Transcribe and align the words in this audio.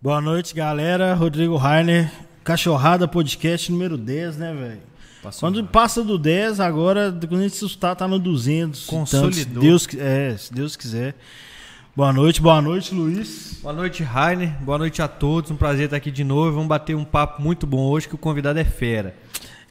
Boa 0.00 0.20
noite, 0.20 0.54
galera. 0.54 1.12
Rodrigo 1.12 1.56
Rainer, 1.56 2.08
Cachorrada 2.44 3.08
Podcast 3.08 3.72
número 3.72 3.98
10, 3.98 4.36
né, 4.36 4.54
velho? 4.54 5.32
Quando 5.40 5.64
passa 5.64 6.04
do 6.04 6.16
10, 6.16 6.60
agora, 6.60 7.10
quando 7.10 7.40
a 7.40 7.42
gente 7.42 7.56
se 7.56 7.64
assustar, 7.64 7.96
tá 7.96 8.06
no 8.06 8.16
200. 8.16 8.86
Consolidou. 8.86 9.30
Tanto, 9.32 9.36
se 9.36 9.44
Deus, 9.44 9.88
é, 9.98 10.36
se 10.36 10.54
Deus 10.54 10.76
quiser. 10.76 11.16
Boa 11.96 12.12
noite, 12.12 12.40
boa 12.40 12.62
noite, 12.62 12.94
Luiz. 12.94 13.58
Boa 13.60 13.74
noite, 13.74 14.04
Rainer. 14.04 14.50
Boa 14.60 14.78
noite 14.78 15.02
a 15.02 15.08
todos. 15.08 15.50
Um 15.50 15.56
prazer 15.56 15.86
estar 15.86 15.96
aqui 15.96 16.12
de 16.12 16.22
novo. 16.22 16.52
Vamos 16.52 16.68
bater 16.68 16.94
um 16.94 17.04
papo 17.04 17.42
muito 17.42 17.66
bom 17.66 17.84
hoje, 17.90 18.06
que 18.06 18.14
o 18.14 18.18
convidado 18.18 18.60
é 18.60 18.64
fera. 18.64 19.16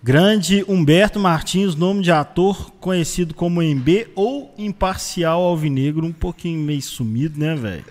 Grande 0.04 0.62
Humberto 0.68 1.21
Martins, 1.21 1.73
nome 1.73 2.02
de 2.04 2.12
ator 2.12 2.70
conhecido 2.82 3.34
como 3.34 3.62
MB 3.62 4.09
ou 4.14 4.54
Imparcial 4.57 5.41
Alvinegro, 5.41 6.05
um 6.05 6.12
pouquinho 6.12 6.59
meio 6.59 6.82
sumido, 6.82 7.39
né, 7.39 7.55
velho? 7.55 7.86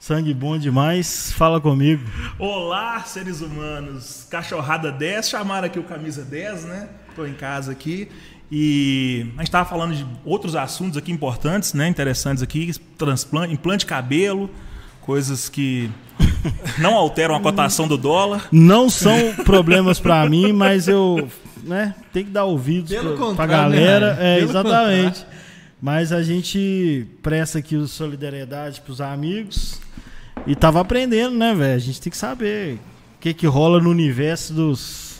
Sangue 0.00 0.32
bom 0.32 0.56
demais. 0.56 1.30
Fala 1.32 1.60
comigo. 1.60 2.02
Olá, 2.38 3.00
seres 3.04 3.42
humanos. 3.42 4.26
Cachorrada 4.30 4.90
10, 4.90 5.28
chamaram 5.28 5.66
aqui 5.66 5.78
o 5.78 5.82
Camisa 5.82 6.24
10, 6.24 6.64
né? 6.64 6.88
Tô 7.14 7.26
em 7.26 7.34
casa 7.34 7.70
aqui. 7.70 8.08
E 8.50 9.26
a 9.36 9.42
gente 9.42 9.50
tava 9.50 9.68
falando 9.68 9.94
de 9.94 10.06
outros 10.24 10.56
assuntos 10.56 10.96
aqui 10.96 11.12
importantes, 11.12 11.74
né? 11.74 11.86
Interessantes 11.86 12.42
aqui. 12.42 12.72
Transplante, 12.96 13.52
implante 13.52 13.80
de 13.80 13.86
cabelo, 13.90 14.48
coisas 15.02 15.50
que 15.50 15.90
não 16.80 16.94
alteram 16.94 17.34
a 17.34 17.40
cotação 17.40 17.86
do 17.86 17.98
dólar. 17.98 18.48
Não 18.50 18.88
são 18.88 19.34
problemas 19.44 20.00
pra 20.00 20.26
mim, 20.26 20.50
mas 20.50 20.88
eu, 20.88 21.28
né, 21.62 21.94
tem 22.10 22.24
que 22.24 22.30
dar 22.30 22.46
ouvidos 22.46 22.90
pra, 22.90 23.02
pra 23.02 23.16
contrário, 23.18 23.52
galera. 23.52 24.14
né, 24.14 24.36
é, 24.36 24.38
Pelo 24.38 24.50
exatamente. 24.50 25.26
Mas 25.82 26.10
a 26.10 26.22
gente 26.22 27.06
presta 27.22 27.58
aqui 27.58 27.86
solidariedade 27.86 28.80
pros 28.80 29.00
amigos 29.00 29.78
e 30.46 30.54
tava 30.54 30.80
aprendendo, 30.80 31.36
né, 31.36 31.54
velho? 31.54 31.74
A 31.74 31.78
gente 31.78 32.00
tem 32.00 32.10
que 32.10 32.16
saber 32.16 32.74
o 32.74 33.20
que 33.20 33.34
que 33.34 33.46
rola 33.46 33.80
no 33.80 33.90
universo 33.90 34.52
dos 34.52 35.10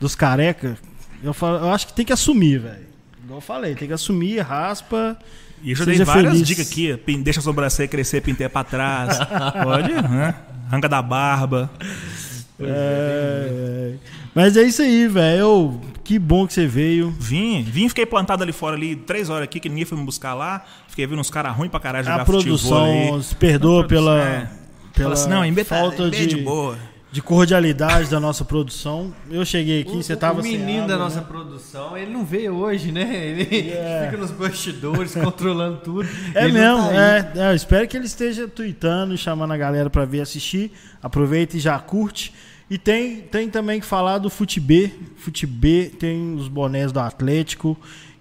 dos 0.00 0.14
careca. 0.14 0.78
Eu, 1.22 1.34
falo, 1.34 1.58
eu 1.58 1.72
acho 1.72 1.88
que 1.88 1.92
tem 1.92 2.04
que 2.04 2.12
assumir, 2.12 2.58
velho. 2.60 2.86
Igual 3.24 3.38
eu 3.38 3.42
falei, 3.42 3.74
tem 3.74 3.88
que 3.88 3.94
assumir, 3.94 4.38
raspa. 4.40 5.18
E 5.62 5.70
eu 5.70 5.76
já 5.76 5.84
dei 5.84 5.98
várias 6.04 6.32
feliz. 6.32 6.46
dicas 6.46 6.70
aqui. 6.70 6.96
Deixa 7.18 7.40
a 7.40 7.42
sobrancelha 7.42 7.88
crescer, 7.88 8.20
pinteia 8.20 8.48
pra 8.48 8.62
trás. 8.62 9.18
Pode, 9.62 9.92
né? 9.92 10.34
Arranca 10.68 10.88
da 10.88 11.02
barba. 11.02 11.70
É, 12.60 13.94
Mas 14.34 14.56
é 14.56 14.62
isso 14.62 14.82
aí, 14.82 15.06
velho. 15.08 15.80
Que 16.04 16.18
bom 16.18 16.46
que 16.46 16.52
você 16.54 16.66
veio. 16.66 17.10
Vim, 17.18 17.62
vim, 17.62 17.88
fiquei 17.88 18.06
plantado 18.06 18.42
ali 18.42 18.52
fora 18.52 18.76
ali 18.76 18.96
três 18.96 19.28
horas 19.28 19.44
aqui, 19.44 19.60
que 19.60 19.68
ninguém 19.68 19.84
foi 19.84 19.98
me 19.98 20.04
buscar 20.04 20.34
lá. 20.34 20.64
Fiquei 20.98 21.06
vendo 21.06 21.20
uns 21.20 21.30
caras 21.30 21.56
ruins 21.56 21.70
pra 21.70 21.78
caralho 21.78 22.04
jogar 22.04 22.22
A 22.22 22.24
produção 22.24 23.14
aí. 23.14 23.22
se 23.22 23.32
perdoa 23.36 23.84
produção, 23.86 24.04
pela, 24.16 24.20
é. 24.20 24.50
pela 24.92 25.12
assim, 25.12 25.28
não, 25.28 25.64
falta 25.64 26.10
de, 26.10 26.26
de 26.26 26.36
boa. 26.38 26.76
de 27.12 27.22
cordialidade 27.22 28.10
da 28.10 28.18
nossa 28.18 28.44
produção. 28.44 29.14
Eu 29.30 29.44
cheguei 29.44 29.82
aqui, 29.82 29.92
você 29.92 30.16
tava 30.16 30.40
o 30.40 30.42
sem 30.42 30.58
menino 30.58 30.78
água, 30.82 30.88
da 30.88 30.96
né? 30.96 31.04
nossa 31.04 31.22
produção, 31.22 31.96
ele 31.96 32.10
não 32.10 32.24
veio 32.24 32.56
hoje, 32.56 32.90
né? 32.90 33.14
Ele 33.14 33.70
É. 33.70 34.06
fica 34.10 34.20
nos 34.20 34.32
bastidores, 34.32 35.14
controlando 35.22 35.76
tudo. 35.84 36.08
É 36.34 36.48
mesmo, 36.48 36.88
tá 36.88 36.92
é, 36.92 37.32
é, 37.36 37.50
eu 37.52 37.54
espero 37.54 37.86
que 37.86 37.96
ele 37.96 38.06
esteja 38.06 38.48
tweetando 38.48 39.14
e 39.14 39.16
chamando 39.16 39.52
a 39.52 39.56
galera 39.56 39.88
pra 39.88 40.04
vir 40.04 40.20
assistir. 40.20 40.72
Aproveita 41.00 41.56
e 41.56 41.60
já 41.60 41.78
curte. 41.78 42.34
E 42.68 42.76
tem, 42.76 43.20
tem 43.20 43.48
também 43.48 43.78
que 43.78 43.86
falar 43.86 44.18
do 44.18 44.28
Futib. 44.28 44.92
Futib 45.16 45.90
tem 45.98 46.34
os 46.34 46.48
bonés 46.48 46.90
do 46.90 46.98
Atlético, 46.98 47.78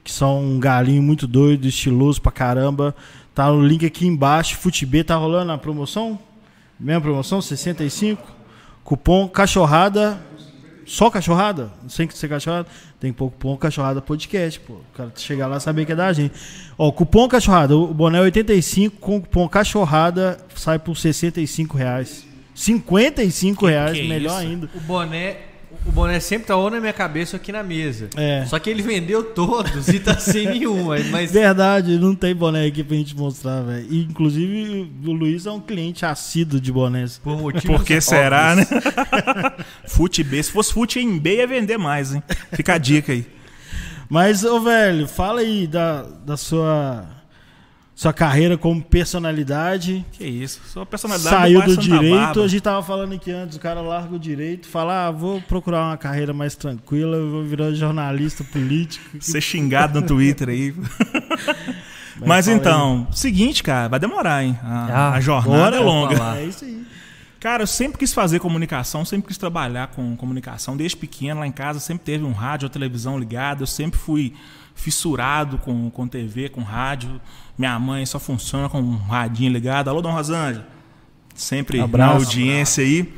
que 0.08 0.14
são 0.14 0.42
um 0.42 0.58
galinho 0.58 1.04
muito 1.04 1.28
doido, 1.28 1.68
estiloso 1.68 2.22
pra 2.22 2.32
caramba. 2.32 2.96
Tá 3.36 3.52
no 3.52 3.62
link 3.62 3.86
aqui 3.86 4.08
embaixo. 4.08 4.56
Futib 4.56 5.04
tá 5.04 5.18
rolando 5.18 5.52
a 5.52 5.58
promoção? 5.58 6.18
Mesma 6.80 7.02
promoção, 7.02 7.42
65. 7.42 8.26
Cupom 8.86 9.28
cachorrada. 9.28 10.18
Só 10.86 11.10
cachorrada? 11.10 11.70
Sem 11.90 12.10
ser 12.10 12.30
cachorrada? 12.30 12.70
Tem 13.02 13.12
cupom 13.12 13.58
cachorrada 13.58 14.02
podcast, 14.02 14.62
pô. 14.62 14.76
O 14.76 14.96
cara 14.96 15.12
chegar 15.14 15.48
lá 15.48 15.58
e 15.58 15.60
saber 15.60 15.86
que 15.86 15.92
é 15.92 15.96
da 15.96 16.14
gente. 16.14 16.34
Ó, 16.78 16.90
cupom 16.90 17.28
cachorrada, 17.28 17.76
o 17.76 17.94
boné 17.94 18.20
é 18.20 18.22
85, 18.22 18.96
com 19.02 19.18
o 19.18 19.22
cupom 19.22 19.46
cachorrada 19.50 20.38
sai 20.56 20.80
por 20.80 20.96
65 20.96 21.76
reais. 21.76 22.26
55 22.56 23.66
reais, 23.66 23.92
que 23.92 24.06
é 24.06 24.08
melhor 24.08 24.40
isso? 24.40 24.50
ainda. 24.50 24.70
O 24.74 24.80
boné, 24.80 25.47
o 25.88 25.92
boné 25.92 26.20
sempre 26.20 26.48
tá 26.48 26.56
ou 26.56 26.70
na 26.70 26.80
minha 26.80 26.94
cabeça 26.94 27.38
ou 27.38 27.42
aqui 27.42 27.52
na 27.52 27.64
mesa. 27.64 28.10
É. 28.16 28.46
Só 28.46 28.60
que 28.60 28.70
ele 28.70 28.82
vendeu 28.82 29.24
todos 29.24 29.88
e 29.88 30.00
tá 30.00 30.18
sem 30.20 30.46
nenhum. 30.46 30.88
Mas 31.10 31.32
Verdade, 31.32 31.98
não 31.98 32.14
tem 32.14 32.36
boné 32.36 32.66
aqui 32.66 32.84
pra 32.84 32.98
gente 32.98 33.16
mostrar, 33.16 33.62
velho. 33.62 33.88
Inclusive, 33.90 34.92
o 35.06 35.12
Luiz 35.12 35.46
é 35.46 35.52
um 35.52 35.62
cliente 35.62 36.06
assíduo 36.06 36.60
de 36.60 36.72
bonés. 36.72 37.18
por 37.18 37.38
motivos 37.40 37.78
Por 37.78 37.86
que 37.86 38.02
será, 38.02 38.56
né? 38.56 38.68
Fute 39.88 40.24
B. 40.24 40.44
Se 40.44 40.52
fosse 40.52 40.74
fute 40.74 41.00
em 41.00 41.18
B, 41.18 41.38
ia 41.38 41.48
vender 41.48 41.78
mais, 41.78 42.14
hein? 42.14 42.22
Fica 42.52 42.74
a 42.74 42.78
dica 42.78 43.14
aí. 43.14 43.26
Mas, 44.10 44.44
ô 44.44 44.60
velho, 44.62 45.08
fala 45.08 45.42
aí 45.42 45.68
da, 45.68 46.04
da 46.04 46.38
sua, 46.38 47.06
sua 47.98 48.14
carreira 48.14 48.56
como 48.60 48.80
personalidade. 48.80 50.06
Que 50.12 50.24
isso. 50.24 50.62
Sua 50.68 50.86
personalidade 50.86 51.36
Saiu 51.36 51.64
do 51.64 51.72
Santa 51.72 51.82
direito, 51.82 52.44
a 52.44 52.48
gente 52.48 52.62
tava 52.62 52.84
falando 52.84 53.16
aqui 53.16 53.32
antes, 53.32 53.58
o 53.58 53.60
cara 53.60 53.82
larga 53.82 54.16
o 54.16 54.20
direito, 54.20 54.68
fala, 54.68 55.08
ah, 55.08 55.12
vou 55.12 55.42
procurar 55.42 55.88
uma 55.88 55.98
carreira 55.98 56.32
mais 56.32 56.56
tranquila, 56.56 57.18
eu 57.18 57.32
vou 57.32 57.44
virar 57.44 57.72
jornalista 57.74 58.44
político. 58.44 59.04
Ser 59.20 59.42
xingado 59.42 60.00
no 60.00 60.06
Twitter 60.06 60.50
aí. 60.50 60.76
Mas, 62.24 62.46
fala 62.46 62.58
então, 62.58 63.08
seguinte, 63.12 63.64
cara, 63.64 63.88
vai 63.88 64.00
demorar, 64.00 64.44
hein? 64.44 64.58
A, 64.62 64.86
Ah, 64.92 65.14
a 65.14 65.20
jornada 65.20 65.78
é 65.78 65.80
longa. 65.80 66.16
falar. 66.16 66.38
É 66.38 66.46
isso 66.46 66.66
aí. 66.66 66.86
Cara, 67.40 67.64
eu 67.64 67.68
sempre 67.68 67.98
quis 67.98 68.14
fazer 68.14 68.40
comunicação, 68.40 69.06
sempre 69.06 69.28
quis 69.28 69.38
trabalhar 69.40 69.88
com 69.88 70.16
comunicação. 70.16 70.78
Desde 70.78 70.98
pequeno, 70.98 71.40
lá 71.40 71.48
em 71.48 71.52
casa, 71.52 71.80
sempre 71.80 72.06
teve 72.06 72.24
um 72.24 72.32
rádio 72.32 72.68
ou 72.68 72.70
televisão 72.70 73.18
ligada. 73.18 73.64
Eu 73.64 73.68
sempre 73.68 74.00
fui 74.00 74.34
fissurado 74.78 75.58
com, 75.58 75.90
com 75.90 76.08
TV, 76.08 76.48
com 76.48 76.62
rádio. 76.62 77.20
Minha 77.58 77.78
mãe 77.78 78.06
só 78.06 78.20
funciona 78.20 78.70
com 78.70 78.80
um 78.80 78.96
radinho 78.96 79.52
ligado. 79.52 79.90
Alô, 79.90 80.02
Dom 80.02 80.12
Rosângela. 80.12 80.66
Sempre 81.36 81.82
Abraço. 81.82 82.14
na 82.14 82.20
audiência 82.20 82.84
aí. 82.84 83.12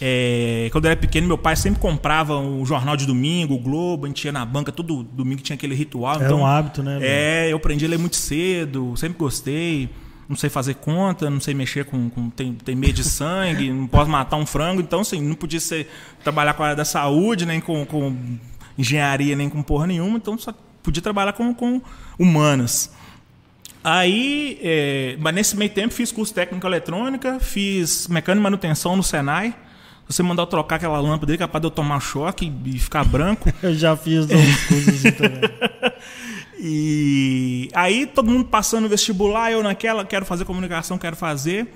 É, 0.00 0.68
quando 0.72 0.86
eu 0.86 0.90
era 0.92 0.98
pequeno, 0.98 1.26
meu 1.26 1.38
pai 1.38 1.56
sempre 1.56 1.80
comprava 1.80 2.36
o 2.36 2.64
jornal 2.64 2.96
de 2.96 3.06
domingo, 3.06 3.54
o 3.54 3.58
Globo, 3.58 4.06
a 4.06 4.08
gente 4.08 4.24
ia 4.24 4.32
na 4.32 4.44
banca, 4.44 4.72
todo 4.72 5.02
domingo 5.02 5.40
tinha 5.40 5.54
aquele 5.54 5.74
ritual. 5.74 6.16
Era 6.16 6.24
então, 6.24 6.40
um 6.40 6.46
hábito, 6.46 6.82
né? 6.82 6.98
é, 7.00 7.52
eu 7.52 7.56
aprendi 7.56 7.84
a 7.84 7.88
ler 7.88 7.98
muito 7.98 8.16
cedo, 8.16 8.96
sempre 8.96 9.18
gostei. 9.18 9.90
Não 10.26 10.36
sei 10.36 10.48
fazer 10.48 10.76
conta, 10.76 11.28
não 11.28 11.38
sei 11.38 11.52
mexer 11.52 11.84
com. 11.84 12.08
com 12.08 12.30
tem, 12.30 12.54
tem 12.54 12.74
medo 12.74 12.94
de 12.94 13.04
sangue, 13.04 13.70
não 13.70 13.86
posso 13.86 14.10
matar 14.10 14.36
um 14.36 14.46
frango. 14.46 14.80
Então, 14.80 15.00
assim, 15.00 15.20
não 15.20 15.34
podia 15.34 15.60
ser, 15.60 15.86
trabalhar 16.22 16.54
com 16.54 16.62
a 16.62 16.66
área 16.66 16.76
da 16.76 16.84
saúde, 16.84 17.44
nem 17.44 17.60
com, 17.60 17.84
com 17.84 18.16
engenharia, 18.78 19.36
nem 19.36 19.50
com 19.50 19.62
porra 19.62 19.86
nenhuma. 19.86 20.16
Então, 20.16 20.38
só 20.38 20.54
podia 20.84 21.02
trabalhar 21.02 21.32
com, 21.32 21.52
com 21.52 21.80
humanas. 22.16 22.92
Aí, 23.82 24.58
é, 24.62 25.16
mas 25.18 25.34
nesse 25.34 25.56
meio 25.56 25.70
tempo, 25.70 25.92
fiz 25.92 26.12
curso 26.12 26.32
técnico 26.32 26.66
eletrônica, 26.66 27.40
fiz 27.40 28.06
mecânica 28.06 28.40
e 28.40 28.44
manutenção 28.44 28.96
no 28.96 29.02
Senai. 29.02 29.50
Se 30.08 30.16
você 30.16 30.22
mandar 30.22 30.42
eu 30.42 30.46
trocar 30.46 30.76
aquela 30.76 31.00
lâmpada 31.00 31.32
aí, 31.32 31.38
capaz 31.38 31.60
de 31.60 31.66
eu 31.66 31.70
tomar 31.70 31.98
choque 32.00 32.52
e 32.66 32.78
ficar 32.78 33.04
branco. 33.04 33.50
Eu 33.62 33.74
já 33.74 33.96
fiz 33.96 34.26
uns 34.26 34.64
cursos 34.68 34.88
assim 34.88 35.10
também. 35.12 35.50
E 36.58 37.68
aí 37.74 38.06
todo 38.06 38.30
mundo 38.30 38.44
passando 38.44 38.84
no 38.84 38.88
vestibular, 38.88 39.50
eu 39.50 39.62
naquela, 39.62 40.04
quero 40.04 40.24
fazer 40.24 40.44
comunicação, 40.44 40.96
quero 40.96 41.16
fazer. 41.16 41.68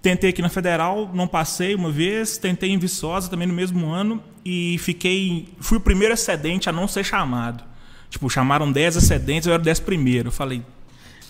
Tentei 0.00 0.30
aqui 0.30 0.40
na 0.40 0.48
Federal, 0.48 1.10
não 1.12 1.26
passei 1.26 1.74
uma 1.74 1.90
vez, 1.90 2.38
tentei 2.38 2.70
em 2.70 2.78
Viçosa 2.78 3.28
também 3.28 3.48
no 3.48 3.54
mesmo 3.54 3.90
ano 3.90 4.22
e 4.44 4.76
fiquei, 4.78 5.48
fui 5.60 5.78
o 5.78 5.80
primeiro 5.80 6.14
excedente 6.14 6.68
a 6.68 6.72
não 6.72 6.86
ser 6.86 7.04
chamado. 7.04 7.64
Tipo, 8.10 8.28
chamaram 8.30 8.70
10 8.70 8.96
excedentes, 8.96 9.46
eu 9.46 9.52
era 9.52 9.60
o 9.60 9.64
10 9.64 9.80
primeiro. 9.80 10.28
Eu 10.28 10.32
falei, 10.32 10.62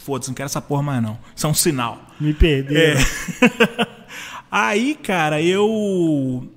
foda-se, 0.04 0.30
não 0.30 0.34
quero 0.34 0.46
essa 0.46 0.60
porra 0.60 0.82
mais 0.82 1.02
não. 1.02 1.18
Isso 1.34 1.46
é 1.46 1.50
um 1.50 1.54
sinal. 1.54 2.00
Me 2.20 2.32
perderam. 2.32 3.00
Aí, 4.50 4.94
cara, 4.94 5.42
eu 5.42 6.48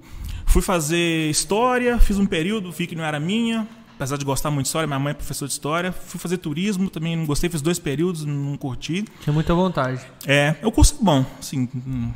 fui 0.45 0.61
fazer 0.61 1.29
história, 1.29 1.99
fiz 1.99 2.17
um 2.17 2.25
período, 2.25 2.71
vi 2.71 2.87
que 2.87 2.95
não 2.95 3.03
era 3.03 3.19
minha, 3.19 3.67
apesar 3.95 4.17
de 4.17 4.23
gostar 4.23 4.49
muito 4.49 4.63
de 4.65 4.69
história, 4.69 4.87
minha 4.87 4.99
mãe 4.99 5.11
é 5.11 5.13
professora 5.13 5.47
de 5.47 5.53
história. 5.53 5.91
Fui 5.91 6.19
fazer 6.19 6.37
turismo, 6.37 6.89
também 6.89 7.15
não 7.15 7.25
gostei, 7.25 7.49
fiz 7.49 7.61
dois 7.61 7.79
períodos, 7.79 8.23
não 8.25 8.55
curti. 8.57 9.03
Tinha 9.21 9.33
muita 9.33 9.53
vontade. 9.53 10.01
É, 10.25 10.55
o 10.63 10.71
curso 10.71 10.97
é 11.01 11.03
bom, 11.03 11.25
assim. 11.39 11.67
hum, 11.75 12.11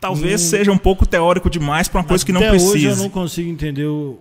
Talvez 0.00 0.40
seja 0.40 0.72
um 0.72 0.78
pouco 0.78 1.06
teórico 1.06 1.48
demais 1.48 1.86
para 1.88 2.00
uma 2.00 2.06
coisa 2.06 2.26
que 2.26 2.32
não 2.32 2.40
Até 2.40 2.50
precisa. 2.50 2.72
hoje 2.72 2.84
eu 2.86 2.96
não 2.96 3.08
consigo 3.08 3.48
entender 3.48 3.86
o 3.86 4.18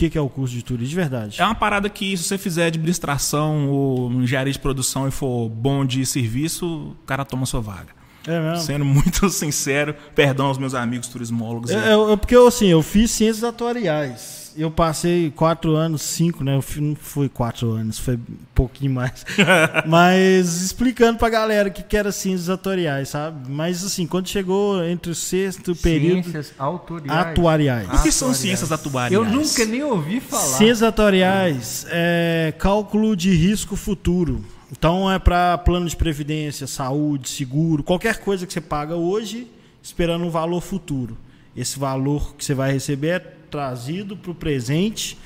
que, 0.00 0.08
que 0.08 0.16
é 0.16 0.20
o 0.20 0.30
curso 0.30 0.54
de 0.54 0.62
turismo, 0.62 0.88
de 0.88 0.96
verdade. 0.96 1.42
É 1.42 1.44
uma 1.44 1.54
parada 1.54 1.90
que, 1.90 2.16
se 2.16 2.24
você 2.24 2.38
fizer 2.38 2.66
administração 2.66 3.68
ou 3.68 4.10
engenharia 4.10 4.52
de 4.52 4.58
produção 4.58 5.06
e 5.06 5.10
for 5.10 5.48
bom 5.50 5.84
de 5.84 6.06
serviço, 6.06 6.66
o 6.66 7.04
cara 7.04 7.22
toma 7.22 7.44
sua 7.44 7.60
vaga. 7.60 7.90
É 8.26 8.40
mesmo? 8.40 8.64
Sendo 8.64 8.84
muito 8.84 9.28
sincero, 9.30 9.94
perdão 10.14 10.46
aos 10.46 10.56
meus 10.56 10.74
amigos 10.74 11.08
turismólogos. 11.08 11.70
É, 11.70 11.92
é, 11.92 12.12
é 12.12 12.16
porque 12.16 12.34
assim, 12.34 12.68
eu 12.68 12.82
fiz 12.82 13.10
ciências 13.10 13.44
atuariais. 13.44 14.39
Eu 14.56 14.70
passei 14.70 15.30
quatro 15.30 15.74
anos, 15.76 16.02
cinco, 16.02 16.42
né? 16.44 16.58
Não 16.76 16.94
foi 16.94 17.28
quatro 17.28 17.70
anos, 17.72 17.98
foi 17.98 18.16
um 18.16 18.20
pouquinho 18.54 18.92
mais. 18.92 19.24
Mas 19.86 20.62
explicando 20.62 21.18
pra 21.18 21.28
galera 21.28 21.68
o 21.68 21.72
que, 21.72 21.82
que 21.82 21.96
era 21.96 22.10
ciências 22.12 22.48
atuariais, 22.50 23.08
sabe? 23.08 23.50
Mas 23.50 23.84
assim, 23.84 24.06
quando 24.06 24.28
chegou 24.28 24.84
entre 24.84 25.12
o 25.12 25.14
sexto 25.14 25.74
período, 25.76 26.22
Ciências 26.24 26.52
autoriais. 26.58 27.20
atuariais. 27.20 27.86
O 27.88 28.02
que 28.02 28.12
são 28.12 28.28
atuariais. 28.28 28.36
ciências 28.38 28.72
atuariais? 28.72 29.12
Eu 29.12 29.24
nunca 29.24 29.64
nem 29.64 29.82
ouvi 29.82 30.20
falar. 30.20 30.42
Ciências 30.42 30.82
atuariais 30.82 31.86
é 31.88 32.52
cálculo 32.58 33.16
de 33.16 33.34
risco 33.34 33.76
futuro. 33.76 34.44
Então 34.72 35.10
é 35.10 35.18
para 35.18 35.58
plano 35.58 35.88
de 35.88 35.96
previdência, 35.96 36.66
saúde, 36.66 37.28
seguro, 37.28 37.82
qualquer 37.82 38.18
coisa 38.20 38.46
que 38.46 38.52
você 38.52 38.60
paga 38.60 38.94
hoje, 38.94 39.48
esperando 39.82 40.24
um 40.24 40.30
valor 40.30 40.60
futuro. 40.60 41.16
Esse 41.56 41.78
valor 41.78 42.34
que 42.36 42.44
você 42.44 42.54
vai 42.54 42.72
receber 42.72 43.08
é 43.08 43.18
trazido 43.18 44.16
para 44.16 44.30
o 44.30 44.34
presente, 44.34 45.18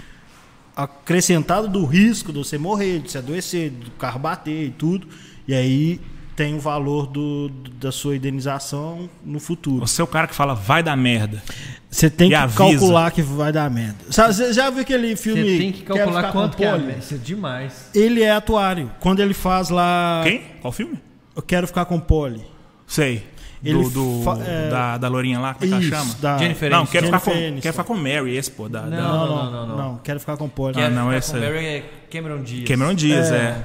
acrescentado 0.74 1.68
do 1.68 1.84
risco 1.84 2.32
de 2.32 2.38
você 2.38 2.58
morrer, 2.58 3.00
de 3.00 3.10
você 3.10 3.18
adoecer, 3.18 3.70
do 3.70 3.90
carro 3.92 4.18
bater 4.18 4.66
e 4.66 4.70
tudo. 4.70 5.06
E 5.46 5.54
aí 5.54 6.00
tem 6.34 6.54
o 6.54 6.60
valor 6.60 7.06
do, 7.06 7.48
da 7.48 7.92
sua 7.92 8.16
indenização 8.16 9.08
no 9.24 9.38
futuro. 9.38 9.86
Você 9.86 10.00
é 10.00 10.04
o 10.04 10.06
cara 10.06 10.26
que 10.26 10.34
fala, 10.34 10.54
vai 10.54 10.82
dar 10.82 10.96
merda. 10.96 11.42
Você 11.88 12.10
tem 12.10 12.28
que 12.28 12.34
avisa. 12.34 12.58
calcular 12.58 13.10
que 13.12 13.22
vai 13.22 13.52
dar 13.52 13.70
merda. 13.70 13.98
Sabe, 14.10 14.34
Você 14.34 14.52
já 14.52 14.68
viu 14.68 14.80
aquele 14.80 15.14
filme 15.14 15.42
Você 15.42 15.58
tem 15.58 15.72
que 15.72 15.82
Quero 15.82 15.96
calcular 15.96 16.32
quanto 16.32 16.56
que 16.56 16.64
é. 16.64 16.96
Isso 16.98 17.14
é 17.14 17.18
demais. 17.18 17.90
Ele 17.94 18.22
é 18.22 18.32
atuário. 18.32 18.90
Quando 18.98 19.20
ele 19.20 19.34
faz 19.34 19.70
lá. 19.70 20.22
Quem? 20.24 20.42
Qual 20.60 20.72
filme? 20.72 20.98
Eu 21.36 21.42
quero 21.42 21.66
ficar 21.66 21.84
com 21.84 22.00
Polly. 22.00 22.44
Sei. 22.86 23.22
Ele 23.64 23.82
do, 23.84 23.90
do- 23.90 24.43
é- 24.43 24.69
da, 24.69 24.99
da 24.99 25.08
Lourinha 25.08 25.38
lá, 25.40 25.55
como 25.55 25.64
é 25.64 25.69
que 25.69 25.72
ela 25.75 25.82
chama? 26.05 26.14
da... 26.20 26.38
Jennifer 26.38 26.70
Não, 26.70 26.87
quero 26.87 27.06
ficar, 27.06 27.20
com, 27.20 27.31
quero 27.32 27.72
ficar 27.72 27.84
com 27.84 27.94
Mary, 27.94 28.37
esse, 28.37 28.50
pô. 28.50 28.69
Da, 28.69 28.82
Não, 28.82 28.90
da- 28.90 28.96
Não, 29.02 29.26
não, 29.26 29.50
não, 29.52 29.66
não, 29.66 29.76
não. 29.76 29.96
quero 30.05 30.20
ficar 30.20 30.37
com 30.37 30.49
Polly. 30.49 30.81
Ah, 30.82 30.90
não, 30.90 31.12
esse 31.12 31.32
com 31.32 31.38
é- 31.38 31.76
é 31.78 31.84
Cameron 32.11 32.43
Diaz. 32.43 32.69
Cameron 32.69 32.94
Diaz, 32.94 33.31
é. 33.32 33.64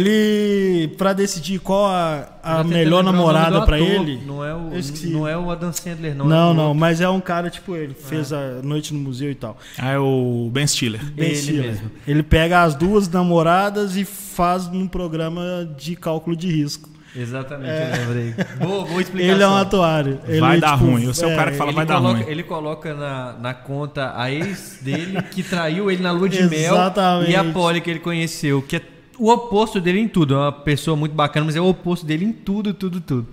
Ele, 0.00 0.88
pra 0.98 1.12
decidir 1.12 1.60
qual 1.60 1.86
a, 1.86 2.28
a 2.42 2.64
melhor 2.64 3.04
namorada 3.04 3.58
ator. 3.62 3.74
ele. 3.78 4.20
Não 4.26 4.44
é 4.44 4.52
o, 4.52 4.70
não 5.10 5.28
é 5.28 5.38
o 5.38 5.48
Adam 5.48 5.72
Sandler, 5.72 6.12
não. 6.12 6.26
Não, 6.26 6.50
é 6.50 6.54
não, 6.54 6.62
outro. 6.64 6.80
mas 6.80 7.00
é 7.00 7.08
um 7.08 7.20
cara 7.20 7.48
tipo 7.48 7.76
ele, 7.76 7.94
fez 7.94 8.32
a 8.32 8.60
noite 8.64 8.92
no 8.92 8.98
museu 8.98 9.30
e 9.30 9.34
tal. 9.36 9.56
Ah, 9.78 9.90
é 9.92 9.98
o 9.98 10.50
Ben 10.52 10.66
Stiller. 10.66 11.00
Ben 11.14 11.28
Ele 11.28 11.36
Stiller. 11.36 11.64
mesmo. 11.66 11.90
Ele 12.06 12.22
pega 12.24 12.64
as 12.64 12.74
duas 12.74 13.08
namoradas 13.08 13.96
e 13.96 14.04
faz 14.04 14.68
num 14.68 14.88
programa 14.88 15.42
de 15.78 15.94
cálculo 15.94 16.34
de 16.36 16.48
risco. 16.50 16.90
Exatamente, 17.14 17.70
eu 17.70 18.06
lembrei. 18.06 18.34
Boa, 18.58 18.84
boa 18.84 19.00
explicação. 19.00 19.34
Ele 19.36 19.42
é 19.42 19.48
um 19.48 19.56
atuário. 19.56 20.20
Ele, 20.26 20.40
Vai 20.40 20.60
dar 20.60 20.78
tipo, 20.78 20.90
ruim. 20.90 21.06
Você 21.06 21.24
é 21.24 21.32
o 21.32 21.36
cara 21.36 21.50
que 21.50 21.56
fala, 21.56 21.70
ele 21.70 21.76
vai 21.76 21.86
dar 21.86 21.96
coloca, 21.96 22.18
ruim. 22.20 22.30
ele 22.30 22.42
coloca 22.42 22.94
na, 22.94 23.32
na 23.34 23.54
conta 23.54 24.12
a 24.16 24.30
ex 24.30 24.78
dele 24.82 25.22
que 25.22 25.42
traiu 25.42 25.90
ele 25.90 26.02
na 26.02 26.12
lua 26.12 26.28
de 26.28 26.42
mel 26.42 26.74
Exatamente. 26.74 27.30
e 27.30 27.36
a 27.36 27.44
Polly 27.44 27.80
que 27.80 27.90
ele 27.90 28.00
conheceu, 28.00 28.60
que 28.62 28.76
é 28.76 28.82
o 29.18 29.30
oposto 29.30 29.80
dele 29.80 30.00
em 30.00 30.08
tudo. 30.08 30.34
É 30.34 30.38
uma 30.38 30.52
pessoa 30.52 30.96
muito 30.96 31.14
bacana, 31.14 31.46
mas 31.46 31.56
é 31.56 31.60
o 31.60 31.68
oposto 31.68 32.04
dele 32.04 32.24
em 32.24 32.32
tudo, 32.32 32.74
tudo, 32.74 33.00
tudo. 33.00 33.26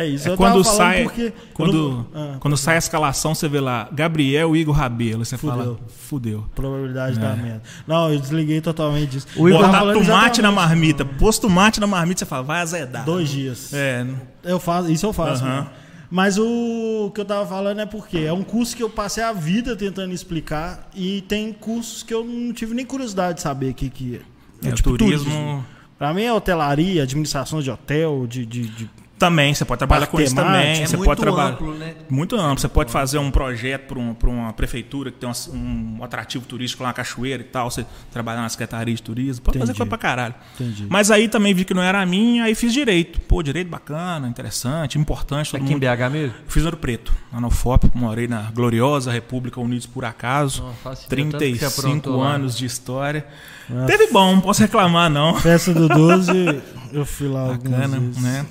É 0.00 0.06
isso. 0.06 0.28
É 0.28 0.32
eu 0.32 0.36
quando 0.36 0.62
sai, 0.62 1.02
porque... 1.02 1.32
quando, 1.54 2.06
Ah, 2.14 2.36
quando 2.38 2.56
sai 2.56 2.76
a 2.76 2.78
escalação, 2.78 3.34
você 3.34 3.48
vê 3.48 3.58
lá 3.58 3.88
Gabriel 3.92 4.54
Igor 4.54 4.74
Rabelo. 4.74 5.24
Você 5.24 5.36
Fudeu. 5.36 5.56
fala, 5.56 5.78
fudeu. 5.88 6.44
probabilidade 6.54 7.18
É. 7.18 7.20
da 7.20 7.34
merda. 7.34 7.62
Não, 7.86 8.12
eu 8.12 8.20
desliguei 8.20 8.60
totalmente 8.60 9.10
disso. 9.10 9.26
O 9.36 9.48
Igor 9.48 9.60
Botar 9.66 9.92
tomate 9.92 10.40
na 10.40 10.52
marmita. 10.52 11.04
Pôs 11.04 11.38
tomate 11.38 11.80
na 11.80 11.86
marmita, 11.86 12.20
você 12.20 12.26
fala, 12.26 12.42
vai 12.44 12.60
azedar. 12.60 13.04
Dois 13.04 13.28
dias. 13.28 13.72
É, 13.74 14.06
Eu 14.44 14.60
faço, 14.60 14.90
isso 14.90 15.04
eu 15.04 15.12
faço. 15.12 15.44
Aham. 15.44 15.62
né? 15.62 15.66
Mas 16.10 16.38
o 16.38 17.10
que 17.14 17.20
eu 17.20 17.24
tava 17.24 17.44
falando 17.46 17.80
é 17.80 17.86
porque 17.86 18.18
é 18.18 18.32
um 18.32 18.42
curso 18.42 18.74
que 18.76 18.82
eu 18.82 18.88
passei 18.88 19.22
a 19.22 19.32
vida 19.32 19.76
tentando 19.76 20.14
explicar 20.14 20.88
e 20.94 21.20
tem 21.22 21.52
cursos 21.52 22.02
que 22.02 22.14
eu 22.14 22.24
não 22.24 22.52
tive 22.52 22.72
nem 22.72 22.86
curiosidade 22.86 23.34
de 23.36 23.42
saber 23.42 23.72
o 23.72 23.74
que 23.74 23.90
que 23.90 24.20
é. 24.62 24.68
é, 24.68 24.72
tipo 24.72 24.96
turismo... 24.96 25.64
Pra 25.98 26.14
mim 26.14 26.22
é 26.22 26.32
hotelaria, 26.32 27.02
administração 27.02 27.60
de 27.60 27.68
hotel, 27.72 28.24
de, 28.28 28.46
de, 28.46 28.68
de- 28.68 28.90
Também, 29.18 29.52
você 29.52 29.64
pode 29.64 29.78
trabalhar 29.78 30.06
com 30.06 30.20
isso 30.20 30.34
também. 30.34 30.82
É 30.82 30.86
você 30.86 30.96
muito 30.96 31.08
pode 31.08 31.20
trabalhar. 31.20 31.50
amplo, 31.50 31.74
né? 31.74 31.94
Muito 32.08 32.36
amplo. 32.36 32.60
Você 32.60 32.68
pode 32.68 32.92
fazer 32.92 33.18
um 33.18 33.30
projeto 33.30 33.86
para 33.88 33.98
um, 33.98 34.14
uma 34.30 34.52
prefeitura 34.52 35.10
que 35.10 35.18
tem 35.18 35.28
um, 35.28 35.96
um 35.98 36.04
atrativo 36.04 36.44
turístico 36.46 36.82
lá, 36.82 36.90
uma 36.90 36.94
cachoeira 36.94 37.42
e 37.42 37.46
tal. 37.46 37.70
Você 37.70 37.84
trabalhar 38.12 38.42
na 38.42 38.48
Secretaria 38.48 38.94
de 38.94 39.02
Turismo. 39.02 39.44
Pode 39.44 39.58
fazer 39.58 39.72
Entendi. 39.72 39.78
coisa 39.78 39.88
pra 39.88 39.98
caralho. 39.98 40.34
Entendi. 40.54 40.86
Mas 40.88 41.10
aí 41.10 41.28
também 41.28 41.52
vi 41.52 41.64
que 41.64 41.74
não 41.74 41.82
era 41.82 42.00
a 42.00 42.06
minha, 42.06 42.44
aí 42.44 42.54
fiz 42.54 42.72
direito. 42.72 43.20
Pô, 43.22 43.42
direito 43.42 43.68
bacana, 43.68 44.28
interessante, 44.28 44.98
importante. 44.98 45.56
Aqui 45.56 45.66
em 45.66 45.70
mundo... 45.70 45.80
BH 45.80 46.10
mesmo? 46.10 46.34
Fiz 46.46 46.64
Ouro 46.64 46.76
Preto, 46.76 47.12
lá 47.32 47.40
no 47.40 47.50
FOP. 47.50 47.90
Morei 47.94 48.28
na 48.28 48.50
gloriosa 48.52 49.10
República 49.10 49.60
Unidos 49.60 49.86
por 49.86 50.04
Acaso. 50.04 50.62
Que 50.82 50.88
você 50.88 51.08
35 51.08 51.66
aprontou 51.66 52.16
lá. 52.18 52.34
anos 52.34 52.56
de 52.56 52.64
história. 52.66 53.26
Ah. 53.70 53.84
Teve 53.86 54.06
bom, 54.12 54.34
não 54.34 54.40
posso 54.40 54.62
reclamar 54.62 55.10
não. 55.10 55.34
Festa 55.36 55.74
do 55.74 55.88
12, 55.88 56.62
eu 56.92 57.04
fui 57.04 57.28
lá 57.28 57.48
Bacana, 57.48 57.98
né? 58.20 58.46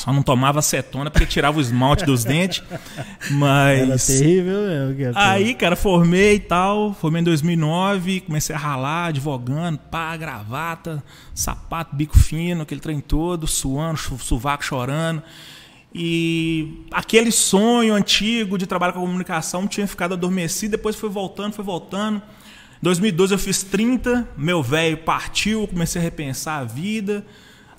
Só 0.00 0.12
não 0.14 0.22
tomava 0.22 0.60
acetona 0.60 1.10
porque 1.10 1.26
tirava 1.26 1.58
o 1.58 1.60
esmalte 1.60 2.06
dos 2.06 2.24
dentes. 2.24 2.62
Era 2.70 2.80
Mas. 3.30 4.06
terrível 4.06 4.62
mesmo. 4.62 5.02
era 5.04 5.12
Aí, 5.14 5.52
cara, 5.52 5.76
formei 5.76 6.36
e 6.36 6.40
tal. 6.40 6.94
Formei 6.94 7.20
em 7.20 7.24
2009. 7.24 8.20
Comecei 8.22 8.56
a 8.56 8.58
ralar, 8.58 9.06
advogando, 9.08 9.78
pá, 9.78 10.16
gravata, 10.16 11.02
sapato, 11.34 11.94
bico 11.94 12.18
fino, 12.18 12.62
aquele 12.62 12.80
trem 12.80 12.98
todo, 12.98 13.46
suando, 13.46 13.98
sovaco 13.98 14.64
chorando. 14.64 15.22
E 15.94 16.86
aquele 16.90 17.30
sonho 17.30 17.94
antigo 17.94 18.56
de 18.56 18.66
trabalhar 18.66 18.94
com 18.94 19.00
comunicação 19.00 19.66
tinha 19.66 19.86
ficado 19.86 20.14
adormecido. 20.14 20.72
Depois 20.72 20.96
foi 20.96 21.10
voltando, 21.10 21.52
foi 21.52 21.64
voltando. 21.64 22.16
Em 22.18 22.84
2012 22.84 23.34
eu 23.34 23.38
fiz 23.38 23.62
30, 23.62 24.26
meu 24.38 24.62
velho 24.62 24.96
partiu, 24.96 25.68
comecei 25.68 26.00
a 26.00 26.02
repensar 26.02 26.60
a 26.60 26.64
vida. 26.64 27.22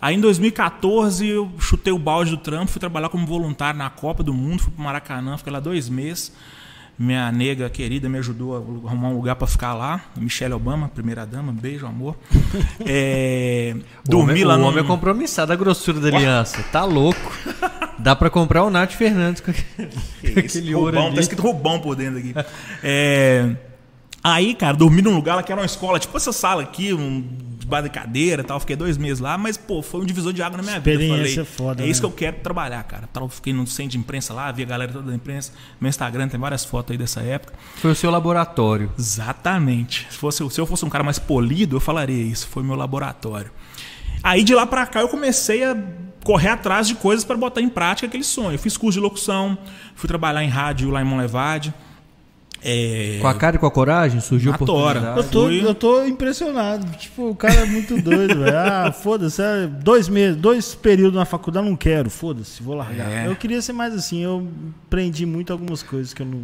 Aí 0.02 0.16
em 0.16 0.20
2014 0.20 1.28
eu 1.28 1.52
chutei 1.60 1.94
o 1.94 2.00
balde 2.00 2.32
do 2.32 2.38
trampo, 2.38 2.72
fui 2.72 2.80
trabalhar 2.80 3.10
como 3.10 3.26
voluntário 3.26 3.78
na 3.78 3.90
Copa 3.90 4.24
do 4.24 4.34
Mundo, 4.34 4.64
fui 4.64 4.72
pro 4.72 4.84
Maracanã, 4.84 5.38
fiquei 5.38 5.54
lá 5.54 5.60
dois 5.60 5.88
meses. 5.90 6.32
Minha 7.00 7.32
nega 7.32 7.68
querida 7.70 8.08
me 8.10 8.20
ajudou 8.20 8.56
a 8.56 8.88
arrumar 8.90 9.10
um 9.10 9.16
lugar 9.16 9.36
para 9.36 9.48
ficar 9.48 9.74
lá. 9.74 10.02
Michelle 10.16 10.54
Obama, 10.54 10.88
primeira 10.88 11.26
dama, 11.26 11.52
beijo, 11.52 11.86
amor. 11.86 12.16
É, 12.86 13.76
dormi 14.06 14.44
o 14.44 14.48
lá 14.48 14.54
homem, 14.56 14.62
no. 14.64 14.68
O 14.68 14.72
homem 14.72 14.84
é 14.84 14.88
compromissado 14.88 15.52
a 15.54 15.56
grossura 15.56 16.00
da 16.00 16.10
aliança. 16.16 16.64
Tá 16.72 16.84
louco. 16.84 17.34
Dá 17.98 18.16
pra 18.16 18.30
comprar 18.30 18.64
o 18.64 18.70
Nath 18.70 18.92
Fernandes 18.94 19.42
com 19.42 19.52
aquele 20.38 20.76
ouro 20.76 20.88
Rubão, 20.96 21.06
ali. 21.08 21.16
tá 21.16 21.22
escrito 21.22 21.42
Rubão 21.42 21.80
por 21.80 21.96
dentro 21.96 22.18
aqui. 22.20 22.34
É, 22.84 23.56
Aí, 24.24 24.54
cara, 24.54 24.78
dormi 24.78 25.02
num 25.02 25.16
lugar 25.16 25.36
lá 25.36 25.44
que 25.44 25.52
era 25.52 25.60
uma 25.60 25.66
escola, 25.66 26.00
tipo 26.00 26.16
essa 26.16 26.32
sala 26.32 26.62
aqui, 26.62 26.94
um 26.94 27.22
debaixo 27.58 27.84
de 27.86 27.90
cadeira 27.90 28.42
e 28.42 28.46
tal. 28.46 28.60
Fiquei 28.60 28.76
dois 28.76 28.98
meses 28.98 29.20
lá, 29.20 29.38
mas, 29.38 29.58
pô, 29.58 29.82
foi 29.82 30.02
um 30.02 30.06
divisor 30.06 30.32
de 30.34 30.44
água 30.44 30.58
na 30.58 30.64
minha 30.64 30.80
vida. 30.80 30.92
Eu 30.92 31.02
Experiência 31.02 31.46
falei, 31.46 31.58
foda, 31.58 31.84
É 31.84 31.88
isso 31.88 32.02
né? 32.02 32.08
que 32.08 32.14
eu 32.14 32.18
quero 32.18 32.38
trabalhar, 32.44 32.84
cara. 32.84 33.10
Tal, 33.12 33.28
Fiquei 33.30 33.54
no 33.54 33.66
centro 33.66 33.92
de 33.92 33.98
imprensa 33.98 34.34
lá, 34.34 34.52
vi 34.52 34.62
a 34.64 34.66
galera 34.66 34.92
toda 34.92 35.10
da 35.10 35.16
imprensa. 35.16 35.54
Meu 35.80 35.90
Instagram 35.90 36.28
tem 36.28 36.40
várias 36.40 36.64
fotos 36.66 36.92
aí 36.92 36.98
dessa 36.98 37.22
época. 37.22 37.54
Foi 37.78 37.92
o 37.92 37.96
seu 37.96 38.12
laboratório. 38.12 38.92
Exatamente. 38.98 40.08
Se, 40.10 40.18
fosse, 40.18 40.50
se 40.50 40.62
eu 40.62 40.66
fosse 40.66 40.86
um 40.86 40.90
cara 40.90 41.04
mais 41.04 41.18
polido, 41.18 41.78
eu 41.78 41.80
falaria 41.80 42.22
isso. 42.22 42.48
Foi 42.48 42.62
meu 42.62 42.76
laboratório. 42.76 43.50
Aí 44.22 44.44
de 44.44 44.54
lá 44.54 44.66
pra 44.68 44.86
cá 44.86 45.02
eu 45.02 45.08
comecei 45.08 45.64
a 45.64 45.76
correr 46.24 46.50
atrás 46.50 46.88
de 46.88 46.94
coisas 46.96 47.26
para 47.26 47.36
botar 47.38 47.62
em 47.62 47.70
prática 47.70 48.06
aquele 48.08 48.24
sonho. 48.24 48.52
Eu 48.54 48.60
fiz 48.60 48.78
curso 48.78 49.00
de 49.00 49.04
locução, 49.04 49.58
fui 49.96 50.08
trabalhar 50.08 50.44
em 50.44 50.50
rádio 50.50 50.92
lá 50.92 51.02
em 51.02 51.06
Monlevade. 51.06 51.74
É, 52.64 53.18
Com 53.20 53.28
a 53.28 53.34
cara 53.34 53.56
e 53.56 53.60
com 53.60 53.66
a 53.66 53.72
coragem 53.72 54.20
surgiu 54.20 54.52
a 54.52 54.58
Na 54.58 54.66
tora. 54.66 55.14
Eu 55.18 55.24
tô, 55.24 55.50
eu 55.50 55.74
tô 55.74 56.06
impressionado. 56.06 56.86
Tipo, 56.98 57.30
o 57.30 57.36
cara 57.36 57.56
é 57.56 57.66
muito 57.66 58.00
doido, 58.00 58.40
velho. 58.40 58.56
Ah, 58.58 58.92
foda-se. 58.94 59.42
é 59.42 59.66
dois 59.68 60.08
meses, 60.08 60.36
dois 60.38 60.76
períodos 60.76 61.16
na 61.16 61.26
faculdade, 61.26 61.68
não 61.68 61.76
quero. 61.76 62.10
Foda-se, 62.10 62.62
vou 62.62 62.76
largar. 62.76 63.10
É. 63.12 63.28
Eu 63.28 63.36
queria 63.36 63.62
ser 63.62 63.74
mais 63.74 63.94
assim. 63.96 64.24
Eu 64.24 64.48
aprendi 64.86 65.26
muito 65.26 65.52
algumas 65.52 65.82
coisas 65.82 66.14
que 66.14 66.22
eu 66.22 66.26
não. 66.26 66.42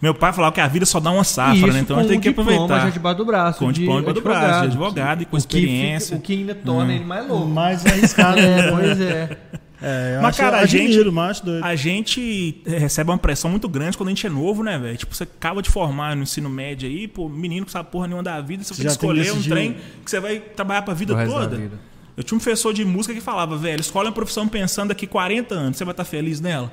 Meu 0.00 0.14
pai 0.14 0.32
falava 0.32 0.54
que 0.54 0.60
a 0.60 0.68
vida 0.68 0.86
só 0.86 1.00
dá 1.00 1.10
uma 1.10 1.24
safra, 1.24 1.56
isso 1.56 1.66
né? 1.66 1.80
Então 1.80 1.96
a 1.96 2.02
gente 2.02 2.10
tem 2.10 2.20
que 2.20 2.28
aproveitar. 2.28 2.82
já 2.84 2.90
debaixo 2.90 3.18
do 3.18 3.24
braço. 3.24 3.58
Com 3.58 3.72
de 3.72 3.80
diploma 3.80 3.98
debaixo 4.00 4.20
do 4.20 4.22
braço, 4.22 4.60
de 4.60 4.66
advogado 4.68 5.22
e 5.22 5.24
com 5.24 5.36
O 5.36 5.40
que 5.40 5.46
fica- 5.48 5.58
experiência. 5.58 6.16
o 6.16 6.20
que 6.20 6.32
ainda 6.34 6.54
torna 6.54 6.94
ele 6.94 7.04
mais 7.04 7.26
louco. 7.26 7.46
Mais 7.48 7.84
arriscado. 7.84 8.38
É, 8.38 8.70
pois 8.70 9.00
é. 9.00 9.36
É, 9.80 10.16
Mas, 10.20 10.30
acho- 10.30 10.38
cara, 10.38 10.56
a 10.56 10.60
admiro, 10.62 10.92
gente- 11.04 11.10
macho 11.10 11.44
doido. 11.44 11.64
A 11.64 11.76
gente 11.76 12.60
eh, 12.66 12.78
recebe 12.78 13.10
uma 13.10 13.18
pressão 13.18 13.48
muito 13.50 13.68
grande 13.68 13.96
quando 13.96 14.08
a 14.08 14.10
gente 14.10 14.26
é 14.26 14.30
novo, 14.30 14.62
né, 14.64 14.76
velho? 14.78 14.96
Tipo, 14.96 15.14
você 15.14 15.22
acaba 15.22 15.62
de 15.62 15.70
formar 15.70 16.16
no 16.16 16.22
ensino 16.24 16.48
médio 16.50 16.88
aí, 16.88 17.06
pô, 17.06 17.28
menino 17.28 17.64
que 17.64 17.70
sabe 17.72 17.88
porra 17.90 18.06
nenhuma 18.08 18.22
da 18.22 18.40
vida, 18.40 18.64
você 18.64 18.74
já 18.74 18.76
tem 18.76 18.84
que 18.88 18.92
escolher 18.92 19.32
um 19.32 19.42
trem 19.42 19.76
que 20.04 20.10
você 20.10 20.18
vai 20.18 20.40
trabalhar 20.40 20.82
pra 20.82 20.94
vida 20.94 21.14
O 21.14 21.26
toda. 21.26 21.56
vida. 21.56 21.78
Eu 22.16 22.24
tinha 22.24 22.36
um 22.36 22.40
professor 22.40 22.74
de 22.74 22.84
música 22.84 23.14
que 23.14 23.20
falava, 23.20 23.56
velho, 23.56 23.80
escolhe 23.80 24.08
uma 24.08 24.12
profissão 24.14 24.48
pensando 24.48 24.88
daqui 24.88 25.06
40 25.06 25.54
anos, 25.54 25.76
você 25.78 25.84
vai 25.84 25.92
estar 25.92 26.04
feliz 26.04 26.40
nela? 26.40 26.72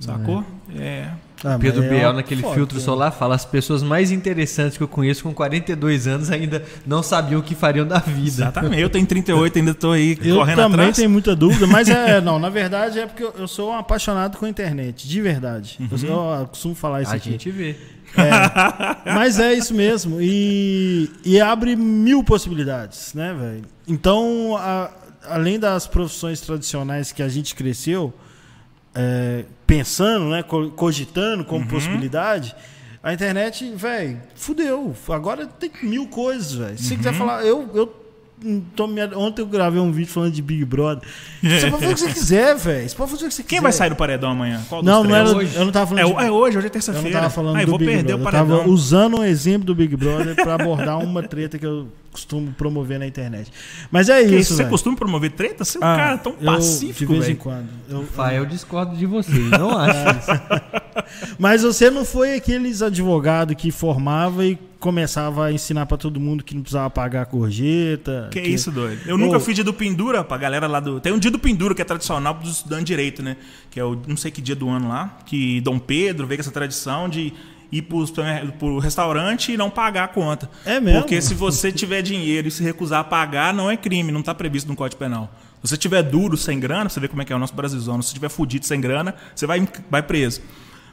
Sacou? 0.00 0.42
É. 0.74 1.08
Ah, 1.44 1.58
Pedro 1.60 1.84
é 1.84 1.88
Biel, 1.88 2.12
naquele 2.14 2.40
foda, 2.42 2.54
filtro 2.54 2.78
né? 2.78 2.84
solar, 2.84 3.12
fala: 3.12 3.34
as 3.34 3.44
pessoas 3.44 3.82
mais 3.82 4.10
interessantes 4.10 4.76
que 4.78 4.82
eu 4.82 4.88
conheço 4.88 5.22
com 5.22 5.34
42 5.34 6.06
anos 6.06 6.30
ainda 6.30 6.64
não 6.86 7.02
sabiam 7.02 7.40
o 7.40 7.42
que 7.42 7.54
fariam 7.54 7.86
da 7.86 7.98
vida. 7.98 8.26
Exatamente. 8.26 8.80
Eu 8.80 8.88
tenho 8.88 9.06
38, 9.06 9.58
ainda 9.58 9.74
tô 9.74 9.92
aí 9.92 10.18
Eu 10.22 10.36
correndo 10.36 10.56
também 10.56 10.74
atrás. 10.80 10.96
tenho 10.96 11.10
muita 11.10 11.36
dúvida, 11.36 11.66
mas 11.66 11.88
é, 11.90 12.20
não, 12.22 12.38
na 12.38 12.48
verdade 12.48 12.98
é 12.98 13.06
porque 13.06 13.22
eu, 13.22 13.34
eu 13.38 13.46
sou 13.46 13.70
um 13.70 13.74
apaixonado 13.76 14.38
com 14.38 14.46
a 14.46 14.48
internet, 14.48 15.06
de 15.06 15.20
verdade. 15.20 15.78
Eu, 16.02 16.08
eu 16.40 16.46
costumo 16.46 16.74
falar 16.74 17.02
isso 17.02 17.12
A 17.12 17.16
aqui. 17.16 17.30
gente 17.32 17.50
vê. 17.50 17.76
Mas 19.04 19.38
é 19.38 19.52
isso 19.52 19.74
mesmo. 19.74 20.18
E, 20.20 21.10
e 21.24 21.40
abre 21.40 21.76
mil 21.76 22.24
possibilidades, 22.24 23.12
né, 23.14 23.34
velho? 23.38 23.62
Então, 23.86 24.56
a- 24.56 24.90
além 25.28 25.58
das 25.58 25.86
profissões 25.86 26.40
tradicionais 26.40 27.12
que 27.12 27.22
a 27.22 27.28
gente 27.28 27.54
cresceu, 27.54 28.12
é, 28.94 29.44
pensando, 29.66 30.26
né, 30.30 30.42
co- 30.42 30.70
cogitando 30.70 31.44
como 31.44 31.62
Uhum. 31.62 31.66
possibilidade, 31.68 32.54
a 33.02 33.12
internet, 33.12 33.72
velho, 33.74 34.20
fudeu. 34.34 34.94
Agora 35.08 35.46
tem 35.46 35.70
mil 35.82 36.06
coisas, 36.06 36.52
velho. 36.52 36.78
Se 36.78 36.84
você 36.84 36.90
Uhum. 36.94 36.98
quiser 36.98 37.14
falar, 37.14 37.44
eu. 37.44 37.68
eu 37.74 38.02
tô 38.74 38.86
me- 38.86 39.02
ontem 39.14 39.40
eu 39.40 39.46
gravei 39.46 39.80
um 39.80 39.90
vídeo 39.90 40.12
falando 40.12 40.32
de 40.32 40.42
Big 40.42 40.62
Brother. 40.64 41.08
Você 41.42 41.70
pode 41.70 41.82
fazer 41.82 41.86
o 41.92 41.94
que 41.94 42.00
você 42.00 42.12
quiser, 42.12 42.54
velho. 42.56 42.88
Você 42.88 42.94
pode 42.94 43.10
fazer 43.12 43.24
o 43.24 43.28
que 43.28 43.34
você 43.34 43.42
quiser. 43.42 43.48
Quem 43.56 43.60
vai 43.62 43.72
sair 43.72 43.88
do 43.90 43.96
paredão 43.96 44.30
amanhã? 44.30 44.62
Qual 44.68 44.82
dos 44.82 44.90
Não, 44.92 45.02
não 45.02 45.16
era. 45.16 45.34
Hoje? 45.36 45.56
Eu 45.56 45.64
não 45.64 45.72
tava 45.72 45.86
falando 45.86 46.00
É, 46.00 46.04
de 46.04 46.10
é 46.26 46.30
hoje, 46.30 46.30
hoje 46.30 46.56
é 46.56 46.58
eu 46.58 46.62
não 46.62 46.70
terça-feira. 46.70 47.10
tava 47.18 47.30
falando 47.30 47.56
ah, 47.56 47.62
eu 47.62 47.66
do 47.66 47.70
vou 47.70 47.78
Big 47.78 47.90
perder 47.90 48.08
Brother. 48.16 48.26
o 48.26 48.28
Eu 48.28 48.32
tava 48.32 48.52
paredão. 48.56 48.72
usando 48.74 49.18
um 49.20 49.24
exemplo 49.24 49.64
do 49.64 49.74
Big 49.74 49.96
Brother 49.96 50.34
pra 50.36 50.54
abordar 50.54 50.98
uma 50.98 51.22
treta 51.22 51.58
que 51.58 51.64
eu 51.66 51.88
costumo 52.16 52.52
promover 52.52 52.98
na 52.98 53.06
internet. 53.06 53.50
Mas 53.90 54.08
é 54.08 54.24
Que 54.24 54.36
isso, 54.36 54.52
você 54.54 54.58
velho. 54.58 54.70
costuma 54.70 54.96
promover 54.96 55.30
treta? 55.32 55.64
Você 55.64 55.76
é 55.76 55.80
um 55.80 55.84
Ah, 55.84 55.96
cara 55.96 56.18
tão 56.18 56.32
eu, 56.40 56.46
pacífico, 56.46 57.12
De 57.12 57.18
vez 57.18 57.24
em 57.24 57.26
velho. 57.34 57.38
quando. 57.38 57.68
Eu- 57.88 58.04
Pai, 58.16 58.38
eu 58.38 58.46
discordo 58.46 58.96
de 58.96 59.04
vocês, 59.06 59.50
não 59.50 59.70
acho 59.78 59.98
isso. 60.18 60.30
Mas 61.38 61.62
você 61.62 61.90
não 61.90 62.04
foi 62.04 62.34
aqueles 62.34 62.80
advogados 62.82 63.54
que 63.56 63.70
formava 63.70 64.44
e 64.44 64.58
começava 64.80 65.46
a 65.46 65.52
ensinar 65.52 65.86
pra 65.86 65.96
todo 65.96 66.20
mundo 66.20 66.44
que 66.44 66.54
não 66.54 66.62
precisava 66.62 66.88
pagar 66.90 67.22
a 67.22 67.24
gorjeta. 67.24 68.28
Que 68.30 68.40
isso, 68.40 68.70
doido. 68.70 69.00
Eu 69.06 69.16
nunca 69.18 69.36
Ô. 69.36 69.40
fiz 69.40 69.54
dia 69.54 69.64
do 69.64 69.72
Pendura 69.74 70.22
pra 70.24 70.36
galera 70.36 70.66
lá 70.66 70.80
do. 70.80 71.00
Tem 71.00 71.12
um 71.12 71.18
dia 71.18 71.30
do 71.30 71.38
Pendura 71.38 71.74
que 71.74 71.82
é 71.82 71.84
tradicional 71.84 72.34
dos 72.34 72.50
estudantes 72.52 72.84
de 72.84 72.92
direito, 72.92 73.22
né? 73.22 73.36
Que 73.70 73.78
é 73.80 73.84
o 73.84 73.96
não 74.06 74.16
sei 74.16 74.30
que 74.30 74.40
dia 74.40 74.56
do 74.56 74.68
ano 74.68 74.88
lá. 74.88 75.18
Que 75.26 75.60
Dom 75.60 75.78
Pedro 75.78 76.26
veio 76.26 76.38
com 76.38 76.42
essa 76.42 76.50
tradição 76.50 77.08
de 77.08 77.32
ir 77.72 77.82
pro, 77.82 78.06
supermer- 78.06 78.52
pro 78.52 78.78
restaurante 78.78 79.52
e 79.52 79.56
não 79.56 79.68
pagar 79.70 80.04
a 80.04 80.08
conta. 80.08 80.48
É 80.64 80.78
mesmo? 80.80 81.00
Porque 81.00 81.20
se 81.20 81.34
você 81.34 81.70
tiver 81.72 82.02
dinheiro 82.02 82.48
e 82.48 82.50
se 82.50 82.62
recusar 82.62 83.00
a 83.00 83.04
pagar, 83.04 83.52
não 83.54 83.70
é 83.70 83.76
crime, 83.76 84.12
não 84.12 84.22
tá 84.22 84.34
previsto 84.34 84.68
no 84.68 84.76
Código 84.76 84.98
Penal. 84.98 85.30
Se 85.62 85.70
você 85.70 85.76
tiver 85.76 86.02
duro, 86.02 86.36
sem 86.36 86.60
grana, 86.60 86.88
você 86.88 87.00
vê 87.00 87.08
como 87.08 87.22
é 87.22 87.24
que 87.24 87.32
é 87.32 87.36
o 87.36 87.38
nosso 87.38 87.54
Brasilzão. 87.54 88.00
Se 88.00 88.08
você 88.08 88.14
tiver 88.14 88.28
fudido 88.28 88.64
sem 88.66 88.80
grana, 88.80 89.14
você 89.34 89.46
vai, 89.46 89.66
vai 89.90 90.02
preso. 90.02 90.40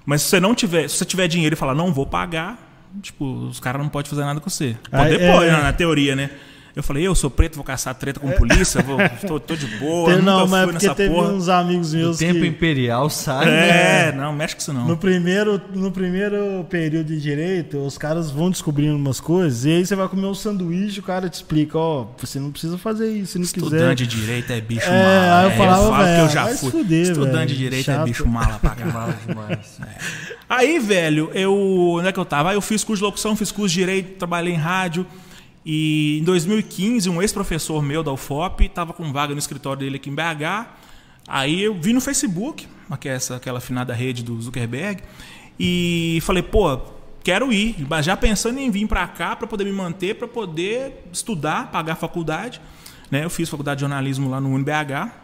Mas 0.06 0.22
se 0.24 0.30
você 0.30 0.39
não 0.39 0.56
tiver, 0.56 0.89
se 0.89 0.98
você 0.98 1.06
tiver 1.06 1.27
dinheiro 1.27 1.53
e 1.53 1.58
falar, 1.58 1.75
não 1.75 1.94
vou 1.94 2.06
pagar, 2.06 2.58
tipo, 3.01 3.24
os 3.25 3.60
caras 3.60 3.82
não 3.82 3.89
podem 3.89 4.10
fazer 4.10 4.24
nada 4.25 4.39
com 4.39 4.50
você. 4.50 4.75
Pode, 4.89 5.03
Ah, 5.03 5.10
é- 5.13 5.32
pode, 5.32 5.46
né, 5.51 5.62
na 5.62 5.74
teoria, 5.74 6.15
né? 6.15 6.30
Eu 6.75 6.82
falei, 6.82 7.06
eu 7.06 7.13
sou 7.13 7.30
preto, 7.30 7.53
vou 7.56 7.63
caçar 7.63 7.94
treta 7.94 8.20
com 8.20 8.32
polícia, 8.32 8.82
vou, 8.82 8.98
tô, 9.27 9.39
tô 9.39 9.56
de 9.56 9.68
boa, 9.77 10.15
não, 10.18 10.48
mas 10.48 10.62
é 10.62 10.63
fui 10.63 10.74
porque 10.74 10.86
nessa 10.88 10.96
teve 10.96 11.13
porra. 11.13 11.30
uns 11.30 11.48
amigos 11.48 11.94
O 11.94 11.98
meus 11.98 12.18
tempo 12.18 12.39
que... 12.39 12.48
imperial 12.48 13.10
sai. 13.12 13.46
né? 13.46 14.08
É, 14.08 14.12
não, 14.12 14.34
mexe 14.34 14.56
com 14.56 14.62
isso 14.62 14.74
não. 14.74 14.88
No 14.88 14.98
primeiro, 14.98 15.62
no 15.75 15.92
primeiro 15.92 16.65
período 16.70 17.08
de 17.08 17.22
direito, 17.22 17.77
os 17.77 17.96
caras 17.98 18.32
vão 18.32 18.50
descobrindo 18.50 18.96
umas 18.96 19.20
coisas, 19.20 19.65
e 19.65 19.70
aí 19.72 19.86
você 19.86 19.96
vai 19.96 20.08
comer 20.08 20.25
um 20.25 20.34
sanduíche, 20.34 21.00
o 21.00 21.03
cara 21.03 21.30
te 21.30 21.36
explica, 21.36 21.77
ó, 21.77 22.08
você 22.18 22.39
não 22.39 22.50
precisa 22.51 22.75
fazer 22.77 23.08
isso, 23.12 23.34
se 23.34 23.38
não 23.39 23.46
quiser. 23.46 23.65
Estudante 23.65 24.08
de 24.08 24.20
direito 24.20 24.51
é 24.51 24.60
bicho 24.60 24.88
É, 24.89 24.89
mala. 25.03 25.39
aí 25.39 25.46
eu 25.46 25.51
É, 25.51 25.56
falava, 25.58 25.89
falo 25.89 26.06
que 26.15 26.22
eu 26.22 26.30
já 26.30 26.48
fui. 26.48 26.72
fuder, 26.72 27.01
Estudante 27.03 27.34
velho, 27.36 27.48
de 27.50 27.56
direito 27.58 27.86
chato. 27.86 28.01
é 28.01 28.03
bicho 28.06 28.27
mala 28.27 28.58
pra 28.60 28.72
caralho. 28.72 29.13
Demais. 29.27 29.80
Aí, 30.50 30.80
velho, 30.80 31.30
eu. 31.34 31.53
Onde 31.98 32.08
é 32.08 32.12
que 32.12 32.20
eu 32.20 32.25
tava? 32.25 32.50
Aí 32.50 32.56
eu 32.56 32.62
fiz 32.62 32.84
curso 32.84 33.00
de 33.01 33.06
locução, 33.06 33.36
fiz 33.36 33.51
curso 33.51 33.74
de 33.74 33.80
direito, 33.80 34.18
trabalhei 34.18 34.53
em 34.53 34.58
rádio. 34.58 35.06
E 35.65 36.20
em 36.20 36.24
2015, 36.24 37.10
um 37.10 37.22
ex-professor 37.22 37.82
meu 37.82 38.03
da 38.03 38.12
UFOP 38.12 38.67
tava 38.70 38.93
com 38.93 39.12
vaga 39.13 39.34
no 39.34 39.39
escritório 39.39 39.79
dele 39.79 39.96
aqui 39.96 40.10
em 40.10 40.15
BH. 40.15 40.67
Aí 41.27 41.63
eu 41.63 41.74
vi 41.79 41.93
no 41.93 42.01
Facebook, 42.01 42.67
é 43.05 43.08
essa, 43.08 43.38
aquela 43.38 43.60
afinada 43.60 43.93
rede 43.93 44.24
do 44.24 44.39
Zuckerberg, 44.41 45.01
e 45.58 46.20
falei, 46.22 46.43
pô, 46.43 46.77
quero 47.24 47.53
ir, 47.53 47.86
mas 47.89 48.05
já 48.05 48.17
pensando 48.17 48.60
em 48.60 48.70
vir 48.70 48.86
pra 48.88 49.08
cá 49.08 49.36
pra 49.36 49.48
poder 49.48 49.63
me 49.63 49.72
manter, 49.72 50.15
pra 50.15 50.27
poder 50.27 51.05
estudar, 51.12 51.72
pagar 51.72 51.93
a 51.93 51.96
faculdade. 51.96 52.60
Né? 53.10 53.24
Eu 53.24 53.29
fiz 53.29 53.50
faculdade 53.50 53.77
de 53.77 53.82
jornalismo 53.82 54.29
lá 54.29 54.41
no 54.41 54.50
UNBH. 54.50 55.24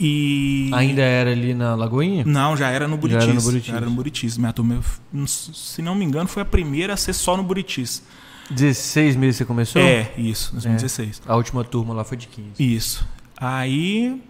E. 0.00 0.70
Ainda 0.72 1.02
era 1.02 1.30
ali 1.32 1.54
na 1.54 1.74
Lagoinha? 1.74 2.22
Não, 2.24 2.56
já 2.56 2.70
era 2.70 2.86
no 2.86 2.96
Buritis. 2.96 3.24
era 3.24 3.34
no 3.34 3.40
Buritis. 3.40 3.66
Já 3.66 3.76
era 3.76 3.86
no 3.86 3.92
Buritis. 3.92 4.38
Minha 4.38 4.52
turma, 4.52 4.80
se 5.26 5.82
não 5.82 5.94
me 5.94 6.04
engano, 6.04 6.28
foi 6.28 6.42
a 6.42 6.46
primeira 6.46 6.94
a 6.94 6.96
ser 6.96 7.12
só 7.12 7.36
no 7.36 7.42
Buritis. 7.42 8.04
16 8.50 9.16
meses 9.16 9.36
você 9.36 9.44
começou? 9.44 9.80
É, 9.80 10.12
isso, 10.16 10.52
2016. 10.52 11.22
A 11.26 11.36
última 11.36 11.64
turma 11.64 11.94
lá 11.94 12.04
foi 12.04 12.16
de 12.16 12.26
15. 12.28 12.50
Isso. 12.58 13.06
Aí 13.36 14.20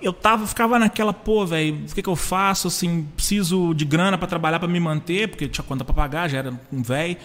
eu 0.00 0.12
tava, 0.12 0.46
ficava 0.46 0.78
naquela, 0.78 1.12
pô, 1.12 1.44
velho, 1.44 1.84
o 1.90 1.94
que, 1.94 2.02
que 2.02 2.08
eu 2.08 2.16
faço? 2.16 2.68
Assim, 2.68 3.06
preciso 3.16 3.74
de 3.74 3.84
grana 3.84 4.16
pra 4.16 4.28
trabalhar 4.28 4.58
pra 4.58 4.68
me 4.68 4.78
manter, 4.78 5.28
porque 5.28 5.48
tinha 5.48 5.64
conta 5.64 5.84
pra 5.84 5.94
pagar, 5.94 6.28
já 6.28 6.38
era 6.38 6.60
um 6.72 6.82
velho. 6.82 7.16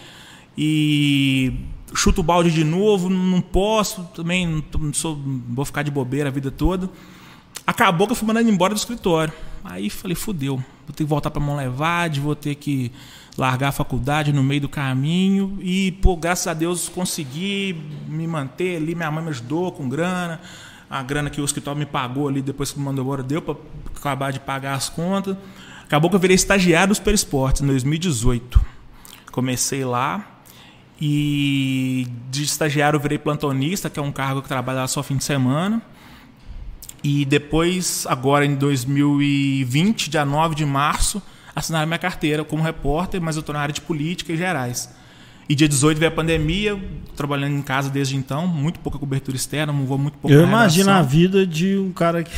E 0.56 1.52
chuto 1.94 2.20
o 2.20 2.24
balde 2.24 2.50
de 2.50 2.64
novo, 2.64 3.08
não 3.08 3.40
posso, 3.40 4.04
também 4.14 4.46
não, 4.46 4.92
sou, 4.92 5.20
vou 5.48 5.64
ficar 5.64 5.82
de 5.82 5.90
bobeira 5.90 6.28
a 6.28 6.32
vida 6.32 6.50
toda. 6.50 6.90
Acabou 7.66 8.06
que 8.06 8.12
eu 8.12 8.16
fui 8.16 8.26
mandado 8.26 8.48
embora 8.48 8.74
do 8.74 8.76
escritório. 8.76 9.32
Aí 9.64 9.88
falei, 9.88 10.14
fudeu, 10.14 10.56
vou 10.56 10.94
ter 10.94 11.04
que 11.04 11.08
voltar 11.08 11.30
pra 11.30 11.40
Monlevade, 11.40 12.20
vou 12.20 12.34
ter 12.34 12.54
que 12.56 12.92
largar 13.36 13.68
a 13.68 13.72
faculdade 13.72 14.32
no 14.32 14.42
meio 14.42 14.62
do 14.62 14.68
caminho. 14.68 15.58
E, 15.60 15.92
pô, 15.92 16.16
graças 16.16 16.46
a 16.46 16.54
Deus 16.54 16.88
consegui 16.88 17.80
me 18.08 18.26
manter 18.26 18.76
ali, 18.76 18.94
minha 18.94 19.10
mãe 19.10 19.22
me 19.22 19.30
ajudou 19.30 19.72
com 19.72 19.88
grana. 19.88 20.40
A 20.88 21.02
grana 21.02 21.30
que 21.30 21.40
o 21.40 21.44
escritório 21.44 21.78
me 21.78 21.86
pagou 21.86 22.28
ali 22.28 22.40
depois 22.40 22.70
que 22.70 22.78
me 22.78 22.84
mandou 22.84 23.04
embora 23.04 23.22
deu 23.22 23.42
pra 23.42 23.56
acabar 23.96 24.32
de 24.32 24.38
pagar 24.38 24.74
as 24.74 24.88
contas. 24.88 25.36
Acabou 25.82 26.08
que 26.08 26.16
eu 26.16 26.20
virei 26.20 26.34
estagiário 26.34 26.88
do 26.88 26.94
Super 26.94 27.14
Esportes 27.14 27.62
em 27.62 27.66
2018. 27.66 28.60
Comecei 29.32 29.84
lá 29.84 30.34
e 31.00 32.06
de 32.30 32.44
estagiário 32.44 32.96
eu 32.96 33.00
virei 33.00 33.18
plantonista, 33.18 33.90
que 33.90 33.98
é 33.98 34.02
um 34.02 34.12
cargo 34.12 34.40
que 34.40 34.48
trabalha 34.48 34.86
só 34.86 35.02
fim 35.02 35.16
de 35.16 35.24
semana. 35.24 35.82
E 37.02 37.24
depois, 37.24 38.06
agora 38.08 38.46
em 38.46 38.54
2020, 38.54 40.08
dia 40.08 40.24
9 40.24 40.54
de 40.54 40.64
março, 40.64 41.20
assinaram 41.54 41.86
minha 41.86 41.98
carteira 41.98 42.44
como 42.44 42.62
repórter, 42.62 43.20
mas 43.20 43.36
eu 43.36 43.40
estou 43.40 43.52
na 43.52 43.60
área 43.60 43.72
de 43.72 43.80
política 43.80 44.32
e 44.32 44.36
gerais. 44.36 44.88
E 45.48 45.54
dia 45.54 45.68
18 45.68 45.98
veio 45.98 46.10
a 46.10 46.14
pandemia, 46.14 46.80
trabalhando 47.14 47.54
em 47.54 47.62
casa 47.62 47.90
desde 47.90 48.16
então, 48.16 48.46
muito 48.46 48.80
pouca 48.80 48.98
cobertura 48.98 49.36
externa, 49.36 49.72
não 49.72 49.84
vou 49.84 49.98
muito 49.98 50.16
pouco 50.16 50.34
Eu 50.34 50.42
imagino 50.42 50.90
a 50.90 51.02
vida 51.02 51.46
de 51.46 51.76
um 51.76 51.92
cara 51.92 52.24
que 52.24 52.32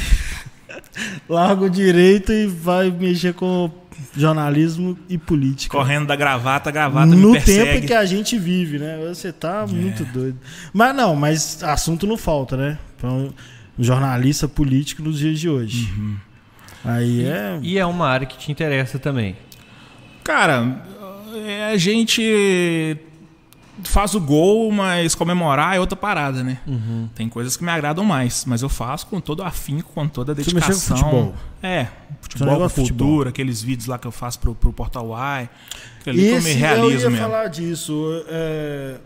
larga 1.28 1.64
o 1.64 1.70
direito 1.70 2.32
e 2.32 2.46
vai 2.46 2.90
mexer 2.90 3.32
com 3.32 3.70
jornalismo 4.16 4.99
e 5.08 5.16
política. 5.16 5.76
Correndo 5.76 6.06
da 6.06 6.16
gravata, 6.16 6.68
a 6.68 6.73
gravata 6.73 7.06
no 7.06 7.28
me 7.28 7.32
persegue. 7.35 7.73
tempo 7.73 7.87
que 7.87 7.94
a 7.94 8.04
gente 8.04 8.37
vive, 8.38 8.78
né? 8.78 8.99
Você 9.08 9.32
tá 9.32 9.66
muito 9.66 10.04
doido. 10.06 10.38
Mas 10.73 10.94
não, 10.94 11.14
mas 11.14 11.62
assunto 11.62 12.06
não 12.06 12.16
falta, 12.16 12.56
né? 12.56 12.78
Pra 12.99 13.11
um 13.11 13.32
jornalista 13.78 14.49
político 14.49 15.02
nos 15.02 15.18
dias 15.18 15.38
de 15.38 15.49
hoje. 15.49 15.92
Uhum. 15.96 16.16
Aí 16.87 17.25
é. 17.25 17.59
E 17.62 17.78
é 17.78 17.87
uma 17.87 18.09
área 18.09 18.26
que 18.26 18.37
te 18.38 18.50
interessa 18.52 18.99
também. 18.99 19.37
Cara, 20.25 20.83
é, 21.47 21.71
a 21.73 21.76
gente 21.76 22.97
faz 23.85 24.14
o 24.14 24.21
gol, 24.21 24.73
mas 24.73 25.14
comemorar 25.14 25.76
é 25.76 25.81
outra 25.81 25.97
parada, 25.97 26.43
né? 26.43 26.59
Uhum. 26.66 27.09
Tem 27.14 27.28
coisas 27.28 27.57
que 27.57 27.62
me 27.64 27.71
agradam 27.71 28.05
mais, 28.05 28.45
mas 28.47 28.62
eu 28.62 28.69
faço 28.69 29.07
com 29.07 29.21
todo 29.21 29.43
afinco, 29.43 29.93
com 29.93 30.09
toda 30.09 30.33
a 30.33 30.35
Você 30.35 30.52
mexeu 30.55 30.61
com 30.62 30.78
dedicação. 30.78 30.97
futebol? 30.97 31.35
É, 31.62 31.87
futebol, 32.23 32.49
negócio 32.55 32.83
de 32.83 32.88
cultura, 32.90 33.09
futebol. 33.11 33.28
aqueles 33.28 33.62
vídeos 33.62 33.87
lá 33.87 33.99
que 33.99 34.07
eu 34.07 34.11
faço 34.12 34.38
pro, 34.40 34.55
pro 34.55 34.73
Portal 34.73 35.07
Y. 35.11 35.49
Aquele 36.00 36.19
ali 36.21 36.28
que 36.28 36.35
eu 36.37 36.43
me 36.43 36.50
Esse, 36.50 36.52
eu 36.52 36.57
realizo 36.59 37.05
ia 37.05 37.11
mesmo. 37.11 37.25
falar 37.26 37.49
disso. 37.49 38.25
é, 38.28 38.97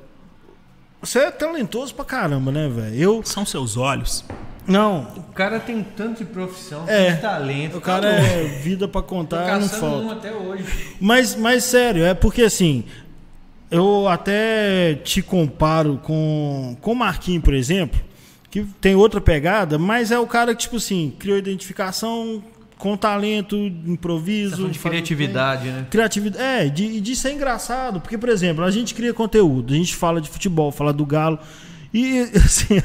Você 1.02 1.18
é 1.18 1.30
talentoso 1.30 1.94
pra 1.94 2.04
caramba, 2.04 2.52
né, 2.52 2.68
velho? 2.68 2.94
Eu. 2.94 3.22
São 3.24 3.44
seus 3.44 3.76
olhos. 3.76 4.24
Não, 4.66 5.08
O 5.16 5.32
cara 5.32 5.58
tem 5.58 5.82
tanto 5.82 6.18
de 6.18 6.24
profissão, 6.24 6.84
É. 6.86 7.10
tanto 7.12 7.22
talento. 7.22 7.78
o 7.78 7.80
cara 7.80 8.08
é 8.08 8.44
vida 8.62 8.86
pra 8.86 9.02
contar, 9.02 9.58
não 9.58 9.68
falta. 9.68 10.12
até 10.12 10.32
hoje. 10.32 10.64
Mas, 11.00 11.34
mas 11.34 11.64
sério, 11.64 12.04
é 12.04 12.14
porque 12.14 12.42
assim, 12.42 12.84
eu 13.70 14.06
até 14.08 14.94
te 15.02 15.22
comparo 15.22 15.98
com, 16.02 16.76
com 16.80 16.92
o 16.92 16.96
Marquinhos, 16.96 17.42
por 17.42 17.54
exemplo, 17.54 18.00
que 18.50 18.62
tem 18.80 18.94
outra 18.94 19.20
pegada, 19.20 19.78
mas 19.78 20.10
é 20.10 20.18
o 20.18 20.26
cara 20.26 20.54
que, 20.54 20.62
tipo 20.62 20.76
assim, 20.76 21.12
criou 21.18 21.38
identificação 21.38 22.42
com 22.76 22.96
talento, 22.96 23.56
improviso. 23.56 24.68
de 24.68 24.78
faz- 24.78 24.92
criatividade, 24.92 25.68
né? 25.68 25.86
Criatividade. 25.90 26.42
É, 26.42 26.68
de, 26.68 27.00
de 27.00 27.14
ser 27.16 27.32
engraçado. 27.32 28.00
Porque, 28.00 28.16
por 28.18 28.28
exemplo, 28.28 28.64
a 28.64 28.70
gente 28.70 28.94
cria 28.94 29.12
conteúdo, 29.14 29.72
a 29.74 29.76
gente 29.76 29.94
fala 29.94 30.20
de 30.20 30.28
futebol, 30.28 30.72
fala 30.72 30.92
do 30.92 31.04
Galo. 31.04 31.38
E, 31.92 32.20
assim, 32.36 32.80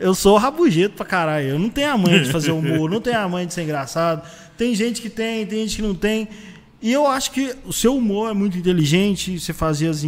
eu 0.00 0.14
sou 0.14 0.36
rabugento 0.38 0.94
pra 0.96 1.04
caralho. 1.06 1.48
Eu 1.48 1.58
não 1.58 1.68
tenho 1.68 1.90
a 1.92 1.98
manha 1.98 2.20
de 2.20 2.30
fazer 2.30 2.50
humor, 2.52 2.90
não 2.90 3.00
tenho 3.00 3.18
a 3.18 3.28
manha 3.28 3.46
de 3.46 3.52
ser 3.54 3.62
engraçado. 3.62 4.22
Tem 4.56 4.74
gente 4.74 5.00
que 5.02 5.10
tem, 5.10 5.44
tem 5.46 5.60
gente 5.60 5.76
que 5.76 5.82
não 5.82 5.94
tem. 5.94 6.28
E 6.80 6.92
eu 6.92 7.06
acho 7.06 7.30
que 7.30 7.54
o 7.64 7.72
seu 7.72 7.96
humor 7.96 8.30
é 8.30 8.34
muito 8.34 8.58
inteligente, 8.58 9.38
você 9.38 9.52
fazia 9.52 9.90
as, 9.90 10.04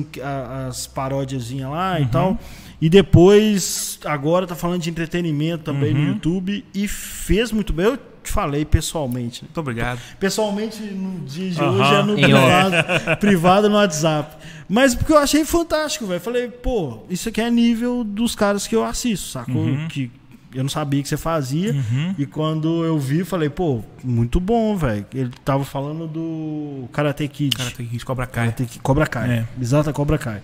as 0.68 0.86
paródiazinhas 0.86 1.70
lá 1.70 1.96
Uhum. 1.96 2.02
e 2.02 2.06
tal. 2.06 2.38
E 2.80 2.88
depois, 2.90 3.98
agora 4.04 4.46
tá 4.46 4.54
falando 4.56 4.82
de 4.82 4.90
entretenimento 4.90 5.62
também 5.64 5.94
Uhum. 5.94 6.00
no 6.00 6.08
YouTube. 6.14 6.64
E 6.74 6.88
fez 6.88 7.52
muito 7.52 7.72
bem. 7.72 7.86
Eu 7.86 7.98
te 8.24 8.30
falei 8.32 8.64
pessoalmente. 8.64 9.42
né? 9.42 9.48
Muito 9.48 9.60
obrigado. 9.60 10.00
Pessoalmente, 10.18 10.82
no 10.82 11.20
dia 11.26 11.50
de 11.50 11.60
Aham. 11.60 11.70
hoje, 11.70 11.94
é 11.94 12.02
no 12.02 12.14
privado, 12.14 13.16
privado 13.20 13.68
no 13.70 13.76
WhatsApp. 13.76 14.36
Mas 14.68 14.94
porque 14.94 15.12
eu 15.12 15.18
achei 15.18 15.44
fantástico, 15.44 16.06
velho. 16.06 16.20
Falei, 16.20 16.48
pô, 16.48 17.00
isso 17.10 17.28
aqui 17.28 17.40
é 17.40 17.50
nível 17.50 18.02
dos 18.02 18.34
caras 18.34 18.66
que 18.66 18.74
eu 18.74 18.84
assisto, 18.84 19.28
sacou? 19.28 19.54
Uhum. 19.62 19.86
Que 19.88 20.10
eu 20.54 20.62
não 20.62 20.70
sabia 20.70 21.02
que 21.02 21.08
você 21.08 21.16
fazia. 21.16 21.74
E 22.16 22.24
quando 22.26 22.84
eu 22.84 22.98
vi, 22.98 23.24
falei, 23.24 23.48
pô, 23.50 23.80
muito 24.02 24.38
bom, 24.40 24.76
velho. 24.76 25.04
Ele 25.14 25.30
tava 25.44 25.64
falando 25.64 26.06
do 26.06 26.88
Karate 26.92 27.26
Kid. 27.28 27.56
Que 27.76 27.82
de 27.82 28.04
Cobra 28.04 28.26
Kai. 28.26 28.46
Karate 28.46 28.64
Kid, 28.64 28.80
Cobra 28.80 29.06
Kai. 29.06 29.30
É. 29.30 29.44
Exata 29.60 29.92
Cobra 29.92 30.16
Kai. 30.16 30.40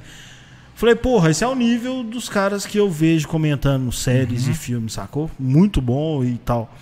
Falei, 0.74 0.94
porra, 0.94 1.30
esse 1.30 1.44
é 1.44 1.46
o 1.46 1.54
nível 1.54 2.02
dos 2.02 2.28
caras 2.28 2.64
que 2.66 2.78
eu 2.78 2.90
vejo 2.90 3.28
comentando 3.28 3.92
séries 3.92 4.46
Uhum. 4.46 4.52
e 4.52 4.54
filmes, 4.54 4.92
sacou? 4.94 5.30
Muito 5.38 5.80
bom 5.80 6.24
e 6.24 6.38
tal. 6.38 6.74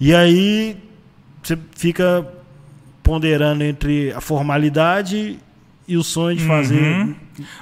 E 0.00 0.14
aí 0.14 0.76
você 1.42 1.58
fica 1.76 2.26
ponderando 3.02 3.64
entre 3.64 4.12
a 4.12 4.20
formalidade 4.20 5.38
e 5.86 5.96
o 5.96 6.04
sonho 6.04 6.36
de 6.36 6.46
fazer 6.46 6.82
Uhum. 6.82 7.14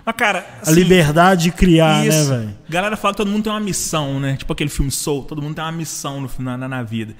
Mas, 0.04 0.16
cara, 0.16 0.46
a 0.58 0.62
assim, 0.62 0.74
liberdade 0.74 1.44
de 1.44 1.52
criar, 1.52 2.06
Isso. 2.06 2.30
né, 2.30 2.38
velho? 2.38 2.58
Galera 2.68 2.96
fala 2.96 3.14
que 3.14 3.18
todo 3.18 3.30
mundo 3.30 3.44
tem 3.44 3.52
uma 3.52 3.60
missão, 3.60 4.18
né? 4.18 4.36
Tipo 4.36 4.52
aquele 4.52 4.70
filme 4.70 4.90
Soul, 4.90 5.24
todo 5.24 5.42
mundo 5.42 5.54
tem 5.54 5.64
uma 5.64 5.72
missão 5.72 6.20
no, 6.20 6.30
na, 6.38 6.56
na, 6.56 6.82
vida. 6.82 7.14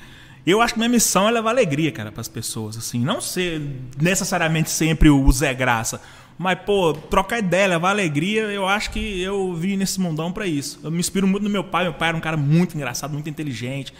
Eu 0.46 0.60
acho 0.60 0.74
que 0.74 0.80
minha 0.80 0.88
missão 0.88 1.28
é 1.28 1.30
levar 1.30 1.50
alegria, 1.50 1.92
cara, 1.92 2.10
pras 2.10 2.28
pessoas, 2.28 2.76
assim. 2.76 2.98
Não 3.00 3.20
ser 3.20 3.60
necessariamente 4.00 4.70
sempre 4.70 5.10
o 5.10 5.30
Zé 5.30 5.52
Graça. 5.52 6.00
Mas, 6.38 6.58
pô, 6.60 6.92
trocar 6.92 7.38
ideia, 7.38 7.66
levar 7.66 7.90
alegria, 7.90 8.42
eu 8.42 8.66
acho 8.66 8.90
que 8.90 9.22
eu 9.22 9.54
vim 9.54 9.76
nesse 9.76 10.00
mundão 10.00 10.30
pra 10.30 10.46
isso. 10.46 10.78
Eu 10.84 10.90
me 10.90 10.98
inspiro 10.98 11.26
muito 11.26 11.44
no 11.44 11.50
meu 11.50 11.64
pai. 11.64 11.84
Meu 11.84 11.94
pai 11.94 12.08
era 12.10 12.16
um 12.16 12.20
cara 12.20 12.36
muito 12.36 12.76
engraçado, 12.76 13.12
muito 13.12 13.28
inteligente. 13.28 13.92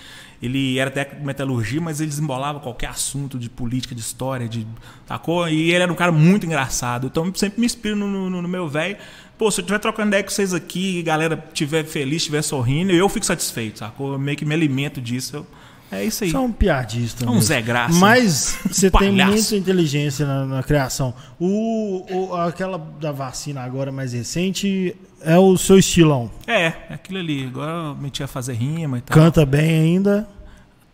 Ele 0.43 0.79
era 0.79 0.91
técnico 0.91 1.21
de 1.21 1.27
metalurgia, 1.27 1.81
mas 1.81 2.01
ele 2.01 2.11
desembolava 2.11 2.61
qualquer 2.61 2.89
assunto 2.89 3.39
de 3.39 3.49
política, 3.49 3.95
de 3.95 4.01
história, 4.01 4.49
de. 4.49 4.67
Sacou? 5.07 5.49
E 5.49 5.71
ele 5.73 5.83
era 5.83 5.93
um 5.93 5.97
cara 5.97 6.13
muito 6.13 6.45
engraçado. 6.47 7.07
Então 7.07 7.25
eu 7.27 7.35
sempre 7.35 7.59
me 7.61 7.67
inspiro 7.67 7.97
no, 7.97 8.29
no- 8.31 8.43
no 8.43 8.49
meu 8.49 8.69
velho. 8.69 8.97
Pô, 9.39 9.51
se 9.51 9.61
eu 9.61 9.63
estiver 9.63 9.79
trocando 9.79 10.09
ideia 10.09 10.23
com 10.23 10.31
vocês 10.31 10.55
aqui, 10.55 10.97
e 10.97 11.01
a 11.01 11.05
galera 11.05 11.45
estiver 11.49 11.85
feliz, 11.85 12.17
estiver 12.23 12.43
sorrindo, 12.43 12.93
eu 12.93 13.09
fico 13.09 13.25
satisfeito, 13.27 13.79
sacou? 13.81 14.13
Eu 14.13 14.19
meio 14.19 14.37
que 14.37 14.45
me 14.45 14.55
alimento 14.55 15.01
disso. 15.01 15.37
Eu- 15.37 15.47
é 15.93 16.05
isso 16.05 16.25
aí. 16.25 16.31
Você 16.31 16.37
é 16.37 16.41
um 16.41 16.51
piadista. 16.53 17.25
É 17.25 17.29
um 17.29 17.35
mesmo. 17.35 17.43
Zé 17.47 17.63
Graça. 17.63 17.95
Mas 17.95 18.59
você 18.69 18.91
tem 18.99 19.13
muita 19.13 19.55
inteligência 19.57 20.27
na, 20.27 20.45
na 20.45 20.63
criação. 20.63 21.15
O, 21.39 22.05
o- 22.11 22.35
aquela 22.35 22.77
da 23.01 23.13
vacina 23.13 23.61
agora 23.63 23.93
mais 23.93 24.13
recente 24.13 24.97
é 25.27 25.39
o 25.39 25.57
seu 25.59 25.79
estilão. 25.79 26.31
É, 26.47 26.67
é 26.67 26.95
aquilo 26.95 27.19
ali. 27.19 27.47
Agora 27.47 27.71
eu 27.73 27.95
meti 27.97 28.23
a 28.23 28.27
fazer 28.27 28.55
rima 28.55 28.99
e 28.99 29.01
tal. 29.03 29.15
Canta 29.15 29.45
bem 29.45 29.69
ainda. 29.81 30.27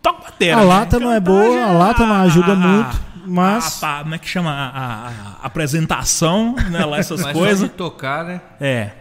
Toca 0.01 0.23
batera. 0.23 0.57
A 0.57 0.59
né? 0.61 0.65
lata 0.65 0.99
não 0.99 1.11
é 1.11 1.19
boa, 1.19 1.53
já- 1.55 1.65
a 1.69 1.71
lata 1.73 2.05
não 2.05 2.15
ajuda 2.15 2.51
a- 2.51 2.55
muito, 2.55 2.89
a- 2.89 2.99
mas- 3.25 3.81
A, 3.83 3.99
a, 3.99 4.03
como 4.03 4.15
é 4.15 4.17
que 4.17 4.27
chama? 4.27 4.51
A, 4.51 4.67
a- 4.67 5.07
a 5.43 5.45
apresentação, 5.45 6.55
né? 6.69 6.83
Lá 6.83 6.97
essas 6.97 7.21
coisas. 7.31 7.71
tocar, 7.71 8.25
né? 8.25 8.41
É. 8.59 8.91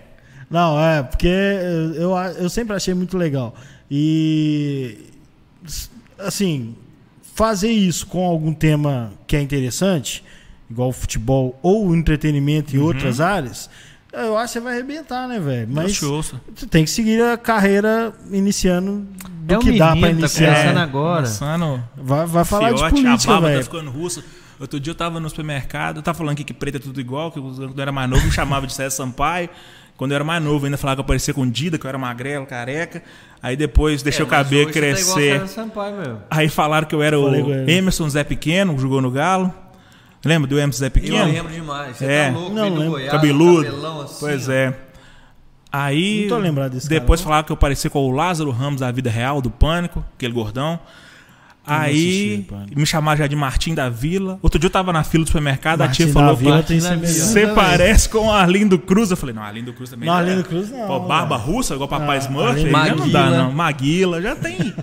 Não, 0.48 0.78
é, 0.78 1.02
porque 1.02 1.26
eu, 1.96 2.14
eu 2.38 2.48
sempre 2.50 2.76
achei 2.76 2.92
muito 2.94 3.16
legal. 3.16 3.54
E, 3.90 4.98
assim, 6.18 6.74
fazer 7.34 7.70
isso 7.70 8.06
com 8.06 8.24
algum 8.26 8.52
tema 8.52 9.12
que 9.26 9.34
é 9.36 9.40
interessante, 9.40 10.22
igual 10.70 10.90
o 10.90 10.92
futebol 10.92 11.58
ou 11.62 11.88
o 11.88 11.96
entretenimento 11.96 12.76
em 12.76 12.78
Uhum. 12.78 12.84
outras 12.86 13.20
áreas, 13.20 13.68
eu 14.12 14.36
acho 14.36 14.52
que 14.52 14.58
você 14.58 14.60
vai 14.60 14.74
arrebentar, 14.74 15.26
né, 15.28 15.38
velho? 15.40 15.68
Mas 15.70 15.98
você 15.98 16.66
tem 16.70 16.84
que 16.84 16.90
seguir 16.90 17.22
a 17.22 17.36
carreira 17.36 18.12
iniciando 18.30 19.06
do 19.28 19.54
É 19.54 19.58
um 19.58 19.60
que 19.60 19.78
dá 19.78 19.86
pra 19.88 19.94
menino, 19.96 20.12
tá 20.14 20.18
iniciar. 20.20 20.54
começando 20.54 20.78
agora. 20.78 21.22
Começando 21.22 21.84
Vai, 21.96 22.26
vai 22.26 22.44
falar 22.44 22.72
de 22.72 22.78
fiote, 22.78 23.02
política, 23.02 23.30
a 23.30 23.34
barba 23.34 23.46
tá 23.48 23.52
velho. 23.54 23.64
ficando 23.64 23.90
russa. 23.90 24.24
Outro 24.60 24.78
dia 24.78 24.90
eu 24.92 24.94
tava 24.94 25.18
no 25.18 25.28
supermercado, 25.28 25.96
eu 25.96 26.02
tava 26.02 26.16
falando 26.18 26.34
aqui 26.34 26.44
que 26.44 26.54
preto 26.54 26.76
é 26.76 26.80
tudo 26.80 27.00
igual, 27.00 27.32
que 27.32 27.40
quando 27.40 27.62
eu 27.76 27.82
era 27.82 27.90
mais 27.90 28.08
novo 28.08 28.24
me 28.24 28.30
chamava 28.30 28.66
de 28.66 28.72
César 28.72 28.90
Sampaio. 28.94 29.48
Quando 29.96 30.12
eu 30.12 30.14
era 30.16 30.24
mais 30.24 30.42
novo 30.42 30.64
ainda 30.64 30.76
falava 30.76 30.96
que 30.96 31.00
eu 31.00 31.04
parecia 31.06 31.34
com 31.34 31.48
Dida, 31.48 31.78
que 31.78 31.84
eu 31.84 31.88
era 31.88 31.98
magrelo, 31.98 32.46
careca. 32.46 33.02
Aí 33.42 33.56
depois 33.56 34.02
deixei 34.02 34.22
É, 34.22 34.24
o 34.24 34.28
cabelo 34.28 34.64
tá 34.64 34.70
igual 34.70 34.72
crescer. 34.94 35.32
César 35.40 35.46
Sampaio, 35.48 35.96
meu. 35.96 36.18
Aí 36.30 36.48
falaram 36.48 36.86
que 36.86 36.94
eu 36.94 37.02
era 37.02 37.18
o 37.18 37.24
Falei 37.24 37.40
ele. 37.40 37.72
Emerson 37.72 38.08
Zé 38.08 38.22
Pequeno, 38.24 38.74
que 38.74 38.80
jogou 38.80 39.00
no 39.02 39.10
Galo. 39.10 39.52
Lembra 40.24 40.48
do 40.48 40.58
Emerson 40.58 40.78
Zé 40.78 40.86
Eu 40.86 40.90
Pequeno? 40.90 41.24
lembro 41.24 41.52
demais. 41.52 41.96
Você 41.96 42.04
É. 42.04 42.30
tá 42.30 42.38
louco, 42.38 42.54
Não 42.54 42.68
lembro. 42.74 42.90
Goiás, 42.92 43.10
Cabeludo. 43.10 44.02
assim, 44.02 44.16
pois 44.20 44.48
é. 44.48 44.74
Aí. 45.70 46.22
Não 46.22 46.36
tô 46.36 46.38
lembrado 46.42 46.72
desse 46.72 46.88
Depois 46.88 47.20
cara, 47.20 47.24
falaram 47.28 47.46
que 47.46 47.52
eu 47.52 47.56
parecia 47.56 47.88
com 47.90 47.98
o 48.00 48.10
Lázaro 48.10 48.50
Ramos 48.50 48.80
da 48.80 48.90
vida 48.92 49.10
real, 49.10 49.40
do 49.40 49.50
Pânico, 49.50 50.04
aquele 50.14 50.32
gordão. 50.32 50.78
Não 51.64 51.76
Aí 51.76 52.44
me 52.74 52.84
chamaram 52.84 53.18
já 53.18 53.26
de 53.26 53.36
Martim 53.36 53.74
da 53.74 53.88
Vila. 53.88 54.38
Outro 54.42 54.58
dia 54.58 54.66
eu 54.66 54.70
tava 54.72 54.92
na 54.92 55.04
fila 55.04 55.22
do 55.24 55.28
supermercado, 55.28 55.80
a 55.82 55.88
tia 55.88 56.06
Martim 56.06 56.12
falou 56.12 56.34
da 56.34 56.40
Vila 56.40 56.56
"Pá, 56.58 56.62
tem 56.64 56.80
Martim. 56.80 57.06
Você 57.06 57.40
Vila, 57.40 57.54
parece 57.54 58.08
com 58.08 58.26
o 58.26 58.32
Arlindo 58.32 58.78
Cruz. 58.78 59.10
Eu 59.10 59.16
falei, 59.16 59.34
não, 59.34 59.42
Arlindo 59.42 59.72
Cruz 59.72 59.90
também. 59.90 60.06
Não, 60.08 60.14
já 60.14 60.20
Arlindo 60.20 60.40
é. 60.40 60.42
Cruz 60.42 60.70
não, 60.70 60.86
Pô, 60.86 61.00
barba 61.00 61.38
velho. 61.38 61.50
russa, 61.52 61.74
igual 61.74 61.88
Papai 61.88 62.16
Ah, 62.16 62.20
Smurf. 62.20 62.60
Já 62.60 62.94
não 62.94 63.08
dá, 63.08 63.20
Maguila. 63.22 63.38
não. 63.44 63.52
Maguila, 63.52 64.22
já 64.22 64.34
tem. 64.36 64.74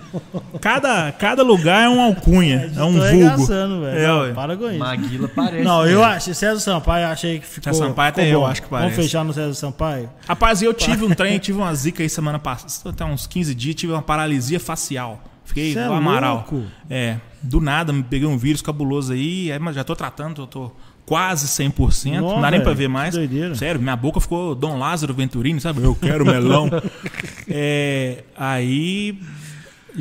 Cada, 0.60 1.12
cada 1.12 1.42
lugar 1.42 1.84
é 1.84 1.88
um 1.88 2.00
alcunha, 2.00 2.70
é 2.76 2.82
um 2.82 2.94
Tô 2.94 3.00
vulgo. 3.10 3.46
velho. 3.46 3.86
É, 3.86 4.06
Não, 4.06 4.20
ué. 4.20 4.32
para 4.32 4.56
com 4.56 4.68
isso. 4.68 4.78
Maguila 4.78 5.28
parece. 5.28 5.64
Não, 5.64 5.86
eu 5.86 6.02
acho. 6.02 6.34
César 6.34 6.60
Sampaio, 6.60 7.06
achei 7.08 7.38
que 7.40 7.46
ficou. 7.46 7.72
César 7.72 7.86
Sampaio 7.88 8.08
até 8.08 8.32
eu 8.34 8.40
bom. 8.40 8.46
acho 8.46 8.62
que 8.62 8.68
Vamos 8.70 8.84
parece. 8.86 9.02
fechar 9.02 9.24
no 9.24 9.32
César 9.32 9.54
Sampaio? 9.54 10.08
Rapaz, 10.26 10.62
eu 10.62 10.72
tive 10.74 11.04
um 11.04 11.10
trem, 11.10 11.38
tive 11.38 11.58
uma 11.58 11.74
zica 11.74 12.02
aí 12.02 12.08
semana 12.08 12.38
passada, 12.38 12.90
até 12.90 13.04
uns 13.04 13.26
15 13.26 13.54
dias, 13.54 13.74
tive 13.74 13.92
uma 13.92 14.02
paralisia 14.02 14.58
facial. 14.60 15.22
Fiquei 15.50 15.72
Cê 15.72 15.80
é 15.80 15.84
igual 15.84 15.98
Amaral. 15.98 16.48
É, 16.88 17.18
do 17.42 17.60
nada, 17.60 17.92
me 17.92 18.04
peguei 18.04 18.26
um 18.26 18.38
vírus 18.38 18.62
cabuloso 18.62 19.12
aí, 19.12 19.50
aí 19.50 19.58
mas 19.58 19.74
já 19.74 19.82
tô 19.82 19.96
tratando, 19.96 20.42
eu 20.42 20.46
tô 20.46 20.70
quase 21.04 21.48
100%, 21.48 22.20
Nó, 22.20 22.34
não 22.34 22.40
dá 22.40 22.52
nem 22.52 22.60
pra 22.60 22.72
ver 22.72 22.88
mais. 22.88 23.16
Sério, 23.56 23.80
minha 23.80 23.96
boca 23.96 24.20
ficou 24.20 24.54
Dom 24.54 24.78
Lázaro 24.78 25.12
Venturini, 25.12 25.60
sabe? 25.60 25.82
Eu 25.82 25.96
quero 25.96 26.24
melão. 26.24 26.70
é, 27.50 28.22
aí 28.36 29.18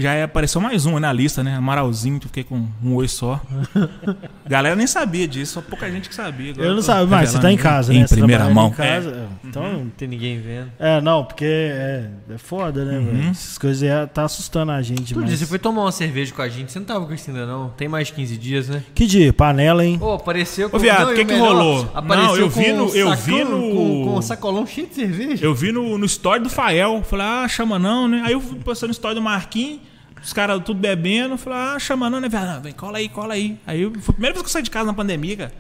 já 0.02 0.24
apareceu 0.24 0.60
mais 0.62 0.86
um 0.86 1.00
na 1.00 1.12
lista, 1.14 1.44
né? 1.44 1.56
Amaralzinho, 1.56 2.20
fiquei 2.22 2.44
com 2.44 2.66
um 2.84 2.94
oi 2.96 3.08
só. 3.08 3.40
Galera 4.48 4.76
nem 4.76 4.88
sabia 4.88 5.28
disso, 5.28 5.54
só 5.54 5.62
pouca 5.62 5.90
gente 5.92 6.10
que 6.10 6.16
sabia. 6.16 6.52
Agora 6.52 6.68
Eu 6.68 6.76
não 6.76 6.82
sabia, 6.82 7.06
mas 7.08 7.30
você 7.30 7.40
tá 7.40 7.52
em 7.52 7.58
casa, 7.58 7.94
em 7.94 8.00
né? 8.00 8.08
Você 8.08 8.16
primeira 8.16 8.50
mão. 8.50 8.70
Em 8.70 8.72
casa, 8.74 9.10
é. 9.10 9.48
Então, 9.48 9.64
Não 9.74 9.90
tem 9.90 10.08
ninguém 10.08 10.40
vendo. 10.40 10.72
é, 10.80 11.00
não, 11.02 11.24
porque 11.24 11.46
é, 11.46 12.10
é 12.34 12.38
foda, 12.38 12.84
né, 12.86 12.98
Uhum. 12.98 13.06
velho? 13.06 13.30
Essas 13.30 13.58
coisas 13.58 13.84
aí 13.84 14.08
tá 14.08 14.24
assustando 14.24 14.72
a 14.72 14.82
gente 14.82 15.00
Outro 15.00 15.14
demais. 15.16 15.30
dia 15.30 15.38
você 15.38 15.46
foi 15.46 15.60
tomar 15.60 15.82
uma 15.84 15.92
cerveja 15.92 16.34
com 16.34 16.42
a 16.42 16.50
gente, 16.50 16.72
você 16.72 16.80
não 16.80 16.86
tava 16.86 17.06
com 17.06 17.14
isso 17.14 17.30
ainda 17.30 17.46
não? 17.46 17.70
Tem 17.70 17.88
mais 17.88 18.08
de 18.08 18.14
15 18.14 18.38
dias, 18.38 18.70
né? 18.70 18.84
Que 18.96 19.06
dia? 19.06 19.32
Panela, 19.34 19.86
hein? 19.86 19.98
Ô, 20.02 20.14
apareceu 20.14 20.70
com... 20.70 20.78
Ô, 20.78 20.80
viado, 20.80 21.08
que 21.14 21.14
o 21.14 21.16
que 21.18 21.24
melhor, 21.26 21.48
rolou? 21.54 21.92
Apareceu 21.94 22.28
Não, 22.30 22.38
eu 22.38 22.50
com 22.52 22.60
vi 22.60 22.72
no- 22.74 22.84
um 22.86 22.96
eu 22.96 23.10
sacão- 23.10 23.24
vi 23.26 23.44
no- 23.44 23.60
Com, 23.76 24.04
com 24.06 24.18
um 24.18 24.22
sacolão 24.22 24.66
cheio 24.66 24.88
de 24.88 24.96
cerveja. 24.96 25.46
Eu 25.46 25.54
vi 25.54 25.72
no, 25.72 25.98
no 25.98 26.06
story 26.06 26.42
do 26.42 26.50
Fael, 26.50 27.04
falei, 27.04 27.26
ah, 27.26 27.48
chama 27.48 27.78
não, 27.78 28.08
né? 28.08 28.22
Aí 28.26 28.34
eu 28.34 28.42
fui 28.42 28.58
postando 28.60 28.90
no 28.90 28.94
story 28.94 29.16
do 29.16 29.22
Marquinhos, 29.22 29.80
os 30.24 30.34
caras 30.34 30.62
tudo 30.64 30.80
bebendo, 30.80 31.38
falei, 31.38 31.60
ah, 31.60 31.80
chama 31.80 32.10
não, 32.10 32.20
né, 32.20 32.28
viado? 32.30 32.58
Ah, 32.58 32.60
Vem, 32.60 32.74
cola 32.74 32.98
aí, 32.98 33.10
cola 33.10 33.34
aí. 33.34 33.58
Aí 33.66 33.84
foi 34.02 34.12
a 34.12 34.14
primeira 34.14 34.34
vez 34.34 34.42
que 34.44 34.48
eu 34.50 34.54
saí 34.54 34.64
de 34.64 34.70
casa 34.72 34.86
na 34.88 34.94
pandemia, 34.94 35.38
cara. 35.38 35.52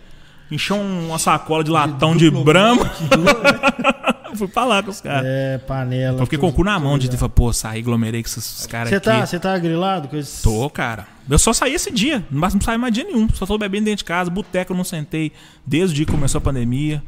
Encheu 0.51 0.75
um- 0.77 1.07
uma 1.09 1.19
sacola 1.19 1.63
de 1.63 1.69
latão 1.69 2.15
de, 2.17 2.29
brama. 2.31 2.89
fui 4.35 4.47
pra 4.47 4.65
lá 4.65 4.81
com 4.81 4.89
os 4.89 5.01
caras. 5.01 5.25
É, 5.25 5.57
panela. 5.59 6.19
eu 6.19 6.25
fiquei 6.25 6.39
com 6.39 6.47
o 6.47 6.53
cu 6.53 6.63
na 6.63 6.79
mão 6.79 6.97
de 6.97 7.09
falar, 7.17 7.29
pô, 7.29 7.51
saí, 7.51 7.79
aglomerei 7.79 8.23
com 8.23 8.27
esses 8.29 8.65
caras 8.65 8.89
Você 8.89 8.95
aqui. 8.95 9.05
tá, 9.05 9.25
você 9.25 9.39
tá 9.39 9.57
grilado 9.57 10.07
com 10.07 10.15
esses... 10.17 10.41
Tô, 10.41 10.69
cara. 10.69 11.07
Eu 11.29 11.37
só 11.37 11.53
saí 11.53 11.73
esse 11.73 11.91
dia. 11.91 12.23
Não 12.31 12.39
não 12.49 12.61
saí 12.61 12.77
mais 12.77 12.93
dia 12.93 13.03
nenhum. 13.03 13.27
Só 13.33 13.45
tô 13.45 13.57
bebendo 13.57 13.85
dentro 13.85 13.99
de 13.99 14.05
casa. 14.05 14.29
Boteco 14.29 14.73
eu 14.73 14.77
não 14.77 14.83
sentei 14.83 15.31
desde 15.65 15.93
o 15.93 15.95
dia 15.95 16.05
que 16.05 16.11
começou 16.11 16.39
a 16.39 16.41
pandemia. 16.41 17.03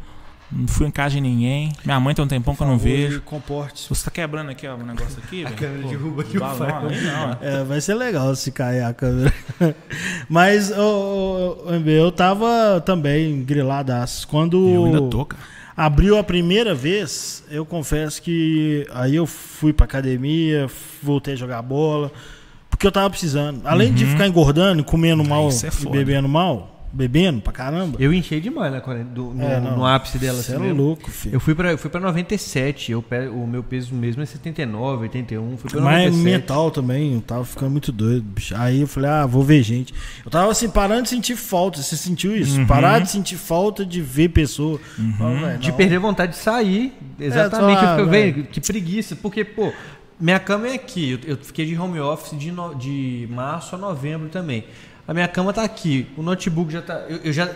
Não 0.52 0.68
fui 0.68 0.88
em 0.88 0.92
casa 0.92 1.16
de 1.16 1.22
ninguém. 1.22 1.72
Minha 1.86 2.00
mãe 2.00 2.14
tem 2.14 2.26
um 2.26 2.28
tempão 2.28 2.56
que 2.56 2.62
eu 2.62 2.68
não 2.68 2.78
vejo. 2.78 3.22
Comporte. 3.22 3.88
Você 3.88 4.04
tá 4.04 4.12
quebrando 4.12 4.50
aqui, 4.50 4.68
ó, 4.68 4.76
o 4.76 4.84
negócio 4.84 5.18
aqui, 5.24 5.44
velho. 5.44 5.56
câmera 5.56 5.88
derruba 5.88 6.22
aqui 6.24 6.38
o 6.38 6.42
não. 6.42 7.38
É, 7.42 7.64
vai 7.64 7.80
ser 7.80 7.94
legal 7.94 8.36
se 8.36 8.52
cair 8.52 8.84
a 8.84 8.94
câmera. 8.94 9.34
Mas, 10.28 10.72
ô, 10.78 11.64
MB, 11.68 11.90
eu 11.90 12.12
tava 12.12 12.82
também 12.86 13.44
griladaço. 13.44 14.28
Quando 14.28 14.70
Eu 14.70 14.86
ainda 14.86 15.02
tô, 15.04 15.26
cara. 15.26 15.42
abriu 15.76 16.18
a 16.18 16.24
primeira 16.24 16.76
vez, 16.76 17.44
eu 17.50 17.66
confesso 17.66 18.22
que 18.22 18.86
aí 18.94 19.16
eu 19.16 19.26
fui 19.26 19.72
pra 19.72 19.86
academia, 19.86 20.68
voltei 21.02 21.34
a 21.34 21.38
jogar 21.38 21.62
bola, 21.62 22.12
porque 22.70 22.86
eu 22.86 22.92
tava 22.92 23.10
precisando. 23.10 23.62
Além 23.64 23.94
de 23.94 24.06
ficar 24.06 24.28
engordando, 24.28 24.84
comendo 24.84 25.24
mal 25.24 25.48
é 25.48 25.52
e 25.52 25.90
bebendo 25.90 26.28
mal, 26.28 26.71
bebendo 26.94 27.42
pra 27.42 27.54
caramba. 27.54 27.98
Eu 28.00 28.14
enchei 28.14 28.40
demais 28.42 28.72
na 28.72 28.82
quarenta- 28.82 29.10
do- 29.12 29.34
no, 29.34 29.44
É, 29.44 29.60
no 29.60 29.86
ápice 29.86 30.18
dela. 30.18 30.42
Você 30.42 30.54
assim 30.54 30.62
é 30.62 30.66
mesmo. 30.68 30.82
louco, 30.84 31.10
filho. 31.10 31.36
Eu 31.36 31.40
fui 31.40 31.56
pra, 31.56 31.72
eu 31.72 31.78
fui 31.78 31.90
pra 31.90 32.00
97, 32.02 32.92
eu, 32.92 33.04
o 33.34 33.48
meu 33.48 33.64
peso 33.64 33.94
mesmo 33.96 34.22
é 34.22 34.26
79, 34.26 35.04
81, 35.04 35.58
fui 35.58 35.70
pra 35.70 35.80
Mas 35.82 36.06
97. 36.12 36.24
mental 36.24 36.72
também, 36.72 37.14
eu 37.14 37.22
tava 37.22 37.46
ficando 37.46 37.72
muito 37.72 37.92
doido, 37.92 38.24
bicho. 38.24 38.54
Aí 38.58 38.82
eu 38.82 38.88
falei, 38.88 39.10
ah, 39.10 39.26
vou 39.26 39.44
ver 39.44 39.64
gente. 39.64 39.94
Eu 40.26 40.30
tava 40.32 40.52
assim, 40.52 40.70
parando 40.70 41.04
de 41.04 41.10
sentir 41.10 41.36
falta. 41.36 41.82
Você 41.82 41.96
sentiu 41.96 42.36
isso? 42.36 42.60
Uhum. 42.60 42.68
Parar 42.68 43.00
de 43.00 43.10
sentir 43.10 43.38
falta 43.38 43.86
de 43.86 44.02
ver 44.02 44.30
pessoa. 44.30 44.80
Velho, 44.98 45.60
De 45.60 45.72
perder 45.72 46.00
vontade 46.00 46.34
de 46.34 46.38
sair. 46.40 46.94
Exatamente. 47.20 47.80
só, 47.80 47.86
eu 47.86 47.90
fico, 47.98 48.02
ah, 48.10 48.12
velho, 48.12 48.44
que 48.46 48.60
preguiça. 48.60 49.16
Porque, 49.16 49.44
pô, 49.46 49.72
minha 50.20 50.40
cama 50.40 50.68
é 50.68 50.74
aqui. 50.74 51.12
Eu, 51.24 51.32
eu 51.32 51.38
fiquei 51.38 51.66
de 51.66 51.78
home 51.78 52.00
office 52.00 52.38
de, 52.38 52.52
no- 52.52 52.76
de 52.76 53.28
março 53.32 53.76
a 53.76 53.78
novembro 53.78 54.28
também. 54.30 54.66
A 55.12 55.14
minha 55.14 55.28
cama 55.28 55.52
tá 55.52 55.62
aqui. 55.62 56.08
O 56.16 56.24
notebook 56.24 56.72
já 56.72 56.82
tá. 56.82 57.02
Eu, 57.10 57.18
eu 57.26 57.34
já. 57.34 57.50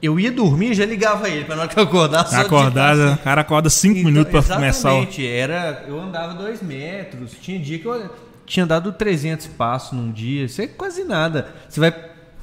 Eu 0.00 0.20
ia 0.20 0.30
dormir 0.30 0.70
e 0.70 0.74
já 0.74 0.86
ligava 0.86 1.28
ele 1.28 1.44
pra 1.44 1.56
na 1.56 1.62
hora 1.62 1.70
que 1.72 1.76
eu 1.76 1.82
acordar. 1.82 2.24
só 2.28 2.36
Acordar, 2.42 2.94
digitar 2.94 3.18
o 3.18 3.18
cara 3.24 3.40
acorda 3.40 3.68
5 3.68 3.98
Então, 3.98 4.04
minutos 4.12 4.30
pra 4.46 4.54
começar. 4.54 4.90
Exatamente. 4.90 5.26
Era, 5.26 5.84
eu 5.88 6.00
andava 6.00 6.34
dois 6.34 6.62
metros. 6.62 7.32
Tinha 7.40 7.58
dia 7.58 7.80
que 7.80 7.86
eu 7.86 8.08
tinha 8.46 8.64
dado 8.64 8.92
300 8.92 9.48
passos 9.48 9.98
num 9.98 10.12
dia. 10.12 10.44
Isso 10.44 10.62
é 10.62 10.68
quase 10.68 11.02
nada. 11.02 11.52
Você 11.68 11.80
vai. 11.80 11.92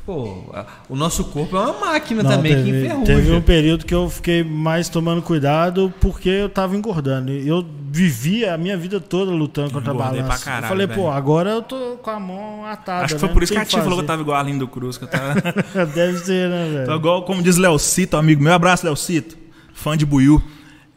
Pô, 0.09 0.43
a- 0.55 0.65
o 0.89 0.95
nosso 0.95 1.23
corpo 1.25 1.55
é 1.55 1.59
uma 1.59 1.79
máquina 1.91 2.23
Não, 2.23 2.31
também 2.31 2.55
que 2.55 2.63
teve, 2.63 2.85
enferruja. 2.87 3.05
teve 3.05 3.31
um 3.31 3.41
período 3.41 3.85
que 3.85 3.93
eu 3.93 4.09
fiquei 4.09 4.43
mais 4.43 4.89
tomando 4.89 5.21
cuidado 5.21 5.93
porque 6.01 6.29
eu 6.29 6.49
tava 6.49 6.75
engordando. 6.75 7.31
Eu 7.31 7.63
vivia 7.91 8.55
a 8.55 8.57
minha 8.57 8.75
vida 8.75 8.99
toda 8.99 9.29
lutando 9.29 9.69
contra 9.71 9.91
a 9.91 9.93
Engordei 9.93 10.21
balança. 10.23 10.43
pra 10.43 10.43
caralho, 10.51 10.63
eu 10.65 10.67
falei, 10.69 10.87
pô, 10.87 10.93
velho. 11.03 11.11
agora 11.11 11.49
eu 11.51 11.61
tô 11.61 11.97
com 12.01 12.09
a 12.09 12.19
mão 12.19 12.65
atada. 12.65 13.05
Acho 13.05 13.13
que 13.13 13.19
foi 13.19 13.29
né? 13.29 13.33
por 13.35 13.43
isso 13.43 13.53
que 13.53 13.59
a 13.59 13.65
tia 13.65 13.81
falou 13.83 13.99
que 13.99 14.03
eu 14.03 14.07
tava 14.07 14.23
igual 14.23 14.35
a 14.35 14.39
Arlindo 14.39 14.67
Cruz, 14.67 14.97
que 14.97 15.03
eu 15.03 15.07
tava. 15.07 15.35
Deve 15.93 16.17
ser, 16.17 16.49
né, 16.49 16.65
Tô 16.65 16.73
velho? 16.87 16.95
igual, 16.97 17.21
como 17.23 17.43
diz 17.43 17.57
Leocito, 17.57 18.17
amigo 18.17 18.41
meu. 18.41 18.51
Abraço, 18.53 18.83
Leocito. 18.87 19.37
Fã 19.75 19.95
de 19.95 20.07
Buiu. 20.07 20.41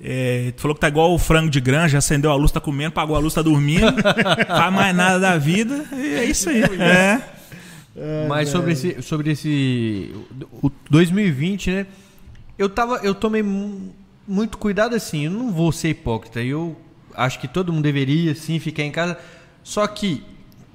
É, 0.00 0.54
falou 0.56 0.74
que 0.74 0.80
tá 0.80 0.88
igual 0.88 1.12
o 1.12 1.18
frango 1.18 1.50
de 1.50 1.60
granja, 1.60 1.98
acendeu 1.98 2.30
a 2.30 2.34
luz, 2.34 2.50
tá 2.50 2.60
comendo, 2.60 2.92
pagou 2.92 3.14
a 3.14 3.18
luz, 3.18 3.34
tá 3.34 3.42
dormindo. 3.42 3.86
faz 4.48 4.72
mais 4.72 4.96
nada 4.96 5.20
da 5.20 5.36
vida. 5.36 5.84
E 5.92 6.14
é 6.14 6.24
isso 6.24 6.48
aí. 6.48 6.62
É. 6.62 7.20
Mas 8.28 8.48
sobre 8.48 8.72
esse, 8.72 9.02
sobre 9.02 9.30
esse 9.32 10.14
o 10.62 10.70
2020, 10.90 11.70
né? 11.70 11.86
Eu 12.58 12.68
tava, 12.68 12.96
eu 13.02 13.14
tomei 13.14 13.42
mu- 13.42 13.92
muito 14.26 14.56
cuidado 14.58 14.94
assim. 14.94 15.24
Eu 15.26 15.30
não 15.30 15.52
vou 15.52 15.72
ser 15.72 15.90
hipócrita. 15.90 16.40
Eu 16.42 16.76
acho 17.14 17.38
que 17.38 17.46
todo 17.48 17.72
mundo 17.72 17.82
deveria 17.82 18.34
sim 18.34 18.58
ficar 18.58 18.82
em 18.82 18.90
casa. 18.90 19.18
Só 19.62 19.86
que, 19.86 20.22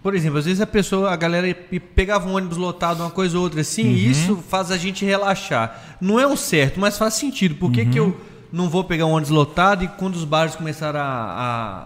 por 0.04 0.14
exemplo, 0.16 0.38
às 0.38 0.46
vezes 0.46 0.62
a 0.62 0.68
pessoa, 0.68 1.12
a 1.12 1.16
galera 1.16 1.54
pe- 1.54 1.80
pegava 1.80 2.28
um 2.30 2.36
ônibus 2.36 2.58
lotado, 2.58 3.02
uma 3.02 3.10
coisa 3.12 3.38
ou 3.38 3.44
outra 3.44 3.62
assim. 3.62 3.84
E 3.90 4.10
isso 4.12 4.38
faz 4.48 4.70
a 4.72 4.78
gente 4.78 5.04
relaxar. 5.04 5.98
Não 6.00 6.20
é 6.20 6.28
o 6.28 6.38
certo, 6.38 6.80
mas 6.80 6.98
faz 6.98 7.16
sentido. 7.16 7.56
Por 7.56 7.72
que, 7.72 7.86
que 7.86 8.00
eu 8.00 8.16
não 8.54 8.70
vou 8.70 8.84
pegar 8.84 9.06
um 9.08 9.12
ônibus 9.12 9.32
lotado 9.32 9.84
e 9.84 9.88
quando 9.88 10.16
os 10.16 10.24
bares 10.24 10.56
começarem 10.56 11.02
a, 11.02 11.04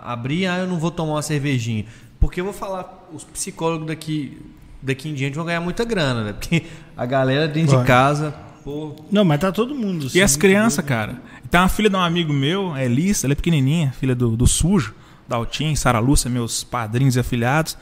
a 0.04 0.12
abrir, 0.14 0.46
ah, 0.48 0.60
eu 0.60 0.68
não 0.68 0.78
vou 0.78 0.92
tomar 0.92 1.14
uma 1.14 1.22
cervejinha? 1.22 1.86
Porque 2.20 2.40
eu 2.42 2.46
vou 2.46 2.54
falar, 2.54 3.08
os 3.14 3.24
psicólogos 3.24 3.88
daqui 3.88 4.38
daqui 4.82 5.10
em 5.10 5.14
diante 5.14 5.36
vão 5.36 5.46
ganhar 5.46 5.62
muita 5.62 5.84
grana, 5.86 6.24
né? 6.24 6.34
Porque 6.34 6.64
a 6.96 7.06
galera 7.06 7.48
dentro 7.48 7.72
Vai. 7.76 7.82
de 7.82 7.88
casa, 7.88 8.34
pô, 8.64 8.96
Não, 9.12 9.24
mas 9.26 9.40
tá 9.40 9.52
todo 9.52 9.76
mundo. 9.76 10.04
E 10.06 10.08
assim, 10.08 10.22
as 10.22 10.36
crianças, 10.36 10.84
cara. 10.86 11.22
Tem 11.50 11.60
uma 11.60 11.68
filha 11.70 11.90
de 11.90 11.96
um 11.96 12.00
amigo 12.00 12.32
meu, 12.34 12.74
a 12.74 12.84
Elis, 12.84 13.24
ela 13.24 13.34
é 13.34 13.36
pequenininha, 13.36 13.92
filha 14.00 14.16
do, 14.16 14.36
do 14.38 14.48
Sujo, 14.48 14.94
da 15.28 15.36
Altim, 15.36 15.76
Sara 15.76 16.00
Lúcia, 16.00 16.30
meus 16.30 16.64
padrinhos 16.64 17.16
e 17.16 17.20
afilhados. 17.20 17.78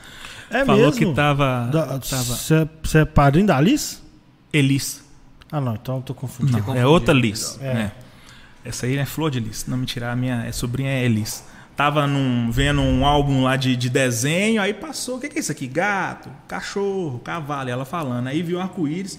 É 0.50 0.64
falou 0.64 0.86
mesmo? 0.86 0.98
que 1.06 1.14
tava. 1.14 1.68
Da- 1.70 1.86
tava 1.98 2.00
Você 2.00 2.54
é, 2.54 2.68
você 2.82 2.98
é 2.98 3.04
padrinho 3.04 3.46
da 3.46 3.56
Alice? 3.56 3.98
Elis. 4.52 5.02
Ah, 5.52 5.60
não, 5.60 5.74
então 5.74 5.96
eu 5.96 6.02
tô 6.02 6.14
confundindo. 6.14 6.58
Não, 6.66 6.74
é 6.76 6.86
outra. 6.86 7.14
Liz. 7.14 7.58
É. 7.60 7.66
É. 7.66 7.90
Essa 8.64 8.86
aí 8.86 8.96
é 8.96 9.04
Flor 9.04 9.30
de 9.30 9.40
Liz. 9.40 9.66
Não 9.66 9.76
me 9.76 9.86
tirar, 9.86 10.12
a 10.12 10.16
minha 10.16 10.44
é 10.44 10.52
sobrinha 10.52 10.90
é 10.90 11.04
Elis. 11.04 11.44
Tava 11.80 12.06
num, 12.06 12.50
vendo 12.50 12.82
um 12.82 13.06
álbum 13.06 13.42
lá 13.42 13.56
de, 13.56 13.74
de 13.74 13.88
desenho, 13.88 14.60
aí 14.60 14.74
passou, 14.74 15.16
o 15.16 15.18
que, 15.18 15.30
que 15.30 15.38
é 15.38 15.40
isso 15.40 15.50
aqui? 15.50 15.66
Gato, 15.66 16.28
cachorro, 16.46 17.18
cavalo, 17.24 17.70
ela 17.70 17.86
falando. 17.86 18.26
Aí 18.26 18.42
viu 18.42 18.58
um 18.58 18.60
arco-íris, 18.60 19.18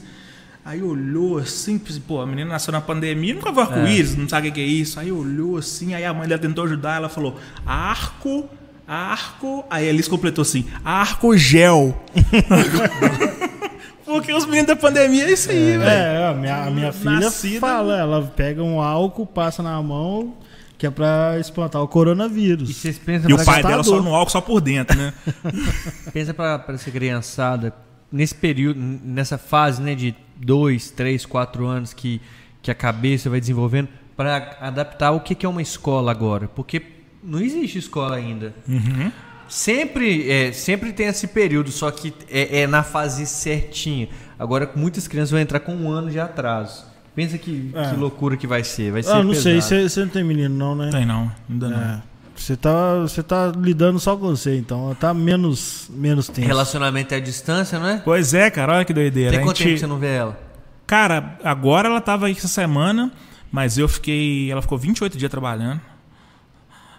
aí 0.64 0.80
olhou 0.84 1.40
assim, 1.40 1.80
pô, 1.80 2.22
a 2.22 2.28
menina 2.28 2.52
nasceu 2.52 2.72
na 2.72 2.80
pandemia, 2.80 3.34
nunca 3.34 3.52
viu 3.52 3.62
arco-íris, 3.62 4.16
não 4.16 4.30
sabe 4.30 4.50
o 4.50 4.52
que, 4.52 4.60
que 4.60 4.62
é 4.62 4.70
isso. 4.70 5.00
Aí 5.00 5.12
olhou 5.12 5.58
assim, 5.58 5.96
aí 5.96 6.06
a 6.06 6.14
mãe 6.14 6.28
dela 6.28 6.40
tentou 6.40 6.66
ajudar, 6.66 6.98
ela 6.98 7.10
falou, 7.10 7.40
arco, 7.66 8.48
arco. 8.88 9.66
Aí 9.68 9.88
a 9.88 9.90
Elis 9.90 10.08
completou 10.08 10.44
assim, 10.44 10.68
arco 10.86 11.36
gel. 11.36 12.00
Porque 14.06 14.32
os 14.34 14.46
meninos 14.46 14.68
da 14.68 14.76
pandemia 14.76 15.26
é 15.26 15.32
isso 15.32 15.50
aí, 15.50 15.80
velho. 15.80 15.84
É, 15.84 16.28
a 16.28 16.34
minha, 16.36 16.64
a 16.66 16.70
minha 16.70 16.94
filha 16.94 17.22
Nascida- 17.22 17.60
fala, 17.60 17.98
ela 17.98 18.22
pega 18.22 18.62
um 18.62 18.80
álcool, 18.80 19.26
passa 19.26 19.64
na 19.64 19.82
mão, 19.82 20.36
que 20.82 20.88
é 20.88 20.90
pra 20.90 21.38
espantar 21.40 21.80
o 21.80 21.88
coronavírus. 21.88 22.68
e 22.68 22.74
vocês 22.74 22.98
pensam 22.98 23.30
E 23.30 23.34
o 23.36 23.46
pai 23.46 23.62
dela 23.62 23.84
só 23.84 24.02
no 24.02 24.16
álcool, 24.16 24.32
só 24.32 24.42
por 24.42 24.60
dentro, 24.60 24.98
né? 24.98 25.14
pensa 26.12 26.34
pra, 26.34 26.58
pra 26.58 26.74
essa 26.74 26.90
criançada, 26.90 27.72
nesse 28.12 28.34
período, 28.34 28.80
nessa 28.80 29.38
fase, 29.38 29.80
né, 29.80 29.94
de 29.94 30.16
dois, 30.36 30.90
três, 30.90 31.24
quatro 31.24 31.68
anos 31.68 31.94
que, 31.94 32.20
que 32.64 32.72
a 32.72 32.74
cabeça 32.74 33.30
vai 33.30 33.40
desenvolvendo, 33.40 33.90
para 34.18 34.58
adaptar 34.60 35.12
o 35.12 35.20
que, 35.20 35.36
que 35.36 35.46
é 35.46 35.50
uma 35.50 35.62
escola 35.62 36.10
agora, 36.10 36.48
porque 36.48 36.82
não 37.24 37.40
existe 37.40 37.78
escola 37.78 38.16
ainda. 38.16 38.52
Sempre, 39.48 40.32
é, 40.32 40.52
sempre 40.52 40.94
tem 40.94 41.06
esse 41.06 41.28
período, 41.28 41.70
só 41.72 41.92
que 41.92 42.12
é, 42.28 42.62
é 42.62 42.66
na 42.66 42.82
fase 42.82 43.28
certinha. 43.28 44.10
Agora, 44.40 44.72
muitas 44.76 45.08
crianças 45.08 45.30
vão 45.30 45.40
entrar 45.40 45.60
com 45.60 45.76
um 45.76 45.92
ano 45.92 46.10
de 46.10 46.20
atraso. 46.20 46.91
Pensa 47.16 47.38
que, 47.38 47.72
É. 47.76 47.90
que 47.90 47.96
loucura 47.98 48.38
que 48.38 48.48
vai 48.48 48.64
ser. 48.64 48.92
Vai 48.92 49.04
ser 49.04 49.12
Ah, 49.12 49.24
não 49.24 49.34
sei, 49.34 49.56
pesado. 49.56 49.70
você 49.70 49.90
você 49.90 50.00
não 50.02 50.08
tem 50.10 50.24
menino 50.24 50.56
não, 50.56 50.76
né? 50.76 50.90
Tem 50.92 51.06
não, 51.06 51.32
ainda 51.50 51.70
não. 51.70 51.78
É. 51.80 52.02
Você 52.36 52.56
tá, 52.56 52.96
você 53.02 53.22
tá 53.22 53.52
lidando 53.56 54.00
só 54.00 54.16
com 54.18 54.28
você, 54.30 54.58
então 54.58 54.96
tá 55.00 55.14
menos, 55.14 55.88
menos 55.94 56.28
tempo. 56.28 56.48
Relacionamento 56.48 57.14
é 57.14 57.18
à 57.18 57.20
distância, 57.20 57.78
não 57.78 57.88
é? 57.88 57.98
Pois 57.98 58.34
é, 58.34 58.50
cara, 58.50 58.76
olha 58.78 58.86
que 58.86 58.94
doideira. 58.94 59.32
Tem 59.32 59.42
quanto 59.46 59.58
gente- 59.58 59.66
tempo 59.68 59.74
que 59.76 59.80
você 59.82 59.88
não 59.88 60.00
vê 60.00 60.16
ela? 60.16 60.40
Cara, 60.88 61.38
agora 61.44 61.88
ela 61.88 62.02
tava 62.02 62.26
aí 62.28 62.32
essa 62.32 62.48
semana, 62.48 63.12
mas 63.52 63.78
eu 63.78 63.88
fiquei. 63.88 64.50
Ela 64.52 64.62
ficou 64.62 64.78
28 64.78 65.18
dias 65.18 65.30
trabalhando. 65.30 65.80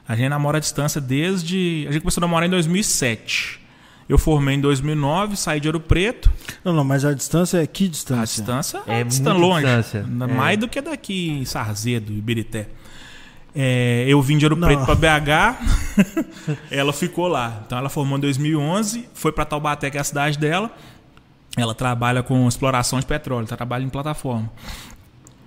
A 0.07 0.15
gente 0.15 0.29
namora 0.29 0.59
à 0.59 0.61
distância 0.61 1.01
desde. 1.01 1.87
A 1.89 1.93
gente 1.93 2.03
começou 2.03 2.21
a 2.21 2.27
namorar 2.27 2.47
em 2.47 2.51
2007. 2.51 3.61
Eu 4.13 4.19
formei 4.19 4.57
em 4.57 4.61
2009, 4.61 5.37
saí 5.37 5.59
de 5.59 5.69
Ouro 5.69 5.81
Preto. 5.81 6.31
Não, 6.63 6.75
não, 6.75 6.85
mas 6.85 7.03
a 7.03 7.15
distância 7.15 7.63
é 7.63 7.67
que 7.67 7.87
A 7.87 7.89
distância? 7.89 8.25
distância 8.43 8.83
É 8.87 9.01
é 9.01 9.05
distância 9.05 9.33
longe. 9.41 9.65
distância. 9.65 9.99
É. 10.07 10.27
Mais 10.27 10.59
do 10.59 10.69
que 10.69 10.83
daqui 10.83 11.31
em 11.31 11.47
Sarzedo, 11.47 12.13
Ibirité. 12.13 12.69
É, 13.57 14.05
eu 14.07 14.21
vim 14.21 14.37
de 14.37 14.45
Ouro 14.45 14.55
Não. 14.55 14.69
Preto 14.69 14.85
para 14.85 14.95
BH, 14.95 15.57
ela 16.71 16.93
ficou 16.93 17.27
lá. 17.27 17.63
Então 17.67 17.79
ela 17.79 17.89
formou 17.89 18.19
em 18.19 18.21
2011, 18.21 19.09
foi 19.15 19.33
para 19.33 19.47
Taubaté, 19.47 19.89
que 19.91 19.97
é 19.97 20.01
a 20.03 20.05
cidade 20.05 20.39
dela. 20.39 20.71
Ela 21.57 21.75
trabalha 21.75 22.23
com 22.23 22.47
exploração 22.47 23.01
de 23.01 23.07
petróleo, 23.07 23.47
trabalha 23.47 23.83
em 23.83 23.89
plataforma. 23.89 24.51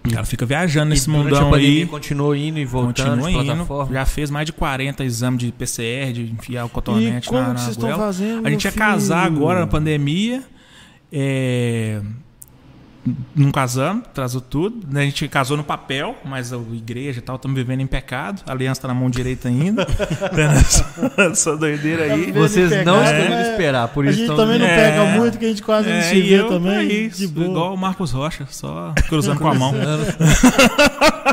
E 0.07 0.13
ela 0.13 0.25
fica 0.25 0.45
viajando 0.45 0.89
nesse 0.89 1.07
e 1.07 1.11
mundão 1.11 1.53
a 1.53 1.57
aí. 1.57 1.85
continuou 1.85 2.35
indo 2.35 2.59
e 2.59 2.65
voltando 2.65 3.21
Continua 3.21 3.43
de 3.43 3.61
indo. 3.61 3.93
Já 3.93 4.05
fez 4.05 4.29
mais 4.29 4.45
de 4.45 4.53
40 4.53 5.03
exames 5.03 5.39
de 5.39 5.51
PCR, 5.51 6.13
de 6.13 6.31
enfiar 6.31 6.65
o 6.65 6.69
cotonete 6.69 7.27
E 7.27 7.29
como 7.29 7.39
na, 7.41 7.47
que 7.47 7.53
na 7.53 7.59
vocês 7.59 7.75
estão 7.77 7.97
fazendo, 7.97 8.45
A 8.45 8.49
gente 8.49 8.65
ia 8.65 8.71
filho? 8.71 8.85
casar 8.85 9.25
agora 9.25 9.59
na 9.61 9.67
pandemia. 9.67 10.43
É... 11.11 12.01
Não 13.35 13.51
casamos, 13.51 14.03
atrasou 14.05 14.41
tudo. 14.41 14.87
né? 14.91 15.01
A 15.01 15.05
gente 15.05 15.27
casou 15.27 15.55
no 15.55 15.63
papel, 15.63 16.15
mas 16.25 16.51
a 16.51 16.57
igreja 16.57 17.19
e 17.19 17.21
tal, 17.21 17.35
estamos 17.35 17.55
vivendo 17.55 17.81
em 17.81 17.85
pecado. 17.87 18.41
A 18.47 18.51
aliança 18.51 18.81
tá 18.81 18.87
na 18.87 18.93
mão 18.95 19.09
direita 19.09 19.47
ainda. 19.47 19.85
Essa, 20.59 21.11
essa 21.17 21.55
doideira 21.57 22.03
aí. 22.05 22.19
Vivendo 22.25 22.33
Vocês 22.41 22.69
não 22.71 22.77
pecado, 22.99 23.03
escolheram 23.05 23.35
mas 23.35 23.47
esperar, 23.49 23.87
por 23.89 24.05
a 24.05 24.09
isso 24.09 24.19
gente 24.19 24.29
estão- 24.31 24.37
também 24.45 24.59
não 24.59 24.65
É. 24.65 24.75
pega 24.75 25.05
muito, 25.19 25.37
que 25.37 25.45
a 25.45 25.49
gente 25.49 25.61
quase 25.63 25.87
não 25.89 25.95
É, 25.95 26.01
se 26.01 26.15
e 26.15 26.21
vê 26.21 26.39
eu, 26.39 26.47
também. 26.49 26.75
é 26.77 26.83
isso, 26.83 27.17
de 27.19 27.27
boa. 27.27 27.47
igual 27.47 27.73
o 27.73 27.77
Marcos 27.77 28.11
Rocha, 28.11 28.47
só 28.49 28.93
cruzando 29.07 29.39
com 29.39 29.47
a 29.49 29.53
mão. 29.53 29.73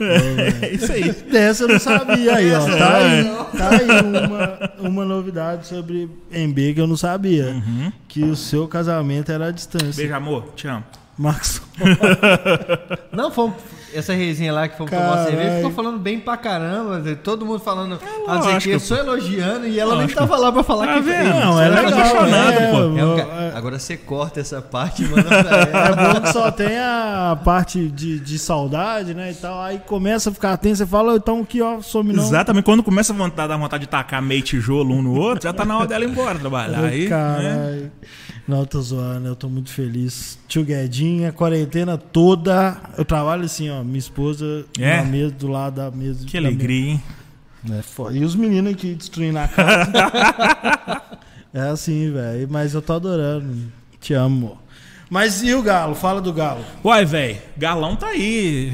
É 0.00 0.72
isso 0.72 0.92
aí. 0.92 1.12
Dessa 1.12 1.64
eu 1.64 1.68
não 1.68 1.78
sabia 1.78 2.36
aí, 2.36 2.52
ó. 2.52 2.66
Tá 2.66 2.96
aí, 2.96 3.24
tá 3.56 3.70
aí 3.70 4.78
uma, 4.80 4.90
uma 4.90 5.04
novidade 5.04 5.66
sobre 5.66 6.08
MB 6.32 6.74
que 6.74 6.80
eu 6.80 6.86
não 6.86 6.96
sabia. 6.96 7.46
Uhum. 7.46 7.92
Que 8.08 8.24
o 8.24 8.34
seu 8.34 8.66
casamento 8.66 9.30
era 9.30 9.46
à 9.46 9.50
distância. 9.50 10.02
Beijo, 10.02 10.14
amor. 10.14 10.52
Te 10.56 10.68
amo. 10.68 10.84
Marcos. 11.16 11.62
Não, 13.12 13.30
fomos, 13.30 13.56
essa 13.94 14.12
resenha 14.12 14.52
lá 14.52 14.68
que 14.68 14.76
fomos 14.76 14.90
tomar 14.90 15.02
Caralho. 15.08 15.28
cerveja, 15.30 15.56
ficou 15.56 15.70
falando 15.70 15.98
bem 15.98 16.18
pra 16.18 16.36
caramba. 16.36 17.02
Todo 17.22 17.46
mundo 17.46 17.60
falando, 17.60 17.98
ah, 18.26 18.34
não 18.34 18.42
sei 18.42 18.56
o 18.56 18.58
que, 18.60 18.72
lógico, 18.72 18.80
só 18.80 18.96
elogiando 18.96 19.66
e 19.66 19.78
ela 19.78 19.96
nem 19.96 20.08
tava 20.08 20.36
lá 20.36 20.50
pra 20.52 20.62
falar 20.62 20.86
Tá 20.86 20.94
que 20.94 21.02
fez. 21.04 21.28
Não, 21.28 21.60
é 21.60 21.68
Você 21.68 21.74
tá 21.76 21.82
legal. 21.82 22.00
apaixonado, 22.00 22.52
é, 22.52 22.70
pô. 22.70 22.76
É 22.76 23.04
um 23.04 23.18
é, 23.18 23.52
Agora 23.54 23.78
você 23.78 23.96
corta 23.96 24.40
essa 24.40 24.60
parte 24.60 25.04
e 25.04 25.08
manda 25.08 25.22
pra 25.24 25.38
É 25.58 25.70
ela. 25.88 26.14
bom 26.14 26.20
que 26.20 26.32
só 26.32 26.50
tem 26.50 26.78
a 26.78 27.38
parte 27.44 27.88
de, 27.88 28.18
de 28.20 28.38
saudade, 28.38 29.14
né? 29.14 29.30
E 29.30 29.34
tal. 29.34 29.60
Aí 29.62 29.78
começa 29.86 30.30
a 30.30 30.32
ficar 30.32 30.56
tenso, 30.56 30.78
você 30.78 30.86
fala, 30.86 31.16
então 31.16 31.40
aqui, 31.40 31.62
ó, 31.62 31.80
some 31.80 32.12
não. 32.12 32.22
Exatamente. 32.24 32.64
Quando 32.64 32.82
começa 32.82 33.12
a 33.12 33.16
vontade, 33.16 33.48
dar 33.48 33.56
vontade 33.56 33.82
de 33.84 33.88
tacar 33.88 34.20
meio 34.20 34.42
tijolo 34.42 34.94
um 34.94 35.02
no 35.02 35.14
outro, 35.14 35.44
já 35.44 35.52
tá 35.52 35.64
na 35.64 35.78
hora 35.78 35.86
dela 35.86 36.04
ir 36.04 36.08
embora 36.10 36.38
trabalhar. 36.38 36.80
Ai, 36.84 37.04
Aí, 37.04 37.08
né? 37.08 37.90
Não, 38.46 38.64
tô 38.66 38.80
zoando, 38.82 39.26
eu 39.26 39.34
tô 39.34 39.48
muito 39.48 39.70
feliz. 39.70 40.38
Tio 40.46 40.64
Guedinha, 40.64 41.32
quarentena 41.32 41.96
toda. 41.96 42.76
Eu 42.98 43.04
trabalho 43.04 43.44
assim, 43.44 43.70
ó, 43.70 43.82
minha 43.82 43.98
esposa 43.98 44.66
É? 44.78 44.98
na 44.98 45.04
mesa, 45.04 45.34
do 45.34 45.48
lado 45.48 45.76
da 45.76 45.90
mesa. 45.90 46.26
Que 46.26 46.38
da 46.40 46.46
alegria, 46.48 46.90
hein? 46.92 47.02
É 47.72 47.80
foda. 47.80 48.14
E 48.16 48.22
os 48.22 48.36
meninos 48.36 48.72
aqui 48.74 48.94
destruindo 48.94 49.38
a 49.38 49.48
casa. 49.48 49.90
é 51.54 51.60
assim, 51.70 52.12
velho. 52.12 52.46
Mas 52.50 52.74
eu 52.74 52.82
tô 52.82 52.92
adorando. 52.92 53.72
Te 53.98 54.12
amo. 54.12 54.58
Mas 55.08 55.42
e 55.42 55.54
o 55.54 55.62
Galo? 55.62 55.94
Fala 55.94 56.20
do 56.20 56.30
Galo. 56.32 56.62
Uai, 56.84 57.06
velho, 57.06 57.38
Galão 57.56 57.96
tá 57.96 58.08
aí. 58.08 58.72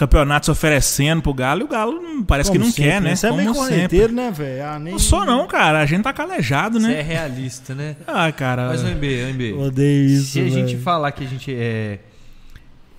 Campeonato 0.00 0.46
se 0.46 0.50
oferecendo 0.50 1.20
pro 1.20 1.34
Galo 1.34 1.60
e 1.60 1.64
o 1.64 1.68
Galo 1.68 2.24
parece 2.26 2.50
que 2.50 2.56
Como 2.56 2.64
não 2.64 2.72
sempre, 2.72 2.90
quer, 2.90 3.02
né? 3.02 3.14
Você 3.14 3.26
é 3.26 3.32
meio 3.32 3.52
Como 3.52 3.60
sempre. 3.60 3.74
correnteiro, 3.74 4.12
né, 4.14 4.30
velho? 4.30 4.64
Ah, 4.64 4.78
nem... 4.78 4.92
Não 4.94 4.98
sou 4.98 5.26
não, 5.26 5.46
cara. 5.46 5.78
A 5.78 5.84
gente 5.84 6.02
tá 6.02 6.10
calejado, 6.10 6.80
Você 6.80 6.86
é 6.86 6.94
né? 6.96 7.02
realista, 7.02 7.74
né? 7.74 7.96
Ah, 8.06 8.32
cara. 8.32 8.68
Mas, 8.68 8.82
OMB, 8.82 9.04
OMB. 9.04 9.52
Odeio 9.58 10.08
isso, 10.08 10.32
Se 10.32 10.40
a 10.40 10.48
gente 10.48 10.72
velho. 10.72 10.80
falar 10.80 11.12
que 11.12 11.22
a 11.22 11.26
gente 11.26 11.54
é. 11.54 11.98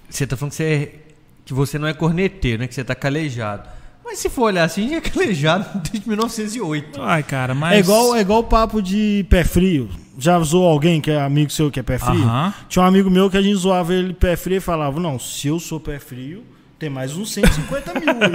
Você 0.07 0.27
tá 0.27 0.37
falando 0.37 0.51
que 0.51 0.57
você, 0.57 0.63
é... 0.63 0.95
que 1.43 1.53
você 1.55 1.79
não 1.79 1.87
é 1.87 1.93
corneteiro, 1.95 2.59
né? 2.61 2.67
Que 2.67 2.75
você 2.75 2.83
tá 2.83 2.93
calejado. 2.93 3.67
Mas 4.05 4.19
se 4.19 4.29
for 4.29 4.43
olhar 4.43 4.65
assim, 4.65 4.85
a 4.85 4.89
gente 4.89 5.07
é 5.07 5.09
calejado 5.09 5.65
desde 5.91 6.07
1908. 6.07 7.01
Ai, 7.01 7.23
cara, 7.23 7.55
mas. 7.55 7.77
É 7.77 7.79
igual, 7.79 8.15
é 8.15 8.21
igual 8.21 8.41
o 8.41 8.43
papo 8.43 8.79
de 8.79 9.25
pé 9.27 9.43
frio. 9.43 9.89
Já 10.19 10.39
zoou 10.41 10.67
alguém 10.69 11.01
que 11.01 11.09
é 11.09 11.19
amigo 11.19 11.51
seu 11.51 11.71
que 11.71 11.79
é 11.79 11.83
pé 11.83 11.97
frio? 11.97 12.29
Tinha 12.69 12.83
um 12.83 12.87
amigo 12.87 13.09
meu 13.09 13.27
que 13.27 13.37
a 13.37 13.41
gente 13.41 13.55
zoava 13.55 13.91
ele 13.91 14.13
pé 14.13 14.35
frio 14.35 14.57
e 14.57 14.59
falava: 14.59 14.99
Não, 14.99 15.17
se 15.17 15.47
eu 15.47 15.59
sou 15.59 15.79
pé 15.79 15.97
frio, 15.97 16.43
tem 16.81 16.89
mais 16.89 17.15
uns 17.15 17.31
150 17.31 17.93
mil. 17.93 18.03
porque 18.15 18.27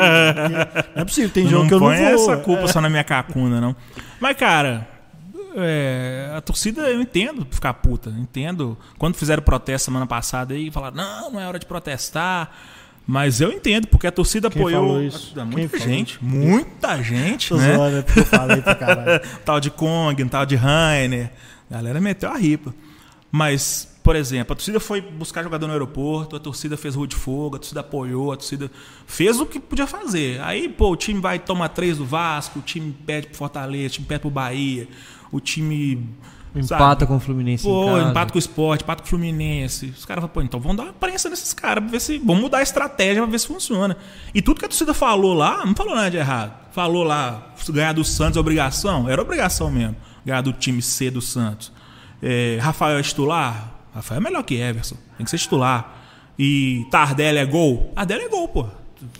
Não 0.95 1.03
é 1.03 1.05
possível, 1.05 1.31
tem 1.31 1.49
jogo 1.49 1.63
não 1.63 1.69
que 1.69 1.75
eu 1.75 1.81
não 1.81 1.87
vou. 1.87 1.95
essa 1.95 2.37
culpa 2.37 2.63
É. 2.63 2.69
só 2.69 2.81
na 2.81 2.89
minha 2.89 3.03
cacunda, 3.03 3.61
não. 3.61 3.75
Mas, 4.21 4.37
cara, 4.37 4.89
é, 5.57 6.33
a 6.37 6.41
torcida 6.41 6.83
eu 6.83 7.01
entendo 7.03 7.45
ficar 7.51 7.75
puta. 7.75 8.11
Entendo. 8.11 8.79
Quando 8.99 9.17
fizeram 9.17 9.43
protesto 9.43 9.87
semana 9.87 10.07
passada 10.07 10.55
aí, 10.55 10.71
falaram, 10.71 10.97
não, 10.97 11.33
não 11.33 11.41
é 11.41 11.47
hora 11.49 11.59
de 11.59 11.67
protestar. 11.67 12.53
Mas 13.05 13.41
eu 13.41 13.51
entendo, 13.53 13.89
porque 13.89 14.07
a 14.07 14.13
torcida 14.13 14.49
Quem 14.49 14.61
apoiou 14.63 14.85
muita 14.85 15.19
falou? 15.79 15.79
gente. 15.89 16.19
Muita 16.25 17.03
gente, 17.03 17.53
né? 17.55 17.99
é 17.99 18.03
porque 18.03 18.21
eu 18.21 18.25
falei 18.27 18.63
pra 18.63 18.75
caralho. 18.77 19.21
tal 19.45 19.59
de 19.61 19.71
Kong, 19.71 20.25
tal 20.29 20.47
de 20.47 20.55
Rainer. 20.57 21.31
A 21.71 21.75
galera 21.75 22.01
meteu 22.01 22.31
a 22.31 22.37
ripa. 22.37 22.73
Mas, 23.31 23.96
por 24.07 24.15
exemplo, 24.15 24.53
a 24.53 24.55
torcida 24.55 24.79
foi 24.79 25.01
buscar 25.01 25.43
jogador 25.43 25.67
no 25.67 25.73
aeroporto, 25.73 26.37
a 26.37 26.39
torcida 26.39 26.77
fez 26.77 26.95
rua 26.95 27.09
de 27.09 27.17
fogo, 27.17 27.57
a 27.57 27.59
torcida 27.59 27.81
apoiou, 27.81 28.31
a 28.31 28.37
torcida 28.37 28.71
fez 29.05 29.41
o 29.41 29.45
que 29.45 29.59
podia 29.59 29.85
fazer. 29.85 30.41
Aí, 30.43 30.69
pô, 30.69 30.93
o 30.93 30.97
time 30.97 31.21
vai 31.21 31.41
tomar 31.41 31.71
três 31.71 31.99
do 31.99 32.07
Vasco, 32.07 32.61
o 32.61 32.63
time 32.63 32.95
pede 33.05 33.27
pro 33.27 33.37
Fortaleza, 33.37 33.87
o 33.87 33.91
time 33.95 34.07
pede 34.07 34.21
pro 34.21 34.31
Bahia, 34.31 34.87
o 35.33 35.41
time. 35.41 36.09
sabe, 36.63 36.85
Empata 36.85 37.05
com 37.05 37.17
o 37.17 37.19
Fluminense. 37.19 37.65
Pô, 37.65 37.99
empata 37.99 38.31
com 38.31 38.37
o 38.37 38.39
esporte, 38.39 38.85
empata 38.85 39.03
com 39.03 39.07
o 39.09 39.11
Fluminense. 39.11 39.87
Os 39.87 40.05
caras 40.05 40.23
falam, 40.23 40.33
pô, 40.33 40.41
então 40.41 40.61
vamos 40.61 40.77
dar 40.77 40.85
uma 40.85 40.93
prensa 40.93 41.29
nesses 41.29 41.53
caras 41.53 41.83
pra 41.83 41.91
ver 41.91 42.01
se. 42.01 42.19
Vamos 42.19 42.43
mudar 42.43 42.59
a 42.59 42.63
estratégia 42.63 43.21
pra 43.21 43.29
ver 43.29 43.41
se 43.41 43.49
funciona. 43.49 43.97
E 44.33 44.41
tudo 44.41 44.61
que 44.61 44.67
a 44.67 44.69
torcida 44.69 44.95
falou 44.95 45.35
lá, 45.35 45.67
não 45.67 45.75
falou 45.75 45.97
nada 45.97 46.13
de 46.13 46.17
errado. 46.17 46.55
Falou 46.71 47.03
lá, 47.03 47.55
ganhar 47.71 47.93
do 47.93 48.05
Santos 48.05 48.37
é 48.37 48.41
obrigação? 48.41 49.11
Era 49.11 49.21
obrigação 49.21 49.69
mesmo. 49.69 49.97
Ganhar 50.25 50.43
do 50.43 50.53
time 50.53 50.81
C 50.81 51.11
do 51.11 51.21
Santos. 51.21 51.73
É, 52.23 52.57
Rafael 52.63 53.01
é 53.01 53.03
titular? 53.03 53.76
Rafael 53.97 54.21
é 54.21 54.25
melhor 54.25 54.43
que 54.43 54.57
Everson. 54.57 54.97
Tem 55.17 55.25
que 55.25 55.31
ser 55.31 55.39
titular. 55.39 55.95
E 56.39 56.87
Tardelli 56.91 57.39
é 57.39 57.47
gol? 57.47 57.93
Tardelli 57.95 58.25
é 58.25 58.29
gol, 58.29 58.47
pô. 58.49 58.67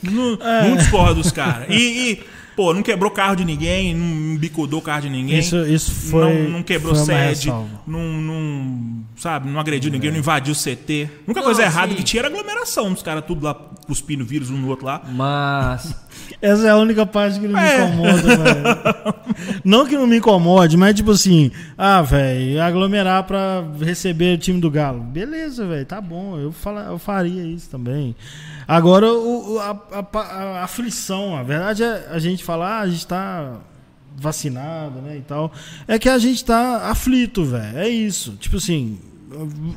Não, 0.03 0.37
não 0.37 0.77
discorda 0.77 1.15
dos 1.15 1.33
caras. 1.33 1.69
E, 1.71 1.75
e, 2.13 2.25
pô, 2.57 2.73
não 2.73 2.83
quebrou 2.83 3.11
carro 3.11 3.37
de 3.37 3.45
ninguém, 3.45 3.95
não 3.95 4.37
bicudou 4.37 4.81
carro 4.81 5.03
de 5.03 5.11
ninguém 5.11 5.39
Isso, 5.39 5.57
isso 5.67 5.91
foi. 5.93 6.25
não, 6.43 6.49
não 6.51 6.63
quebrou 6.63 6.95
foi 6.95 7.05
uma 7.15 7.19
sede, 7.35 7.49
não, 7.87 8.03
não, 8.21 9.05
sabe, 9.17 9.49
não 9.49 9.61
agrediu 9.61 9.91
ninguém, 9.91 10.11
não 10.11 10.19
invadiu 10.19 10.53
o 10.55 10.57
CT. 10.57 11.09
A 11.11 11.25
única 11.27 11.41
Não, 11.41 11.43
coisa 11.45 11.63
errada 11.63 11.91
sim. 11.91 11.97
que 11.97 12.03
tinha 12.03 12.23
era 12.23 12.29
aglomeração, 12.29 12.93
os 12.93 13.03
caras 13.03 13.25
tudo 13.27 13.45
lá 13.45 13.55
cuspindo 13.87 14.25
vírus 14.25 14.51
um 14.51 14.57
no 14.57 14.69
outro 14.69 14.87
lá. 14.87 15.03
Mas. 15.13 15.95
Essa 16.43 16.67
é 16.67 16.71
a 16.71 16.77
única 16.77 17.07
parte 17.07 17.39
que 17.39 17.47
não 17.47 17.61
me 17.61 17.67
É. 17.67 17.85
incomoda, 17.85 18.37
velho. 18.37 19.61
Não 19.65 19.87
que 19.87 19.95
não 19.97 20.07
me 20.07 20.17
incomode, 20.17 20.77
mas 20.77 20.95
tipo 20.95 21.11
assim, 21.13 21.51
ah, 21.79 22.03
velho, 22.03 22.61
aglomerar 22.63 23.23
pra 23.25 23.63
receber 23.81 24.35
o 24.35 24.39
time 24.39 24.61
do 24.61 24.71
Galo. 24.71 25.01
Beleza, 25.01 25.67
velho, 25.67 25.85
tá 25.87 26.01
bom, 26.01 26.37
eu, 26.39 26.51
fala, 26.53 26.87
eu 26.91 26.99
faria 26.99 27.45
isso 27.45 27.69
também. 27.71 28.17
Agora, 28.69 29.13
o, 29.13 29.59
a, 29.61 29.71
a- 29.93 30.59
a 30.61 30.65
aflição, 30.65 31.37
a 31.37 31.43
verdade 31.43 31.83
é 31.85 32.09
a 32.11 32.19
gente 32.19 32.43
falar, 32.43 32.79
ah, 32.79 32.81
a 32.81 32.89
gente 32.89 33.07
tá 33.07 33.59
vacinado, 34.17 35.01
né, 35.01 35.19
e 35.19 35.21
tal. 35.21 35.53
É 35.87 35.99
que 35.99 36.09
a 36.09 36.19
gente 36.19 36.45
tá 36.45 36.89
aflito, 36.91 37.45
velho. 37.45 37.79
É 37.79 37.89
isso. 37.89 38.33
Tipo 38.41 38.57
assim, 38.57 38.99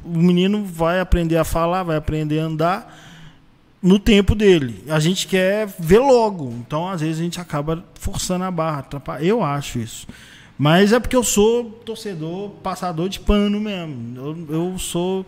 o 0.04 0.18
menino 0.18 0.64
vai 0.66 1.00
aprender 1.00 1.38
a 1.38 1.44
falar, 1.44 1.84
vai 1.84 1.98
aprender 1.98 2.40
a 2.40 2.46
andar 2.46 2.98
no 3.82 4.00
tempo 4.00 4.34
dele. 4.34 4.84
A 4.90 5.00
gente 5.00 5.28
quer 5.28 5.68
ver 5.78 6.00
logo. 6.00 6.52
Então, 6.60 6.88
às 6.88 7.02
vezes, 7.02 7.20
a 7.20 7.24
gente 7.24 7.40
acaba 7.40 7.84
forçando 7.96 8.44
a 8.44 8.52
barra. 8.52 8.86
Eu 9.20 9.44
acho 9.44 9.80
isso. 9.80 10.08
Mas 10.58 10.92
é 10.92 11.00
porque 11.00 11.16
eu 11.16 11.24
sou 11.24 11.66
torcedor, 11.86 12.50
passador 12.64 13.08
de 13.08 13.20
pano 13.20 13.60
mesmo. 13.60 14.18
Eu, 14.50 14.72
eu 14.72 14.78
sou. 14.80 15.26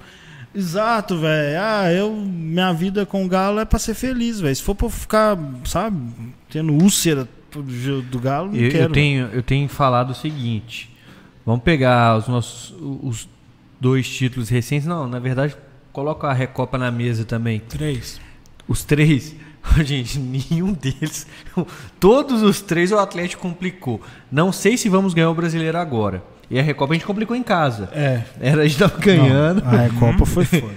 Exato, 0.53 1.17
velho. 1.17 1.59
Ah, 1.61 1.91
eu. 1.91 2.11
Minha 2.13 2.73
vida 2.73 3.05
com 3.05 3.25
o 3.25 3.27
Galo 3.27 3.59
é 3.59 3.65
pra 3.65 3.79
ser 3.79 3.93
feliz, 3.93 4.39
velho. 4.39 4.55
Se 4.55 4.61
for 4.61 4.75
pra 4.75 4.87
eu 4.87 4.89
ficar, 4.89 5.37
sabe, 5.65 5.97
tendo 6.49 6.73
úlcera 6.73 7.27
do 8.09 8.19
Galo, 8.19 8.49
não 8.49 8.55
Eu, 8.55 8.65
eu 8.65 8.71
quero. 8.71 8.93
tenho, 8.93 9.29
eu 9.33 9.43
tenho 9.43 9.67
falado 9.69 10.11
o 10.11 10.15
seguinte: 10.15 10.93
vamos 11.45 11.63
pegar 11.63 12.17
os 12.17 12.27
nossos 12.27 12.73
os 12.79 13.27
dois 13.79 14.07
títulos 14.09 14.49
recentes. 14.49 14.85
Não, 14.87 15.07
na 15.07 15.19
verdade, 15.19 15.55
coloca 15.93 16.27
a 16.27 16.33
Recopa 16.33 16.77
na 16.77 16.91
mesa 16.91 17.23
também. 17.23 17.59
Três. 17.59 18.19
Os 18.67 18.83
três. 18.83 19.35
Gente, 19.85 20.17
nenhum 20.19 20.73
deles. 20.73 21.27
Todos 21.99 22.41
os 22.41 22.61
três 22.61 22.91
o 22.91 22.97
Atlético 22.97 23.41
complicou. 23.41 24.01
Não 24.31 24.51
sei 24.51 24.75
se 24.75 24.89
vamos 24.89 25.13
ganhar 25.13 25.29
o 25.29 25.35
brasileiro 25.35 25.77
agora. 25.77 26.23
E 26.51 26.59
a 26.59 26.61
Recopa 26.61 26.93
a 26.93 26.95
gente 26.95 27.05
complicou 27.05 27.35
em 27.35 27.41
casa. 27.43 27.89
É. 27.93 28.21
Era 28.39 28.61
a 28.63 28.67
gente 28.67 28.77
tava 28.77 28.97
ganhando. 28.99 29.63
Não, 29.63 29.71
a 29.71 29.77
Recopa 29.83 30.25
foi 30.25 30.43
foda. 30.45 30.73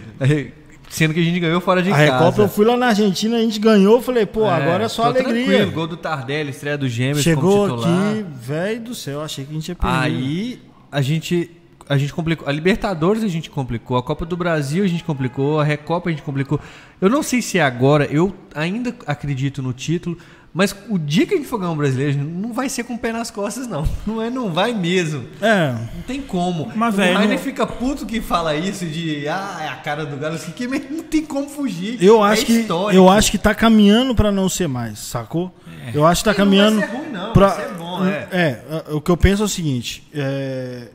Sendo 0.88 1.12
que 1.12 1.18
a 1.20 1.22
gente 1.24 1.40
ganhou 1.40 1.60
fora 1.60 1.82
de 1.82 1.90
A 1.90 1.96
casa. 1.96 2.12
Recopa 2.12 2.42
eu 2.42 2.48
fui 2.48 2.64
lá 2.64 2.76
na 2.76 2.86
Argentina, 2.86 3.36
a 3.36 3.40
gente 3.40 3.58
ganhou, 3.58 4.00
falei, 4.00 4.24
pô, 4.24 4.46
É, 4.46 4.50
agora 4.50 4.84
é 4.84 4.88
só 4.88 5.04
alegria. 5.06 5.44
tranquilo. 5.44 5.72
Gol 5.72 5.86
do 5.88 5.96
Tardelli, 5.96 6.50
estreia 6.50 6.78
do 6.78 6.88
Gêmeos 6.88 7.22
Chegou 7.22 7.68
como 7.68 7.80
titular. 7.80 8.10
aqui, 8.12 8.24
velho 8.40 8.80
do 8.82 8.94
céu, 8.94 9.20
achei 9.22 9.44
que 9.44 9.50
a 9.50 9.54
gente 9.54 9.68
ia 9.70 9.74
perder. 9.74 9.96
Aí 9.96 10.62
a 10.92 11.00
gente 11.00 11.50
a 11.88 11.98
gente 11.98 12.14
complicou. 12.14 12.48
A 12.48 12.52
Libertadores 12.52 13.22
a 13.24 13.28
gente 13.28 13.50
complicou, 13.50 13.96
a 13.96 14.02
Copa 14.02 14.24
do 14.24 14.36
Brasil 14.36 14.84
a 14.84 14.86
gente 14.86 15.02
complicou, 15.04 15.60
a 15.60 15.64
Recopa 15.64 16.08
a 16.08 16.12
gente 16.12 16.22
complicou. 16.22 16.60
Eu 17.00 17.10
não 17.10 17.22
sei 17.22 17.42
se 17.42 17.58
é 17.58 17.62
agora, 17.62 18.04
eu 18.06 18.32
ainda 18.54 18.94
acredito 19.06 19.60
no 19.60 19.72
título, 19.72 20.16
mas 20.54 20.74
o 20.88 20.96
dia 20.96 21.26
que 21.26 21.34
a 21.34 21.36
gente 21.36 21.48
for 21.48 21.58
ganhar 21.58 21.72
um 21.72 21.76
brasileiro, 21.76 22.16
não 22.22 22.52
vai 22.52 22.68
ser 22.68 22.84
com 22.84 22.94
o 22.94 22.98
pé 22.98 23.10
nas 23.12 23.28
costas, 23.30 23.66
não. 23.66 23.84
Não 24.06 24.22
é, 24.22 24.30
não 24.30 24.52
vai 24.52 24.72
mesmo. 24.72 25.24
É, 25.42 25.72
Não 25.72 26.02
tem 26.06 26.22
como. 26.22 26.70
Mas, 26.76 26.94
o 26.94 26.96
velho, 26.98 27.18
Rainer 27.18 27.36
não- 27.36 27.44
fica 27.44 27.66
puto 27.66 28.06
que 28.06 28.20
fala 28.20 28.54
isso 28.54 28.86
de 28.86 29.26
ah, 29.26 29.58
é 29.62 29.68
a 29.68 29.76
cara 29.76 30.06
do 30.06 30.16
Galo, 30.16 30.36
assim, 30.36 30.52
que 30.52 30.66
não 30.66 31.02
tem 31.02 31.24
como 31.26 31.48
fugir. 31.48 32.00
eu 32.02 32.24
É 32.24 32.30
acho 32.32 32.46
que 32.46 32.52
histórico. 32.60 32.92
eu 32.96 33.08
acho 33.10 33.30
que 33.32 33.38
tá 33.38 33.54
caminhando 33.54 34.14
pra 34.14 34.30
não 34.30 34.48
ser 34.48 34.68
mais, 34.68 35.00
sacou? 35.00 35.52
Eu 35.92 36.06
acho 36.06 36.22
que 36.22 36.24
tá 36.26 36.30
E 36.30 36.38
não 36.38 36.44
caminhando 36.44 36.78
vai 36.80 36.88
ser 36.88 36.96
ruim, 36.96 37.08
não, 37.10 37.32
pra- 37.32 37.48
vai 37.48 37.64
ser 37.68 37.74
bom, 37.74 38.04
é. 38.06 38.28
é, 38.32 38.64
o 38.92 39.00
que 39.00 39.10
eu 39.10 39.16
penso 39.16 39.42
é 39.42 39.44
o 39.46 39.48
seguinte, 39.48 40.06
é, 40.14 40.88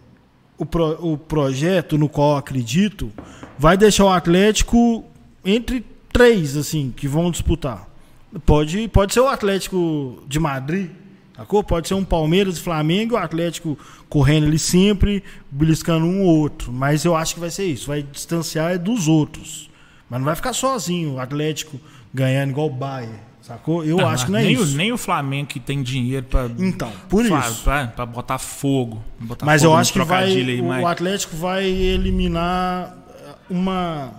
o, 0.58 0.66
pro- 0.66 0.98
o 1.02 1.18
projeto 1.18 1.98
no 1.98 2.08
qual 2.08 2.32
eu 2.32 2.38
acredito 2.38 3.12
vai 3.58 3.76
deixar 3.76 4.06
o 4.06 4.10
Atlético 4.10 5.04
entre 5.44 5.86
três 6.14 6.56
assim 6.56 6.94
que 6.96 7.08
vão 7.08 7.30
disputar. 7.32 7.89
Pode, 8.46 8.88
pode 8.90 9.14
ser 9.14 9.22
o 9.22 9.28
Atlético 9.28 10.24
de 10.28 10.40
Madrid, 10.40 10.90
sacou? 11.36 11.64
Pode 11.64 11.88
ser 11.88 11.96
um 11.96 12.04
Palmeiras 12.06 12.58
e 12.58 12.62
Flamengo, 12.62 13.16
e 13.16 13.18
o 13.18 13.18
Atlético 13.18 13.78
correndo 14.08 14.46
ali 14.46 14.60
sempre, 14.60 15.24
beliscando 15.50 16.06
um 16.06 16.22
ou 16.24 16.38
outro. 16.40 16.72
Mas 16.72 17.06
eu 17.06 17.16
acho 17.16 17.34
que 17.34 17.40
vai 17.40 17.50
ser 17.50 17.66
isso, 17.66 17.88
vai 17.88 18.04
distanciar 18.04 18.72
é 18.72 18.78
dos 18.78 19.08
outros. 19.08 19.70
Mas 20.10 20.20
não 20.20 20.26
vai 20.26 20.36
ficar 20.36 20.54
sozinho 20.54 21.14
o 21.16 21.20
Atlético 21.20 21.80
ganhando 22.14 22.52
igual 22.52 22.68
o 22.68 22.72
Bayern, 22.72 23.16
sacou? 23.42 23.84
Eu 23.84 24.08
acho 24.08 24.26
que 24.26 24.32
não 24.32 24.40
é 24.40 24.44
nem 24.44 24.54
isso. 24.54 24.74
O, 24.74 24.78
nem 24.78 24.92
o 24.92 24.98
Flamengo 24.98 25.48
que 25.48 25.60
tem 25.60 25.82
dinheiro 25.82 26.26
pra. 26.28 26.50
Então, 26.58 26.92
por 27.08 27.26
fa- 27.26 27.40
isso. 27.50 27.64
Pra, 27.64 27.88
pra 27.88 28.06
botar 28.06 28.38
fogo. 28.38 29.04
botar 29.20 29.46
Mas 29.46 29.62
fogo 29.64 29.74
eu 29.74 29.78
acho 29.78 29.94
que 29.94 30.00
vai, 30.04 30.24
aí, 30.26 30.62
o 30.62 30.66
mas- 30.66 30.86
Atlético 30.86 31.36
vai 31.36 31.66
eliminar 31.66 32.96
uma 33.50 34.14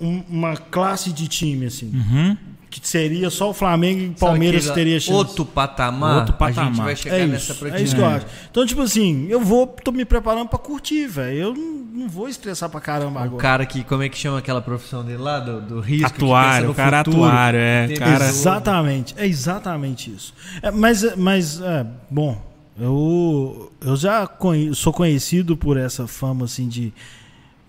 um- 0.00 0.22
uma 0.30 0.56
classe 0.56 1.12
de 1.12 1.28
time 1.28 1.66
assim, 1.66 1.92
Uhum. 1.94 2.36
Que 2.70 2.80
seria 2.88 3.28
só 3.30 3.50
o 3.50 3.52
Flamengo 3.52 4.00
e 4.00 4.06
o 4.10 4.12
Palmeiras 4.12 4.62
aquele 4.70 4.74
teria 4.84 5.00
chance. 5.00 5.12
Outro 5.12 5.44
patamar, 5.44 6.18
Outro 6.28 6.36
a 6.38 6.46
gente 6.46 6.54
patamar. 6.56 6.84
vai 6.86 6.96
chegar 6.96 7.16
é 7.18 7.26
nessa 7.26 7.52
isso, 7.52 7.66
é 7.66 7.82
isso 7.82 7.94
que 7.96 8.00
eu 8.00 8.06
acho. 8.06 8.26
Então, 8.50 8.64
tipo 8.64 8.80
assim, 8.82 9.26
eu 9.28 9.40
vou, 9.40 9.66
tô 9.66 9.90
me 9.90 10.04
preparando 10.04 10.48
pra 10.48 10.58
curtir, 10.58 11.06
velho. 11.08 11.36
Eu 11.38 11.54
não, 11.54 12.02
não 12.02 12.08
vou 12.08 12.28
estressar 12.28 12.68
pra 12.70 12.80
caramba 12.80 13.20
O 13.20 13.24
agora. 13.24 13.42
cara 13.42 13.66
que, 13.66 13.82
como 13.82 14.02
é 14.04 14.08
que 14.08 14.16
chama 14.16 14.38
aquela 14.38 14.62
profissão 14.62 15.04
dele 15.04 15.18
lá, 15.18 15.40
do, 15.40 15.60
do 15.60 15.80
risco? 15.80 16.06
que 16.12 16.20
pensa 16.20 16.24
Atuário, 16.26 16.66
no 16.66 16.72
o 16.72 16.74
cara 16.76 16.98
futuro, 17.04 17.24
atuário, 17.24 17.58
é, 17.58 17.88
cara-. 17.98 18.28
Exatamente, 18.28 19.14
é 19.18 19.26
exatamente 19.26 20.10
isso. 20.10 20.32
É, 20.62 20.70
mas, 20.70 21.16
mas 21.16 21.60
é, 21.60 21.84
bom, 22.08 22.40
Eu, 22.78 23.72
eu 23.84 23.96
já 23.96 24.26
conhe- 24.26 24.74
sou 24.74 24.92
conhecido 24.92 25.56
por 25.56 25.76
essa 25.76 26.06
fama 26.06 26.44
assim 26.46 26.68
de. 26.68 26.92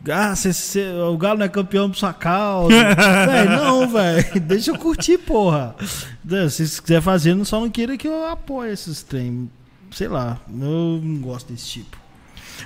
Ah, 0.09 0.35
cê- 0.35 0.51
cê- 0.53 0.91
o 0.93 1.15
Galo 1.17 1.37
não 1.39 1.45
é 1.45 1.49
campeão 1.49 1.89
por 1.89 1.95
sua 1.97 2.13
causa. 2.13 2.73
véi, 3.27 3.45
não, 3.49 3.87
velho. 3.87 4.39
Deixa 4.41 4.71
eu 4.71 4.77
curtir, 4.77 5.17
porra. 5.19 5.75
Se 5.79 6.49
vocês 6.49 6.79
quiserem 6.79 7.01
fazer, 7.03 7.45
só 7.45 7.59
não 7.59 7.69
queira 7.69 7.95
que 7.97 8.07
eu 8.07 8.25
apoie 8.27 8.71
esses 8.71 9.03
trem. 9.03 9.49
Sei 9.91 10.07
lá. 10.07 10.39
Eu 10.49 10.99
não 11.03 11.17
gosto 11.21 11.51
desse 11.53 11.67
tipo. 11.67 11.97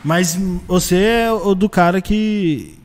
Mas 0.04 0.36
você 0.68 0.96
é 0.96 1.32
o 1.32 1.54
do 1.56 1.68
cara 1.70 2.00
que 2.02 2.78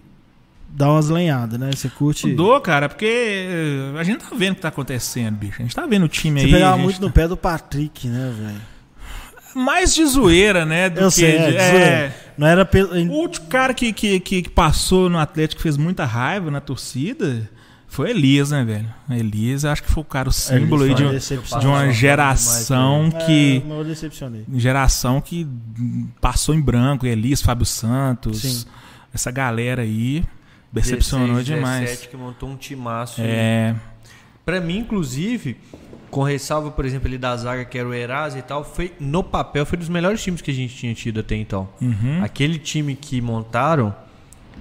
dá 0.68 0.90
umas 0.90 1.08
lenhadas, 1.10 1.58
né? 1.58 1.70
Você 1.74 1.88
curte. 1.88 2.32
Dou, 2.32 2.60
cara, 2.60 2.88
porque 2.88 3.04
eh, 3.06 3.98
a 3.98 4.02
gente 4.04 4.18
tá 4.24 4.34
vendo 4.34 4.52
o 4.52 4.54
que 4.56 4.62
tá 4.62 4.68
acontecendo, 4.68 5.36
bicho. 5.36 5.56
A 5.60 5.62
gente 5.62 5.74
tá 5.76 5.84
vendo 5.86 6.04
o 6.04 6.08
time 6.08 6.40
Você 6.40 6.46
aí. 6.46 6.52
pegava 6.52 6.72
a 6.74 6.76
gente 6.76 6.84
muito 6.84 7.00
tá- 7.00 7.06
no 7.06 7.12
pé 7.12 7.28
do 7.28 7.36
Patrick, 7.36 8.08
né, 8.08 8.32
velho? 8.36 8.60
Mais 9.54 9.94
de 9.94 10.04
zoeira, 10.06 10.64
né? 10.64 10.88
Do 10.90 11.00
Eu 11.00 11.08
que 11.08 11.14
sei, 11.14 11.36
é, 11.36 11.50
de- 11.50 11.56
é. 11.56 11.70
zoeira. 11.70 12.16
Não 12.38 12.46
era. 12.46 12.64
pe- 12.64 12.82
O 12.82 13.12
último 13.12 13.46
cara 13.48 13.74
que, 13.74 13.92
que, 13.92 14.18
que, 14.20 14.48
passou 14.48 15.08
no 15.10 15.18
Atlético 15.18 15.58
que 15.58 15.62
fez 15.62 15.76
muita 15.76 16.04
raiva 16.04 16.50
na 16.50 16.60
torcida 16.60 17.48
foi 17.86 18.10
Elias, 18.10 18.50
né, 18.52 18.64
velho? 18.64 18.86
Elias, 19.10 19.64
acho 19.64 19.82
que 19.82 19.90
foi 19.90 20.02
o 20.02 20.06
cara, 20.06 20.28
o 20.28 20.32
símbolo 20.32 20.84
aí 20.84 20.94
de, 20.94 21.04
um- 21.04 21.10
de 21.18 21.66
uma 21.66 21.80
Passava 21.80 21.92
geração 21.92 23.10
que. 23.26 23.62
É, 23.68 23.72
eu 23.80 23.84
decepcionei. 23.84 24.44
Geração 24.54 25.20
que 25.20 25.46
passou 26.20 26.54
em 26.54 26.60
branco, 26.60 27.04
Elias, 27.06 27.42
Fábio 27.42 27.66
Santos, 27.66 28.42
Sim. 28.42 28.64
essa 29.12 29.30
galera 29.30 29.82
aí 29.82 30.24
decepcionou 30.72 31.38
16, 31.38 31.46
demais. 31.46 31.80
17, 31.90 32.08
que 32.08 32.16
montou 32.16 32.48
um 32.48 32.56
timaço. 32.56 33.20
É, 33.22 33.74
Pra 34.46 34.60
mim, 34.60 34.78
inclusive, 34.78 35.56
com 36.10 36.22
ressalva, 36.22 36.70
por 36.70 36.84
exemplo, 36.84 37.08
ali 37.08 37.16
da 37.16 37.36
zaga, 37.36 37.64
que 37.64 37.78
era 37.78 37.88
o 37.88 37.94
Eraz 37.94 38.36
e 38.36 38.42
tal, 38.42 38.64
foi, 38.64 38.92
no 38.98 39.22
papel, 39.22 39.64
foi 39.64 39.78
dos 39.78 39.88
melhores 39.88 40.22
times 40.22 40.42
que 40.42 40.50
a 40.50 40.54
gente 40.54 40.74
tinha 40.74 40.94
tido 40.94 41.20
até 41.20 41.36
então. 41.36 41.68
uhum. 41.80 42.22
Aquele 42.22 42.58
time 42.58 42.94
que 42.94 43.20
montaram, 43.20 43.94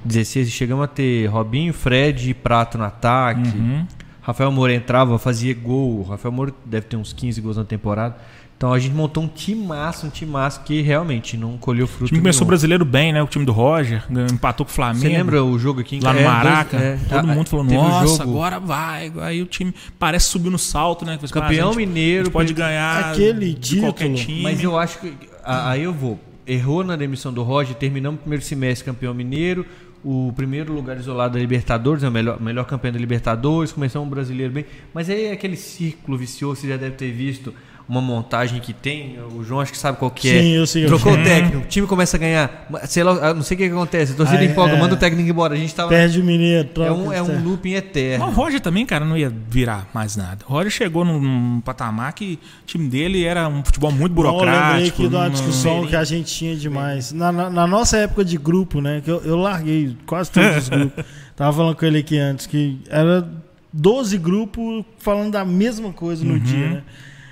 16, 0.05 0.49
chegamos 0.51 0.85
a 0.85 0.88
ter 0.88 1.25
Robinho, 1.27 1.73
Fred 1.73 2.29
e 2.29 2.33
Prato 2.33 2.77
no 2.77 2.83
ataque. 2.83 3.49
Uhum. 3.49 3.85
Rafael 4.21 4.51
Moura 4.51 4.73
entrava, 4.73 5.17
fazia 5.17 5.53
gol. 5.53 6.03
Rafael 6.03 6.31
Moura 6.31 6.53
deve 6.65 6.85
ter 6.85 6.95
uns 6.95 7.12
15 7.12 7.41
gols 7.41 7.57
na 7.57 7.65
temporada. 7.65 8.15
Então 8.60 8.74
a 8.74 8.78
gente 8.78 8.93
montou 8.93 9.24
um 9.24 9.28
timaço, 9.30 10.06
um 10.06 10.10
timaço 10.10 10.60
que 10.65 10.82
realmente 10.82 11.38
não 11.38 11.58
colheu 11.58 11.86
O 11.86 11.88
fruto 11.88 12.08
time 12.08 12.19
começou 12.19 12.41
nenhum. 12.41 12.48
brasileiro 12.50 12.84
bem, 12.84 13.13
né? 13.13 13.24
O 13.24 13.26
time 13.26 13.45
do 13.45 13.54
Roger, 13.54 14.04
empatou 14.30 14.65
com 14.65 14.72
o 14.74 14.76
Flamengo. 14.76 15.00
Você 15.00 15.08
lembra 15.08 15.41
o 15.45 15.58
jogo 15.58 15.80
aqui 15.80 15.95
em 15.95 16.02
Lá 16.02 16.12
no 16.12 16.19
é, 16.19 16.24
Maraca, 16.26 16.78
dois- 16.78 16.89
é, 16.89 16.98
todo 17.08 17.19
a- 17.32 17.34
mundo 17.34 17.48
falou, 17.48 17.65
o 17.65 17.74
nossa, 17.74 18.17
jogo, 18.17 18.22
agora 18.32 18.60
vai. 18.60 19.13
Aí 19.22 19.41
o 19.41 19.45
time 19.45 19.74
parece 19.98 20.26
subir 20.26 20.50
no 20.50 20.60
salto, 20.60 21.06
né? 21.06 21.17
Fez, 21.17 21.32
Campeão 21.32 21.69
"Ah, 21.69 21.72
a 21.72 21.74
gente- 21.74 21.88
mineiro. 21.88 22.22
a 22.22 22.24
gente 22.26 22.34
pode 22.34 22.54
ganhar 22.54 23.12
Aquele 23.12 23.54
de 23.54 23.80
qualquer 23.80 24.10
título, 24.13 24.26
time. 24.26 24.43
Mas 24.43 24.62
eu 24.62 24.78
acho 24.78 25.00
que. 25.00 25.13
a- 25.41 25.69
Aí 25.69 25.84
eu 25.84 25.93
vou. 25.93 26.19
Errou 26.45 26.84
na 26.84 26.98
demissão 26.98 27.32
do 27.32 27.43
Roger, 27.43 27.76
terminamos 27.78 28.19
o 28.19 28.22
primeiro 28.24 28.43
semestre 28.43 28.84
campeão 28.86 29.13
mineiro. 29.13 29.65
O 30.04 30.34
primeiro 30.36 30.74
lugar 30.74 30.98
isolado 30.98 31.36
da 31.36 31.39
Libertadores, 31.39 32.04
é 32.04 32.10
o 32.10 32.12
melhor, 32.12 32.41
melhor 32.41 32.65
campeão 32.65 32.91
da 32.91 33.00
Libertadores, 33.00 33.72
começamos 33.72 34.06
o 34.06 34.12
brasileiro 34.12 34.52
bem. 34.52 34.65
Mas 34.93 35.10
aí 35.10 35.26
é 35.28 35.32
aquele 35.32 35.56
círculo 35.56 36.17
vicioso, 36.17 36.60
você 36.62 36.67
já 36.67 36.76
deve 36.78 36.95
ter 36.95 37.12
visto 37.12 37.54
uma 37.89 37.99
montagem 38.02 38.62
que 38.62 38.71
tem. 38.71 39.17
O 39.36 39.43
João 39.43 39.60
acho 39.62 39.71
que 39.71 39.78
sabe 39.78 39.97
qual 39.97 40.12
que 40.12 40.30
é. 40.30 40.41
Sim, 40.41 40.49
eu 40.52 40.67
sei. 40.67 40.86
Trocou 40.86 41.13
o 41.13 41.23
técnico, 41.23 41.58
o 41.58 41.62
time 41.67 41.88
começa 41.88 42.15
a 42.15 42.19
ganhar. 42.19 42.67
Sei 42.86 43.04
lá, 43.04 43.34
não 43.34 43.41
sei 43.41 43.56
o 43.56 43.58
que, 43.58 43.67
que 43.67 43.73
acontece. 43.73 44.13
A 44.13 44.15
torcida 44.15 44.43
empolga, 44.45 44.73
é. 44.75 44.80
manda 44.80 44.93
o 44.93 44.97
técnico 44.97 45.28
embora. 45.28 45.56
A 45.56 45.58
gente 45.58 45.73
tava. 45.73 45.89
Perde 45.89 46.21
o 46.21 46.23
mineiro, 46.23 46.67
troca. 46.69 46.89
É 46.89 46.93
um, 46.93 47.12
é 47.13 47.21
um 47.23 47.43
looping 47.43 47.71
Mas 47.73 47.80
eterno. 47.80 48.25
o 48.28 48.30
Roger 48.32 48.60
também, 48.62 48.86
cara, 48.86 49.04
não 49.04 49.17
ia 49.17 49.34
virar 49.49 49.89
mais 49.93 50.15
nada. 50.15 50.45
O 50.47 50.54
Roger 50.54 50.71
chegou 50.71 51.04
num, 51.04 51.19
num 51.19 51.62
patamar 51.62 52.13
que 52.13 52.38
o 52.62 52.65
time 52.67 52.88
dele 52.88 53.23
era 53.25 53.47
um 53.49 53.63
futebol 53.65 53.91
muito 53.91 54.13
Não, 54.15 54.23
eu 54.23 54.32
lembrei 54.32 54.45
burocrático. 54.52 55.02
aqui 55.02 55.10
de 55.10 55.15
uma 55.15 55.30
discussão 55.30 55.88
que 55.88 55.95
a 55.95 56.04
gente 56.04 56.32
tinha 56.32 56.56
demais. 56.56 57.12
Na, 57.12 57.32
na- 57.32 57.49
na 57.49 57.65
nossa 57.65 57.97
época 57.97 58.23
de 58.23 58.38
grupo, 58.38 58.80
né? 58.82 59.02
Que 59.04 59.10
eu, 59.10 59.21
eu 59.23 59.36
larguei 59.36 59.97
quase 60.06 60.30
todos 60.30 60.58
os 60.58 60.69
grupos. 60.69 61.04
Tava 61.36 61.58
falando 61.58 61.75
com 61.75 61.86
ele 61.86 61.97
aqui 61.99 62.19
antes, 62.19 62.45
que 62.45 62.80
era 62.88 63.28
12 63.73 64.17
grupos 64.17 64.84
falando 64.99 65.32
da 65.32 65.43
mesma 65.45 65.91
coisa 65.91 66.23
no 66.23 66.34
Uhum. 66.34 66.39
dia, 66.39 66.69
né? 66.69 66.84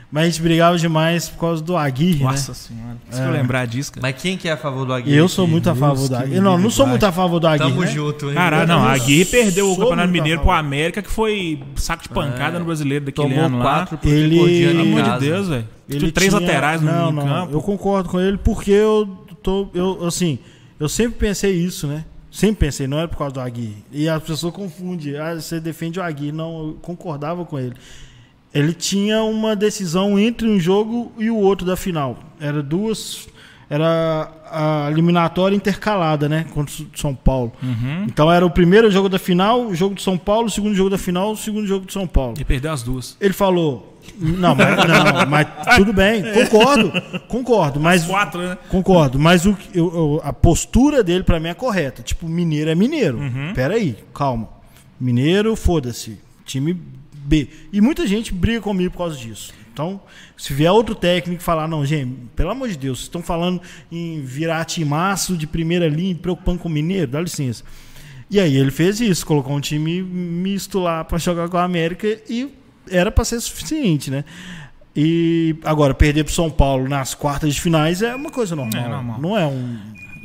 Mas 0.10 0.24
a 0.24 0.26
gente 0.30 0.42
brigava 0.42 0.78
demais 0.78 1.28
por 1.28 1.38
causa 1.42 1.62
do 1.62 1.76
Aguirre, 1.76 2.24
Nossa 2.24 2.54
senhora. 2.54 2.96
Se 3.10 3.20
É. 3.22 3.26
eu 3.26 3.32
lembrar 3.32 3.66
disso, 3.68 3.92
cara. 3.92 4.02
Mas 4.08 4.22
quem 4.22 4.38
que 4.38 4.48
é 4.48 4.54
a 4.54 4.58
favor 4.58 4.86
do 4.86 4.94
né? 4.94 5.00
Aguirre? 5.00 5.18
Eu 5.18 5.28
sou 5.28 5.44
aqui? 5.44 5.52
muito 5.52 5.70
a 5.70 5.76
favor 5.76 5.96
Deus 5.98 6.10
do 6.10 6.16
Aguirre. 6.16 6.40
Não, 6.40 6.58
não 6.58 6.70
sou 6.70 6.88
muito 6.88 7.06
a 7.06 7.12
favor 7.12 7.40
do 7.42 7.48
Aguirre. 7.48 7.70
Tamo 7.72 7.82
né? 7.82 7.88
junto, 7.92 8.30
hein? 8.30 8.34
Caralho, 8.36 8.68
não, 8.68 8.86
Aguirre 8.88 9.26
perdeu 9.26 9.70
o 9.70 9.78
Campeonato 9.78 10.10
Mineiro 10.10 10.40
pro 10.42 10.52
América, 10.52 11.02
que 11.02 11.10
foi 11.12 11.62
saco 11.76 12.04
de 12.04 12.10
pancada 12.10 12.58
no 12.58 12.64
brasileiro 12.64 13.04
daquele 13.04 13.28
Tomou 13.30 13.44
ano 13.46 13.58
lá. 13.58 13.64
quatro 13.64 13.98
pro 13.98 14.10
Ele- 14.10 14.66
Pelo 14.68 14.82
amor 14.82 15.04
de. 15.04 15.20
Deus, 15.26 15.48
velho. 15.50 15.68
Ele 15.90 16.00
Tinha 16.00 16.12
três 16.14 16.30
tinha- 16.34 16.40
laterais 16.42 16.82
no, 16.82 16.90
não, 16.92 17.12
não, 17.12 17.24
campo. 17.26 17.54
Eu 17.54 17.62
concordo 17.62 18.08
com 18.10 18.20
ele 18.20 18.38
porque 18.38 18.72
eu 18.72 19.08
tô. 19.44 19.68
Eu, 19.74 20.06
assim, 20.06 20.40
eu 20.80 20.88
sempre 20.88 21.20
pensei 21.20 21.52
isso, 21.54 21.86
né? 21.86 22.06
Sempre 22.32 22.68
pensei, 22.68 22.88
não 22.88 22.98
era 23.00 23.08
por 23.10 23.18
causa 23.18 23.34
do 23.34 23.40
Aguirre. 23.42 23.84
E 23.92 24.08
as 24.08 24.24
pessoas 24.24 24.54
confundem. 24.54 25.18
Ah, 25.18 25.36
você 25.36 25.60
defende 25.60 26.00
o 26.00 26.04
Aguirre. 26.04 26.32
Não, 26.32 26.68
eu 26.68 26.78
concordava 26.82 27.44
com 27.44 27.60
ele. 27.60 27.74
Ele 28.58 28.74
tinha 28.74 29.22
uma 29.24 29.56
decisão 29.56 30.18
entre 30.18 30.48
um 30.48 30.60
jogo 30.60 31.12
e 31.18 31.30
o 31.30 31.36
outro 31.38 31.66
da 31.66 31.76
final. 31.76 32.18
Era 32.40 32.62
duas. 32.64 33.28
Era 33.70 34.32
a 34.50 34.88
eliminatória 34.92 35.54
intercalada, 35.56 36.30
né? 36.30 36.46
Contra 36.54 36.74
o 36.74 36.88
São 36.98 37.14
Paulo. 37.14 37.52
Uhum. 37.62 38.06
Então 38.06 38.32
era 38.32 38.46
o 38.46 38.50
primeiro 38.50 38.90
jogo 38.90 39.10
da 39.10 39.20
final, 39.20 39.66
o 39.68 39.76
jogo 39.76 39.94
de 39.94 40.02
São 40.02 40.18
Paulo, 40.18 40.48
o 40.48 40.50
segundo 40.50 40.74
jogo 40.74 40.90
da 40.90 40.98
final, 40.98 41.34
o 41.34 41.38
segundo 41.38 41.68
jogo 41.68 41.86
de 41.86 41.92
São 41.92 42.08
Paulo. 42.08 42.36
E 42.40 42.46
perdeu 42.46 42.72
as 42.72 42.82
duas. 42.82 43.18
Ele 43.20 43.34
falou. 43.34 43.94
Não, 44.18 44.56
mas, 44.56 44.70
não, 44.78 45.26
mas 45.30 45.48
tudo 45.76 45.92
bem, 45.92 46.24
concordo, 46.34 46.94
concordo, 47.28 47.78
mas 47.78 48.06
Quatro, 48.06 48.40
né? 48.42 48.58
concordo, 48.70 49.20
mas 49.20 49.46
o, 49.46 49.54
eu- 49.74 50.22
a 50.24 50.32
postura 50.32 51.04
dele 51.04 51.26
pra 51.26 51.42
mim 51.42 51.50
é 51.50 51.54
correta. 51.54 52.02
Tipo, 52.02 52.26
mineiro 52.26 52.70
é 52.72 52.76
mineiro. 52.76 53.18
Uhum. 53.18 53.52
Pera 53.54 53.74
aí, 53.74 53.98
calma. 54.14 54.48
Mineiro, 54.98 55.58
foda-se. 55.58 56.18
Time 56.46 56.82
B. 57.28 57.50
E 57.74 57.82
muita 57.82 58.08
gente 58.08 58.34
briga 58.34 58.62
comigo 58.62 58.92
por 58.92 59.00
causa 59.00 59.18
disso. 59.18 59.54
Então, 59.74 60.02
se 60.36 60.54
vier 60.54 60.72
outro 60.72 60.96
técnico 60.96 61.44
falar, 61.44 61.68
não, 61.68 61.86
gente, 61.86 62.18
pelo 62.36 62.50
amor 62.50 62.70
de 62.70 62.78
Deus, 62.78 63.00
vocês 63.00 63.08
estão 63.08 63.22
falando 63.22 63.62
em 63.92 64.22
virar 64.22 64.66
timaço 64.66 65.38
de 65.38 65.46
primeira 65.46 65.88
linha, 65.88 66.16
preocupando 66.16 66.60
com 66.60 66.68
o 66.68 66.72
mineiro, 66.72 67.12
dá 67.12 67.22
licença. 67.22 67.64
E 68.30 68.40
aí 68.40 68.58
ele 68.58 68.72
fez 68.72 69.00
isso, 69.00 69.26
colocou 69.26 69.56
um 69.56 69.60
time 69.60 70.02
misto 70.02 70.80
lá 70.80 71.04
pra 71.04 71.18
jogar 71.18 71.48
com 71.48 71.58
a 71.58 71.64
América 71.64 72.08
e 72.30 72.50
era 72.90 73.12
pra 73.12 73.24
ser 73.24 73.40
suficiente, 73.40 74.10
né? 74.10 74.24
E 74.96 75.56
agora, 75.64 75.94
perder 75.94 76.24
pro 76.24 76.34
São 76.34 76.50
Paulo 76.50 76.90
nas 76.90 77.14
quartas 77.14 77.54
de 77.54 77.62
finais 77.62 78.02
é 78.02 78.16
uma 78.16 78.32
coisa 78.32 78.56
normal. 78.56 78.84
É 78.84 78.90
normal. 78.90 79.22
Não 79.22 79.38
é 79.38 79.46
um. 79.46 79.78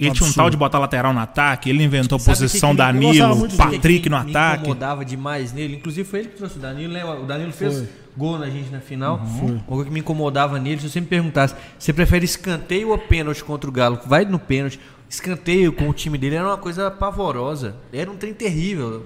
Ele 0.07 0.11
tinha 0.15 0.29
um 0.29 0.33
tal 0.33 0.51
de 0.51 0.57
botar 0.57 0.79
lateral 0.79 1.13
no 1.13 1.21
ataque, 1.21 1.71
ele 1.71 1.83
inventou 1.83 2.17
a 2.17 2.19
Sabe 2.19 2.39
posição 2.39 2.71
que 2.71 2.77
que 2.77 2.93
me- 2.93 3.19
Danilo. 3.19 3.49
Patrick 3.57 4.09
no 4.09 4.23
me 4.25 4.31
ataque. 4.31 4.61
incomodava 4.63 5.05
demais 5.05 5.53
nele. 5.53 5.77
Inclusive 5.77 6.09
foi 6.09 6.21
ele 6.21 6.29
que 6.29 6.37
trouxe 6.37 6.57
o 6.59 6.61
Danilo. 6.61 6.93
Lembra? 6.93 7.21
O 7.21 7.25
Danilo 7.27 7.53
fez 7.53 7.79
Foi. 7.79 7.89
gol 8.17 8.39
na 8.39 8.49
gente 8.51 8.71
na 8.71 8.81
final. 8.81 9.25
Foi. 9.39 9.51
Uma 9.51 9.61
coisa 9.61 9.85
que 9.85 9.91
me 9.91 10.01
incomodava 10.01 10.59
nele, 10.59 10.81
se 10.81 10.89
você 10.91 11.01
me 11.01 11.07
perguntasse, 11.07 11.55
você 11.79 11.93
prefere 11.93 12.25
escanteio 12.25 12.91
ou 12.91 12.99
pênalti 12.99 13.43
contra 13.45 13.69
o 13.69 13.73
Galo? 13.73 14.01
Vai 14.07 14.25
no 14.25 14.39
pênalti. 14.39 14.79
Escanteio 15.09 15.73
com 15.73 15.89
o 15.89 15.93
time 15.93 16.17
dele 16.17 16.37
era 16.37 16.47
uma 16.47 16.57
coisa 16.57 16.91
pavorosa. 16.91 17.77
Era 17.93 18.11
um 18.11 18.17
trem 18.17 18.33
terrível. 18.33 19.05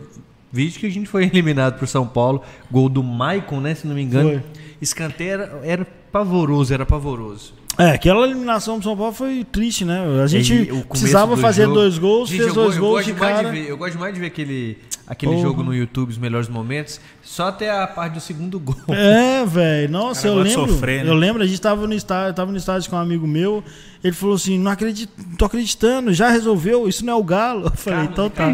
Vídeo 0.52 0.78
que 0.78 0.86
a 0.86 0.90
gente 0.90 1.08
foi 1.08 1.24
eliminado 1.26 1.76
pro 1.78 1.86
São 1.86 2.06
Paulo. 2.06 2.42
Gol 2.70 2.88
do 2.88 3.02
Maicon, 3.02 3.60
né? 3.60 3.74
Se 3.74 3.86
não 3.86 3.94
me 3.94 4.02
engano. 4.02 4.30
Foi. 4.30 4.42
Escanteio 4.80 5.30
era, 5.32 5.60
era 5.64 5.86
pavoroso, 6.12 6.72
era 6.72 6.86
pavoroso. 6.86 7.54
É, 7.78 7.90
aquela 7.90 8.26
eliminação 8.26 8.78
do 8.78 8.84
São 8.84 8.96
Paulo 8.96 9.12
foi 9.12 9.44
triste, 9.44 9.84
né? 9.84 10.00
A 10.22 10.26
gente 10.26 10.64
precisava 10.88 11.36
do 11.36 11.40
fazer 11.42 11.64
jogo- 11.64 11.74
dois 11.74 11.98
gols, 11.98 12.28
Gente, 12.30 12.38
fez 12.38 12.48
eu 12.48 12.54
dois 12.54 12.74
eu 12.76 12.80
gols 12.80 12.94
gosto 13.04 13.06
de 13.12 13.20
cara. 13.20 13.50
ver- 13.50 13.68
eu 13.68 13.76
gosto 13.76 13.92
demais 13.92 14.14
de 14.14 14.20
ver 14.20 14.26
aquele, 14.28 14.78
aquele 15.06 15.32
Porra. 15.32 15.42
jogo 15.46 15.62
no 15.62 15.74
YouTube, 15.74 16.08
os 16.08 16.16
melhores 16.16 16.48
momentos, 16.48 16.98
só 17.22 17.48
até 17.48 17.70
a 17.70 17.86
parte 17.86 18.14
do 18.14 18.20
segundo 18.20 18.58
gol. 18.58 18.74
É, 18.88 19.44
velho. 19.44 19.90
Nossa, 19.90 20.22
Cara, 20.28 20.34
eu 20.34 20.42
de 20.44 20.48
lembro. 20.56 20.72
sofrer, 20.72 21.04
né? 21.04 21.10
Eu 21.10 21.14
lembro, 21.14 21.42
a 21.42 21.46
gente 21.46 21.60
tava 21.60 21.86
no 21.86 21.92
estádio, 21.92 22.34
tava 22.34 22.50
no 22.50 22.56
estádio 22.56 22.88
com 22.88 22.96
um 22.96 22.98
amigo 22.98 23.26
meu. 23.26 23.62
Ele 24.02 24.14
falou 24.14 24.36
assim: 24.36 24.58
não 24.58 24.70
acredito, 24.70 25.12
não 25.28 25.36
tô 25.36 25.44
acreditando, 25.44 26.14
já 26.14 26.30
resolveu, 26.30 26.88
isso 26.88 27.04
não 27.04 27.12
é 27.12 27.16
o 27.16 27.22
Galo. 27.24 27.66
Eu 27.66 27.70
falei, 27.72 28.04
então 28.04 28.30
tá. 28.30 28.46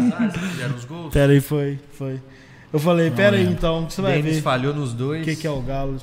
Pera 1.13 1.31
aí, 1.31 1.39
foi, 1.39 1.79
foi. 1.97 2.19
Eu 2.73 2.79
falei, 2.79 3.09
pera 3.11 3.35
aí 3.37 3.43
lembro. 3.43 3.53
então, 3.57 3.85
que 3.85 3.93
você 3.93 4.01
vai 4.01 4.13
Denis 4.21 4.35
ver 4.37 4.41
falhou 4.41 4.73
nos 4.73 4.91
dois. 4.93 5.21
o 5.21 5.25
que, 5.25 5.35
que 5.35 5.47
é 5.47 5.51
o 5.51 5.61
Galo. 5.61 5.95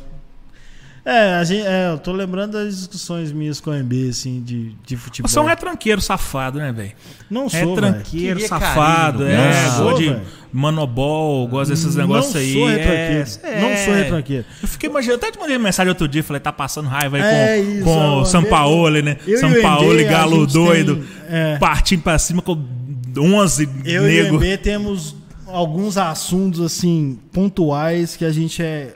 É, 1.12 1.34
a 1.34 1.42
gente, 1.42 1.66
é, 1.66 1.88
eu 1.90 1.98
tô 1.98 2.12
lembrando 2.12 2.52
das 2.52 2.76
discussões 2.76 3.32
minhas 3.32 3.60
com 3.60 3.70
o 3.70 3.74
MB, 3.74 4.10
assim, 4.10 4.40
de, 4.42 4.76
de 4.86 4.96
futebol. 4.96 5.28
Você 5.28 5.36
é 5.38 5.42
um 5.42 5.44
retranqueiro 5.44 6.00
safado, 6.00 6.60
né, 6.60 6.70
velho? 6.70 6.92
Não 7.28 7.48
sou, 7.48 7.58
velho. 7.60 7.74
tranqueiro, 7.74 8.34
Queria 8.36 8.46
safado, 8.46 9.18
carinho, 9.24 9.40
é. 9.40 9.64
não 9.66 9.76
sou, 9.76 9.94
de 9.94 10.08
velho. 10.10 10.22
manobol, 10.52 11.48
gosta 11.48 11.74
desses 11.74 11.96
negócios 11.96 12.32
não 12.32 12.40
aí. 12.40 12.52
Sou 12.52 12.70
é, 12.70 12.76
retranqueiro. 12.76 13.30
é. 13.42 13.60
Não 13.60 13.84
sou 13.84 13.94
retranqueiro. 13.94 14.44
Eu 14.62 14.68
fiquei 14.68 14.88
imaginando, 14.88 15.18
até 15.24 15.32
te 15.32 15.38
mandei 15.40 15.58
mensagem 15.58 15.88
outro 15.88 16.06
dia, 16.06 16.22
falei, 16.22 16.38
tá 16.38 16.52
passando 16.52 16.88
raiva 16.88 17.16
aí 17.16 17.22
É 17.24 17.56
com, 17.64 17.70
isso, 17.72 17.84
com 17.84 17.90
ó, 17.90 18.20
o 18.20 18.24
São 18.24 18.42
mesmo- 18.42 18.56
Paulo, 18.56 19.02
né? 19.02 19.16
Eu 19.26 19.38
São 19.38 19.50
e 19.50 19.58
o 19.58 19.62
Paulo 19.62 19.92
MB, 19.92 20.02
e 20.02 20.06
a 20.06 20.10
Galo 20.12 20.46
doido, 20.46 20.94
tem, 20.96 21.04
é. 21.28 21.58
partindo 21.58 22.02
pra 22.02 22.16
cima 22.20 22.40
com 22.40 22.56
11 23.18 23.68
Eu 23.84 24.08
e 24.08 24.20
o 24.20 24.22
nego. 24.24 24.36
MB 24.36 24.58
temos 24.58 25.16
alguns 25.48 25.96
assuntos, 25.98 26.60
assim, 26.60 27.18
pontuais 27.32 28.14
que 28.16 28.24
a 28.24 28.30
gente 28.30 28.62
é 28.62 28.94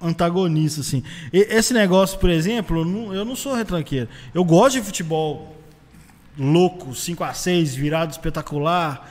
antagonista, 0.00 0.80
assim. 0.80 1.02
E- 1.32 1.46
esse 1.50 1.72
negócio, 1.74 2.18
por 2.18 2.30
exemplo, 2.30 2.78
eu 2.78 2.84
não, 2.84 3.14
eu 3.14 3.24
não 3.24 3.36
sou 3.36 3.54
retranqueiro. 3.54 4.08
Eu 4.34 4.44
gosto 4.44 4.76
de 4.76 4.82
futebol 4.82 5.56
louco, 6.38 6.94
5 6.94 7.24
a 7.24 7.32
6 7.34 7.74
virado 7.74 8.10
espetacular. 8.12 9.10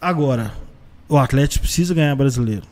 Agora, 0.00 0.52
o 1.08 1.16
Atlético 1.16 1.64
precisa 1.64 1.94
ganhar 1.94 2.14
brasileiro. 2.14 2.62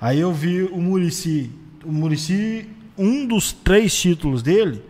Aí 0.00 0.20
eu 0.20 0.32
vi 0.32 0.62
o 0.64 0.78
Murici. 0.80 1.50
O 1.84 1.92
Murici, 1.92 2.68
um 2.98 3.26
dos 3.26 3.52
três 3.52 3.94
títulos 3.94 4.42
dele, 4.42 4.82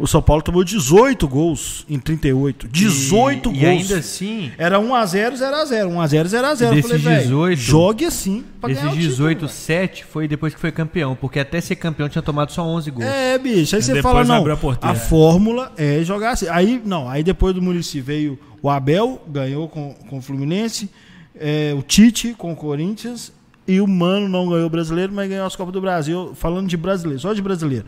o 0.00 0.06
São 0.06 0.22
Paulo 0.22 0.42
tomou 0.42 0.62
18 0.62 1.26
gols 1.26 1.84
em 1.88 1.98
38. 1.98 2.68
18 2.68 3.38
e, 3.38 3.52
gols. 3.52 3.62
E 3.62 3.66
ainda 3.66 3.98
assim, 3.98 4.52
Era 4.56 4.78
1x0, 4.78 5.32
0x0. 5.34 5.88
1x0, 5.88 6.24
0x0. 6.24 6.60
E 6.60 6.76
Eu 6.76 6.82
falei, 6.82 6.82
desses 6.82 7.02
velho, 7.02 7.22
18, 7.22 7.60
jogue 7.60 8.04
assim 8.04 8.44
pra 8.60 8.68
desses 8.68 8.84
o 8.84 8.88
título, 8.88 9.08
18, 9.08 9.38
velho. 9.40 9.52
7 9.52 10.04
foi 10.04 10.28
depois 10.28 10.54
que 10.54 10.60
foi 10.60 10.72
campeão. 10.72 11.14
Porque 11.14 11.38
até 11.38 11.60
ser 11.60 11.76
campeão 11.76 12.08
tinha 12.08 12.22
tomado 12.22 12.52
só 12.52 12.62
11 12.62 12.90
gols. 12.90 13.06
É, 13.06 13.38
bicho. 13.38 13.74
Aí 13.74 13.82
você 13.82 13.92
Depois 13.92 14.14
fala, 14.14 14.24
não, 14.24 14.44
a 14.46 14.90
a 14.90 14.94
fórmula 14.94 15.72
é 15.76 16.02
jogar 16.02 16.30
assim. 16.30 16.48
Aí, 16.48 16.80
não, 16.84 17.08
aí 17.08 17.22
depois 17.22 17.54
do 17.54 17.60
Murici 17.60 18.00
veio 18.00 18.38
o 18.62 18.70
Abel, 18.70 19.20
ganhou 19.28 19.68
com, 19.68 19.94
com 20.08 20.18
o 20.18 20.22
Fluminense, 20.22 20.90
é, 21.38 21.74
o 21.76 21.82
Tite 21.82 22.34
com 22.36 22.52
o 22.52 22.56
Corinthians, 22.56 23.32
e 23.66 23.80
o 23.80 23.86
Mano 23.86 24.28
não 24.28 24.48
ganhou 24.48 24.66
o 24.66 24.70
brasileiro, 24.70 25.12
mas 25.12 25.28
ganhou 25.28 25.46
as 25.46 25.54
Copas 25.54 25.72
do 25.72 25.80
Brasil, 25.80 26.32
falando 26.34 26.68
de 26.68 26.76
brasileiro, 26.76 27.20
só 27.20 27.34
de 27.34 27.42
brasileiro. 27.42 27.84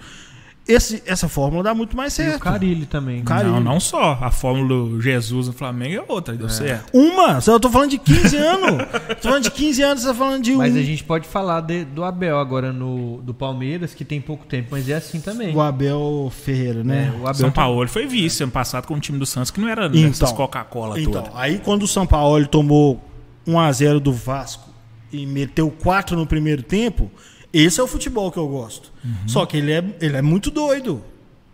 Esse, 0.73 1.03
essa 1.07 1.29
fórmula 1.29 1.63
dá 1.63 1.75
muito 1.75 1.97
mais 1.97 2.13
E 2.13 2.17
certo. 2.17 2.37
o 2.37 2.41
Carilli 2.41 2.87
também. 2.87 3.23
Cara- 3.23 3.45
Não, 3.45 3.53
Carilho. 3.55 3.71
não 3.71 3.81
só. 3.81 4.19
A 4.21 4.31
fórmula 4.31 4.69
do 4.69 5.01
Jesus 5.01 5.47
no 5.49 5.53
Flamengo 5.53 5.95
é 6.09 6.13
outra, 6.13 6.35
deu 6.35 6.49
certo. 6.49 6.91
Uma, 6.97 7.41
só 7.41 7.53
eu 7.53 7.61
tô 7.61 7.71
falando 7.71 7.91
de 7.91 7.99
15 7.99 8.37
anos. 8.37 8.87
tô 9.21 9.29
falando 9.29 9.43
de 9.45 9.51
15 9.51 9.83
anos, 9.83 10.03
você 10.03 10.09
tá 10.09 10.15
falando 10.15 10.43
de 10.43 10.53
Mas 10.55 10.75
um. 10.75 10.79
a 10.79 10.83
gente 10.83 11.05
pode 11.05 11.27
falar 11.27 11.61
de- 11.63 11.85
do 11.85 12.05
Abel 12.05 12.39
agora 12.39 12.73
no 12.73 13.21
do 13.23 13.35
Palmeiras, 13.35 13.95
que 13.95 14.05
tem 14.05 14.21
pouco 14.21 14.47
tempo, 14.47 14.69
mas 14.71 14.89
é 14.89 14.95
assim 14.95 15.21
também. 15.21 15.55
O 15.55 15.61
Abel 15.61 16.31
Ferreira, 16.45 16.83
né? 16.85 17.13
É, 17.15 17.17
o 17.19 17.23
Abel 17.23 17.35
São 17.35 17.51
tá- 17.51 17.63
Paulo 17.63 17.89
foi 17.89 18.07
vice 18.07 18.43
ano 18.43 18.53
passado 18.53 18.87
com 18.87 18.95
o 18.95 19.01
time 19.01 19.19
do 19.19 19.27
Santos, 19.27 19.51
que 19.51 19.61
não 19.61 19.69
era 19.69 19.91
Então. 19.93 20.35
Coca-Cola 20.35 21.01
Então, 21.01 21.23
toda. 21.25 21.31
aí 21.35 21.59
quando 21.59 21.83
o 21.83 21.89
São 21.89 22.07
Paulo 22.07 22.47
tomou 22.47 23.01
1x0 23.47 23.99
do 24.01 24.13
Vasco 24.13 24.69
e 25.13 25.27
meteu 25.27 25.71
4 25.71 26.17
no 26.17 26.27
primeiro 26.27 26.63
tempo, 26.63 27.11
esse 27.53 27.81
é 27.81 27.83
o 27.83 27.87
futebol 27.87 28.31
que 28.31 28.39
eu 28.39 28.49
gosto. 28.49 28.93
Só 29.27 29.45
que 29.47 29.57
ele 29.57 29.73
é, 29.73 29.85
ele 30.01 30.17
é 30.17 30.23
muito 30.23 30.51
doido. 30.51 31.03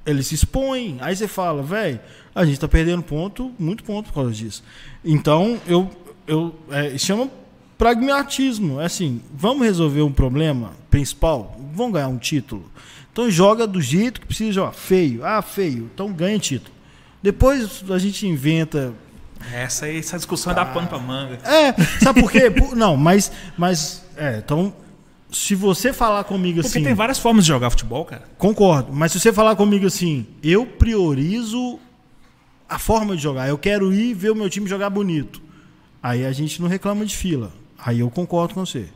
Ele 0.04 0.22
se 0.22 0.34
expõe. 0.34 0.98
Aí 1.00 1.16
você 1.16 1.26
fala, 1.26 1.62
velho, 1.62 1.98
a 2.34 2.44
gente 2.44 2.60
tá 2.60 2.68
perdendo 2.68 3.02
ponto, 3.02 3.52
muito 3.58 3.82
ponto 3.82 4.06
por 4.08 4.14
causa 4.14 4.32
disso. 4.32 4.62
Então, 5.04 5.60
eu, 5.66 5.90
eu 6.26 6.54
é, 6.70 6.96
chama 6.98 7.28
pragmatismo. 7.78 8.80
É 8.80 8.86
assim, 8.86 9.20
vamos 9.34 9.64
resolver 9.64 10.02
um 10.02 10.12
problema 10.12 10.72
principal, 10.90 11.56
vamos 11.74 11.94
ganhar 11.94 12.08
um 12.08 12.18
título. 12.18 12.70
Então 13.12 13.30
joga 13.30 13.66
do 13.66 13.80
jeito 13.80 14.20
que 14.20 14.26
precisa 14.26 14.52
jogar. 14.52 14.72
Feio. 14.72 15.24
Ah, 15.24 15.40
feio. 15.40 15.90
Então 15.94 16.12
ganha 16.12 16.38
título. 16.38 16.74
Depois 17.22 17.82
a 17.90 17.98
gente 17.98 18.26
inventa 18.26 18.92
Essa, 19.52 19.88
essa 19.88 20.16
discussão 20.16 20.52
é 20.52 20.54
da 20.54 20.64
pano 20.64 20.86
pra 20.86 20.98
manga. 20.98 21.38
é, 21.44 21.72
sabe 22.02 22.20
por 22.20 22.30
quê? 22.30 22.52
Não, 22.76 22.96
mas, 22.96 23.32
mas, 23.56 24.04
é, 24.16 24.38
então, 24.38 24.72
se 25.36 25.54
você 25.54 25.92
falar 25.92 26.24
comigo 26.24 26.62
Porque 26.62 26.78
assim, 26.78 26.82
tem 26.82 26.94
várias 26.94 27.18
formas 27.18 27.44
de 27.44 27.48
jogar 27.48 27.70
futebol, 27.70 28.04
cara. 28.04 28.24
concordo, 28.38 28.92
mas 28.92 29.12
se 29.12 29.20
você 29.20 29.32
falar 29.32 29.54
comigo 29.54 29.86
assim, 29.86 30.26
eu 30.42 30.64
priorizo 30.64 31.78
a 32.68 32.78
forma 32.78 33.14
de 33.14 33.22
jogar, 33.22 33.48
eu 33.48 33.58
quero 33.58 33.92
ir 33.92 34.14
ver 34.14 34.30
o 34.30 34.34
meu 34.34 34.48
time 34.48 34.68
jogar 34.68 34.90
bonito, 34.90 35.40
aí 36.02 36.24
a 36.24 36.32
gente 36.32 36.60
não 36.60 36.68
reclama 36.68 37.04
de 37.04 37.14
fila, 37.14 37.52
aí 37.78 38.00
eu 38.00 38.10
concordo 38.10 38.54
com 38.54 38.64
você. 38.64 38.86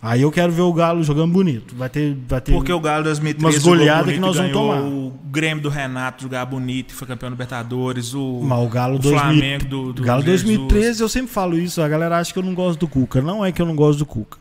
Aí 0.00 0.22
eu 0.22 0.30
quero 0.30 0.52
ver 0.52 0.62
o 0.62 0.72
Galo 0.72 1.02
jogando 1.02 1.32
bonito, 1.32 1.74
vai 1.74 1.88
ter, 1.88 2.16
vai 2.28 2.40
ter 2.40 2.52
Porque 2.52 2.72
o 2.72 2.78
Galo 2.78 3.02
2013 3.02 3.44
umas 3.44 3.64
goleadas 3.64 4.14
que 4.14 4.20
nós 4.20 4.36
vamos 4.36 4.52
tomar. 4.52 4.80
O 4.80 5.12
Grêmio 5.24 5.60
do 5.60 5.68
Renato 5.68 6.22
jogar 6.22 6.44
bonito 6.46 6.92
e 6.92 6.94
foi 6.94 7.08
campeão 7.08 7.28
da 7.28 7.34
Libertadores. 7.34 8.14
O, 8.14 8.40
Mas 8.44 8.58
o 8.60 8.68
Galo, 8.68 8.94
o 8.94 8.98
2000 9.00 9.20
Flamengo 9.20 9.64
do, 9.64 9.92
do 9.92 10.02
Galo 10.04 10.22
Jesus. 10.22 10.44
2013, 10.44 11.02
eu 11.02 11.08
sempre 11.08 11.32
falo 11.32 11.58
isso, 11.58 11.82
a 11.82 11.88
galera 11.88 12.16
acha 12.16 12.32
que 12.32 12.38
eu 12.38 12.44
não 12.44 12.54
gosto 12.54 12.78
do 12.78 12.86
Cuca. 12.86 13.20
Não 13.20 13.44
é 13.44 13.50
que 13.50 13.60
eu 13.60 13.66
não 13.66 13.74
gosto 13.74 13.98
do 13.98 14.06
Cuca. 14.06 14.38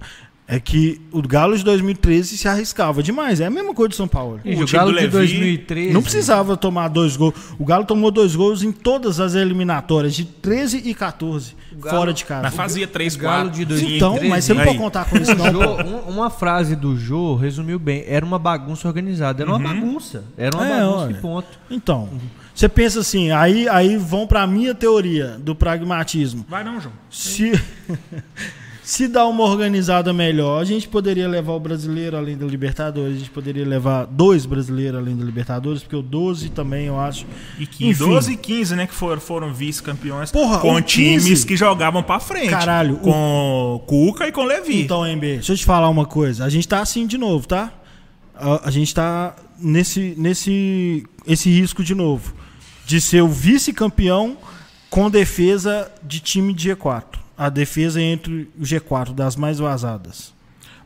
É 0.49 0.61
que 0.61 1.01
o 1.11 1.21
Galo 1.21 1.57
de 1.57 1.63
2013 1.65 2.37
se 2.37 2.47
arriscava 2.47 3.03
demais. 3.03 3.41
É 3.41 3.45
a 3.47 3.49
mesma 3.49 3.73
coisa 3.73 3.89
do 3.89 3.95
São 3.95 4.07
Paulo. 4.07 4.39
E 4.45 4.55
o 4.55 4.63
o 4.63 4.65
Galo 4.71 4.91
de 4.91 4.95
Levi 4.95 5.11
2013. 5.11 5.91
Não 5.91 6.01
precisava 6.01 6.55
tomar 6.55 6.87
dois 6.87 7.17
gols. 7.17 7.33
O 7.59 7.65
Galo 7.65 7.83
tomou 7.83 8.09
dois 8.11 8.33
gols 8.33 8.63
em 8.63 8.71
todas 8.71 9.19
as 9.19 9.35
eliminatórias, 9.35 10.15
de 10.15 10.23
13 10.23 10.83
e 10.85 10.93
14, 10.93 11.53
Galo- 11.73 11.97
fora 11.97 12.13
de 12.13 12.23
casa. 12.23 12.43
Mas 12.43 12.53
fazia 12.55 12.87
3, 12.87 13.15
o 13.15 13.19
Galo 13.19 13.43
4, 13.49 13.59
de 13.59 13.65
2013. 13.65 13.95
Então, 13.97 14.29
mas 14.29 14.45
você 14.45 14.53
não 14.53 14.63
pode 14.63 14.77
contar 14.77 15.03
com 15.09 15.17
isso, 15.17 15.35
não. 15.35 15.51
Jô, 15.51 15.81
um- 15.83 16.09
uma 16.11 16.29
frase 16.29 16.77
do 16.77 16.95
Jô 16.97 17.35
resumiu 17.35 17.77
bem. 17.77 18.05
Era 18.07 18.25
uma 18.25 18.39
bagunça 18.39 18.87
organizada. 18.87 19.43
Era 19.43 19.49
uma 19.53 19.59
bagunça. 19.59 20.23
Era 20.37 20.55
uma 20.55 20.65
É, 20.65 20.79
bagunça 20.79 20.97
olha. 21.07 21.11
e 21.11 21.15
ponto. 21.15 21.47
Então, 21.69 22.09
você 22.55 22.69
pensa 22.69 23.01
assim, 23.01 23.31
aí, 23.31 23.67
aí 23.67 23.97
vão 23.97 24.25
pra 24.25 24.47
minha 24.47 24.73
teoria 24.73 25.37
do 25.39 25.53
pragmatismo. 25.53 26.45
Vai 26.47 26.63
não, 26.63 26.79
João. 26.79 26.93
Se, 27.09 27.51
se 28.89 29.05
dá 29.05 29.27
uma 29.27 29.43
organizada 29.43 30.13
melhor, 30.13 30.61
a 30.61 30.63
gente 30.63 30.87
poderia 30.87 31.27
levar 31.27 31.51
o 31.51 31.59
brasileiro 31.59 32.15
além 32.15 32.37
da 32.37 32.45
Libertadores, 32.45 33.17
a 33.17 33.19
gente 33.19 33.29
poderia 33.29 33.65
levar 33.65 34.05
dois 34.05 34.45
brasileiros 34.45 34.97
além 34.97 35.13
da 35.13 35.25
Libertadores, 35.25 35.83
porque 35.83 35.97
o 35.97 36.01
12 36.01 36.47
também 36.51 36.85
eu 36.85 36.97
acho. 36.97 37.25
E 37.59 37.67
15, 37.67 37.91
Enfim. 38.03 38.09
12 38.13 38.31
e 38.31 38.37
15, 38.37 38.75
né? 38.77 38.87
Que 38.87 38.93
foram, 38.93 39.19
foram 39.19 39.53
vice-campeões 39.53 40.31
com 40.31 40.73
o 40.73 40.81
times 40.81 41.25
15 41.25 41.45
que 41.45 41.57
jogavam 41.57 42.01
pra 42.01 42.17
frente. 42.21 42.49
Caralho, 42.49 42.95
o- 42.95 42.99
Com 42.99 43.83
Cuca 43.85 44.25
e 44.25 44.31
com 44.31 44.45
Levi. 44.45 44.83
Então, 44.83 45.05
MB, 45.05 45.19
deixa 45.33 45.51
eu 45.51 45.57
te 45.57 45.65
falar 45.65 45.89
uma 45.89 46.05
coisa. 46.05 46.45
A 46.45 46.49
gente 46.49 46.65
tá 46.65 46.79
assim 46.79 47.05
de 47.05 47.17
novo, 47.17 47.45
tá? 47.45 47.73
A, 48.33 48.69
a 48.69 48.71
gente 48.71 48.95
tá 48.95 49.35
nesse, 49.59 50.13
nesse 50.17 51.05
esse 51.27 51.49
risco 51.49 51.83
de 51.83 51.93
novo. 51.93 52.33
De 52.85 53.01
ser 53.01 53.21
o 53.21 53.27
vice-campeão 53.27 54.37
com 54.89 55.09
defesa 55.09 55.91
de 56.01 56.21
time 56.21 56.53
de 56.53 56.69
G4. 56.73 57.16
A 57.37 57.49
defesa 57.49 58.01
entre 58.01 58.49
o 58.59 58.63
G4, 58.63 59.13
das 59.13 59.35
mais 59.35 59.59
vazadas. 59.59 60.33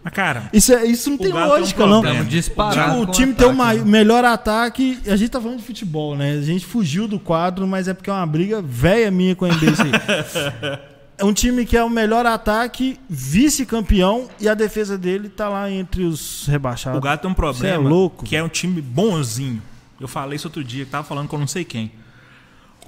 Mas, 0.04 0.14
cara, 0.14 0.50
Isso, 0.52 0.74
é- 0.74 0.84
isso 0.86 1.12
não 1.12 1.18
tem 1.18 1.32
um 1.32 1.48
lógica, 1.48 1.86
não. 1.86 2.02
problema. 2.02 2.16
Estamos 2.16 2.34
disparados 2.34 2.96
Tipo, 3.00 3.10
o 3.10 3.12
time 3.14 3.34
tem 3.34 3.48
o 3.48 3.52
ataque, 3.52 3.80
né? 3.80 3.86
melhor 3.86 4.26
ataque. 4.26 5.00
A 5.08 5.16
gente 5.16 5.30
tá 5.30 5.40
falando 5.40 5.60
de 5.60 5.64
futebol, 5.64 6.16
né? 6.18 6.32
A 6.32 6.42
gente 6.42 6.66
fugiu 6.66 7.08
do 7.08 7.20
quadro, 7.20 7.68
mas 7.68 7.88
é 7.88 7.94
porque 7.94 8.10
é 8.10 8.14
uma 8.14 8.26
briga 8.26 8.62
velha 8.64 9.12
minha 9.12 9.36
com 9.36 9.46
isso 9.48 9.56
aí. 9.84 10.80
É 11.20 11.24
um 11.24 11.32
time 11.32 11.66
que 11.68 11.78
é 11.78 11.84
o 11.84 11.90
melhor 11.90 12.26
ataque, 12.26 13.00
vice-campeão, 13.08 14.28
e 14.40 14.50
a 14.50 14.56
defesa 14.56 14.98
dele 14.98 15.30
tá 15.30 15.48
lá 15.48 15.70
entre 15.70 16.04
os 16.04 16.48
rebaixados. 16.48 16.98
o 16.98 17.02
Galo 17.02 17.18
tem 17.20 17.30
um 17.30 17.34
Cê 17.34 17.36
problema 17.36 17.76
é 17.76 17.78
louco, 17.78 18.26
que 18.26 18.36
é 18.36 18.44
um 18.44 18.50
time 18.50 18.82
bonzinho. 18.82 19.62
Eu 20.00 20.08
falei 20.08 20.36
isso 20.36 20.48
outro 20.48 20.64
dia, 20.64 20.84
que 20.84 20.90
tava 20.90 21.04
falando 21.08 21.28
com 21.28 21.38
não 21.38 21.46
sei 21.46 21.64
quem. 21.64 21.92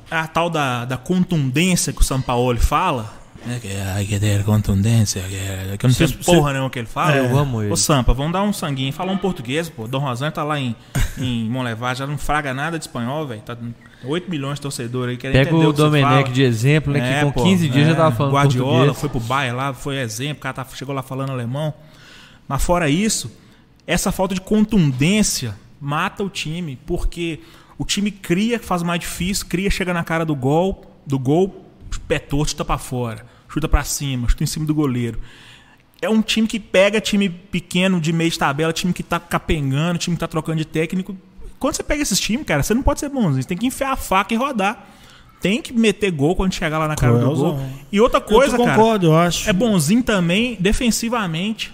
A 0.09 0.25
tal 0.27 0.49
da, 0.49 0.83
da 0.83 0.97
contundência 0.97 1.93
que 1.93 2.01
o 2.01 2.03
São 2.03 2.19
Paulo 2.21 2.57
fala. 2.59 3.21
Né, 3.45 3.59
que 3.61 3.67
Hay 3.95 4.05
que 4.05 4.19
ter 4.19 4.43
contundência. 4.43 5.21
Que, 5.23 5.35
é- 5.35 5.75
que 5.77 5.85
eu 5.85 5.87
não 5.89 5.95
sei 5.95 6.07
Cê- 6.07 6.13
porra 6.23 6.53
nenhuma 6.53 6.69
que 6.69 6.79
ele 6.79 6.87
fala. 6.87 7.15
É, 7.15 7.19
eu 7.19 7.37
amo 7.37 7.61
ele. 7.61 7.71
Ô 7.71 7.75
Sampa, 7.77 8.13
vamos 8.13 8.33
dar 8.33 8.43
um 8.43 8.53
sanguinho. 8.53 8.91
Fala 8.93 9.11
um 9.11 9.17
português, 9.17 9.69
pô. 9.69 9.87
Dom 9.87 9.99
Rosane 9.99 10.31
tá 10.31 10.43
lá 10.43 10.59
em, 10.59 10.75
em 11.17 11.49
Monlevar, 11.49 11.95
já 11.95 12.07
não 12.07 12.17
fraga 12.17 12.53
nada 12.53 12.77
de 12.79 12.85
espanhol, 12.85 13.27
velho. 13.27 13.41
Tá 13.41 13.57
8 14.05 14.29
milhões 14.29 14.55
de 14.55 14.61
torcedores 14.61 15.11
aí 15.11 15.17
querendo 15.17 15.37
Pega 15.37 15.49
entender 15.49 15.65
o 15.65 15.69
o 15.69 15.73
Domenech 15.73 16.31
de 16.31 16.43
exemplo, 16.43 16.91
né? 16.93 16.99
É, 16.99 17.19
que 17.19 17.25
com 17.25 17.31
pô, 17.31 17.43
15 17.43 17.69
dias 17.69 17.85
é. 17.87 17.89
já 17.91 17.95
tava 17.95 18.15
falando 18.15 18.33
Guardiola 18.33 18.71
português. 18.71 18.99
foi 18.99 19.09
pro 19.09 19.19
Bayern 19.21 19.57
lá, 19.57 19.73
foi 19.73 19.97
exemplo, 19.97 20.37
o 20.39 20.41
cara 20.41 20.53
tá- 20.55 20.67
chegou 20.73 20.93
lá 20.93 21.01
falando 21.01 21.31
alemão. 21.31 21.73
Mas 22.47 22.61
fora 22.63 22.89
isso, 22.89 23.31
essa 23.87 24.11
falta 24.11 24.35
de 24.35 24.41
contundência 24.41 25.55
mata 25.79 26.23
o 26.23 26.29
time, 26.29 26.77
porque 26.85 27.39
o 27.77 27.85
time 27.85 28.11
cria, 28.11 28.59
faz 28.59 28.83
mais 28.83 28.99
difícil, 28.99 29.45
cria, 29.47 29.69
chega 29.69 29.93
na 29.93 30.03
cara 30.03 30.25
do 30.25 30.35
gol, 30.35 30.83
do 31.07 31.17
gol, 31.17 31.65
pé 32.07 32.19
torto, 32.19 32.51
chuta 32.51 32.65
pra 32.65 32.77
fora, 32.77 33.25
chuta 33.53 33.67
pra 33.67 33.83
cima, 33.83 34.27
chuta 34.27 34.43
em 34.43 34.47
cima 34.47 34.65
do 34.65 34.73
goleiro. 34.73 35.19
É 36.01 36.09
um 36.09 36.21
time 36.21 36.47
que 36.47 36.59
pega 36.59 36.99
time 36.99 37.29
pequeno 37.29 38.01
de 38.01 38.11
meio 38.11 38.29
de 38.29 38.37
tabela, 38.37 38.73
time 38.73 38.91
que 38.91 39.03
tá 39.03 39.19
capengando, 39.19 39.99
time 39.99 40.15
que 40.15 40.19
tá 40.19 40.27
trocando 40.27 40.57
de 40.57 40.65
técnico. 40.65 41.15
Quando 41.59 41.75
você 41.75 41.83
pega 41.83 42.01
esses 42.01 42.19
times, 42.19 42.45
cara, 42.45 42.63
você 42.63 42.73
não 42.73 42.81
pode 42.81 42.99
ser 42.99 43.09
bonzinho, 43.09 43.41
você 43.41 43.47
tem 43.47 43.57
que 43.57 43.67
enfiar 43.67 43.91
a 43.91 43.95
faca 43.95 44.33
e 44.33 44.37
rodar. 44.37 44.87
Tem 45.39 45.61
que 45.61 45.71
meter 45.71 46.09
gol 46.11 46.35
quando 46.35 46.53
chegar 46.53 46.77
lá 46.77 46.87
na 46.87 46.95
cara 46.95 47.13
do 47.13 47.19
Cruelzão. 47.19 47.55
gol. 47.55 47.69
E 47.91 48.01
outra 48.01 48.19
coisa, 48.19 48.55
eu 48.55 48.63
cara, 48.63 48.77
concordo, 48.77 49.07
eu 49.07 49.17
acho. 49.17 49.49
é 49.49 49.53
bonzinho 49.53 50.01
também 50.01 50.57
defensivamente. 50.59 51.71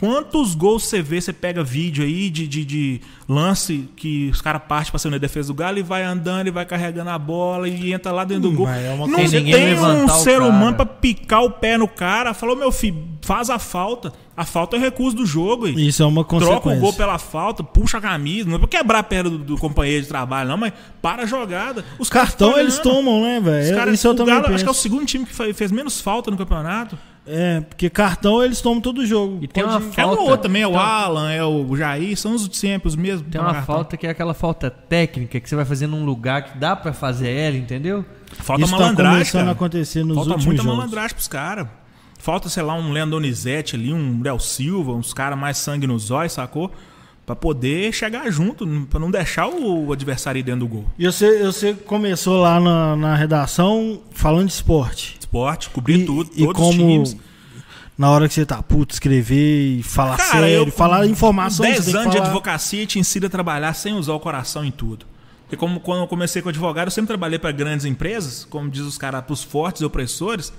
Quantos 0.00 0.54
gols 0.54 0.84
você 0.86 1.02
vê, 1.02 1.20
você 1.20 1.30
pega 1.30 1.62
vídeo 1.62 2.02
aí 2.02 2.30
de, 2.30 2.48
de, 2.48 2.64
de 2.64 3.00
lance 3.28 3.86
que 3.94 4.30
os 4.32 4.40
caras 4.40 4.62
partem 4.66 4.98
cima 4.98 5.12
da 5.12 5.18
defesa 5.18 5.48
do 5.48 5.54
Galo 5.54 5.78
e 5.78 5.82
vai 5.82 6.02
andando 6.02 6.46
e 6.46 6.50
vai 6.50 6.64
carregando 6.64 7.10
a 7.10 7.18
bola 7.18 7.68
e 7.68 7.92
entra 7.92 8.10
lá 8.10 8.24
dentro 8.24 8.44
do 8.44 8.50
Hum, 8.50 8.54
gol. 8.56 8.66
mas 8.66 8.82
é 8.82 8.90
uma 8.94 9.06
Não 9.06 9.14
tem 9.18 9.78
um 9.78 10.08
ser 10.08 10.40
humano 10.40 10.76
pra 10.76 10.86
picar 10.86 11.44
o 11.44 11.50
pé 11.50 11.76
no 11.76 11.86
cara. 11.86 12.32
Falou, 12.32 12.56
meu 12.56 12.72
filho, 12.72 12.96
faz 13.20 13.50
a 13.50 13.58
falta. 13.58 14.10
A 14.34 14.44
falta 14.46 14.74
é 14.74 14.78
o 14.78 14.82
recurso 14.82 15.14
do 15.18 15.26
jogo. 15.26 15.68
E 15.68 15.88
Isso 15.88 16.02
é 16.02 16.06
uma 16.06 16.24
troca 16.24 16.46
o 16.46 16.48
consequência. 16.48 16.80
gol 16.80 16.92
pela 16.94 17.18
falta, 17.18 17.62
puxa 17.62 17.98
a 17.98 18.00
camisa. 18.00 18.48
Não 18.48 18.56
é 18.56 18.58
pra 18.58 18.68
quebrar 18.68 19.00
a 19.00 19.02
perna 19.02 19.28
do, 19.28 19.36
do 19.38 19.58
companheiro 19.58 20.02
de 20.02 20.08
trabalho, 20.08 20.48
não, 20.48 20.56
mas 20.56 20.72
para 21.02 21.24
a 21.24 21.26
jogada. 21.26 21.84
Os 21.98 22.08
Cartão 22.08 22.48
ficam 22.48 22.62
eles 22.62 22.78
tomam, 22.78 23.20
né, 23.22 23.38
Os 23.38 23.44
velho? 23.44 23.76
caras- 23.76 23.94
Isso 23.94 24.06
eu 24.06 24.12
o 24.12 24.14
também 24.14 24.34
Galo, 24.34 24.54
acho 24.54 24.64
que 24.64 24.68
é 24.68 24.72
o 24.72 24.74
segundo 24.74 25.04
time 25.04 25.26
que 25.26 25.34
fe- 25.34 25.52
fez 25.52 25.70
menos 25.70 26.00
falta 26.00 26.30
no 26.30 26.38
campeonato. 26.38 26.98
É, 27.32 27.60
porque 27.60 27.88
cartão 27.88 28.42
eles 28.42 28.60
tomam 28.60 28.80
todo 28.80 29.06
jogo. 29.06 29.38
E 29.40 29.46
tem 29.46 29.62
uma 29.62 29.74
É 29.74 29.78
o 29.78 29.80
falta. 29.92 30.20
outro 30.20 30.38
também, 30.38 30.62
é 30.62 30.66
o 30.66 30.70
Então, 30.70 30.80
Alan, 30.82 31.30
é 31.30 31.44
o 31.44 31.76
Jair, 31.76 32.16
são 32.16 32.34
os 32.34 32.48
sempre, 32.52 32.88
os 32.88 32.96
mesmos. 32.96 33.28
Tem 33.30 33.40
uma 33.40 33.52
cartão. 33.54 33.74
falta 33.76 33.96
que 33.96 34.06
é 34.06 34.10
aquela 34.10 34.34
falta 34.34 34.68
técnica 34.70 35.38
que 35.38 35.48
você 35.48 35.54
vai 35.54 35.64
fazer 35.64 35.86
num 35.86 36.04
lugar 36.04 36.42
que 36.44 36.58
dá 36.58 36.74
pra 36.74 36.92
fazer 36.92 37.30
ela, 37.30 37.56
entendeu? 37.56 38.04
Falta 38.32 38.62
Isso 38.64 38.72
tá 38.72 38.78
malandragem, 38.78 39.12
começando 39.18 39.40
a 39.40 39.44
cara. 39.44 39.52
acontecer 39.52 40.04
nos 40.04 40.16
Falta 40.16 40.30
últimos 40.30 40.46
muita 40.46 40.62
jogos. 40.62 40.76
malandragem 40.78 41.14
pros 41.14 41.28
caras. 41.28 41.66
Falta, 42.18 42.48
sei 42.48 42.62
lá, 42.62 42.74
um 42.74 42.92
Leandro 42.92 43.12
Donizete 43.12 43.76
ali, 43.76 43.92
um 43.94 44.20
Léo 44.22 44.38
Silva, 44.38 44.92
uns 44.92 45.14
caras 45.14 45.38
mais 45.38 45.56
sangue 45.56 45.86
nos 45.86 46.10
olhos, 46.10 46.32
sacou? 46.32 46.70
Pra 47.30 47.36
poder 47.36 47.92
chegar 47.92 48.28
junto, 48.28 48.66
pra 48.90 48.98
não 48.98 49.08
deixar 49.08 49.46
o 49.46 49.92
adversário 49.92 50.40
ir 50.40 50.42
dentro 50.42 50.62
do 50.62 50.66
gol. 50.66 50.84
E 50.98 51.06
você, 51.06 51.44
você 51.44 51.74
começou 51.74 52.40
lá 52.40 52.58
na, 52.58 52.96
na 52.96 53.14
redação 53.14 54.00
falando 54.10 54.48
de 54.48 54.52
esporte. 54.54 55.16
Esporte, 55.20 55.70
cobrir 55.70 56.00
E- 56.00 56.04
tudo, 56.06 56.28
e 56.34 56.44
todos 56.44 56.60
como 56.60 56.70
os 57.02 57.10
times. 57.12 57.16
na 57.96 58.10
hora 58.10 58.26
que 58.26 58.34
você 58.34 58.44
tá 58.44 58.60
puto, 58.60 58.94
escrever 58.94 59.78
e 59.78 59.82
falar 59.84 60.16
Cara, 60.16 60.40
sério, 60.40 60.48
eu, 60.66 60.72
falar 60.72 61.06
informação. 61.06 61.64
Com 61.64 61.70
você 61.72 61.76
10 61.82 61.84
tem 61.84 61.92
que 61.94 61.98
anos 62.00 62.10
de 62.10 62.16
falar- 62.16 62.28
advocacia 62.30 62.84
te 62.84 62.98
ensina 62.98 63.28
a 63.28 63.30
trabalhar 63.30 63.74
sem 63.74 63.94
usar 63.94 64.14
o 64.14 64.18
coração 64.18 64.64
em 64.64 64.72
tudo. 64.72 65.06
Porque 65.44 65.56
como 65.56 65.78
quando 65.78 66.00
eu 66.00 66.08
comecei 66.08 66.42
com 66.42 66.48
advogado, 66.48 66.88
eu 66.88 66.90
sempre 66.90 67.06
trabalhei 67.06 67.38
para 67.38 67.52
grandes 67.52 67.86
empresas, 67.86 68.44
como 68.44 68.68
diz 68.68 68.82
os 68.82 68.98
caras, 68.98 69.22
pros 69.24 69.44
fortes 69.44 69.82
e 69.82 69.84
opressores. 69.84 70.52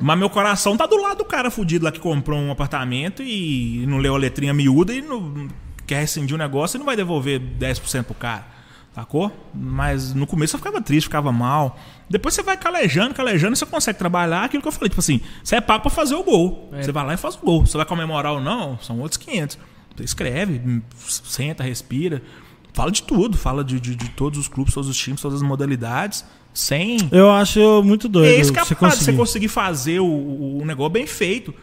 Mas 0.00 0.16
meu 0.16 0.30
coração 0.30 0.76
tá 0.76 0.86
do 0.86 0.96
lado 1.02 1.18
do 1.18 1.24
cara 1.24 1.50
fudido 1.50 1.84
lá 1.84 1.90
que 1.90 1.98
comprou 1.98 2.38
um 2.38 2.52
apartamento 2.52 3.20
e 3.20 3.84
não 3.88 3.98
leu 3.98 4.14
a 4.14 4.18
letrinha 4.18 4.54
miúda 4.54 4.94
e 4.94 5.02
não 5.02 5.48
quer 5.88 6.00
rescindir 6.00 6.34
o 6.34 6.38
negócio 6.38 6.76
e 6.76 6.78
não 6.78 6.86
vai 6.86 6.94
devolver 6.94 7.40
10% 7.40 8.04
pro 8.04 8.14
cara. 8.14 8.46
Sacou? 8.94 9.32
Mas 9.54 10.12
no 10.12 10.26
começo 10.26 10.56
eu 10.56 10.58
ficava 10.58 10.80
triste, 10.82 11.06
ficava 11.06 11.32
mal. 11.32 11.78
Depois 12.10 12.34
você 12.34 12.42
vai 12.42 12.56
calejando, 12.56 13.14
calejando, 13.14 13.56
você 13.56 13.64
consegue 13.64 13.98
trabalhar 13.98 14.44
aquilo 14.44 14.62
que 14.62 14.68
eu 14.68 14.72
falei. 14.72 14.88
Tipo 14.88 15.00
assim, 15.00 15.20
você 15.42 15.56
é 15.56 15.60
pago 15.60 15.82
pra 15.82 15.90
fazer 15.90 16.14
o 16.14 16.22
gol. 16.22 16.68
É. 16.72 16.82
Você 16.82 16.92
vai 16.92 17.06
lá 17.06 17.14
e 17.14 17.16
faz 17.16 17.36
o 17.36 17.38
gol. 17.38 17.64
Você 17.64 17.76
vai 17.76 17.86
comemorar 17.86 18.32
ou 18.32 18.40
não, 18.40 18.78
são 18.80 18.98
outros 19.00 19.16
500. 19.18 19.58
Você 19.96 20.04
escreve, 20.04 20.82
senta, 20.96 21.62
respira. 21.62 22.22
Fala 22.72 22.90
de 22.90 23.02
tudo. 23.02 23.36
Fala 23.36 23.64
de, 23.64 23.80
de, 23.80 23.94
de 23.94 24.08
todos 24.10 24.38
os 24.38 24.48
clubes, 24.48 24.74
todos 24.74 24.88
os 24.88 24.96
times, 24.96 25.20
todas 25.20 25.42
as 25.42 25.46
modalidades. 25.46 26.24
Sem. 26.52 26.98
Eu 27.12 27.30
acho 27.30 27.82
muito 27.84 28.08
doido. 28.08 28.32
É 28.32 28.40
isso 28.40 28.52
que 28.52 28.58
é 28.58 28.64
você 28.64 28.74
parada, 28.74 28.96
você 28.96 29.04
conseguir. 29.04 29.18
conseguir 29.18 29.48
fazer 29.48 30.00
o, 30.00 30.06
o, 30.06 30.62
o 30.62 30.64
negócio 30.64 30.90
bem 30.90 31.06
feito. 31.06 31.54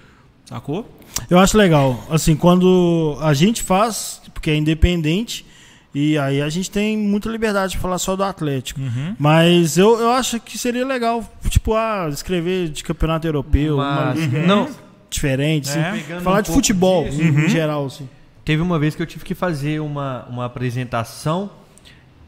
Sacou? 0.45 0.87
Eu 1.29 1.39
acho 1.39 1.57
legal. 1.57 2.03
Assim, 2.09 2.35
quando 2.35 3.17
a 3.21 3.33
gente 3.33 3.63
faz, 3.63 4.21
porque 4.33 4.51
é 4.51 4.55
independente, 4.55 5.45
e 5.93 6.17
aí 6.17 6.41
a 6.41 6.49
gente 6.49 6.69
tem 6.69 6.97
muita 6.97 7.29
liberdade 7.29 7.73
de 7.73 7.77
falar 7.77 7.97
só 7.97 8.15
do 8.15 8.23
Atlético. 8.23 8.79
Uhum. 8.81 9.15
Mas 9.17 9.77
eu, 9.77 9.99
eu 9.99 10.09
acho 10.11 10.39
que 10.39 10.57
seria 10.57 10.85
legal, 10.85 11.23
tipo, 11.49 11.73
ah, 11.73 12.07
escrever 12.11 12.69
de 12.69 12.83
campeonato 12.83 13.25
europeu, 13.25 13.77
Mas, 13.77 14.19
liga 14.19 14.45
não, 14.45 14.69
diferente, 15.09 15.69
assim. 15.69 15.79
É. 15.79 15.91
Pegando 15.93 16.21
falar 16.21 16.39
um 16.39 16.41
de 16.43 16.51
futebol 16.51 17.05
disso. 17.05 17.21
em 17.21 17.29
Uhum. 17.31 17.49
geral, 17.49 17.85
assim. 17.85 18.09
Teve 18.43 18.61
uma 18.61 18.77
vez 18.77 18.93
que 18.95 19.01
eu 19.01 19.05
tive 19.07 19.23
que 19.25 19.33
fazer 19.33 19.79
uma, 19.81 20.25
uma 20.29 20.45
apresentação, 20.45 21.49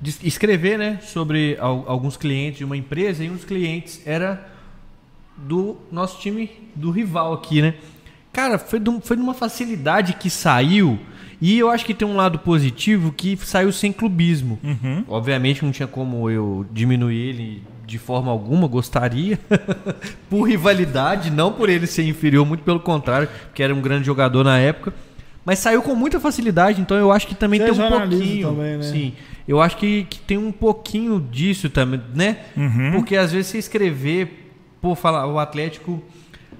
de 0.02 0.16
escrever 0.24 0.78
né, 0.78 1.00
sobre 1.04 1.58
al- 1.60 1.84
alguns 1.88 2.16
clientes 2.18 2.60
de 2.60 2.64
uma 2.64 2.78
empresa, 2.78 3.24
e 3.24 3.30
um 3.30 3.34
dos 3.36 3.44
clientes 3.46 4.02
era 4.06 4.48
do 5.36 5.76
nosso 5.92 6.20
time, 6.20 6.50
do 6.76 6.90
rival 6.92 7.34
aqui, 7.34 7.62
né? 7.62 7.76
Cara, 8.38 8.60
foi 8.60 8.80
de, 8.80 8.88
um- 8.88 9.02
foi 9.02 9.18
de 9.18 9.24
uma 9.24 9.34
facilidade 9.34 10.14
que 10.14 10.30
saiu, 10.30 11.00
e 11.42 11.58
eu 11.58 11.72
acho 11.72 11.84
que 11.84 11.92
tem 11.92 12.08
um 12.08 12.16
lado 12.16 12.38
positivo 12.38 13.12
que 13.12 13.36
saiu 13.38 13.72
sem 13.72 13.92
clubismo. 13.92 14.60
Uhum. 14.64 15.04
Obviamente 15.08 15.66
não 15.66 15.72
tinha 15.72 15.88
como 15.88 16.30
eu 16.30 16.64
diminuir 16.72 17.16
ele 17.18 17.64
de 17.88 17.98
forma 17.98 18.32
alguma, 18.32 18.68
gostaria. 18.68 19.40
por 20.30 20.44
rivalidade, 20.44 21.32
não 21.32 21.52
por 21.52 21.68
ele 21.68 21.88
ser 21.88 22.04
inferior, 22.08 22.46
muito 22.46 22.62
pelo 22.64 22.80
contrário, 22.80 23.28
porque 23.48 23.64
era 23.64 23.74
um 23.74 23.82
grande 23.82 24.06
jogador 24.06 24.44
na 24.44 24.60
época. 24.60 24.94
Mas 25.44 25.58
saiu 25.58 25.82
com 25.82 25.96
muita 25.96 26.20
facilidade, 26.20 26.80
então 26.80 26.96
eu 26.96 27.12
acho 27.12 27.26
que 27.26 27.34
também 27.34 27.60
Você 27.60 27.64
é 27.64 27.70
tem 27.72 27.74
um 27.74 27.90
jornalismo 27.90 28.20
pouquinho. 28.24 28.48
também, 28.50 28.78
né? 28.78 28.84
Sim. 28.84 29.14
Eu 29.48 29.60
acho 29.60 29.78
que, 29.78 30.04
que 30.10 30.20
tem 30.20 30.38
um 30.38 30.52
pouquinho 30.52 31.20
disso 31.32 31.72
também, 31.72 32.00
né? 32.14 32.38
Uhum. 32.56 32.92
Porque 32.92 33.16
às 33.18 33.32
vezes 33.32 33.48
você 33.48 33.58
escrever, 33.58 34.52
pô, 34.80 34.94
falar 34.94 35.26
o 35.26 35.40
Atlético, 35.40 36.04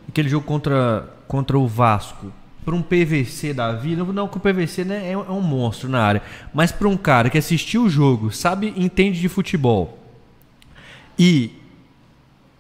aquele 0.08 0.30
jogo 0.30 0.46
contra, 0.46 1.10
contra 1.28 1.58
o 1.58 1.68
Vasco, 1.68 2.32
para 2.68 2.76
um 2.76 2.82
PVC 2.82 3.54
da 3.54 3.72
vida, 3.72 4.04
não 4.04 4.28
que 4.28 4.36
o 4.36 4.42
PVC 4.42 4.84
né, 4.84 5.08
é, 5.08 5.12
é 5.14 5.18
um 5.18 5.40
monstro 5.40 5.88
na 5.88 6.04
área, 6.04 6.22
mas 6.54 6.70
para 6.70 6.90
um 6.90 6.98
cara 6.98 7.30
que 7.30 7.38
assistiu 7.38 7.84
o 7.84 7.90
jogo, 7.90 8.30
sabe, 8.30 8.74
entende 8.76 9.22
de 9.22 9.30
futebol 9.30 9.98
e 11.18 11.54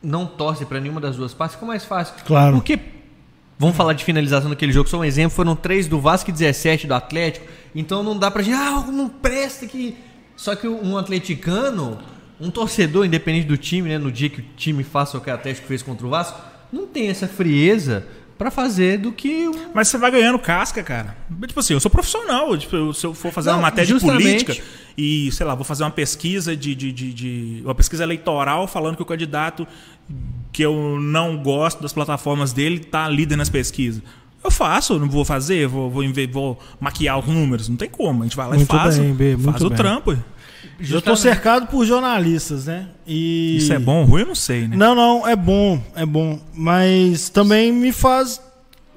não 0.01 0.25
torce 0.25 0.65
para 0.65 0.79
nenhuma 0.79 1.01
das 1.01 1.17
duas 1.17 1.33
partes, 1.33 1.55
fica 1.55 1.65
mais 1.65 1.83
fácil. 1.83 2.15
Claro. 2.25 2.55
Porque, 2.55 2.79
vamos 3.59 3.75
falar 3.75 3.91
de 3.91 4.05
finalização 4.05 4.49
daquele 4.49 4.71
jogo, 4.71 4.87
só 4.87 4.97
um 4.97 5.03
exemplo, 5.03 5.35
foram 5.35 5.57
três 5.57 5.89
do 5.89 5.99
Vasco 5.99 6.29
e 6.29 6.33
17 6.33 6.87
do 6.87 6.93
Atlético, 6.93 7.45
então 7.75 8.01
não 8.01 8.17
dá 8.17 8.31
pra 8.31 8.41
gente, 8.41 8.55
ah, 8.55 8.85
não 8.89 9.09
presta 9.09 9.67
que... 9.67 9.93
Só 10.37 10.55
que 10.55 10.69
um 10.69 10.97
atleticano, 10.97 11.97
um 12.39 12.49
torcedor, 12.49 13.05
independente 13.05 13.45
do 13.47 13.57
time, 13.57 13.89
né, 13.89 13.97
no 13.97 14.09
dia 14.09 14.29
que 14.29 14.39
o 14.39 14.45
time 14.55 14.85
faça 14.85 15.17
o 15.17 15.21
que 15.21 15.29
o 15.29 15.33
Atlético 15.33 15.67
fez 15.67 15.81
contra 15.81 16.07
o 16.07 16.09
Vasco, 16.09 16.39
não 16.71 16.87
tem 16.87 17.09
essa 17.09 17.27
frieza 17.27 18.05
pra 18.37 18.51
fazer 18.51 18.99
do 18.99 19.11
que 19.11 19.47
um 19.47 19.69
Mas 19.73 19.87
você 19.87 19.97
vai 19.97 20.11
ganhando 20.11 20.37
casca, 20.37 20.83
cara. 20.83 21.17
Tipo 21.47 21.59
assim, 21.59 21.73
eu 21.73 21.79
sou 21.79 21.89
profissional. 21.89 22.55
Tipo, 22.57 22.93
se 22.93 23.05
eu 23.05 23.13
for 23.13 23.31
fazer 23.31 23.49
Não, 23.49 23.57
uma 23.57 23.63
matéria 23.63 23.85
de 23.87 23.93
justamente. 23.93 24.23
política 24.45 24.63
e, 24.97 25.31
sei 25.31 25.45
lá, 25.45 25.55
vou 25.55 25.63
fazer 25.65 25.83
uma 25.83 25.89
pesquisa 25.91 26.55
de, 26.55 26.75
de, 26.75 26.91
de, 26.91 27.13
de- 27.13 27.61
Uma 27.65 27.73
pesquisa 27.73 28.03
eleitoral 28.03 28.67
falando 28.67 28.95
que 28.95 29.01
o 29.01 29.05
candidato 29.05 29.67
que 30.51 30.61
eu 30.63 30.99
não 31.01 31.37
gosto 31.41 31.81
das 31.81 31.93
plataformas 31.93 32.53
dele 32.53 32.79
tá 32.79 33.09
líder 33.09 33.35
nas 33.37 33.49
pesquisas. 33.49 34.01
Eu 34.43 34.51
faço, 34.51 34.93
eu 34.93 34.99
não 34.99 35.09
vou 35.09 35.25
fazer, 35.25 35.67
vou, 35.67 35.89
vou, 35.89 36.03
vou 36.31 36.59
maquiar 36.79 37.17
os 37.19 37.25
números. 37.25 37.67
Não 37.67 37.75
tem 37.75 37.89
como. 37.89 38.21
A 38.21 38.25
gente 38.27 38.37
vai 38.37 38.47
lá 38.47 38.55
Muito 38.55 38.63
e 38.63 38.77
faz. 38.77 38.97
bem, 38.99 39.37
faz 39.39 39.61
o 39.63 39.69
bem. 39.69 39.77
trampo. 39.77 40.17
Eu 40.79 40.85
tô 41.01 41.15
Justamente. 41.15 41.19
cercado 41.21 41.67
por 41.67 41.85
jornalistas, 41.85 42.65
né? 42.67 42.87
E... 43.05 43.57
Isso 43.57 43.73
é 43.73 43.79
bom 43.79 44.01
ou 44.01 44.05
ruim, 44.05 44.21
eu 44.21 44.27
não 44.27 44.35
sei, 44.35 44.67
né? 44.67 44.75
Não, 44.75 44.93
não, 44.93 45.27
é 45.27 45.35
bom, 45.35 45.81
é 45.95 46.05
bom. 46.05 46.39
Mas 46.53 47.29
também 47.29 47.71
me 47.71 47.91
faz 47.91 48.39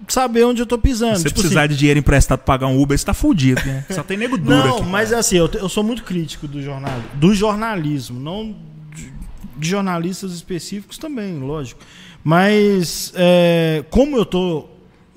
saber 0.07 0.45
onde 0.45 0.61
eu 0.61 0.66
tô 0.66 0.76
pisando. 0.76 1.16
Se 1.16 1.22
você 1.22 1.28
Tipo 1.28 1.41
precisar 1.41 1.62
assim, 1.62 1.70
de 1.70 1.76
dinheiro 1.78 2.01
emprestado 2.01 2.39
pra 2.41 2.47
pagar 2.47 2.66
um 2.66 2.81
Uber, 2.81 2.99
você 2.99 3.05
tá 3.05 3.14
fudido, 3.14 3.62
né? 3.64 3.85
Só 3.91 4.03
tem 4.03 4.16
nego 4.16 4.37
duro 4.37 4.57
Não, 4.57 4.76
aqui. 4.78 4.89
mas 4.89 5.12
é 5.12 5.16
assim, 5.16 5.37
eu, 5.37 5.49
eu 5.55 5.68
sou 5.68 5.83
muito 5.83 6.03
crítico 6.05 6.47
do 6.47 6.62
jornal, 6.62 7.01
do 7.14 7.35
jornalismo, 7.35 8.20
não 8.20 8.55
de, 8.95 9.12
de 9.57 9.68
jornalistas 9.68 10.33
específicos 10.33 10.99
também, 10.99 11.39
lógico. 11.39 11.81
Mas 12.22 13.12
é, 13.16 13.85
como 13.91 14.16
eu 14.16 14.26
tô 14.26 14.66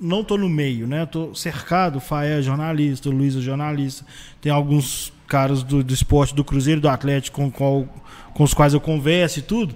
não 0.00 0.24
tô 0.24 0.36
no 0.36 0.48
meio, 0.48 0.86
né? 0.86 1.02
Eu 1.02 1.06
tô 1.06 1.34
cercado, 1.34 1.96
o 1.96 2.00
Faé 2.00 2.38
é 2.38 2.42
jornalista, 2.42 3.08
o 3.08 3.12
Luiz 3.12 3.36
é 3.36 3.40
jornalista, 3.40 4.04
tem 4.40 4.52
alguns 4.52 5.13
caras 5.28 5.62
do, 5.62 5.82
do 5.82 5.92
esporte, 5.94 6.34
do 6.34 6.44
Cruzeiro, 6.44 6.80
do 6.80 6.88
Atlético 6.88 7.40
com, 7.40 7.50
qual- 7.50 7.86
com 8.34 8.42
os 8.44 8.52
quais 8.54 8.74
eu 8.74 8.80
converso 8.80 9.38
e 9.38 9.42
tudo. 9.42 9.74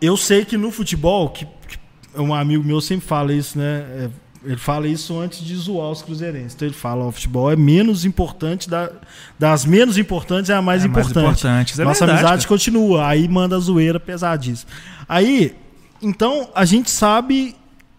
Eu 0.00 0.16
sei 0.16 0.44
que 0.44 0.56
no 0.56 0.70
futebol, 0.70 1.28
que, 1.30 1.44
que 1.44 1.78
um 2.16 2.34
amigo 2.34 2.64
meu 2.64 2.80
sempre 2.80 3.06
fala 3.06 3.32
isso, 3.32 3.58
né? 3.58 3.84
É, 3.88 4.10
ele 4.42 4.56
fala 4.56 4.88
isso 4.88 5.18
antes 5.20 5.44
de 5.44 5.54
zoar 5.54 5.90
os 5.90 6.00
cruzeirenses. 6.00 6.54
Então 6.54 6.66
ele 6.66 6.74
fala, 6.74 7.04
o 7.06 7.12
futebol 7.12 7.50
é 7.52 7.56
menos 7.56 8.06
importante, 8.06 8.68
da- 8.70 8.90
das 9.38 9.66
menos 9.66 9.98
importantes 9.98 10.48
é 10.50 10.54
a 10.54 10.62
mais 10.62 10.82
É 10.82 10.86
a 10.86 10.88
mais 10.88 11.06
importante. 11.06 11.40
importante. 11.40 11.80
É 11.80 11.84
Nossa 11.84 12.06
verdade, 12.06 12.24
amizade 12.24 12.42
cara. 12.46 12.48
continua, 12.48 13.06
aí 13.06 13.28
manda 13.28 13.56
a 13.56 13.58
zoeira 13.58 14.00
pesadíssima. 14.00 14.70
Aí, 15.06 15.54
então, 16.00 16.48
a 16.54 16.64
gente 16.64 16.90
sabe 16.90 17.54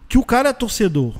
que 0.08 0.18
o 0.18 0.24
cara 0.24 0.48
é 0.48 0.52
torcedor. 0.52 1.14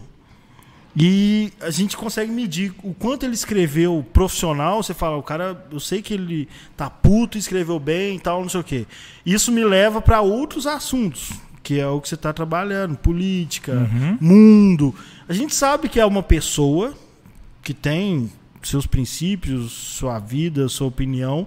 E 0.95 1.51
a 1.61 1.71
gente 1.71 1.97
consegue 1.97 2.31
medir 2.31 2.75
o 2.83 2.93
quanto 2.93 3.25
ele 3.25 3.35
escreveu 3.35 4.05
profissional. 4.13 4.83
Você 4.83 4.93
fala, 4.93 5.17
o 5.17 5.23
cara, 5.23 5.65
eu 5.73 5.81
sei 5.81 6.03
que 6.03 6.13
ele 6.13 6.49
tá 6.77 6.91
puto, 6.91 7.39
escreveu 7.39 7.79
bem 7.79 8.17
e 8.17 8.21
tal, 8.21 8.43
não 8.43 8.49
sei 8.49 8.61
o 8.61 8.65
quê. 8.65 8.87
Isso 9.25 9.51
me 9.51 9.65
leva 9.65 10.03
para 10.03 10.21
outros 10.21 10.67
assuntos, 10.67 11.31
que 11.63 11.81
é 11.81 11.87
o 11.87 11.99
que 12.01 12.09
você 12.11 12.17
tá 12.17 12.33
trabalhando, 12.33 12.97
política, 12.97 13.73
Uhum. 13.73 14.19
mundo. 14.21 14.95
A 15.27 15.33
gente 15.33 15.55
sabe 15.55 15.89
que 15.89 15.99
é 15.99 16.05
uma 16.05 16.23
pessoa 16.23 16.93
que 17.63 17.73
tem 17.73 18.31
seus 18.63 18.87
princípios, 18.87 19.73
sua 19.73 20.19
vida, 20.19 20.69
sua 20.69 20.89
opinião. 20.89 21.47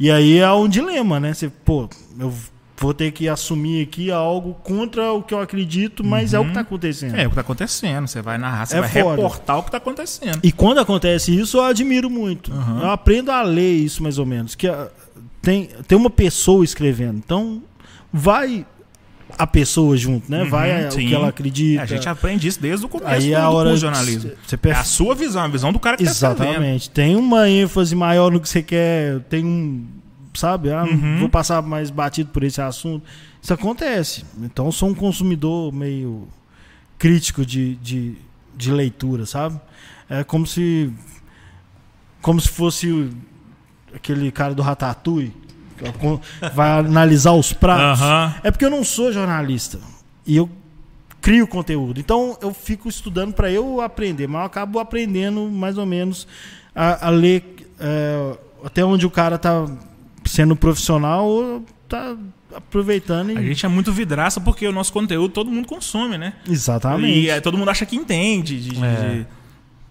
E 0.00 0.10
aí 0.10 0.38
é 0.38 0.50
um 0.52 0.68
dilema, 0.68 1.20
né? 1.20 1.34
Você, 1.34 1.48
pô, 1.50 1.90
eu 2.18 2.32
vou 2.78 2.94
ter 2.94 3.10
que 3.12 3.28
assumir 3.28 3.82
aqui 3.82 4.10
algo 4.10 4.54
contra 4.62 5.12
o 5.12 5.22
que 5.22 5.34
eu 5.34 5.40
acredito, 5.40 6.04
mas 6.04 6.32
é 6.32 6.38
o 6.38 6.44
que 6.44 6.52
tá 6.54 6.60
acontecendo. 6.60 7.14
É 7.16 7.26
o 7.26 7.30
que 7.30 7.34
tá 7.34 7.40
acontecendo. 7.40 8.06
Você 8.06 8.22
vai 8.22 8.38
narrar, 8.38 8.66
você 8.66 8.76
É 8.76 8.80
vai 8.80 8.88
foda. 8.90 9.16
reportar 9.16 9.58
o 9.58 9.62
que 9.64 9.70
tá 9.70 9.76
acontecendo. 9.78 10.38
E 10.42 10.52
quando 10.52 10.78
acontece 10.78 11.36
isso, 11.36 11.56
eu 11.58 11.64
admiro 11.64 12.08
muito. 12.08 12.52
Uhum. 12.52 12.80
Eu 12.82 12.90
aprendo 12.90 13.30
a 13.30 13.42
ler 13.42 13.72
isso 13.74 14.02
mais 14.02 14.18
ou 14.18 14.24
menos. 14.26 14.54
Que 14.54 14.68
ah, 14.68 14.88
tem, 15.42 15.68
tem 15.86 15.98
uma 15.98 16.10
pessoa 16.10 16.64
escrevendo. 16.64 17.18
Então, 17.18 17.62
vai 18.12 18.64
a 19.36 19.46
pessoa 19.46 19.94
junto, 19.96 20.30
né? 20.30 20.42
Uhum, 20.44 20.48
vai 20.48 20.86
a- 20.86 20.88
o 20.88 20.92
que 20.96 21.14
ela 21.14 21.28
acredita. 21.28 21.82
A 21.82 21.86
gente 21.86 22.08
aprende 22.08 22.48
isso 22.48 22.60
desde 22.60 22.86
o 22.86 22.88
começo 22.88 23.10
Aí 23.10 23.28
do, 23.28 23.32
é 23.32 23.34
a 23.34 23.48
do 23.48 23.54
hora 23.56 23.74
de- 23.74 23.76
jornalismo. 23.80 24.30
Você 24.46 24.58
É 24.64 24.70
a 24.72 24.84
sua 24.84 25.14
visão, 25.14 25.42
a 25.42 25.48
visão 25.48 25.70
do 25.72 25.78
cara 25.78 25.96
que 25.98 26.04
tá. 26.04 26.10
Exatamente. 26.10 26.88
Tem 26.90 27.14
uma 27.14 27.48
ênfase 27.48 27.94
maior 27.94 28.30
no 28.32 28.40
que 28.40 28.48
você 28.48 28.62
quer, 28.62 29.20
tem 29.28 29.44
um, 29.44 29.84
sabe? 30.38 30.70
Ah, 30.72 30.84
Uhum. 30.84 31.18
vou 31.20 31.28
passar 31.28 31.60
mais 31.62 31.90
batido 31.90 32.30
por 32.30 32.42
esse 32.42 32.60
assunto. 32.60 33.04
Isso 33.42 33.52
acontece. 33.52 34.24
Então 34.42 34.66
eu 34.66 34.72
sou 34.72 34.88
um 34.88 34.94
consumidor 34.94 35.72
meio 35.72 36.28
crítico 36.98 37.44
de, 37.44 37.76
de, 37.76 38.14
de 38.56 38.72
leitura, 38.72 39.26
sabe? 39.26 39.60
É 40.08 40.24
como 40.24 40.46
se 40.46 40.92
como 42.20 42.40
se 42.40 42.48
fosse 42.48 43.10
aquele 43.94 44.30
cara 44.32 44.54
do 44.54 44.62
Ratatouille 44.62 45.32
que 45.78 46.48
vai 46.54 46.80
analisar 46.80 47.32
os 47.32 47.52
pratos. 47.52 48.00
Aham. 48.02 48.34
É 48.42 48.50
porque 48.50 48.64
eu 48.64 48.70
não 48.70 48.82
sou 48.84 49.12
jornalista 49.12 49.78
e 50.26 50.36
eu 50.36 50.50
crio 51.20 51.46
conteúdo. 51.46 52.00
Então 52.00 52.36
eu 52.42 52.52
fico 52.52 52.88
estudando 52.88 53.32
para 53.32 53.50
eu 53.50 53.80
aprender, 53.80 54.26
mas 54.26 54.40
eu 54.40 54.46
acabo 54.46 54.78
aprendendo 54.80 55.48
mais 55.50 55.78
ou 55.78 55.86
menos 55.86 56.26
a, 56.74 57.06
a 57.06 57.10
ler 57.10 57.56
é, 57.78 58.36
até 58.64 58.84
onde 58.84 59.06
o 59.06 59.10
cara 59.10 59.38
tá 59.38 59.66
sendo 60.28 60.54
profissional 60.54 61.26
ou 61.26 61.64
tá 61.88 62.16
aproveitando. 62.54 63.30
E... 63.32 63.38
A 63.38 63.42
gente 63.42 63.64
é 63.64 63.68
muito 63.68 63.92
vidraça 63.92 64.40
porque 64.40 64.66
o 64.66 64.72
nosso 64.72 64.92
conteúdo 64.92 65.32
todo 65.32 65.50
mundo 65.50 65.66
consome, 65.66 66.16
né? 66.18 66.34
Exatamente. 66.48 67.18
E 67.18 67.30
é, 67.30 67.40
todo 67.40 67.56
mundo 67.58 67.70
acha 67.70 67.84
que 67.86 67.96
entende. 67.96 68.60
de- 68.60 68.84
É. 68.84 69.14
de- 69.20 69.26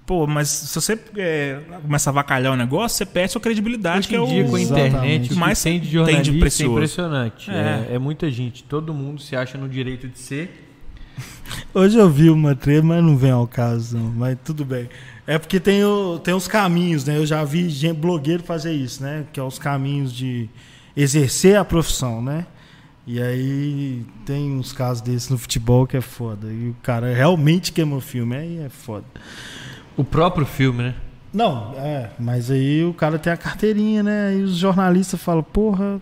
Pô, 0.06 0.26
mas 0.26 0.48
se 0.48 0.74
você 0.80 0.98
é, 1.18 1.60
começa 1.82 2.10
a 2.10 2.12
avacalhar 2.12 2.54
o 2.54 2.56
negócio, 2.56 2.98
você 2.98 3.06
perde 3.06 3.34
sua 3.34 3.42
credibilidade, 3.42 4.00
Hoje 4.00 4.08
que 4.08 4.16
é 4.16 4.20
o. 4.22 4.26
dia, 4.26 4.46
com 4.46 4.56
a 4.56 4.62
internet, 4.62 5.34
Mais 5.36 5.62
tem 5.62 5.74
de 5.74 5.80
tem 5.82 5.86
de 5.88 5.92
jornalista 5.92 6.64
é 6.64 6.66
impressionante. 6.66 7.52
É. 7.52 7.88
É. 7.92 7.96
é 7.96 8.00
muita 8.00 8.32
gente. 8.32 8.64
Todo 8.64 8.94
mundo 8.94 9.22
se 9.22 9.36
acha 9.36 9.58
no 9.58 9.68
direito 9.68 10.08
de 10.08 10.18
ser. 10.18 10.64
Hoje 11.76 11.98
eu 11.98 12.10
vi 12.10 12.30
uma 12.30 12.56
treta, 12.56 12.84
mas 12.84 13.04
não 13.04 13.18
vem 13.18 13.32
ao 13.32 13.46
caso, 13.46 13.98
não. 13.98 14.06
Mas 14.12 14.38
tudo 14.46 14.64
bem. 14.64 14.88
É 15.28 15.38
porque 15.38 15.60
tem, 15.60 15.84
o, 15.84 16.18
tem 16.18 16.34
os 16.34 16.48
caminhos, 16.48 17.04
né? 17.04 17.18
Eu 17.18 17.26
já 17.26 17.44
vi 17.44 17.70
gente, 17.70 17.98
blogueiro 17.98 18.42
fazer 18.42 18.72
isso, 18.72 19.04
né? 19.04 19.26
Que 19.34 19.42
é 19.42 19.44
os 19.44 19.60
caminhos 19.60 20.14
de 20.14 20.50
exercer 20.96 21.58
a 21.58 21.66
profissão, 21.66 22.22
né? 22.22 22.46
E 23.06 23.22
aí 23.22 24.06
tem 24.26 24.52
uns 24.52 24.72
casos 24.72 25.02
desses 25.02 25.30
no 25.30 25.38
futebol 25.38 25.86
que 25.86 25.98
é 25.98 26.02
foda. 26.02 26.48
E 26.48 26.70
o 26.70 26.76
cara 26.82 27.14
realmente 27.14 27.74
queima 27.74 27.98
o 27.98 28.02
filme, 28.02 28.38
aí 28.38 28.60
é 28.60 28.70
foda. 28.70 29.06
O 29.98 30.04
próprio 30.04 30.46
filme, 30.46 30.84
né? 30.84 30.96
Não, 31.34 31.74
é, 31.76 32.10
mas 32.18 32.50
aí 32.50 32.86
o 32.86 32.94
cara 32.94 33.20
tem 33.20 33.32
a 33.32 33.38
carteirinha, 33.38 34.02
né? 34.02 34.34
E 34.34 34.44
os 34.44 34.56
jornalistas 34.56 35.22
falam, 35.22 35.44
porra. 35.44 36.00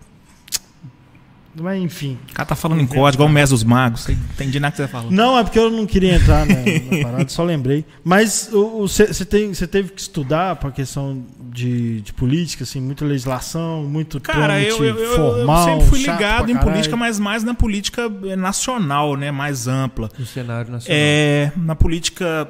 Mas 1.58 1.82
enfim. 1.82 2.18
O 2.30 2.34
cara 2.34 2.46
tá 2.46 2.54
falando 2.54 2.80
em 2.80 2.86
código, 2.86 3.22
igual 3.22 3.28
o 3.28 3.32
Mes 3.32 3.50
dos 3.50 3.64
Magos. 3.64 4.08
Entendi 4.08 4.60
nada 4.60 4.72
que 4.72 4.76
você 4.78 4.88
falou. 4.88 5.10
Não, 5.10 5.38
é 5.38 5.42
porque 5.42 5.58
eu 5.58 5.70
não 5.70 5.86
queria 5.86 6.16
entrar 6.16 6.44
na, 6.46 6.54
na 6.54 7.02
parada, 7.02 7.28
só 7.28 7.42
lembrei. 7.42 7.84
Mas 8.04 8.50
você 8.52 9.24
teve 9.24 9.90
que 9.92 10.00
estudar 10.00 10.56
para 10.56 10.70
questão 10.70 11.24
de, 11.52 12.02
de 12.02 12.12
política, 12.12 12.64
assim, 12.64 12.80
muita 12.80 13.04
legislação, 13.04 13.84
muito 13.84 14.20
Cara, 14.20 14.60
eu, 14.60 14.76
eu, 14.84 14.84
eu- 14.84 15.04
eu 15.04 15.16
formal. 15.16 15.64
sempre 15.64 15.86
fui 15.86 15.98
ligado 16.00 16.50
em 16.50 16.56
política, 16.58 16.94
mas 16.96 17.18
mais 17.18 17.42
na 17.42 17.54
política 17.54 18.08
nacional, 18.36 19.16
né? 19.16 19.30
Mais 19.30 19.66
ampla. 19.66 20.10
No 20.18 20.26
cenário 20.26 20.70
nacional. 20.70 20.98
É, 21.00 21.52
na 21.56 21.74
política 21.74 22.48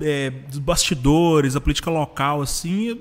é, 0.00 0.30
dos 0.50 0.58
bastidores, 0.58 1.56
a 1.56 1.60
política 1.60 1.90
local, 1.90 2.42
assim, 2.42 2.98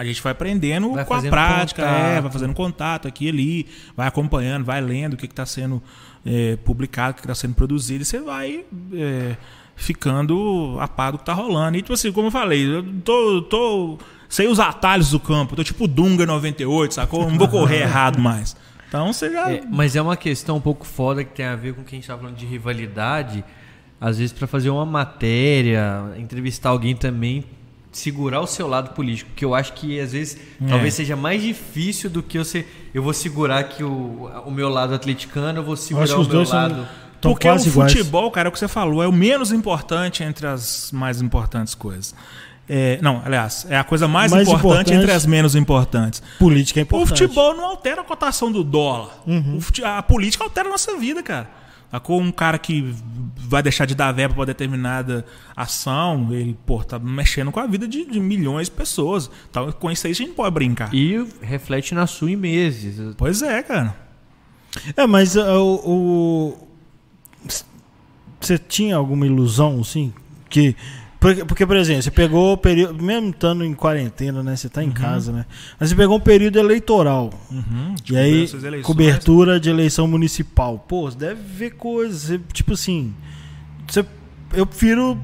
a 0.00 0.04
gente 0.04 0.22
vai 0.22 0.32
aprendendo 0.32 0.94
Vai 0.94 1.04
com 1.04 1.12
a 1.12 1.22
prática, 1.22 1.82
é, 1.82 2.20
vai 2.22 2.32
fazendo 2.32 2.54
contato 2.54 3.06
aqui 3.06 3.26
e 3.26 3.28
ali, 3.28 3.66
vai 3.94 4.08
acompanhando, 4.08 4.64
vai 4.64 4.80
lendo 4.80 5.12
o 5.12 5.16
que 5.16 5.26
está 5.26 5.44
sendo 5.44 5.82
é, 6.24 6.56
publicado, 6.56 7.10
o 7.10 7.14
que 7.16 7.20
está 7.20 7.34
sendo 7.34 7.54
produzido, 7.54 8.02
e 8.02 8.04
você 8.06 8.18
vai 8.18 8.64
é, 8.94 9.36
ficando 9.76 10.78
a 10.80 10.88
par 10.88 11.12
do 11.12 11.18
que 11.18 11.24
tá 11.24 11.34
rolando. 11.34 11.76
E, 11.76 11.82
tipo 11.82 11.92
assim, 11.92 12.10
como 12.12 12.28
eu 12.28 12.32
falei, 12.32 12.64
eu 12.64 12.82
tô. 13.04 13.42
tô 13.42 13.98
sei 14.26 14.46
os 14.46 14.58
atalhos 14.58 15.10
do 15.10 15.20
campo, 15.20 15.54
tô 15.54 15.62
tipo 15.62 15.86
Dunga 15.86 16.24
98, 16.24 16.94
sacou? 16.94 17.28
Não 17.28 17.36
vou 17.36 17.48
correr 17.48 17.82
errado 17.84 18.18
mais. 18.18 18.56
Então 18.88 19.12
você 19.12 19.30
já. 19.30 19.52
É, 19.52 19.62
mas 19.68 19.96
é 19.96 20.00
uma 20.00 20.16
questão 20.16 20.56
um 20.56 20.60
pouco 20.60 20.86
foda 20.86 21.22
que 21.22 21.34
tem 21.34 21.44
a 21.44 21.56
ver 21.56 21.74
com 21.74 21.84
quem 21.84 22.00
está 22.00 22.16
falando 22.16 22.36
de 22.36 22.46
rivalidade. 22.46 23.44
Às 24.00 24.16
vezes, 24.16 24.32
para 24.32 24.46
fazer 24.46 24.70
uma 24.70 24.86
matéria, 24.86 26.14
entrevistar 26.16 26.70
alguém 26.70 26.96
também, 26.96 27.44
segurar 27.92 28.40
o 28.40 28.46
seu 28.46 28.66
lado 28.68 28.90
político. 28.94 29.30
Que 29.34 29.44
eu 29.44 29.54
acho 29.54 29.72
que 29.72 29.98
às 30.00 30.12
vezes 30.12 30.38
É. 30.62 30.66
talvez 30.68 30.94
seja 30.94 31.16
mais 31.16 31.42
difícil 31.42 32.08
do 32.10 32.22
que 32.22 32.38
você. 32.38 32.66
Eu 32.94 33.02
vou 33.02 33.12
segurar 33.12 33.58
aqui 33.58 33.82
o, 33.84 34.30
o 34.46 34.50
meu 34.50 34.68
lado 34.68 34.94
atleticano, 34.94 35.58
eu 35.58 35.64
vou 35.64 35.76
segurar 35.76 36.04
acho 36.04 36.14
que 36.14 36.20
o 36.20 36.24
meu 36.24 36.32
dois 36.32 36.48
são- 36.48 36.58
lado. 36.58 36.88
Tão 37.20 37.32
Porque 37.32 37.46
o 37.46 37.50
quase 37.52 37.68
iguais. 37.68 37.92
futebol, 37.92 38.30
cara, 38.30 38.48
é 38.48 38.50
o 38.50 38.52
que 38.52 38.58
você 38.58 38.66
falou, 38.68 39.02
é 39.02 39.06
o 39.06 39.12
menos 39.12 39.52
importante 39.52 40.22
entre 40.24 40.46
as 40.46 40.90
mais 40.90 41.20
importantes 41.20 41.74
coisas. 41.74 42.14
É, 42.66 42.98
não, 43.02 43.20
aliás, 43.24 43.66
é 43.68 43.76
a 43.76 43.84
coisa 43.84 44.08
mais, 44.08 44.30
Mais 44.32 44.48
importante, 44.48 44.68
importante. 44.70 44.92
entre 44.94 45.12
as 45.12 45.26
menos 45.26 45.54
importantes. 45.54 46.22
Política 46.38 46.80
é 46.80 46.82
O 46.82 46.84
importante. 46.84 47.08
futebol 47.18 47.54
não 47.54 47.66
altera 47.66 48.00
a 48.00 48.04
cotação 48.04 48.50
do 48.50 48.64
dólar. 48.64 49.10
O 49.26 49.60
fute- 49.60 49.84
a 49.84 50.00
política 50.02 50.44
altera 50.44 50.68
a 50.68 50.70
nossa 50.70 50.96
vida, 50.96 51.22
cara. 51.22 51.50
Sacou? 51.90 52.20
Um 52.20 52.30
cara 52.30 52.56
que 52.58 52.94
vai 53.36 53.62
deixar 53.62 53.84
de 53.84 53.94
dar 53.94 54.12
verba 54.12 54.34
para 54.34 54.44
determinada 54.44 55.24
ação, 55.56 56.28
ele, 56.32 56.56
pô, 56.64 56.82
tá 56.84 56.98
mexendo 56.98 57.50
com 57.50 57.58
a 57.58 57.66
vida 57.66 57.88
de, 57.88 58.04
de 58.04 58.20
milhões 58.20 58.68
de 58.68 58.72
pessoas. 58.72 59.28
Então, 59.50 59.72
com 59.72 59.90
isso 59.90 60.06
aí 60.06 60.12
a 60.12 60.14
gente 60.14 60.28
não 60.28 60.34
pode 60.36 60.54
brincar. 60.54 60.94
E 60.94 61.26
reflete 61.42 61.94
na 61.94 62.06
sua 62.06 62.30
em 62.30 62.36
meses. 62.36 63.14
Pois 63.16 63.42
é, 63.42 63.62
cara. 63.62 63.96
É, 64.96 65.04
mas 65.06 65.34
uh, 65.34 65.42
o. 65.50 66.54
o- 66.54 66.68
Você 68.40 68.56
tinha 68.56 68.96
alguma 68.96 69.26
ilusão, 69.26 69.80
assim? 69.80 70.12
Que. 70.48 70.76
Porque, 71.20 71.44
porque, 71.44 71.66
por 71.66 71.76
exemplo, 71.76 72.02
você 72.02 72.10
pegou 72.10 72.54
o 72.54 72.56
período. 72.56 73.02
Mesmo 73.02 73.28
estando 73.28 73.62
em 73.62 73.74
quarentena, 73.74 74.42
né? 74.42 74.56
Você 74.56 74.68
tá 74.70 74.82
em 74.82 74.90
casa, 74.90 75.30
né? 75.32 75.44
Mas 75.78 75.90
você 75.90 75.94
pegou 75.94 76.16
um 76.16 76.20
período 76.20 76.58
eleitoral. 76.58 77.30
Uhum, 77.50 77.94
E 78.10 78.16
aí, 78.16 78.30
eleições. 78.64 78.82
cobertura 78.82 79.60
de 79.60 79.68
eleição 79.68 80.08
municipal. 80.08 80.82
Pô, 80.88 81.10
você 81.10 81.18
deve 81.18 81.40
ver 81.42 81.70
coisas. 81.72 82.40
tipo 82.54 82.72
assim. 82.72 83.12
Você, 83.86 84.02
eu 84.54 84.64
prefiro 84.64 85.18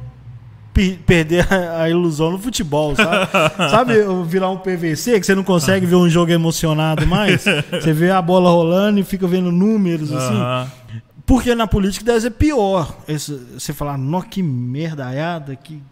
pe- 0.75 0.99
perder 1.07 1.51
a, 1.51 1.85
a 1.85 1.89
ilusão 1.91 2.31
no 2.33 2.39
futebol, 2.39 2.95
sabe? 2.95 3.31
sabe 3.71 3.95
eu 3.97 4.23
virar 4.23 4.51
um 4.51 4.59
PVC 4.59 5.19
que 5.19 5.25
você 5.25 5.35
não 5.35 5.45
consegue 5.45 5.87
ver 5.87 5.97
um 5.97 6.11
jogo 6.11 6.31
emocionado 6.31 7.07
mais? 7.07 7.43
Você 7.73 7.93
vê 7.95 8.11
a 8.11 8.21
bola 8.21 8.51
rolando 8.51 9.01
e 9.01 9.03
fica 9.03 9.27
vendo 9.27 9.51
números 9.51 10.13
assim. 10.13 10.35
Porque 11.27 11.55
na 11.55 11.67
política 11.67 12.05
deve 12.07 12.21
ser 12.21 12.31
pior. 12.31 12.97
Esse- 13.09 13.35
você 13.59 13.73
falar, 13.73 13.99
nó, 13.99 14.23
que 14.23 14.43
merdaiada, 14.43 15.57
que 15.57 15.83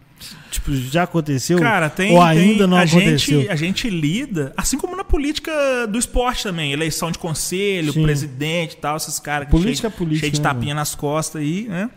tipo, 0.49 0.73
já 0.73 1.03
aconteceu. 1.03 1.59
Cara, 1.59 1.89
tem. 1.89 2.13
ou 2.13 2.21
ainda 2.21 2.59
tem- 2.59 2.67
não 2.67 2.77
a 2.77 2.83
aconteceu. 2.83 3.41
Gente, 3.41 3.49
a 3.51 3.55
gente 3.55 3.89
lida, 3.89 4.53
assim 4.55 4.77
como 4.77 4.95
na 4.95 5.03
política 5.03 5.51
do 5.89 5.99
esporte 5.99 6.43
também, 6.43 6.71
eleição 6.71 7.11
de 7.11 7.19
conselho, 7.19 7.91
Sim. 7.91 8.01
presidente 8.03 8.73
e 8.73 8.77
tal, 8.77 8.95
esses 8.95 9.19
caras 9.19 9.47
que 9.47 9.51
Política 9.51 9.89
cheio, 9.89 9.93
é 9.93 9.97
política, 9.97 10.19
cheio 10.21 10.31
de 10.31 10.39
né, 10.39 10.43
tapinha 10.43 10.73
nas 10.73 10.95
costas 10.95 11.41
aí, 11.41 11.67
né? 11.67 11.89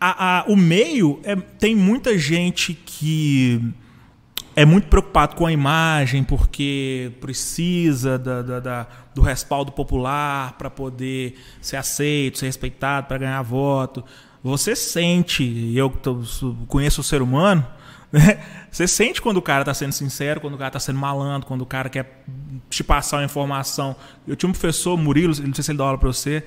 A- 0.00 0.40
a- 0.40 0.44
o 0.48 0.56
meio 0.56 1.20
é- 1.22 1.36
tem 1.36 1.74
muita 1.74 2.18
gente 2.18 2.74
que 2.74 3.62
é 4.56 4.64
muito 4.64 4.86
preocupado 4.88 5.34
com 5.34 5.46
a 5.46 5.52
imagem 5.52 6.22
porque 6.22 7.12
precisa 7.20 8.18
da- 8.18 8.42
da- 8.42 8.60
da- 8.60 8.86
do 9.14 9.20
respaldo 9.22 9.72
popular 9.72 10.52
para 10.58 10.70
poder 10.70 11.34
ser 11.60 11.76
aceito, 11.76 12.38
ser 12.38 12.46
respeitado, 12.46 13.06
para 13.08 13.18
ganhar 13.18 13.42
voto. 13.42 14.04
Você 14.42 14.76
sente, 14.76 15.72
eu 15.74 15.90
conheço 16.68 17.00
o 17.00 17.04
ser 17.04 17.22
humano, 17.22 17.66
né? 18.12 18.38
você 18.70 18.86
sente 18.86 19.20
quando 19.20 19.38
o 19.38 19.42
cara 19.42 19.62
está 19.62 19.74
sendo 19.74 19.92
sincero, 19.92 20.40
quando 20.40 20.54
o 20.54 20.58
cara 20.58 20.68
está 20.68 20.80
sendo 20.80 20.98
malandro, 20.98 21.46
quando 21.48 21.62
o 21.62 21.66
cara 21.66 21.88
quer 21.88 22.24
te 22.70 22.84
passar 22.84 23.18
uma 23.18 23.24
informação. 23.24 23.96
Eu 24.28 24.36
tinha 24.36 24.48
um 24.48 24.52
professor, 24.52 24.96
Murilo, 24.96 25.34
não 25.46 25.54
sei 25.54 25.64
se 25.64 25.70
ele 25.70 25.78
dá 25.78 25.84
aula 25.84 25.98
para 25.98 26.08
você, 26.08 26.44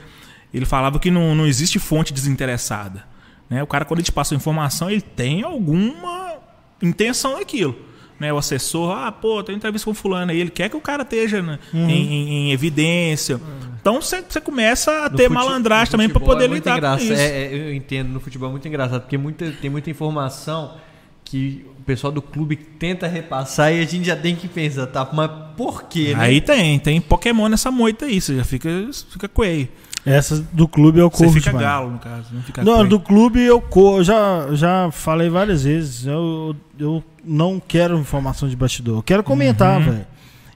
ele 0.53 0.65
falava 0.65 0.99
que 0.99 1.11
não, 1.11 1.35
não 1.35 1.45
existe 1.45 1.77
fonte 1.79 2.13
desinteressada. 2.13 3.03
Né? 3.49 3.61
O 3.63 3.67
cara, 3.67 3.83
quando 3.83 3.99
ele 3.99 4.05
te 4.05 4.11
passa 4.11 4.33
uma 4.33 4.37
informação, 4.37 4.89
ele 4.89 5.01
tem 5.01 5.43
alguma 5.43 6.35
intenção 6.81 7.37
naquilo. 7.37 7.75
Né? 8.19 8.33
O 8.33 8.37
assessor, 8.37 8.91
ah, 8.97 9.11
pô, 9.11 9.43
tem 9.43 9.55
entrevista 9.55 9.85
com 9.85 9.93
fulano 9.93 10.31
aí, 10.31 10.39
ele 10.39 10.49
quer 10.49 10.69
que 10.69 10.75
o 10.75 10.81
cara 10.81 11.03
esteja 11.03 11.41
né, 11.41 11.59
Uhum. 11.73 11.87
em, 11.89 12.13
em- 12.13 12.29
em 12.49 12.51
evidência. 12.51 13.39
Então 13.79 14.01
você 14.01 14.23
começa 14.41 14.91
a 15.05 15.09
No 15.09 15.15
ter 15.15 15.29
malandragem 15.29 15.91
também 15.91 16.09
para 16.09 16.15
futebol 16.19 16.35
poder 16.35 16.49
é 16.49 16.53
lidar 16.53 16.71
com 16.71 16.77
engraçado. 16.77 17.03
isso. 17.03 17.13
É, 17.13 17.43
é, 17.45 17.53
eu 17.55 17.73
entendo, 17.73 18.09
no 18.09 18.19
futebol 18.19 18.49
é 18.49 18.51
muito 18.51 18.67
engraçado, 18.67 19.01
porque 19.01 19.17
muita, 19.17 19.49
tem 19.61 19.69
muita 19.69 19.89
informação 19.91 20.75
que 21.23 21.65
o 21.79 21.83
pessoal 21.83 22.11
do 22.11 22.21
clube 22.21 22.55
tenta 22.55 23.05
repassar 23.07 23.73
e 23.73 23.81
a 23.81 23.85
gente 23.85 24.05
já 24.07 24.15
tem 24.15 24.35
que 24.35 24.47
pensar, 24.47 24.87
tá? 24.87 25.07
Mas 25.13 25.29
por 25.55 25.83
quê, 25.83 26.13
né? 26.15 26.23
Aí 26.23 26.41
tem, 26.41 26.79
tem 26.79 26.99
Pokémon 26.99 27.47
nessa 27.49 27.69
moita 27.69 28.05
aí, 28.05 28.19
você 28.19 28.35
já 28.37 28.43
fica, 28.43 28.69
fica 29.11 29.27
coelho. 29.27 29.67
Essa 30.09 30.37
do 30.53 30.67
clube 30.67 30.99
eu 30.99 31.09
Você 31.09 31.23
corro 31.25 31.33
fica 31.35 31.49
demais. 31.49 31.65
galo, 31.65 31.91
no 31.91 31.99
caso, 31.99 32.27
não 32.33 32.41
fica 32.41 32.63
Não, 32.63 32.87
do 32.87 32.99
clube 32.99 33.41
eu 33.41 33.59
corro. 33.59 34.03
Já, 34.03 34.47
já 34.53 34.89
falei 34.91 35.29
várias 35.29 35.63
vezes. 35.63 36.05
Eu, 36.05 36.55
eu 36.79 37.03
não 37.25 37.59
quero 37.59 37.97
informação 37.99 38.47
de 38.47 38.55
bastidor. 38.55 38.97
Eu 38.99 39.03
quero 39.03 39.23
comentar, 39.23 39.79
Uhum. 39.79 39.85
velho. 39.91 40.07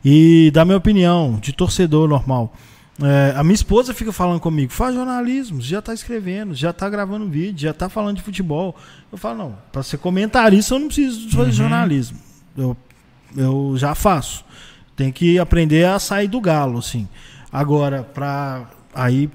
E 0.03 0.49
dar 0.51 0.63
minha 0.65 0.77
opinião, 0.77 1.37
de 1.41 1.51
torcedor 1.53 2.07
normal. 2.07 2.53
É, 3.03 3.33
a 3.35 3.43
minha 3.43 3.55
esposa 3.55 3.93
fica 3.93 4.11
falando 4.11 4.39
comigo, 4.39 4.71
faz 4.71 4.93
jornalismo, 4.93 5.59
já 5.59 5.81
tá 5.81 5.93
escrevendo, 5.93 6.53
já 6.53 6.71
tá 6.71 6.87
gravando 6.89 7.27
vídeo, 7.27 7.61
já 7.61 7.73
tá 7.73 7.89
falando 7.89 8.17
de 8.17 8.21
futebol. 8.21 8.75
Eu 9.11 9.17
falo, 9.17 9.37
não, 9.37 9.55
pra 9.71 9.81
ser 9.83 9.97
comentarista 9.97 10.75
eu 10.75 10.79
não 10.79 10.87
preciso 10.87 11.29
fazer 11.31 11.45
Uhum. 11.49 11.51
jornalismo. 11.51 12.17
Eu, 12.57 12.77
eu 13.35 13.73
já 13.77 13.95
faço. 13.95 14.45
Tem 14.95 15.11
que 15.11 15.39
aprender 15.39 15.85
a 15.85 15.97
sair 15.99 16.27
do 16.27 16.39
galo, 16.39 16.79
assim. 16.79 17.07
Agora, 17.51 18.03
pra 18.03 18.69
aí 18.93 19.29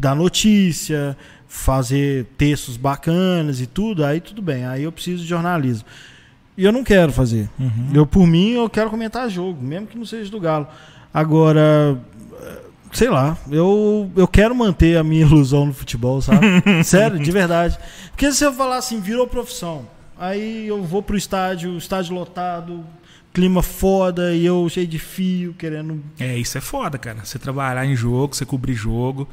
dar 0.00 0.16
notícia, 0.16 1.16
fazer 1.46 2.26
textos 2.38 2.76
bacanas 2.76 3.60
e 3.60 3.66
tudo, 3.66 4.04
aí 4.04 4.20
tudo 4.20 4.40
bem. 4.40 4.66
Aí 4.66 4.82
eu 4.82 4.92
preciso 4.92 5.22
de 5.22 5.28
jornalismo. 5.28 5.86
E 6.56 6.64
eu 6.64 6.72
não 6.72 6.82
quero 6.82 7.12
fazer. 7.12 7.48
Uhum. 7.58 7.90
Eu, 7.94 8.06
por 8.06 8.26
mim, 8.26 8.52
eu 8.52 8.68
quero 8.68 8.90
comentar 8.90 9.28
jogo, 9.30 9.62
mesmo 9.62 9.86
que 9.86 9.96
não 9.96 10.04
seja 10.04 10.30
do 10.30 10.40
Galo. 10.40 10.66
Agora, 11.12 11.98
sei 12.92 13.08
lá, 13.08 13.36
eu, 13.50 14.10
eu 14.16 14.26
quero 14.26 14.54
manter 14.54 14.96
a 14.96 15.04
minha 15.04 15.22
ilusão 15.26 15.66
no 15.66 15.72
futebol, 15.74 16.20
sabe? 16.20 16.46
Sério, 16.84 17.18
de 17.18 17.30
verdade. 17.30 17.78
Porque 18.10 18.32
se 18.32 18.44
eu 18.44 18.52
falar 18.52 18.76
assim, 18.76 19.00
virou 19.00 19.26
profissão, 19.26 19.86
aí 20.18 20.66
eu 20.66 20.82
vou 20.82 21.02
pro 21.02 21.16
estádio, 21.16 21.76
estádio 21.76 22.14
lotado, 22.14 22.84
clima 23.32 23.62
foda, 23.62 24.34
e 24.34 24.44
eu 24.44 24.68
cheio 24.68 24.86
de 24.86 24.98
fio, 24.98 25.54
querendo. 25.54 26.02
É, 26.18 26.36
isso 26.36 26.58
é 26.58 26.60
foda, 26.60 26.98
cara. 26.98 27.24
Você 27.24 27.38
trabalhar 27.38 27.86
em 27.86 27.96
jogo, 27.96 28.34
você 28.34 28.44
cobrir 28.44 28.74
jogo, 28.74 29.28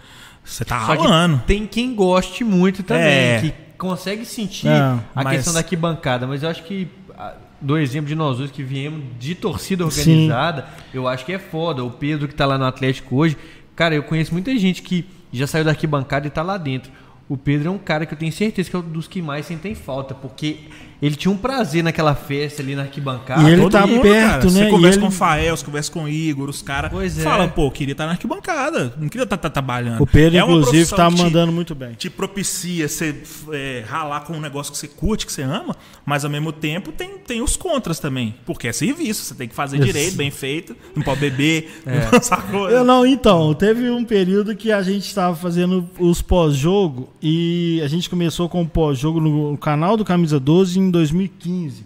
você 0.47 0.63
tá 0.65 0.85
Só 0.85 0.95
que 0.95 1.03
ralando. 1.03 1.41
tem 1.45 1.65
quem 1.67 1.93
goste 1.93 2.43
muito 2.43 2.83
também, 2.83 3.03
É. 3.05 3.39
que 3.41 3.53
consegue 3.77 4.25
sentir 4.25 4.67
É, 4.67 4.71
a 4.79 4.99
mas- 5.15 5.35
questão 5.37 5.53
da 5.53 5.59
arquibancada. 5.59 6.25
Mas 6.25 6.41
eu 6.43 6.49
acho 6.49 6.63
que, 6.63 6.87
ah, 7.17 7.33
do 7.61 7.77
exemplo 7.77 8.07
de 8.07 8.15
nós 8.15 8.37
dois 8.37 8.49
que 8.51 8.63
viemos 8.63 9.03
de 9.19 9.35
torcida 9.35 9.83
Sim. 9.91 9.99
organizada, 10.01 10.65
eu 10.93 11.07
acho 11.07 11.25
que 11.25 11.33
é 11.33 11.39
foda. 11.39 11.83
O 11.83 11.91
Pedro 11.91 12.27
que 12.27 12.33
tá 12.35 12.45
lá 12.45 12.57
no 12.57 12.65
Atlético 12.65 13.15
hoje, 13.17 13.37
cara, 13.75 13.93
eu 13.93 14.03
conheço 14.03 14.31
muita 14.33 14.55
gente 14.57 14.81
que 14.81 15.05
já 15.33 15.45
saiu 15.45 15.63
da 15.65 15.71
arquibancada 15.71 16.25
e 16.27 16.29
tá 16.29 16.41
lá 16.41 16.57
dentro. 16.57 16.91
O 17.29 17.35
Pedro 17.35 17.67
é 17.67 17.71
um 17.71 17.77
cara 17.77 18.05
que 18.05 18.13
eu 18.13 18.17
tenho 18.17 18.31
certeza 18.31 18.69
que 18.69 18.75
é 18.75 18.79
um 18.79 18.81
dos 18.81 19.05
que 19.07 19.21
mais 19.21 19.45
sentem 19.45 19.75
falta, 19.75 20.15
porque 20.15 20.59
ele 21.01 21.15
tinha 21.15 21.31
um 21.31 21.37
prazer 21.37 21.83
naquela 21.83 22.15
festa 22.15 22.61
ali 22.61 22.75
na 22.75 22.83
arquibancada. 22.83 23.43
E 23.49 23.53
ele 23.53 23.61
Todo 23.61 23.71
tá 23.71 23.85
mundo, 23.87 24.01
perto, 24.01 24.27
cara. 24.29 24.43
né? 24.45 24.49
Você 24.49 24.69
conversa 24.69 24.97
ele- 24.97 25.01
com 25.05 25.07
o 25.07 25.11
Fael, 25.11 25.57
você 25.57 25.65
conversa 25.65 25.91
com 25.91 26.03
o 26.03 26.09
Igor, 26.09 26.49
os 26.49 26.61
caras. 26.61 26.91
Pois 26.91 27.17
é. 27.19 27.21
Fala, 27.21 27.47
pô, 27.47 27.69
queria 27.71 27.91
estar 27.93 28.05
na 28.05 28.11
arquibancada. 28.13 28.93
Não 28.97 29.07
queria 29.09 29.23
estar 29.23 29.37
trabalhando. 29.37 30.01
O 30.01 30.07
Pedro, 30.07 30.37
É 30.39 30.41
inclusive, 30.41 30.89
tá 30.95 31.09
que 31.09 31.15
te- 31.15 31.21
mandando 31.21 31.51
muito 31.51 31.75
bem. 31.75 31.93
te 31.93 32.09
propicia 32.09 32.87
você 32.87 33.15
é, 33.51 33.83
ralar 33.87 34.21
com 34.21 34.33
um 34.33 34.39
negócio 34.39 34.71
que 34.71 34.77
você 34.77 34.87
curte, 34.87 35.25
que 35.25 35.31
você 35.31 35.41
ama, 35.43 35.75
mas 36.05 36.23
ao 36.25 36.31
mesmo 36.31 36.51
tempo 36.51 36.91
tem, 36.91 37.17
tem 37.19 37.41
os 37.41 37.55
contras 37.55 37.99
também. 37.99 38.35
Porque 38.45 38.67
é 38.67 38.73
serviço, 38.73 39.23
você 39.23 39.35
tem 39.35 39.47
que 39.47 39.55
fazer 39.55 39.77
Isso. 39.77 39.85
direito, 39.85 40.15
bem 40.15 40.31
feito, 40.31 40.75
não 40.95 41.03
pode 41.03 41.19
beber, 41.19 41.81
É. 41.85 42.09
não 42.11 42.19
sacou? 42.21 42.69
Eu 42.69 42.83
não, 42.83 43.05
então, 43.05 43.53
teve 43.53 43.89
um 43.89 44.03
período 44.03 44.55
que 44.55 44.71
a 44.71 44.81
gente 44.81 45.05
estava 45.05 45.35
fazendo 45.35 45.87
os 45.99 46.21
pós-jogo 46.21 47.09
e 47.21 47.81
a 47.83 47.87
gente 47.87 48.09
começou 48.09 48.47
com 48.49 48.61
o 48.61 48.67
pós-jogo 48.67 49.19
no, 49.19 49.51
no 49.51 49.57
canal 49.57 49.95
do 49.97 50.03
Camisa 50.05 50.39
12 50.39 50.79
em 50.79 50.86
2015. 50.91 51.85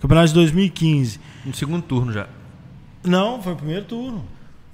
Campeonato 0.00 0.28
de 0.28 0.34
2015. 0.34 1.20
No 1.44 1.54
segundo 1.54 1.82
turno 1.82 2.12
já. 2.12 2.26
Não, 3.04 3.42
foi 3.42 3.52
o 3.52 3.56
primeiro 3.56 3.84
turno. 3.84 4.24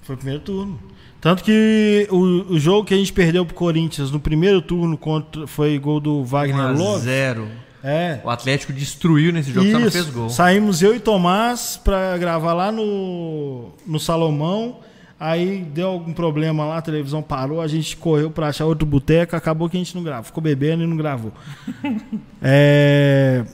Foi 0.02 0.14
o 0.14 0.18
primeiro 0.18 0.42
turno. 0.42 0.78
Tanto 1.20 1.42
que 1.42 2.06
o, 2.10 2.54
o 2.54 2.58
jogo 2.58 2.84
que 2.84 2.94
a 2.94 2.96
gente 2.96 3.12
perdeu 3.12 3.44
pro 3.44 3.54
Corinthians 3.54 4.10
no 4.10 4.20
primeiro 4.20 4.62
turno 4.62 4.96
contra, 4.96 5.46
foi 5.46 5.78
gol 5.78 6.00
do 6.00 6.20
1 6.20 6.24
Wagner 6.24 6.78
Love. 6.78 7.04
0. 7.04 7.48
É. 7.82 8.20
O 8.24 8.30
Atlético 8.30 8.72
destruiu 8.72 9.32
nesse 9.32 9.52
jogo, 9.52 9.70
só 9.70 9.78
não 9.78 9.90
fez 9.90 10.04
Isso. 10.04 10.12
gol. 10.12 10.28
Saímos 10.28 10.82
eu 10.82 10.94
e 10.94 11.00
Tomás 11.00 11.80
pra 11.82 12.16
gravar 12.18 12.52
lá 12.52 12.72
no, 12.72 13.70
no 13.86 14.00
Salomão. 14.00 14.80
Aí 15.20 15.64
deu 15.64 15.88
algum 15.88 16.12
problema 16.12 16.64
lá, 16.64 16.78
a 16.78 16.82
televisão 16.82 17.20
parou, 17.20 17.60
a 17.60 17.66
gente 17.66 17.96
correu 17.96 18.30
pra 18.30 18.48
achar 18.48 18.66
outro 18.66 18.86
boteco, 18.86 19.34
acabou 19.34 19.68
que 19.68 19.76
a 19.76 19.80
gente 19.80 19.96
não 19.96 20.02
gravou. 20.04 20.24
Ficou 20.24 20.40
bebendo 20.40 20.84
e 20.84 20.86
não 20.86 20.96
gravou. 20.96 21.32
É, 22.40 23.44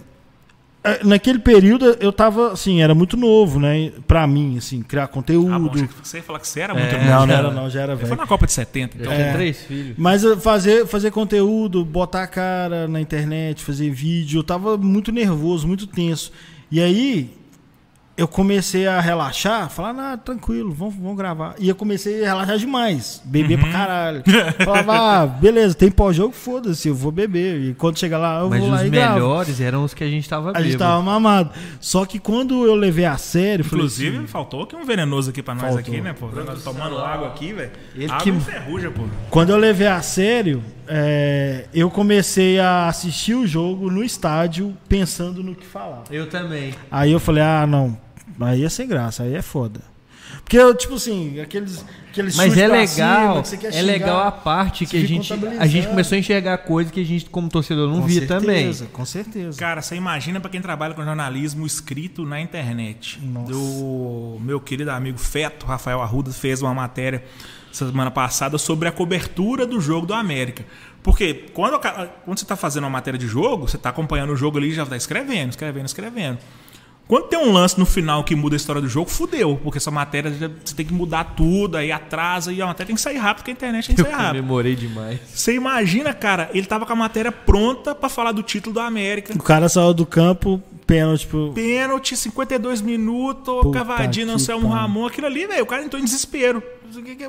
Naquele 1.02 1.38
período 1.38 1.96
eu 1.98 2.12
tava, 2.12 2.52
assim, 2.52 2.82
era 2.82 2.94
muito 2.94 3.16
novo, 3.16 3.58
né? 3.58 3.90
Pra 4.06 4.26
mim, 4.26 4.58
assim, 4.58 4.82
criar 4.82 5.04
Ah, 5.04 5.06
bom, 5.06 5.12
conteúdo. 5.12 5.70
achei 5.72 5.86
que 5.88 5.94
você 6.08 6.16
ia 6.18 6.22
falar 6.22 6.38
que 6.40 6.46
você 6.48 6.60
era 6.60 6.74
muito 6.74 6.86
É, 6.94 6.98
novo. 6.98 7.04
não, 7.10 7.20
não 7.20 7.26
já- 7.26 7.34
era 7.38 7.50
não, 7.50 7.70
já 7.70 7.80
era 7.80 7.92
Ele 7.92 8.00
foi 8.00 8.08
velho. 8.10 8.20
na 8.20 8.26
Copa 8.26 8.44
de 8.46 8.52
70, 8.52 8.98
então. 8.98 9.10
É. 9.12 9.24
tem 9.24 9.32
três 9.32 9.58
filhos. 9.62 9.94
Mas 9.96 10.24
eh, 10.24 10.36
fazer, 10.36 10.86
fazer 10.86 11.10
conteúdo, 11.10 11.84
botar 11.84 12.24
a 12.24 12.26
cara 12.26 12.86
na 12.86 13.00
internet, 13.00 13.62
fazer 13.64 13.88
vídeo, 13.90 14.40
eu 14.40 14.44
tava 14.44 14.76
muito 14.76 15.10
nervoso, 15.10 15.66
muito 15.66 15.86
tenso. 15.86 16.30
E 16.70 16.80
aí 16.80 17.30
eu 18.16 18.28
comecei 18.28 18.86
a 18.86 19.00
relaxar, 19.00 19.68
falar, 19.68 19.92
não, 19.92 20.16
tranquilo, 20.16 20.72
vamos, 20.72 20.94
vamos 20.94 21.16
gravar. 21.16 21.54
E 21.58 21.68
eu 21.68 21.74
comecei 21.74 22.24
a 22.24 22.28
relaxar 22.28 22.58
demais, 22.58 23.20
beber 23.24 23.58
pra 23.58 23.70
caralho. 23.72 24.22
Falava, 24.64 24.92
ah, 25.22 25.26
beleza, 25.26 25.74
tem 25.74 25.90
pós-jogo, 25.90 26.32
foda-se, 26.32 26.86
eu 26.88 26.94
vou 26.94 27.10
beber. 27.10 27.60
E 27.60 27.74
quando 27.74 27.98
chegar 27.98 28.18
lá, 28.18 28.40
eu 28.40 28.48
Mas 28.50 28.60
vou 28.60 28.68
lá 28.70 28.76
os 28.76 28.82
e 28.84 28.90
gravo. 28.90 29.14
melhores 29.14 29.60
eram 29.60 29.82
os 29.84 29.92
que 29.94 30.04
a 30.04 30.08
gente 30.08 30.28
tava 30.28 30.50
A 30.54 30.60
gente 30.62 30.72
bêbado. 30.72 30.90
tava 30.92 31.02
mamado. 31.02 31.50
Só 31.80 32.04
que 32.06 32.18
quando 32.20 32.64
eu 32.64 32.74
levei 32.74 33.04
a 33.04 33.16
sério, 33.16 33.64
falei 33.64 33.78
Inclusive, 33.84 34.16
assim, 34.18 34.26
faltou 34.28 34.62
aqui 34.62 34.76
um 34.76 34.84
venenoso 34.84 35.30
aqui 35.30 35.42
pra 35.42 35.54
nós 35.54 35.62
Faltou. 35.64 35.80
aqui, 35.80 36.00
né, 36.00 36.12
pô? 36.12 36.28
Tomando 36.62 36.98
água 36.98 37.28
aqui, 37.28 37.52
velho. 37.52 37.70
Ele 37.94 38.04
Água 38.06 38.18
que- 38.20 38.30
enferruja, 38.30 38.90
pô. 38.90 39.02
Quando 39.28 39.50
eu 39.50 39.56
levei 39.56 39.88
a 39.88 40.00
sério, 40.02 40.62
é, 40.88 41.66
eu 41.74 41.90
comecei 41.90 42.58
a 42.58 42.88
assistir 42.88 43.34
o 43.34 43.46
jogo 43.46 43.90
no 43.90 44.02
estádio 44.02 44.76
pensando 44.88 45.42
no 45.42 45.54
que 45.54 45.66
falar. 45.66 46.04
Eu 46.10 46.28
também. 46.28 46.74
Aí 46.90 47.12
eu 47.12 47.20
falei, 47.20 47.42
ah, 47.42 47.66
não, 47.66 47.98
aí 48.40 48.64
é 48.64 48.68
sem 48.68 48.86
graça, 48.86 49.22
aí 49.22 49.34
é 49.34 49.42
foda. 49.42 49.80
Porque 50.44 50.58
eu, 50.58 50.74
tipo 50.74 50.94
assim, 50.94 51.40
aqueles, 51.40 51.82
aqueles 52.10 52.36
Mas 52.36 52.56
é 52.58 52.68
pra 52.68 52.76
legal, 52.78 52.86
cima, 52.88 53.42
que 53.42 53.48
você 53.48 53.56
quer 53.56 53.68
é 53.68 53.72
xingar. 53.72 53.86
legal 53.86 54.20
a 54.26 54.30
parte 54.30 54.84
que 54.84 54.96
a 54.96 55.06
gente, 55.06 55.32
a 55.58 55.66
gente 55.66 55.88
começou 55.88 56.16
a 56.16 56.18
enxergar 56.18 56.58
coisas 56.58 56.92
que 56.92 57.00
a 57.00 57.04
gente, 57.04 57.24
como 57.30 57.48
torcedor, 57.48 57.88
não 57.88 58.02
Com 58.02 58.06
via 58.06 58.20
certeza, 58.20 58.40
também. 58.40 58.74
Com 58.92 59.04
certeza. 59.06 59.58
Cara, 59.58 59.80
você 59.80 59.96
imagina 59.96 60.40
pra 60.40 60.50
quem 60.50 60.60
trabalha 60.60 60.92
com 60.92 61.02
jornalismo 61.02 61.64
escrito 61.64 62.26
na 62.26 62.40
internet. 62.42 63.18
Nossa. 63.22 63.52
Do 63.52 64.38
meu 64.42 64.60
querido 64.60 64.90
amigo 64.90 65.18
Feto, 65.18 65.64
Rafael 65.64 66.02
Arruda, 66.02 66.30
fez 66.30 66.60
uma 66.60 66.74
matéria 66.74 67.24
semana 67.76 68.10
passada 68.10 68.56
sobre 68.58 68.88
a 68.88 68.92
cobertura 68.92 69.66
do 69.66 69.80
jogo 69.80 70.06
do 70.06 70.14
América. 70.14 70.64
Porque 71.02 71.46
quando, 71.52 71.78
quando 71.78 72.38
você 72.38 72.44
está 72.44 72.56
fazendo 72.56 72.84
uma 72.84 72.90
matéria 72.90 73.18
de 73.18 73.26
jogo, 73.26 73.68
você 73.68 73.76
está 73.76 73.90
acompanhando 73.90 74.30
o 74.32 74.36
jogo 74.36 74.58
ali 74.58 74.68
e 74.68 74.74
já 74.74 74.84
está 74.84 74.96
escrevendo, 74.96 75.50
escrevendo, 75.50 75.86
escrevendo. 75.86 76.38
Quando 77.06 77.24
tem 77.28 77.38
um 77.38 77.52
lance 77.52 77.78
no 77.78 77.84
final 77.84 78.24
que 78.24 78.34
muda 78.34 78.54
a 78.54 78.58
história 78.58 78.80
do 78.80 78.88
jogo, 78.88 79.10
fudeu. 79.10 79.60
Porque 79.62 79.76
essa 79.78 79.90
matéria 79.90 80.32
já- 80.32 80.48
você 80.64 80.74
tem 80.74 80.86
que 80.86 80.92
mudar 80.94 81.34
tudo, 81.36 81.76
aí 81.76 81.92
atrasa 81.92 82.50
e 82.52 82.62
a 82.62 82.66
matéria 82.66 82.86
tem 82.86 82.96
que 82.96 83.02
sair 83.02 83.18
rápido, 83.18 83.38
porque 83.42 83.50
a 83.50 83.54
internet 83.54 83.86
tem 83.88 83.94
que 83.94 84.00
Eu 84.00 84.06
sair 84.06 84.14
rápido. 84.14 84.28
comemorei 84.40 84.74
demais. 84.74 85.20
Você 85.34 85.54
imagina, 85.54 86.14
cara, 86.14 86.48
ele 86.54 86.66
tava 86.66 86.86
com 86.86 86.92
a 86.94 86.96
matéria 86.96 87.30
pronta 87.30 87.94
pra 87.94 88.08
falar 88.08 88.32
do 88.32 88.42
título 88.42 88.72
do 88.74 88.80
América. 88.80 89.34
O 89.34 89.42
cara 89.42 89.68
saiu 89.68 89.92
do 89.92 90.06
campo, 90.06 90.62
pênalti 90.86 91.26
pro. 91.26 91.52
Pênalti, 91.52 92.16
52 92.16 92.80
minutos, 92.80 93.54
Puta 93.62 93.78
cavadinha, 93.78 94.32
Anselmo. 94.32 94.68
Ramon, 94.68 95.06
aquilo 95.06 95.26
ali, 95.26 95.46
velho. 95.46 95.62
O 95.62 95.66
cara 95.66 95.84
entrou 95.84 96.00
em 96.00 96.04
desespero. 96.04 96.62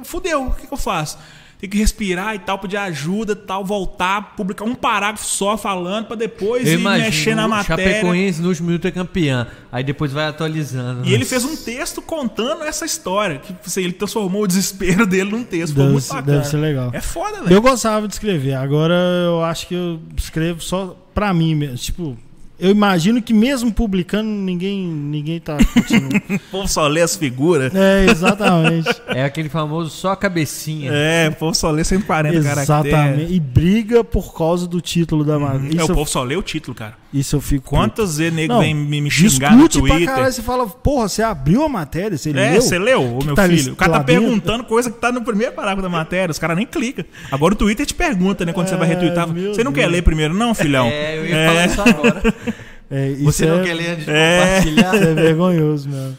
Fudeu, 0.03 0.45
o 0.47 0.53
que, 0.53 0.67
que 0.67 0.73
eu 0.73 0.77
faço? 0.77 1.17
Tem 1.59 1.69
que 1.69 1.77
respirar 1.77 2.35
e 2.35 2.39
tal, 2.39 2.59
pedir 2.59 2.77
ajuda 2.77 3.33
e 3.33 3.35
tal, 3.35 3.63
voltar, 3.63 4.35
publicar 4.35 4.65
um 4.65 4.75
parágrafo 4.75 5.25
só 5.25 5.57
falando 5.57 6.05
pra 6.05 6.15
depois 6.15 6.67
Eu 6.67 6.79
ir 6.79 6.83
mexer 6.83 7.33
na 7.33 7.47
matéria. 7.47 7.93
Chapecoense 7.93 8.41
no 8.41 8.49
último 8.49 8.67
minuto 8.67 8.87
é 8.87 8.91
campeã. 8.91 9.47
Aí 9.71 9.83
depois 9.83 10.11
vai 10.11 10.27
atualizando. 10.27 11.05
E 11.07 11.13
ele 11.13 11.23
fez 11.25 11.45
um 11.45 11.55
texto 11.55 12.01
contando 12.01 12.63
essa 12.63 12.85
história. 12.85 13.39
Que, 13.39 13.55
assim, 13.65 13.83
ele 13.83 13.93
transformou 13.93 14.43
o 14.43 14.47
desespero 14.47 15.05
dele 15.07 15.31
num 15.31 15.43
texto. 15.43 15.73
Foi 15.73 15.83
Deve 15.83 15.93
muito 15.93 16.07
bacana. 16.07 16.37
deve 16.37 16.47
ser 16.47 16.57
legal. 16.57 16.91
É 16.93 17.01
foda, 17.01 17.41
velho. 17.41 17.53
Eu 17.53 17.61
gostava 17.61 18.07
de 18.07 18.13
escrever, 18.13 18.53
agora 18.53 18.93
eu 18.93 19.43
acho 19.43 19.67
que 19.67 19.73
eu 19.75 19.99
escrevo 20.17 20.61
só 20.61 20.95
pra 21.13 21.33
mim 21.33 21.55
mesmo. 21.55 21.77
Tipo, 21.77 22.17
eu 22.59 22.71
imagino 22.71 23.21
que 23.21 23.33
mesmo 23.33 23.71
publicando, 23.73 24.29
ninguém, 24.29 24.85
ninguém 24.85 25.39
tá 25.39 25.57
curtindo. 25.73 26.15
O 26.35 26.39
povo 26.51 26.67
só 26.67 26.87
lê 26.87 27.01
as 27.01 27.15
figuras. 27.15 27.73
é, 27.75 28.05
exatamente. 28.09 28.89
É 29.07 29.23
aquele 29.23 29.49
famoso 29.49 29.89
só 29.89 30.11
a 30.11 30.17
cabecinha. 30.17 30.91
É, 30.93 31.29
o 31.29 31.33
povo 31.35 31.53
só 31.53 31.69
lê 31.71 31.83
140 31.83 32.41
caracteres. 32.41 32.63
Exatamente. 32.63 33.33
E 33.33 33.39
briga 33.39 34.03
por 34.03 34.33
causa 34.35 34.67
do 34.67 34.79
título 34.79 35.23
da 35.23 35.37
matéria. 35.37 35.81
É, 35.81 35.83
o 35.83 35.87
povo 35.87 36.09
só 36.09 36.23
lê 36.23 36.35
o 36.35 36.41
título, 36.41 36.75
cara. 36.75 36.95
Isso 37.19 37.35
eu 37.35 37.41
fico. 37.41 37.69
Quantas 37.69 38.17
vezes 38.17 38.33
nego 38.33 38.59
vem 38.59 38.73
me, 38.73 39.01
me 39.01 39.09
xingar 39.09 39.51
no 39.55 39.67
Discute 39.67 39.81
pra 39.87 39.95
Twitter? 39.97 40.13
caralho. 40.15 40.33
Você 40.33 40.41
fala, 40.41 40.67
porra, 40.67 41.07
você 41.09 41.23
abriu 41.23 41.63
a 41.63 41.69
matéria? 41.69 42.17
Você 42.17 42.29
É, 42.31 42.33
leu? 42.51 42.61
você 42.61 42.77
leu, 42.79 43.17
Que 43.19 43.25
meu 43.27 43.35
tá 43.35 43.47
filho? 43.47 43.73
O 43.73 43.75
cara 43.75 43.91
tá 43.93 44.03
perguntando 44.03 44.63
coisa 44.63 44.89
que 44.91 44.99
tá 44.99 45.11
no 45.11 45.21
primeiro 45.21 45.53
parágrafo 45.53 45.81
da 45.81 45.89
matéria, 45.89 46.31
os 46.31 46.39
caras 46.39 46.57
nem 46.57 46.65
clicam. 46.65 47.05
Agora 47.31 47.53
o 47.53 47.57
Twitter 47.57 47.85
te 47.85 47.93
pergunta, 47.93 48.45
né, 48.45 48.53
quando 48.53 48.67
você 48.67 48.75
vai 48.75 48.87
É, 48.89 48.93
retweetar. 48.93 49.27
meu 49.27 49.53
Você 49.53 49.63
não 49.63 49.71
quer 49.71 49.81
Deus. 49.81 49.93
ler 49.93 50.01
primeiro, 50.01 50.33
não, 50.33 50.53
filhão? 50.53 50.87
É, 50.93 51.17
eu 51.17 51.25
ia 51.25 51.47
falar 51.47 51.65
isso 51.65 51.81
agora. 51.81 52.33
É, 52.91 53.09
isso 53.09 53.23
Você 53.23 53.45
não 53.47 53.59
é- 53.61 53.63
quer 53.63 53.73
ler 53.73 53.89
antes 53.93 54.05
de 54.05 54.11
É. 54.11 54.39
compartilhar? 54.39 54.95
Isso 54.95 55.03
é 55.05 55.13
vergonhoso 55.15 55.89
mesmo. 55.89 56.17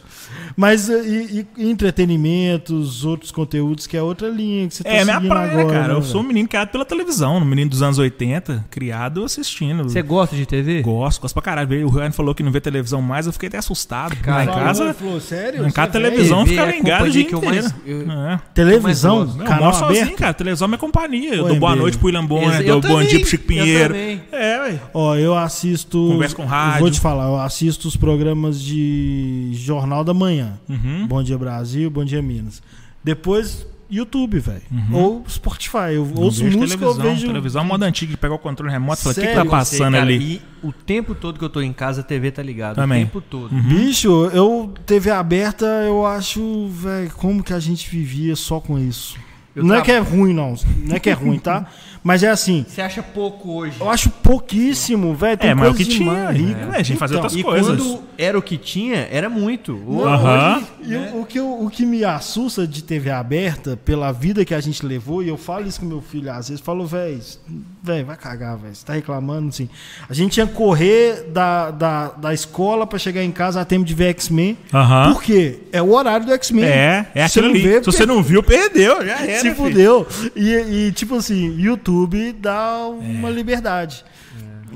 Mas 0.56 0.88
e, 0.88 1.46
e 1.56 1.70
entretenimento, 1.70 2.74
os 2.74 3.04
outros 3.04 3.30
conteúdos, 3.30 3.86
que 3.86 3.96
é 3.96 4.02
outra 4.02 4.28
linha 4.28 4.68
que 4.68 4.74
você 4.74 4.84
tá 4.84 4.90
É, 4.90 5.04
minha 5.04 5.16
seguindo 5.16 5.28
praia, 5.30 5.50
agora. 5.52 5.64
né, 5.66 5.72
cara? 5.72 5.88
né, 5.88 5.94
eu 5.98 6.02
sou 6.02 6.20
um 6.20 6.24
menino 6.24 6.48
criado 6.48 6.68
pela 6.68 6.84
televisão, 6.84 7.36
um 7.36 7.44
menino 7.44 7.70
dos 7.70 7.82
anos 7.82 7.98
80, 7.98 8.64
criado 8.70 9.24
assistindo. 9.24 9.84
Você 9.84 10.02
gosta 10.02 10.36
de 10.36 10.46
TV? 10.46 10.82
Gosto, 10.82 11.20
gosto 11.22 11.34
pra 11.34 11.42
caralho. 11.42 11.86
O 11.86 11.90
Ryan 11.90 12.12
falou 12.12 12.34
que 12.34 12.42
não 12.42 12.50
vê 12.52 12.60
televisão 12.60 13.00
mais, 13.02 13.26
eu 13.26 13.32
fiquei 13.32 13.48
até 13.48 13.58
assustado. 13.58 14.16
Cara, 14.16 14.44
em 14.44 14.46
Falou, 14.46 14.60
casa, 14.62 14.94
falou, 14.94 15.20
sério? 15.20 15.66
em 15.66 15.70
casa 15.70 15.88
é 15.88 15.92
televisão 15.92 16.46
fica 16.46 16.62
é 16.62 16.70
ligado 16.72 17.10
dia 17.10 17.24
companhia 17.24 17.24
que 17.24 17.34
eu 17.34 17.42
mais- 17.42 17.74
eu- 17.86 18.10
É. 18.10 18.40
Televisão, 18.54 19.20
eu 19.38 19.44
canal 19.44 19.64
moro 19.70 19.76
sozinho, 19.76 20.02
aberto. 20.02 20.18
cara. 20.18 20.34
Televisão 20.34 20.66
é 20.66 20.68
minha 20.68 20.78
companhia. 20.78 21.34
Eu 21.34 21.46
dou 21.48 21.56
boa 21.58 21.76
noite 21.76 21.96
pro 21.98 22.06
William 22.06 22.24
Bonner, 22.24 22.64
dou 22.64 22.80
bom 22.80 23.02
dia 23.02 23.20
pro 23.20 23.28
Chico 23.28 23.44
Pinheiro. 23.44 23.94
É, 23.94 24.58
ué. 24.60 24.80
Ó, 24.92 25.14
eu 25.16 25.36
assisto. 25.36 25.98
Conversa 26.12 26.34
com 26.36 26.44
rádio. 26.44 26.80
Vou 26.80 26.90
te 26.90 27.00
falar, 27.00 27.24
eu 27.26 27.36
assisto 27.40 27.88
os 27.88 27.96
programas 27.96 28.60
de 28.60 29.50
Jornal 29.52 30.04
da 30.04 30.12
Manhã. 30.14 30.35
Uhum. 30.68 31.06
Bom 31.06 31.22
Dia 31.22 31.38
Brasil, 31.38 31.90
Bom 31.90 32.04
Dia 32.04 32.22
Minas. 32.22 32.62
Depois 33.02 33.66
YouTube, 33.90 34.38
velho. 34.40 34.62
Ou 34.92 35.24
Spotify. 35.28 35.94
Eu 35.94 36.06
Não 36.06 36.22
ouço 36.22 36.44
música, 36.44 36.84
eu 36.84 36.92
televisão, 36.94 37.14
vejo. 37.14 37.26
televisão 37.26 37.62
é 37.62 37.64
modo 37.64 37.84
antigo 37.84 38.10
de 38.10 38.16
pegar 38.16 38.34
o 38.34 38.38
controle 38.38 38.72
remoto 38.72 39.00
e 39.00 39.02
falar, 39.04 39.12
o 39.12 39.14
que, 39.14 39.26
que 39.26 39.34
tá 39.34 39.44
passando 39.44 39.92
Cara, 39.92 40.04
ali? 40.04 40.16
E 40.16 40.42
o 40.66 40.72
tempo 40.72 41.14
todo 41.14 41.38
que 41.38 41.44
eu 41.44 41.48
tô 41.48 41.60
em 41.60 41.72
casa, 41.72 42.00
a 42.00 42.04
TV 42.04 42.30
tá 42.30 42.42
ligada. 42.42 42.74
Também. 42.74 43.04
O 43.04 43.06
tempo 43.06 43.20
todo. 43.20 43.54
Bicho, 43.54 44.28
eu 44.32 44.74
TV 44.84 45.10
aberta, 45.10 45.66
eu 45.86 46.04
acho, 46.04 46.68
velho, 46.68 47.10
como 47.12 47.42
que 47.42 47.52
a 47.52 47.60
gente 47.60 47.88
vivia 47.88 48.34
só 48.34 48.60
com 48.60 48.78
isso. 48.78 49.16
Eu 49.56 49.64
não 49.64 49.74
é 49.74 49.78
tra- 49.78 49.84
que 49.86 49.92
é 49.92 49.98
ruim, 49.98 50.32
não. 50.34 50.54
Não 50.84 50.94
é 50.96 51.00
que 51.00 51.10
é 51.10 51.12
ruim, 51.14 51.38
tá? 51.38 51.66
Mas 52.04 52.22
é 52.22 52.28
assim, 52.28 52.64
Você 52.68 52.80
acha 52.80 53.02
pouco 53.02 53.50
hoje? 53.52 53.78
eu 53.80 53.90
acho 53.90 54.08
pouquíssimo, 54.10 55.12
velho. 55.14 55.38
É, 55.40 55.52
mas 55.54 55.70
o 55.70 55.74
coisa 55.74 55.90
que 55.90 55.96
tinha, 55.96 56.30
rico. 56.30 56.60
né? 56.66 56.76
A 56.76 56.82
gente 56.84 56.98
fazia 56.98 57.16
outras 57.16 57.34
E 57.34 57.42
coisas. 57.42 57.66
quando 57.82 58.00
era 58.16 58.38
o 58.38 58.42
que 58.42 58.56
tinha, 58.56 59.08
era 59.10 59.28
muito. 59.28 59.72
O- 59.84 60.04
Não, 60.04 60.54
hoje- 60.54 60.66
e 60.84 60.94
o, 60.94 61.22
o 61.22 61.26
que 61.26 61.36
eu- 61.40 61.60
o 61.64 61.68
que 61.68 61.84
me 61.84 62.04
assusta 62.04 62.64
de 62.64 62.84
TV 62.84 63.10
aberta, 63.10 63.76
pela 63.84 64.12
vida 64.12 64.44
que 64.44 64.54
a 64.54 64.60
gente 64.60 64.86
levou, 64.86 65.20
e 65.20 65.26
eu 65.28 65.36
falo 65.36 65.66
isso 65.66 65.80
com 65.80 65.86
meu 65.86 66.00
filho 66.00 66.30
às 66.32 66.48
vezes, 66.48 66.62
falo, 66.62 66.86
velho, 66.86 67.18
velho, 67.82 68.06
vai 68.06 68.16
cagar, 68.16 68.56
velho. 68.56 68.72
Você 68.72 68.86
tá 68.86 68.92
reclamando, 68.92 69.48
assim. 69.48 69.68
A 70.08 70.14
gente 70.14 70.30
tinha 70.32 70.46
que 70.46 70.54
correr 70.54 71.24
da, 71.32 71.72
da, 71.72 72.08
da 72.10 72.32
escola 72.32 72.86
pra 72.86 73.00
chegar 73.00 73.24
em 73.24 73.32
casa 73.32 73.60
a 73.60 73.64
tempo 73.64 73.84
de 73.84 73.94
ver 73.94 74.10
X-Men. 74.10 74.56
Aham. 74.72 75.12
Por 75.12 75.22
quê? 75.24 75.58
É 75.72 75.82
o 75.82 75.92
horário 75.92 76.24
do 76.24 76.32
X-Men. 76.34 76.64
É, 76.66 77.06
é 77.16 77.24
aquilo 77.24 77.48
ali. 77.48 77.62
vê 77.62 77.78
Se 77.80 77.86
você 77.86 78.06
não 78.06 78.22
viu, 78.22 78.44
perdeu. 78.44 79.04
Já 79.04 79.26
era, 79.26 79.40
se 79.50 79.54
fudeu. 79.54 80.06
E, 80.34 80.50
e, 80.88 80.92
tipo 80.92 81.16
assim, 81.16 81.54
YouTube 81.58 82.32
dá 82.32 82.86
uma 82.88 83.30
liberdade. 83.30 84.04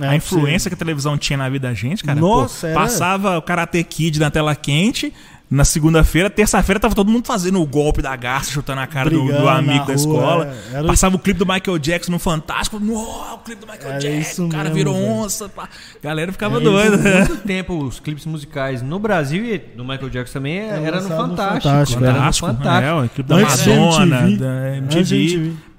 É, 0.01 0.09
A 0.09 0.17
influência 0.17 0.71
que 0.71 0.75
a 0.75 0.79
televisão 0.79 1.19
tinha 1.19 1.37
na 1.37 1.49
vida 1.49 1.69
da 1.69 1.75
gente, 1.75 2.03
cara. 2.03 2.19
Nossa, 2.19 2.61
pô, 2.61 2.67
era- 2.69 2.81
Passava 2.81 3.37
o 3.37 3.43
Karate 3.43 3.83
Kid 3.85 4.19
na 4.19 4.31
tela 4.31 4.55
quente. 4.55 5.13
Na 5.51 5.65
segunda-feira, 5.65 6.31
terça-feira, 6.31 6.79
tava 6.79 6.95
todo 6.95 7.11
mundo 7.11 7.27
fazendo 7.27 7.61
o 7.61 7.67
golpe 7.67 8.01
da 8.01 8.15
garça, 8.15 8.53
chutando 8.53 8.81
a 8.83 8.87
cara 8.87 9.11
do, 9.11 9.25
do 9.27 9.49
amigo 9.49 9.79
da 9.79 9.85
rua, 9.87 9.95
escola. 9.95 10.57
é. 10.73 10.83
Passava 10.85 11.17
o 11.17 11.19
clipe 11.19 11.41
do 11.41 11.45
Michael 11.45 11.77
Jackson 11.81 12.13
no 12.13 12.21
Fantástico. 12.21 12.79
Nossa, 12.79 13.35
o 13.35 13.39
clipe 13.39 13.61
do 13.61 13.67
Michael 13.67 13.91
Era 13.91 13.99
Jackson. 13.99 14.47
O 14.47 14.49
cara 14.49 14.63
mesmo, 14.65 14.77
virou 14.77 14.95
velho. 14.95 15.09
onça. 15.11 15.49
pá. 15.49 15.65
A 15.65 16.07
galera 16.07 16.31
ficava 16.31 16.59
É 16.59 16.61
doida. 16.61 16.97
isso 16.97 17.33
muito 17.33 17.37
tempo 17.49 17.77
os 17.85 17.99
clipes 17.99 18.27
musicais 18.27 18.81
no 18.81 19.01
Brasil 19.01 19.45
e 19.45 19.61
no 19.77 19.83
Michael 19.85 20.09
Jackson 20.11 20.35
também 20.35 20.59
era 20.61 21.01
no 21.01 21.09
Fantástico. 21.09 21.63
Fantástico, 21.69 22.05
era 22.05 22.13
no 22.13 22.19
Fantástico. 22.21 22.47
Fantástico. 22.47 22.87
É, 22.89 22.95
o 23.05 23.09
clipe 23.09 23.29
da 23.29 23.37
Madonna, 23.37 24.21
MTV. 24.21 24.37
da 24.37 24.77
MTV. 24.77 25.17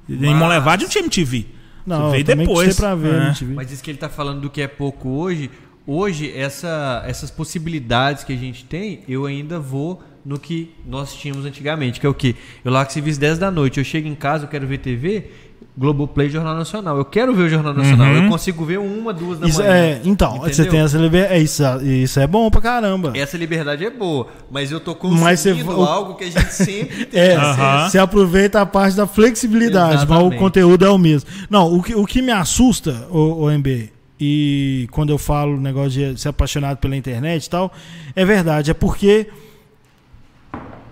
MTV. 0.10 0.28
Em 0.28 0.36
Monlevade 0.36 0.84
não 0.84 0.90
tinha 0.90 1.02
MTV. 1.04 1.46
Não, 1.86 2.12
Veio 2.12 2.24
depois. 2.26 2.78
ver 2.78 2.86
É. 3.42 3.46
Mas 3.56 3.72
isso 3.72 3.82
que 3.82 3.90
ele 3.90 3.98
tá 3.98 4.10
falando 4.10 4.42
do 4.42 4.50
que 4.50 4.62
é 4.62 4.68
pouco 4.68 5.08
hoje, 5.10 5.50
hoje 5.92 6.32
essa, 6.36 7.04
essas 7.06 7.30
possibilidades 7.32 8.24
que 8.24 8.34
a 8.34 8.38
gente 8.38 8.66
tem, 8.66 9.02
eu 9.08 9.26
ainda 9.26 9.60
vou 9.60 10.02
no 10.26 10.38
que 10.40 10.72
nós 10.88 11.14
tínhamos 11.16 11.46
antigamente, 11.46 12.00
que 12.00 12.06
é 12.06 12.10
o 12.10 12.14
quê? 12.14 12.36
Eu 12.64 12.72
largo 12.72 12.92
serviço 12.92 13.20
10 13.20 13.40
da 13.40 13.50
noite, 13.50 13.80
eu 13.80 13.84
chego 13.84 14.08
em 14.08 14.14
casa, 14.16 14.46
eu 14.46 14.48
quero 14.48 14.68
ver 14.68 14.78
TV, 14.78 15.26
Globoplay, 15.78 16.30
Jornal 16.30 16.54
Nacional. 16.56 16.98
Eu 16.98 17.06
quero 17.06 17.34
ver 17.34 17.44
o 17.44 17.50
Jornal 17.50 17.74
Nacional, 17.74 18.08
Uhum. 18.14 18.24
eu 18.26 18.30
consigo 18.30 18.64
ver 18.66 18.78
uma, 18.78 19.14
duas 19.14 19.40
da 19.40 19.48
Isso 19.48 19.60
manhã. 19.60 19.72
é, 19.74 20.02
então, 20.04 20.38
você 20.40 20.52
Entendeu? 20.64 20.72
tem 20.72 20.80
essa 20.82 20.98
liberdade. 20.98 21.34
É, 21.34 21.40
isso, 21.40 21.64
isso 21.84 22.20
é 22.20 22.28
bom 22.28 22.50
pra 22.52 22.62
caramba. 22.62 23.14
Essa 23.16 23.38
liberdade 23.38 23.86
é 23.86 23.90
boa, 23.90 24.28
mas 24.52 24.72
eu 24.72 24.80
tô 24.80 24.96
Mas 25.04 25.40
você 25.40 25.52
algo 25.52 26.16
que 26.16 26.26
a 26.26 26.30
gente 26.30 26.54
sempre 26.54 27.06
tem 27.08 27.20
É, 27.20 27.36
Aham. 27.36 27.90
você 27.90 27.98
aproveita 27.98 28.60
a 28.62 28.66
parte 28.66 28.96
da 28.98 29.08
flexibilidade, 29.08 29.94
mas 29.96 30.04
Exatamente. 30.04 30.36
o 30.36 30.40
conteúdo 30.40 30.86
é 30.86 30.90
o 30.90 30.98
mesmo. 30.98 31.30
Não, 31.50 31.74
o 31.74 31.82
que, 31.82 31.96
o 31.96 32.06
que 32.06 32.22
me 32.22 32.32
assusta, 32.32 33.08
o, 33.10 33.50
MB, 33.50 33.90
e 34.24 34.88
quando 34.92 35.10
eu 35.10 35.18
falo 35.18 35.60
negócio 35.60 36.14
de 36.14 36.22
ser 36.22 36.30
apaixonado 36.30 36.78
pela 36.78 36.96
internet 36.96 37.46
e 37.46 37.50
tal, 37.50 37.74
é 38.16 38.24
verdade, 38.24 38.70
é 38.70 38.74
porque 38.76 39.28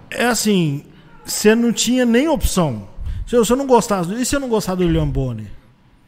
é 0.10 0.26
assim, 0.26 0.84
você 1.24 1.54
não 1.54 1.72
tinha 1.72 2.08
nem 2.08 2.28
opção. 2.28 2.90
Se 3.28 3.36
eu, 3.36 3.46
se 3.46 3.54
eu 3.54 3.58
não 3.58 3.68
gostasse, 3.68 4.12
e 4.16 4.26
se 4.26 4.36
eu 4.36 4.40
não 4.40 4.50
gostar 4.50 4.74
do 4.74 4.84
William 4.84 5.08
Bonner? 5.08 5.59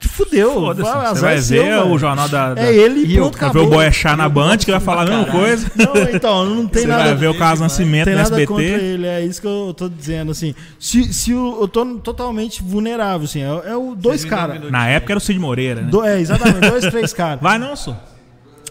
Fudeu. 0.08 0.54
Foda-se. 0.54 0.90
vai, 0.92 1.08
Você 1.16 1.22
vai 1.22 1.34
é 1.38 1.40
ver 1.42 1.64
velho. 1.64 1.88
o 1.92 1.98
jornal 1.98 2.28
da. 2.30 2.54
da... 2.54 2.62
É 2.62 2.74
ele 2.76 3.06
e 3.06 3.16
eu- 3.16 3.30
pronto, 3.30 3.40
Vai 3.40 3.50
ver 3.52 3.60
o. 3.60 3.70
Boechat 3.70 4.16
na 4.18 4.28
Band, 4.30 4.58
que 4.58 4.72
vai 4.72 4.80
falar 4.80 5.02
a 5.04 5.06
mesma 5.06 5.26
coisa. 5.26 5.72
Não, 5.76 5.96
então, 6.14 6.46
não 6.46 6.68
tem 6.68 6.82
Você 6.84 6.88
nada 6.88 7.04
vai 7.06 7.16
ver 7.16 7.28
o 7.30 7.38
Carlos 7.38 7.60
Nascimento 7.62 8.06
tem 8.06 8.16
no 8.16 8.22
nada 8.24 8.46
contra 8.48 8.64
SBT. 8.66 8.84
ele, 8.86 9.08
é 9.08 9.22
isso 9.26 9.42
que 9.42 9.48
eu 9.48 9.74
tô 9.76 9.88
dizendo, 9.90 10.32
assim. 10.32 10.54
Se, 10.80 11.14
se 11.14 11.34
o- 11.34 11.60
eu 11.62 11.68
tô 11.68 11.86
totalmente 12.00 12.62
vulnerável, 12.64 13.26
assim, 13.26 13.42
é, 13.42 13.72
é 13.72 13.76
o 13.76 13.96
dois 13.96 14.26
caras. 14.26 14.70
Na 14.72 14.88
época 14.88 15.14
era 15.14 15.18
o 15.18 15.22
Cid 15.22 15.40
Moreira, 15.40 15.82
né? 15.82 15.90
Do- 15.90 16.04
é, 16.04 16.20
exatamente, 16.20 16.70
dois, 16.70 16.86
três 16.88 17.14
caras. 17.14 17.40
Vai 17.42 17.58
não, 17.58 17.76
só. 17.76 17.96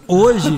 Hoje, 0.08 0.48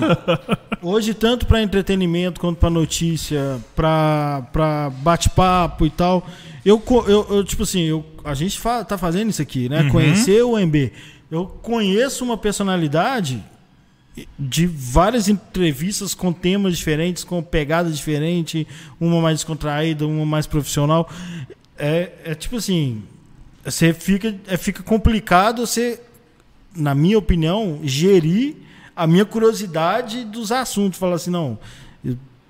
hoje 0.81 1.13
tanto 1.13 1.45
para 1.45 1.61
entretenimento 1.61 2.39
quanto 2.41 2.57
para 2.57 2.69
notícia, 2.71 3.57
para 3.75 4.41
para 4.51 4.89
bate-papo 4.97 5.85
e 5.85 5.89
tal, 5.91 6.25
eu, 6.65 6.81
eu, 7.07 7.27
eu, 7.29 7.43
tipo 7.43 7.63
assim, 7.63 7.81
eu, 7.81 8.05
a 8.23 8.33
gente 8.33 8.59
fa, 8.59 8.85
tá 8.85 8.97
fazendo 8.97 9.29
isso 9.29 9.41
aqui, 9.41 9.67
né? 9.67 9.83
Uhum. 9.83 9.89
Conhecer 9.89 10.43
o 10.43 10.57
MB. 10.57 10.91
Eu 11.29 11.45
conheço 11.45 12.23
uma 12.23 12.37
personalidade 12.37 13.43
de 14.37 14.67
várias 14.67 15.27
entrevistas 15.27 16.13
com 16.13 16.31
temas 16.31 16.77
diferentes, 16.77 17.23
com 17.23 17.41
pegadas 17.41 17.97
diferentes, 17.97 18.65
uma 18.99 19.19
mais 19.21 19.39
descontraída, 19.39 20.05
uma 20.05 20.25
mais 20.25 20.45
profissional. 20.45 21.09
É, 21.77 22.11
é 22.23 22.35
tipo 22.35 22.57
assim, 22.57 23.03
você 23.65 23.93
fica, 23.93 24.35
é, 24.47 24.55
fica 24.55 24.83
complicado 24.83 25.65
você, 25.65 25.99
na 26.75 26.93
minha 26.93 27.17
opinião, 27.17 27.79
gerir 27.83 28.55
a 28.95 29.07
minha 29.07 29.25
curiosidade 29.25 30.23
dos 30.25 30.51
assuntos. 30.51 30.99
Falar 30.99 31.15
assim, 31.15 31.31
não, 31.31 31.57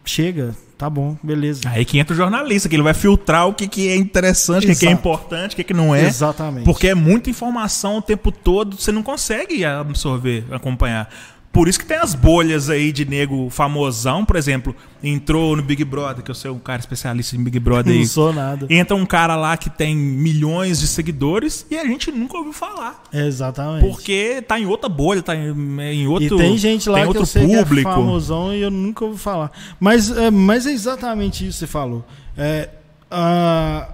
chega, 0.03 0.55
tá 0.83 0.89
bom, 0.89 1.15
beleza. 1.23 1.61
Aí 1.65 1.85
que 1.85 1.97
entra 1.97 2.13
o 2.13 2.17
jornalista, 2.17 2.67
que 2.67 2.75
ele 2.75 2.83
vai 2.83 2.93
filtrar 2.93 3.47
o 3.47 3.53
que, 3.53 3.69
que 3.69 3.87
é 3.87 3.95
interessante, 3.95 4.65
o 4.65 4.69
que, 4.69 4.75
que 4.75 4.85
é 4.85 4.91
importante, 4.91 5.53
o 5.53 5.55
que, 5.55 5.63
que 5.63 5.73
não 5.73 5.95
é. 5.95 6.03
Exatamente. 6.03 6.65
Porque 6.65 6.89
é 6.89 6.95
muita 6.95 7.29
informação 7.29 7.99
o 7.99 8.01
tempo 8.01 8.33
todo, 8.33 8.75
você 8.75 8.91
não 8.91 9.01
consegue 9.01 9.63
absorver, 9.63 10.43
acompanhar. 10.51 11.09
Por 11.53 11.67
isso 11.67 11.77
que 11.79 11.85
tem 11.85 11.97
as 11.97 12.15
bolhas 12.15 12.67
aí 12.67 12.91
de 12.91 13.05
nego 13.05 13.47
famosão, 13.47 14.25
por 14.25 14.35
exemplo, 14.35 14.75
entrou 15.03 15.55
no 15.55 15.61
Big 15.61 15.85
Brother, 15.85 16.23
que 16.23 16.31
eu 16.31 16.35
sou 16.35 16.55
um 16.55 16.59
cara 16.59 16.79
especialista 16.79 17.35
em 17.35 17.43
Big 17.43 17.59
Brother 17.59 17.93
não 17.93 18.01
aí. 18.01 18.07
sou 18.07 18.33
nada. 18.33 18.65
Entra 18.71 18.95
um 18.97 19.05
cara 19.05 19.35
lá 19.35 19.55
que 19.55 19.69
tem 19.69 19.95
milhões 19.95 20.79
de 20.79 20.87
seguidores 20.87 21.63
e 21.69 21.77
a 21.77 21.85
gente 21.85 22.11
nunca 22.11 22.37
ouviu 22.37 22.53
falar. 22.53 23.03
Exatamente. 23.13 23.87
Porque 23.87 24.43
tá 24.47 24.59
em 24.59 24.65
outra 24.65 24.89
bolha, 24.89 25.21
tá 25.21 25.35
em, 25.35 25.79
em 25.79 26.07
outro 26.07 26.37
e 26.37 26.41
tem 26.41 26.57
gente 26.57 26.89
lá 26.89 26.95
tem 26.95 27.03
que 27.03 27.07
outro 27.09 27.21
eu 27.21 27.27
sei 27.27 27.43
público. 27.43 27.75
que 27.75 27.79
é 27.81 27.83
famosão 27.83 28.51
e 28.51 28.59
eu 28.59 28.71
nunca 28.71 29.05
ouvi 29.05 29.19
falar. 29.19 29.51
Mas 29.79 30.09
é, 30.09 30.31
mas 30.31 30.65
é 30.65 30.71
exatamente 30.71 31.47
isso 31.47 31.59
que 31.59 31.65
você 31.65 31.67
falou. 31.67 32.03
É, 32.35 32.67
a, 33.11 33.89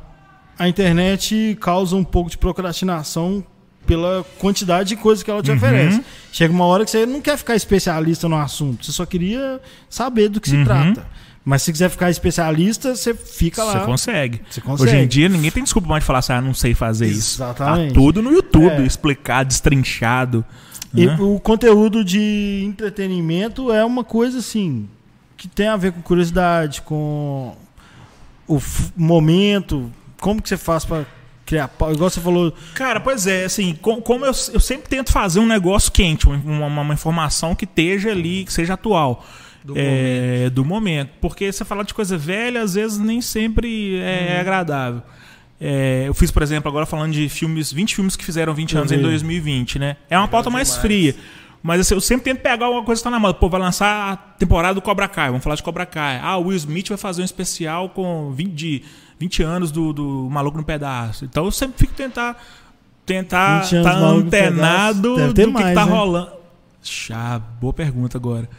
a 0.58 0.70
internet 0.70 1.58
causa 1.60 1.94
um 1.94 2.06
pouco 2.06 2.30
de 2.30 2.38
procrastinação 2.38 3.44
pela 3.86 4.24
quantidade 4.38 4.90
de 4.90 4.96
coisas 4.96 5.24
que 5.24 5.32
ela 5.32 5.42
te 5.42 5.50
Uhum. 5.52 5.58
oferece. 5.58 6.04
Chega 6.32 6.54
uma 6.54 6.66
hora 6.66 6.86
que 6.86 6.92
você 6.92 7.06
não 7.06 7.22
quer 7.22 7.38
ficar 7.38 7.56
especialista 7.56 8.28
no 8.30 8.36
assunto, 8.38 8.86
você 8.86 8.92
só 8.92 9.06
queria 9.06 9.60
saber 9.90 10.30
do 10.30 10.40
que 10.40 10.50
se 10.50 10.56
Uhum. 10.56 10.64
trata. 10.64 11.08
Mas 11.44 11.64
se 11.64 11.72
quiser 11.72 11.90
ficar 11.90 12.12
especialista, 12.12 12.96
você 12.96 13.14
fica 13.16 13.64
lá. 13.64 13.80
Você 13.80 13.86
consegue. 13.86 14.42
Você 14.50 14.62
consegue. 14.62 14.90
Hoje 14.92 14.98
em 15.04 15.08
dia 15.08 15.28
ninguém 15.30 15.50
tem 15.50 15.64
desculpa 15.64 15.88
mais 15.88 16.04
de 16.04 16.06
falar 16.08 16.20
assim, 16.20 16.34
ah, 16.34 16.42
não 16.42 16.54
sei 16.54 16.76
fazer 16.76 17.08
isso. 17.08 17.38
Exatamente. 17.42 17.94
Tá 17.94 18.00
tudo 18.00 18.22
no 18.22 18.32
YouTube, 18.32 18.70
É. 18.84 18.86
explicado, 18.86 19.48
destrinchado. 19.48 20.46
E 20.94 21.06
né? 21.08 21.18
o 21.20 21.40
conteúdo 21.40 22.04
de 22.04 22.64
entretenimento 22.66 23.72
é 23.72 23.84
uma 23.86 24.04
coisa 24.04 24.40
assim 24.40 24.88
que 25.38 25.48
tem 25.48 25.68
a 25.68 25.78
ver 25.78 25.94
com 25.94 26.02
curiosidade, 26.02 26.82
com 26.82 27.56
o 28.48 28.60
momento, 28.96 29.92
como 30.20 30.42
que 30.42 30.50
você 30.50 30.58
faz 30.58 30.84
pra 30.86 31.06
criar, 31.50 31.68
pau- 31.68 31.92
igual 31.92 32.10
você 32.10 32.22
falou, 32.22 32.54
Cara, 32.76 33.00
pois 33.00 33.26
é, 33.28 33.44
assim, 33.46 33.76
com- 33.82 34.00
como 34.02 34.24
eu, 34.26 34.32
eu 34.54 34.60
sempre 34.60 34.88
tento 34.88 35.12
fazer 35.12 35.40
um 35.40 35.46
negócio 35.48 35.92
quente, 35.92 36.28
uma, 36.28 36.68
uma- 36.68 36.82
uma 36.82 36.94
informação 36.94 37.56
que 37.56 37.66
esteja 37.66 38.12
ali, 38.12 38.46
que 38.46 38.54
seja 38.54 38.76
atual. 38.76 39.26
Do 39.64 39.74
é, 39.76 40.50
do 40.50 40.64
momento. 40.64 41.10
Porque 41.20 41.52
você 41.52 41.66
falar 41.66 41.84
de 41.84 41.94
coisa 41.94 42.18
velha, 42.18 42.62
às 42.62 42.76
vezes 42.76 42.98
nem 42.98 43.20
sempre 43.20 43.98
é 44.00 44.34
Uhum. 44.36 44.40
agradável. 44.42 45.02
É, 45.60 46.06
eu 46.08 46.14
fiz, 46.14 46.32
por 46.32 46.42
exemplo, 46.42 46.70
agora 46.70 46.86
falando 46.86 47.12
de 47.12 47.28
filmes, 47.28 47.72
20 47.74 47.94
filmes 47.94 48.16
que 48.16 48.24
fizeram 48.24 48.54
20 48.54 48.74
Eu 48.76 48.80
anos 48.80 48.92
em 48.94 48.96
vi. 48.98 49.02
2020, 49.04 49.78
né? 49.78 49.98
É 50.10 50.18
uma 50.18 50.28
pauta 50.30 50.50
mais 50.50 50.78
fria. 50.78 51.14
Mas 51.62 51.82
assim, 51.82 51.94
eu 51.94 52.00
sempre 52.00 52.24
tento 52.24 52.40
pegar 52.40 52.68
alguma 52.68 52.86
coisa 52.86 53.02
que 53.02 53.04
tá 53.04 53.10
na 53.12 53.20
moda. 53.20 53.34
Pô, 53.34 53.50
vai 53.50 53.60
lançar 53.60 54.14
a 54.14 54.16
temporada 54.16 54.76
do 54.76 54.82
Cobra 54.82 55.10
Kai. 55.10 55.28
Vamos 55.28 55.44
falar 55.44 55.58
de 55.58 55.64
Cobra 55.64 55.86
Kai. 55.86 56.18
Ah, 56.24 56.38
o 56.38 56.46
Will 56.48 56.56
Smith 56.56 56.88
vai 56.88 56.98
fazer 56.98 57.22
um 57.22 57.26
especial 57.26 57.90
com 57.90 58.32
20, 58.32 58.54
de 58.54 58.82
20 59.20 59.44
anos 59.44 59.72
do, 59.72 59.92
do 59.94 60.28
Maluco 60.32 60.58
no 60.58 60.64
Pedaço. 60.64 61.26
Então 61.26 61.46
eu 61.46 61.52
sempre 61.52 61.78
fico 61.80 61.94
tentar 61.94 62.42
tentar 63.06 63.62
20 63.64 63.76
anos 63.78 63.92
tá 63.92 63.98
antenado 64.00 65.16
do 65.16 65.34
que, 65.34 65.46
que 65.46 65.52
mais, 65.52 65.76
tá 65.76 65.86
né? 65.86 65.92
rolando. 65.92 66.32
Chá, 66.82 67.40
boa 67.60 67.74
pergunta 67.74 68.18
agora. 68.18 68.50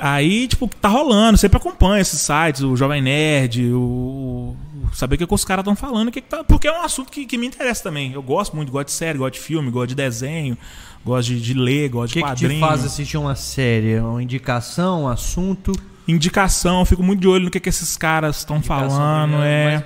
Aí, 0.00 0.46
tipo, 0.46 0.68
tá 0.68 0.88
rolando, 0.88 1.36
sempre 1.36 1.56
acompanha 1.56 2.00
esses 2.00 2.20
sites, 2.20 2.60
o 2.62 2.76
Jovem 2.76 3.02
Nerd, 3.02 3.72
o. 3.72 3.78
o- 3.80 4.56
saber 4.94 5.16
o 5.16 5.18
que, 5.18 5.26
que 5.26 5.34
os 5.34 5.44
caras 5.44 5.62
estão 5.62 5.74
falando, 5.74 6.08
o 6.08 6.12
que 6.12 6.20
que 6.20 6.28
tá, 6.28 6.44
porque 6.44 6.68
é 6.68 6.72
um 6.72 6.82
assunto 6.82 7.10
que, 7.10 7.26
que 7.26 7.36
me 7.36 7.46
interessa 7.48 7.82
também. 7.82 8.12
Eu 8.12 8.22
gosto 8.22 8.54
muito, 8.54 8.70
gosto 8.70 8.86
de 8.86 8.92
série, 8.92 9.18
gosto 9.18 9.34
de 9.34 9.40
filme, 9.40 9.70
gosto 9.72 9.88
de 9.88 9.94
desenho, 9.96 10.56
gosto 11.04 11.28
de, 11.28 11.40
de 11.40 11.52
ler, 11.54 11.88
O 11.88 11.92
gosto 11.94 12.12
que, 12.12 12.20
de 12.20 12.24
que 12.24 12.30
quadrinho. 12.30 12.54
te 12.54 12.60
faz 12.60 12.84
assistir 12.84 13.16
uma 13.16 13.34
série? 13.34 13.98
Uma 13.98 14.22
indicação, 14.22 15.02
um 15.02 15.08
assunto? 15.08 15.72
Indicação, 16.08 16.80
eu 16.80 16.86
fico 16.86 17.02
muito 17.02 17.20
de 17.20 17.28
olho 17.28 17.44
no 17.44 17.50
que, 17.50 17.60
que 17.60 17.68
esses 17.68 17.96
caras 17.96 18.38
estão 18.38 18.62
falando. 18.62 19.42
É. 19.42 19.84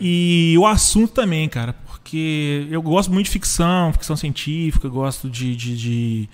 E 0.00 0.54
o 0.58 0.66
assunto 0.66 1.14
também, 1.14 1.48
cara, 1.48 1.72
porque 1.86 2.66
eu 2.70 2.82
gosto 2.82 3.10
muito 3.10 3.26
de 3.26 3.32
ficção, 3.32 3.92
ficção 3.92 4.16
científica, 4.16 4.88
gosto 4.88 5.28
de. 5.28 5.56
de, 5.56 5.76
de 5.76 6.28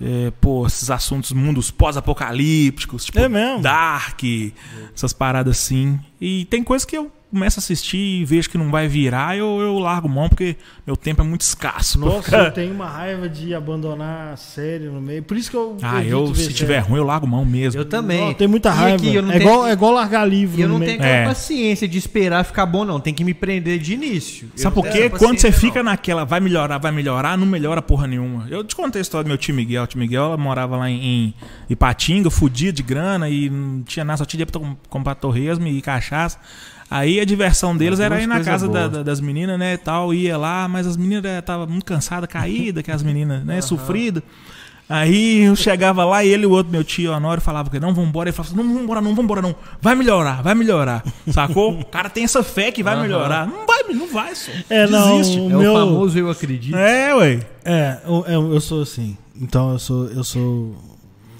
é, 0.00 0.30
pô, 0.40 0.66
esses 0.66 0.90
assuntos, 0.90 1.32
mundos 1.32 1.70
pós-apocalípticos, 1.70 3.04
tipo 3.04 3.18
É 3.18 3.28
mesmo? 3.28 3.60
Dark, 3.60 4.22
essas 4.94 5.12
paradas 5.12 5.58
assim. 5.58 5.98
E 6.20 6.44
tem 6.46 6.62
coisas 6.62 6.84
que 6.84 6.96
eu 6.96 7.10
começo 7.30 7.58
a 7.58 7.60
assistir 7.60 7.98
e 7.98 8.24
vejo 8.24 8.48
que 8.48 8.56
não 8.56 8.70
vai 8.70 8.88
virar, 8.88 9.36
eu, 9.36 9.60
eu 9.60 9.78
largo 9.78 10.08
mão, 10.08 10.28
porque 10.28 10.56
meu 10.86 10.96
tempo 10.96 11.20
é 11.20 11.24
muito 11.24 11.42
escasso. 11.42 11.98
Nossa, 12.00 12.36
eu 12.36 12.50
tenho 12.52 12.72
uma 12.72 12.88
raiva 12.88 13.28
de 13.28 13.54
abandonar 13.54 14.32
a 14.32 14.36
série 14.36 14.86
no 14.86 15.00
meio. 15.00 15.22
Por 15.22 15.36
isso 15.36 15.50
que 15.50 15.56
eu. 15.56 15.76
Ah, 15.82 16.02
eu, 16.02 16.34
se 16.34 16.42
série. 16.44 16.54
tiver 16.54 16.78
ruim, 16.78 16.98
eu 16.98 17.04
largo 17.04 17.26
mão 17.26 17.44
mesmo. 17.44 17.80
Eu 17.80 17.84
também. 17.84 18.20
Não, 18.26 18.34
tem 18.34 18.48
muita 18.48 18.70
raiva. 18.70 18.96
aqui, 18.96 19.14
eu 19.14 19.22
não 19.22 19.30
é, 19.30 19.38
tenho- 19.38 19.42
igual, 19.50 19.66
é 19.66 19.72
igual 19.72 19.92
largar 19.92 20.24
livro 20.26 20.58
E 20.58 20.62
eu 20.62 20.68
no 20.68 20.74
não 20.74 20.78
meio. 20.80 20.92
tenho 20.92 21.02
aquela 21.02 21.22
É. 21.22 21.26
paciência 21.26 21.86
de 21.86 21.98
esperar 21.98 22.44
ficar 22.44 22.64
bom, 22.66 22.84
não. 22.84 22.98
Tem 22.98 23.12
que 23.12 23.22
me 23.24 23.34
prender 23.34 23.78
de 23.78 23.92
início. 23.94 24.50
Sabe 24.56 24.74
por 24.74 24.84
não 24.86 24.92
quê? 24.92 25.10
Quando 25.10 25.38
você 25.38 25.48
paciência, 25.48 25.52
fica 25.52 25.82
não. 25.82 25.90
naquela, 25.90 26.24
vai 26.24 26.40
melhorar, 26.40 26.78
vai 26.78 26.90
melhorar, 26.92 27.36
não 27.36 27.46
melhora 27.46 27.82
porra 27.82 28.06
nenhuma. 28.06 28.46
Eu 28.50 28.64
te 28.64 28.74
contei 28.74 29.00
a 29.00 29.02
história 29.02 29.24
do 29.24 29.28
meu 29.28 29.36
tio 29.38 29.54
Miguel. 29.54 29.82
O 29.82 29.86
tio 29.86 29.98
Miguel 30.00 30.24
ela 30.24 30.36
morava 30.36 30.76
lá 30.76 30.88
em, 30.90 31.02
em 31.04 31.34
Ipatinga, 31.68 32.30
fudia 32.30 32.72
de 32.72 32.82
grana 32.82 33.28
e 33.28 33.50
não 33.50 33.82
tinha 33.82 34.04
nada, 34.04 34.16
só 34.18 34.24
tinha 34.24 34.38
dinheiro 34.44 34.52
pra 34.52 34.60
com- 34.60 34.76
comprar 34.88 35.14
torresmo 35.14 35.66
e 35.66 35.80
cachaça. 35.82 36.38
Aí 36.90 37.20
a 37.20 37.24
diversão 37.24 37.76
deles 37.76 38.00
As 38.00 38.06
era 38.06 38.20
ir 38.22 38.26
na 38.26 38.40
casa 38.40 38.66
da- 38.68 38.88
da- 38.88 39.02
das 39.02 39.20
meninas, 39.20 39.58
né, 39.58 39.74
e 39.74 39.78
tal, 39.78 40.14
ia 40.14 40.38
lá, 40.38 40.66
mas 40.68 40.86
as 40.86 40.96
meninas 40.96 41.24
estavam 41.38 41.66
muito 41.66 41.84
cansadas, 41.84 42.28
caídas, 42.30 42.82
que 42.82 42.90
as 42.90 43.02
meninas, 43.02 43.44
né, 43.44 43.60
sofridas. 43.60 44.22
Aí 44.88 45.42
eu 45.42 45.54
chegava 45.54 46.02
lá 46.06 46.24
e 46.24 46.28
ele 46.28 46.44
e 46.44 46.46
o 46.46 46.50
outro, 46.50 46.72
meu 46.72 46.82
tio, 46.82 47.12
Honório, 47.12 47.42
falava 47.42 47.68
que 47.68 47.78
não, 47.78 47.92
vambora. 47.92 48.30
Ele 48.30 48.34
falava 48.34 48.54
assim, 48.54 48.66
não, 48.66 48.74
vambora 48.80 49.00
não, 49.02 49.14
vambora 49.14 49.42
não. 49.42 49.54
Vai 49.82 49.94
melhorar, 49.94 50.42
vai 50.42 50.54
melhorar. 50.54 51.04
Sacou? 51.30 51.78
O 51.78 51.84
cara 51.84 52.08
tem 52.08 52.24
essa 52.24 52.42
fé 52.42 52.72
que 52.72 52.82
vai 52.82 52.94
Aham. 52.94 53.02
melhorar. 53.02 53.46
Não 53.46 53.66
vai, 53.66 53.82
não 53.94 54.06
vai, 54.08 54.34
só. 54.34 54.50
É, 54.70 54.86
não, 54.86 55.18
Desiste. 55.18 55.40
o 55.40 55.50
É 55.50 55.56
meu- 55.56 55.74
o 55.74 55.76
famoso 55.78 56.18
eu 56.18 56.30
acredito. 56.30 56.74
É, 56.74 57.14
ué. 57.14 57.40
É, 57.66 57.98
eu, 58.06 58.24
eu, 58.26 58.54
eu 58.54 58.60
sou 58.62 58.80
assim. 58.80 59.14
Então 59.38 59.72
eu 59.72 59.78
sou, 59.78 60.06
eu 60.06 60.24
sou 60.24 60.74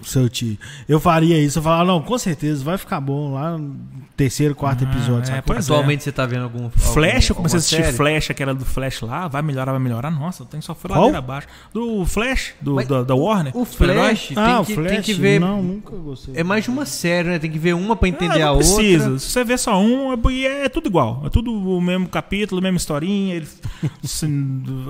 seu 0.09 0.29
tio. 0.29 0.57
Eu 0.89 0.99
faria 1.01 1.39
isso, 1.39 1.59
eu 1.59 1.63
falava, 1.63 1.85
não, 1.85 2.03
com 2.03 2.19
certeza, 2.19 2.65
vai 2.65 2.77
ficar 2.79 3.01
bom 3.01 3.35
lá 3.35 3.57
no 3.57 3.77
terceiro, 4.17 4.55
quarto 4.55 4.85
Ah, 4.85 4.91
episódio. 4.91 5.33
é, 5.35 5.41
pois 5.41 5.65
Atualmente 5.71 6.03
você 6.03 6.11
tá 6.13 6.27
vendo 6.27 6.43
algum. 6.45 6.69
Flash, 6.71 6.81
eu 6.81 6.93
algum- 6.93 6.95
comecei 6.95 7.31
alguma 7.33 7.43
a 7.43 7.57
assistir 7.59 7.77
série? 7.85 7.97
Flash, 7.97 8.31
aquela 8.31 8.55
do 8.55 8.65
Flash 8.65 9.01
lá, 9.03 9.29
vai 9.29 9.43
melhorar, 9.43 9.73
vai 9.73 9.81
melhorar. 9.81 10.11
Nossa, 10.11 10.45
tem 10.45 10.61
só 10.61 10.75
foi 10.75 10.91
ladeira 10.91 11.19
abaixo. 11.19 11.47
Do 11.73 12.05
Flash, 12.05 12.55
do, 12.61 12.75
Mas 12.75 12.89
da, 12.89 13.03
da 13.03 13.15
Warner. 13.15 13.57
O. 13.57 13.65
Flash, 13.65 14.33
ah, 14.35 14.47
tem, 14.47 14.55
o 14.57 14.65
que, 14.65 14.75
Flash, 14.75 14.91
tem 14.91 15.03
que 15.03 15.15
ver. 15.15 15.39
Não, 15.41 15.63
nunca 15.63 15.95
gostei. 15.97 16.35
É 16.37 16.43
mais 16.43 16.65
de 16.65 16.71
uma 16.71 16.85
série, 16.87 17.29
né? 17.29 17.39
Tem 17.39 17.51
que 17.51 17.59
ver 17.59 17.75
uma 17.75 17.95
pra 17.95 18.09
entender 18.09 18.43
Ah, 18.43 18.49
a 18.49 18.51
não 18.53 18.57
precisa. 18.59 19.05
outra. 19.05 19.19
Se 19.21 19.27
você 19.31 19.45
vê 19.45 19.57
só 19.59 19.81
um, 19.81 20.13
é, 20.13 20.19
e 20.33 20.47
é 20.47 20.69
tudo 20.69 20.89
igual. 20.89 21.23
É 21.25 21.29
tudo 21.29 21.53
o 21.53 21.81
mesmo 21.81 22.09
capítulo, 22.09 22.59
a 22.61 22.63
mesma 22.63 22.77
historinha. 22.79 23.35
Ele, 23.37 23.47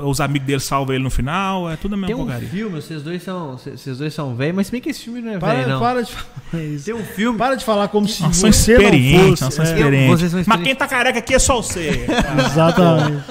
os 0.04 0.20
amigos 0.20 0.46
dele 0.46 0.60
salvam 0.60 0.94
ele 0.94 1.04
no 1.04 1.10
final. 1.10 1.70
É 1.70 1.76
tudo 1.76 1.94
a 1.94 1.96
mesma 1.96 2.06
Tem 2.08 2.16
um 2.16 2.24
porcaria. 2.26 2.48
filme, 2.48 2.80
vocês 2.80 3.02
dois 3.02 3.22
são. 3.22 3.56
Vocês 3.58 3.98
dois 3.98 4.14
são 4.14 4.34
velhos, 4.34 4.56
mas 4.56 4.66
se 4.66 4.72
bem 4.72 4.80
que 4.80 4.88
esse 4.90 5.04
filme 5.08 5.20
não 5.22 5.32
é 5.32 5.38
para, 5.38 5.54
velho, 5.54 5.68
não. 5.68 5.80
para 5.80 6.02
de 6.02 6.12
falar 6.12 6.64
isso. 6.64 6.84
Tem 6.84 6.94
um 6.94 7.04
filme. 7.04 7.38
Para 7.38 7.54
de 7.54 7.64
falar 7.64 7.88
como 7.88 8.06
se 8.06 8.14
somos 8.14 8.36
você 8.36 8.74
não 8.74 8.82
fosse. 9.30 9.52
somos 9.52 9.68
é, 9.70 10.28
são 10.28 10.44
Mas 10.46 10.62
quem 10.62 10.74
tá 10.74 10.86
careca 10.86 11.18
aqui 11.18 11.34
é 11.34 11.38
só 11.38 11.56
você. 11.56 12.06
exatamente. 12.46 13.24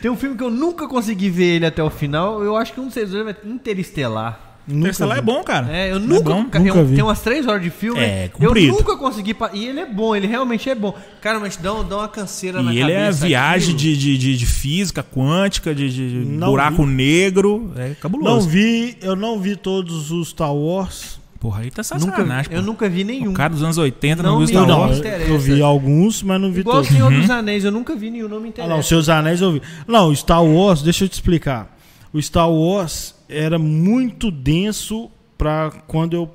Tem 0.00 0.10
um 0.10 0.16
filme 0.16 0.36
que 0.36 0.42
eu 0.42 0.50
nunca 0.50 0.88
consegui 0.88 1.28
ver 1.28 1.56
ele 1.56 1.66
até 1.66 1.82
o 1.82 1.90
final. 1.90 2.42
Eu 2.42 2.56
acho 2.56 2.72
que 2.72 2.80
um 2.80 2.88
de 2.88 2.94
vocês 2.94 3.10
dois 3.10 3.24
vai 3.24 3.36
Interestelar. 3.44 4.49
Nunca 4.70 4.78
Interestelar 4.80 5.18
é 5.18 5.20
vi. 5.20 5.26
bom, 5.26 5.42
cara. 5.42 5.68
É, 5.76 5.92
eu 5.92 5.96
É 5.96 5.98
nunca. 5.98 6.22
bom. 6.22 6.44
cara, 6.44 6.64
Nunca 6.64 6.72
tem, 6.72 6.82
um- 6.82 6.86
vi. 6.86 6.94
tem 6.96 7.04
umas 7.04 7.20
três 7.20 7.46
horas 7.46 7.62
de 7.62 7.70
filme. 7.70 8.00
É, 8.00 8.26
eu 8.26 8.30
comprido. 8.48 8.72
nunca 8.72 8.96
consegui. 8.96 9.34
pa- 9.34 9.50
E 9.52 9.66
ele 9.66 9.80
é 9.80 9.86
bom, 9.86 10.14
ele 10.14 10.26
realmente 10.26 10.68
é 10.70 10.74
bom. 10.74 10.94
Cara, 11.20 11.38
mas 11.40 11.56
dá, 11.56 11.70
dá 11.82 11.96
uma 11.98 12.08
canseira 12.08 12.62
na 12.62 12.72
E 12.72 12.78
ele 12.80 12.92
é 12.92 13.00
cabeça. 13.06 13.26
viagem 13.26 13.74
aquilo. 13.74 13.78
de, 13.78 13.96
de, 13.96 14.18
de, 14.18 14.36
de 14.36 14.46
física 14.46 15.02
quântica, 15.02 15.74
de, 15.74 15.88
de 15.90 16.26
Não 16.28 16.48
buraco 16.48 16.86
negro. 16.86 17.72
É 17.76 17.88
Não 17.88 17.94
cabuloso. 17.96 18.48
vi, 18.48 18.96
eu 19.02 19.14
não 19.16 19.40
vi 19.40 19.56
todos 19.56 20.10
os 20.10 20.28
Star 20.30 20.54
Wars. 20.54 21.18
Porra, 21.40 21.62
aí 21.62 21.70
tá 21.70 21.82
Nunca, 21.94 22.04
sacanagem. 22.10 22.52
eu 22.52 22.60
nunca 22.60 22.86
vi 22.86 23.02
nenhum. 23.02 23.30
O 23.30 23.34
cara 23.34 23.48
dos 23.54 23.62
anos 23.62 23.78
80 23.78 24.22
Não 24.22 24.32
não, 24.32 24.38
viu 24.40 24.46
me- 24.46 24.52
Star 24.52 24.62
Eu 24.62 24.68
não, 24.68 24.80
Wars. 24.80 24.98
eu, 25.00 25.10
eu 25.34 25.38
vi 25.38 25.62
alguns, 25.62 26.22
mas 26.22 26.38
não 26.38 26.52
vi 26.52 26.60
Igual 26.60 26.76
o 26.76 26.78
todos. 26.80 26.92
Senhor 26.94 27.10
Uhum. 27.10 27.20
dos 27.22 27.30
Anéis, 27.30 27.64
eu 27.64 27.72
nunca 27.72 27.96
vi 27.96 28.10
nenhum, 28.10 28.28
não 28.28 28.40
me 28.40 28.46
Ah, 28.46 28.48
interessa. 28.50 28.74
não, 28.74 28.82
Seus 28.82 29.08
Anéis 29.08 29.40
eu 29.40 29.52
vi. 29.52 29.62
Não, 29.88 30.14
Star 30.14 30.44
Wars, 30.44 30.82
deixa 30.82 31.04
eu 31.04 31.08
te 31.08 31.14
explicar. 31.14 31.78
O 32.12 32.20
Star 32.20 32.50
Wars 32.50 33.14
era 33.28 33.58
muito 33.58 34.30
denso 34.30 35.10
pra 35.38 35.70
quando 35.86 36.14
eu 36.14 36.30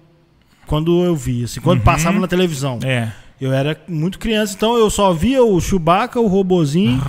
quando 0.66 1.04
eu 1.04 1.16
vi, 1.16 1.44
assim, 1.44 1.62
quando 1.62 1.82
passava 1.82 2.20
na 2.20 2.28
televisão. 2.28 2.80
É. 2.84 3.12
Eu 3.40 3.54
era 3.54 3.80
muito 3.88 4.18
criança, 4.18 4.56
então 4.56 4.78
eu 4.78 4.90
só 4.90 5.14
via 5.14 5.44
o 5.44 5.60
Chewbacca, 5.60 6.20
o 6.20 6.28
Robozinho 6.28 7.00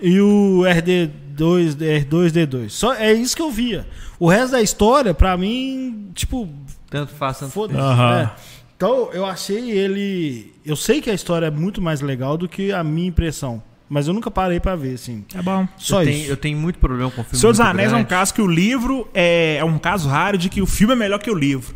e 0.00 0.20
o 0.20 0.60
RD2, 0.60 1.74
R2D2. 1.76 2.68
Só 2.68 2.94
é 2.94 3.12
isso 3.12 3.34
que 3.34 3.42
eu 3.42 3.50
via. 3.50 3.86
O 4.18 4.28
resto 4.28 4.52
da 4.52 4.62
história, 4.62 5.14
pra 5.14 5.36
mim, 5.36 6.10
tipo, 6.14 6.48
Tanto 6.90 7.12
faz, 7.14 7.38
tanto 7.38 7.52
foda-se. 7.52 7.80
Aham. 7.80 8.18
né? 8.18 8.30
Então, 8.76 9.10
eu 9.12 9.24
achei 9.26 9.70
ele, 9.70 10.54
eu 10.64 10.74
sei 10.76 11.00
que 11.00 11.10
a 11.10 11.14
história 11.14 11.46
é 11.46 11.50
muito 11.50 11.80
mais 11.80 12.00
legal 12.00 12.36
do 12.36 12.48
que 12.48 12.72
a 12.72 12.82
minha 12.82 13.08
impressão, 13.08 13.62
mas 13.90 14.06
eu 14.06 14.14
nunca 14.14 14.30
parei 14.30 14.60
pra 14.60 14.76
ver, 14.76 14.94
assim. 14.94 15.24
É 15.34 15.42
bom. 15.42 15.66
Só 15.76 16.02
eu, 16.04 16.08
isso. 16.08 16.18
tenho, 16.18 16.30
eu 16.30 16.36
tenho 16.36 16.56
muito 16.56 16.78
problema 16.78 17.10
com 17.10 17.24
filme. 17.24 17.36
Senhor 17.38 17.50
dos 17.52 17.60
Anéis 17.60 17.92
é 17.92 17.96
um 17.96 18.04
caso 18.04 18.32
que 18.32 18.40
o 18.40 18.46
livro 18.46 19.08
é, 19.12 19.56
é 19.56 19.64
um 19.64 19.78
caso 19.78 20.08
raro 20.08 20.38
de 20.38 20.48
que 20.48 20.62
o 20.62 20.66
filme 20.66 20.92
é 20.94 20.96
melhor 20.96 21.18
que 21.18 21.28
o 21.30 21.34
livro. 21.34 21.74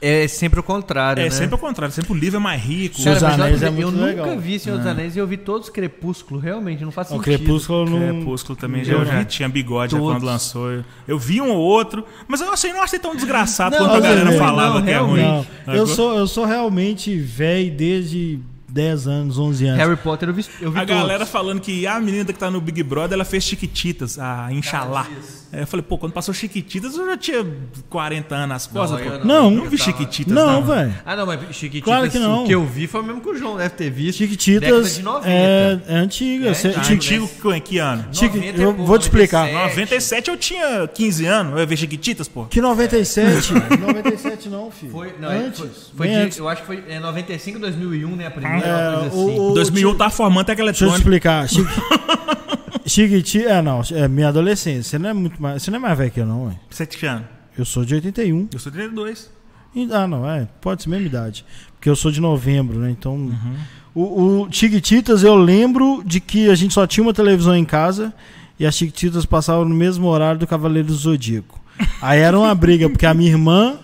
É 0.00 0.28
sempre 0.28 0.60
o 0.60 0.62
contrário, 0.62 1.20
É 1.20 1.24
né? 1.24 1.30
sempre 1.30 1.56
o 1.56 1.58
contrário. 1.58 1.92
Sempre 1.92 2.12
o 2.12 2.14
livro 2.14 2.36
é 2.36 2.38
mais 2.38 2.62
rico. 2.62 3.00
Senhor 3.00 3.14
dos 3.14 3.24
Anéis 3.24 3.62
é 3.62 3.70
muito 3.70 3.96
eu 3.98 4.04
legal. 4.04 4.26
nunca 4.26 4.40
vi 4.40 4.58
Senhor 4.58 4.76
dos 4.78 4.86
Anéis 4.86 5.16
e 5.16 5.18
eu 5.18 5.26
vi 5.26 5.36
todos 5.36 5.68
Crepúsculo, 5.70 6.38
realmente, 6.38 6.84
não 6.84 6.92
faz 6.92 7.08
O 7.08 7.16
sentido. 7.16 7.24
Crepúsculo 7.24 7.90
não. 7.90 7.98
Crepúsculo 7.98 8.54
também 8.56 8.86
Eu 8.86 9.04
já, 9.04 9.24
tinha 9.24 9.48
bigode 9.48 9.92
já 9.92 9.98
quando 9.98 10.22
lançou. 10.22 10.84
Eu, 11.08 11.18
vi 11.18 11.40
um 11.40 11.48
ou 11.50 11.58
outro, 11.58 12.04
mas 12.28 12.40
eu 12.40 12.52
achei, 12.52 12.72
não 12.72 12.82
achei 12.82 12.98
tão 13.00 13.16
desgraçado 13.16 13.74
Não, 13.74 13.86
quanto 13.86 13.96
a 13.96 14.00
galera 14.00 14.34
é, 14.34 14.38
falava 14.38 14.78
não, 14.78 14.84
que 14.84 14.90
é 14.92 14.98
ruim. 14.98 15.46
eu 15.66 15.86
sou, 15.86 16.16
eu 16.16 16.28
sou 16.28 16.44
realmente 16.44 17.18
velho 17.18 17.72
desde 17.72 18.38
10 18.68 19.06
anos, 19.08 19.38
11 19.38 19.66
anos. 19.66 19.78
Harry 19.80 19.96
Potter 19.96 20.28
eu 20.28 20.34
vi, 20.34 20.44
eu 20.60 20.70
vi 20.70 20.78
A 20.78 20.86
todos. 20.86 21.00
galera 21.02 21.24
falando 21.26 21.60
que 21.60 21.86
a 21.86 21.98
menina 21.98 22.24
que 22.26 22.38
tá 22.38 22.50
no 22.50 22.60
Big 22.60 22.82
Brother, 22.82 23.14
ela 23.14 23.24
fez 23.24 23.44
Chiquititas, 23.44 24.18
a 24.18 24.52
Inxalá. 24.52 25.06
É, 25.50 25.62
eu 25.62 25.66
falei, 25.66 25.82
pô, 25.82 25.96
quando 25.96 26.12
passou 26.12 26.34
Chiquititas 26.34 26.94
eu 26.96 27.06
já 27.06 27.16
tinha 27.16 27.46
40 27.88 28.34
anos 28.34 28.48
nas 28.50 28.66
costas. 28.66 29.00
eu 29.00 29.12
pô. 29.20 29.26
Não, 29.26 29.50
não, 29.50 29.64
eu 29.64 29.70
vi 29.70 29.78
tava- 29.78 29.90
Chiquititas, 29.90 30.34
Não, 30.34 30.62
velho. 30.62 30.94
Ah, 31.06 31.16
não, 31.16 31.24
mas 31.24 31.40
Chiquititas, 31.56 31.84
Claro 31.84 32.10
que 32.10 32.18
não. 32.18 32.42
o 32.44 32.46
que 32.46 32.54
eu 32.54 32.66
vi 32.66 32.86
foi 32.86 33.00
o 33.00 33.04
mesmo 33.04 33.20
que 33.22 33.28
o 33.30 33.34
João 33.34 33.56
deve 33.56 33.70
ter 33.70 33.90
visto. 33.90 34.18
Chiquititas 34.18 34.96
de 34.96 35.02
90. 35.02 35.26
é, 35.26 35.80
é 35.88 35.94
antiga. 35.96 36.50
É, 36.50 36.54
Cê-. 36.54 36.72
Chiqui- 36.74 36.92
Antigo 36.94 37.28
que- 37.28 37.60
que 37.60 37.78
ano? 37.78 38.04
Chiqui- 38.12 38.36
90 38.38 38.60
eu 38.62 38.74
vou 38.74 38.98
te 38.98 39.02
explicar. 39.04 39.46
97. 39.50 39.68
97 39.78 40.30
eu 40.30 40.36
tinha 40.36 40.86
15 40.88 41.24
anos, 41.24 41.52
eu 41.54 41.58
ia 41.60 41.66
ver 41.66 41.76
Chiquititas, 41.78 42.28
pô. 42.28 42.44
Que 42.44 42.60
97? 42.60 43.52
97 43.80 44.48
não, 44.50 44.70
filho. 44.70 44.92
Foi, 44.92 45.14
não, 45.18 45.30
antes. 45.30 45.60
foi, 45.60 45.70
foi 45.96 46.08
de- 46.08 46.14
antes. 46.14 46.36
eu 46.38 46.46
acho 46.46 46.60
que 46.60 46.66
foi 46.66 46.84
é, 46.88 47.00
95, 47.00 47.58
2001, 47.58 48.16
né? 48.16 48.26
A 48.26 48.30
primeira 48.30 48.66
É, 48.66 48.94
coisa 49.00 49.16
o- 49.16 49.26
assim. 49.30 49.40
o- 49.40 49.54
2001 49.54 49.94
tá 49.96 50.10
formando 50.10 50.40
até 50.42 50.54
Deixa 50.58 50.84
eu 50.84 50.90
te 50.90 50.96
explicar. 50.98 51.48
Chiqui- 51.48 51.64
Chiquiti, 52.86 53.44
é 53.44 53.60
não, 53.62 53.80
é 53.92 54.08
minha 54.08 54.28
adolescência. 54.28 54.82
Você 54.82 54.98
não 54.98 55.08
é 55.10 55.12
muito 55.12 55.40
mais, 55.40 55.62
você 55.62 55.70
não 55.70 55.78
é 55.78 55.80
mais 55.80 55.98
velho 55.98 56.10
que 56.10 56.20
eu 56.20 56.26
não, 56.26 56.46
ué. 56.46 56.54
7 56.70 57.06
anos. 57.06 57.26
Eu 57.56 57.64
sou 57.64 57.84
de 57.84 57.94
81. 57.94 58.48
Eu 58.52 58.58
sou 58.58 58.70
de 58.70 58.78
32. 58.78 59.30
E- 59.74 59.88
Ah, 59.92 60.06
não, 60.06 60.28
é, 60.28 60.48
pode 60.60 60.82
ser 60.82 60.88
mesma 60.88 61.06
idade. 61.06 61.44
Porque 61.74 61.88
eu 61.90 61.96
sou 61.96 62.10
de 62.10 62.20
novembro, 62.20 62.78
né? 62.78 62.90
Então, 62.90 63.14
Uhum. 63.14 63.54
o, 63.94 64.42
o 64.44 64.48
Chiquititas 64.52 65.22
eu 65.22 65.34
lembro 65.34 66.02
de 66.04 66.20
que 66.20 66.48
a 66.50 66.54
gente 66.54 66.74
só 66.74 66.86
tinha 66.86 67.02
uma 67.04 67.12
televisão 67.14 67.54
em 67.56 67.64
casa 67.64 68.12
e 68.58 68.66
as 68.66 68.74
Chiquititas 68.76 69.24
passavam 69.26 69.64
no 69.64 69.74
mesmo 69.74 70.06
horário 70.08 70.40
do 70.40 70.46
Cavaleiro 70.46 70.88
do 70.88 70.94
Zodíaco. 70.94 71.60
Aí 72.02 72.20
era 72.20 72.36
uma 72.38 72.52
briga, 72.54 72.88
porque 72.90 73.06
a 73.06 73.14
minha 73.14 73.30
irmã 73.30 73.78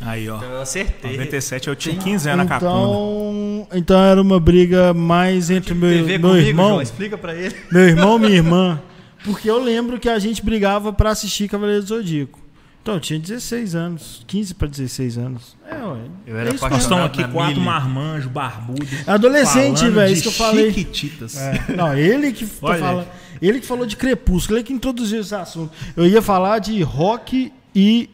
Aí, 0.00 0.28
ó. 0.28 0.36
Então 0.38 0.50
eu 0.50 0.60
acertei. 0.62 1.12
97 1.12 1.68
eu 1.68 1.76
tinha 1.76 1.96
15 1.96 2.28
anos 2.30 2.44
na 2.44 2.48
capunda. 2.48 2.72
então, 2.72 3.68
então 3.74 4.00
era 4.02 4.20
uma 4.20 4.40
briga 4.40 4.94
mais 4.94 5.50
entre 5.50 5.74
meu, 5.74 5.90
TV 5.90 6.18
meu 6.18 6.30
comigo, 6.30 6.48
irmão, 6.48 6.68
João, 6.70 6.82
explica 6.82 7.18
pra 7.18 7.34
ele. 7.34 7.54
meu 7.70 7.82
irmão 7.82 8.16
e 8.16 8.20
minha 8.20 8.36
irmã, 8.36 8.82
porque 9.24 9.50
eu 9.50 9.62
lembro 9.62 9.98
que 10.00 10.08
a 10.08 10.18
gente 10.18 10.42
brigava 10.44 10.92
pra 10.92 11.10
assistir 11.10 11.48
Cavaleiro 11.48 11.82
do 11.82 11.88
Zodíaco. 11.88 12.38
Então 12.82 12.94
eu 12.94 13.00
tinha 13.00 13.18
16 13.18 13.74
anos, 13.74 14.24
15 14.26 14.54
pra 14.54 14.66
16 14.66 15.18
anos. 15.18 15.54
É, 15.70 15.74
ué. 15.74 15.98
Eu 16.26 16.38
era 16.38 16.50
É 16.50 16.54
isso 16.54 16.66
Nós 16.66 16.82
estamos 16.82 17.04
aqui 17.04 17.22
quatro 17.28 17.56
Mili. 17.56 17.66
marmanjos, 17.66 18.32
barbudos. 18.32 18.88
Adolescente, 19.06 19.86
velho, 19.90 20.12
isso 20.12 20.22
que 20.22 20.28
eu 20.28 20.32
falei. 20.32 20.72
Chiquititas. 20.72 21.36
É, 21.36 21.74
Não, 21.76 21.94
ele 21.94 22.32
que 22.32 22.46
falando, 22.48 23.06
ele 23.42 23.60
que 23.60 23.66
falou 23.66 23.84
de 23.84 23.96
Crepúsculo, 23.96 24.56
ele 24.56 24.64
que 24.64 24.72
introduziu 24.72 25.20
esse 25.20 25.34
assunto. 25.34 25.70
Eu 25.94 26.06
ia 26.06 26.22
falar 26.22 26.58
de 26.58 26.82
rock 26.82 27.52
e 27.74 28.08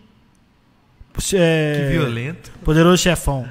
é, 1.34 1.86
Que 1.88 1.98
violento. 1.98 2.50
Poderoso 2.64 3.02
Chefão. 3.02 3.46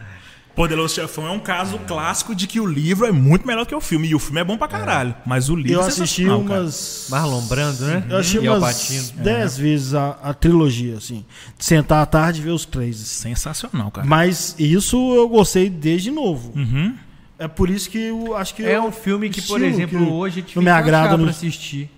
Poderoso 0.56 0.96
Chefão 0.96 1.28
é 1.28 1.32
um 1.32 1.40
caso 1.40 1.78
clássico 1.80 2.34
de 2.34 2.48
que 2.48 2.62
o 2.62 2.66
livro 2.66 3.06
é 3.06 3.12
muito 3.12 3.46
melhor 3.46 3.66
que 3.66 3.76
o 3.76 3.82
filme. 3.82 4.08
E 4.08 4.16
o 4.16 4.20
filme 4.20 4.40
é 4.40 4.44
bom 4.44 4.58
pra 4.58 4.70
caralho. 4.70 5.14
Mas 5.26 5.50
o 5.50 5.56
livro 5.56 5.74
Eu 5.74 5.82
é 5.82 5.88
assisti 5.88 6.22
sensacional, 6.24 6.44
cara. 6.46 6.62
umas. 6.62 7.08
Marlon 7.10 7.42
Brando, 7.42 7.84
né? 7.86 8.04
Eu 8.10 8.18
assisti 8.18 8.38
E 8.38 8.48
umas 8.48 8.60
Pacino. 8.62 9.22
10 9.24 9.58
vezes 9.58 9.94
a, 9.94 10.12
a 10.24 10.34
trilogia, 10.34 10.96
assim. 10.96 11.26
De 11.58 11.66
sentar 11.66 12.02
à 12.02 12.06
tarde 12.06 12.40
e 12.40 12.44
ver 12.46 12.52
os 12.52 12.66
três. 12.66 12.96
Sensacional, 12.96 13.92
cara. 13.92 14.08
Mas 14.08 14.56
isso 14.58 14.96
eu 15.16 15.28
gostei 15.28 15.70
desde 15.70 16.10
novo. 16.10 16.54
Uhum. 16.56 16.96
É 17.38 17.50
por 17.50 17.70
isso 17.70 17.90
que 17.90 17.98
eu 17.98 18.34
acho 18.38 18.56
que. 18.56 18.64
É 18.64 18.80
um 18.82 18.94
filme 18.94 19.30
que, 19.30 19.42
por 19.42 19.62
exemplo, 19.62 20.00
que 20.00 20.10
hoje 20.10 20.40
é 20.40 20.56
não 20.56 20.64
me 20.64 20.70
agrada 20.70 21.18
no- 21.18 21.24
pra 21.24 21.32
assistir. 21.32 21.92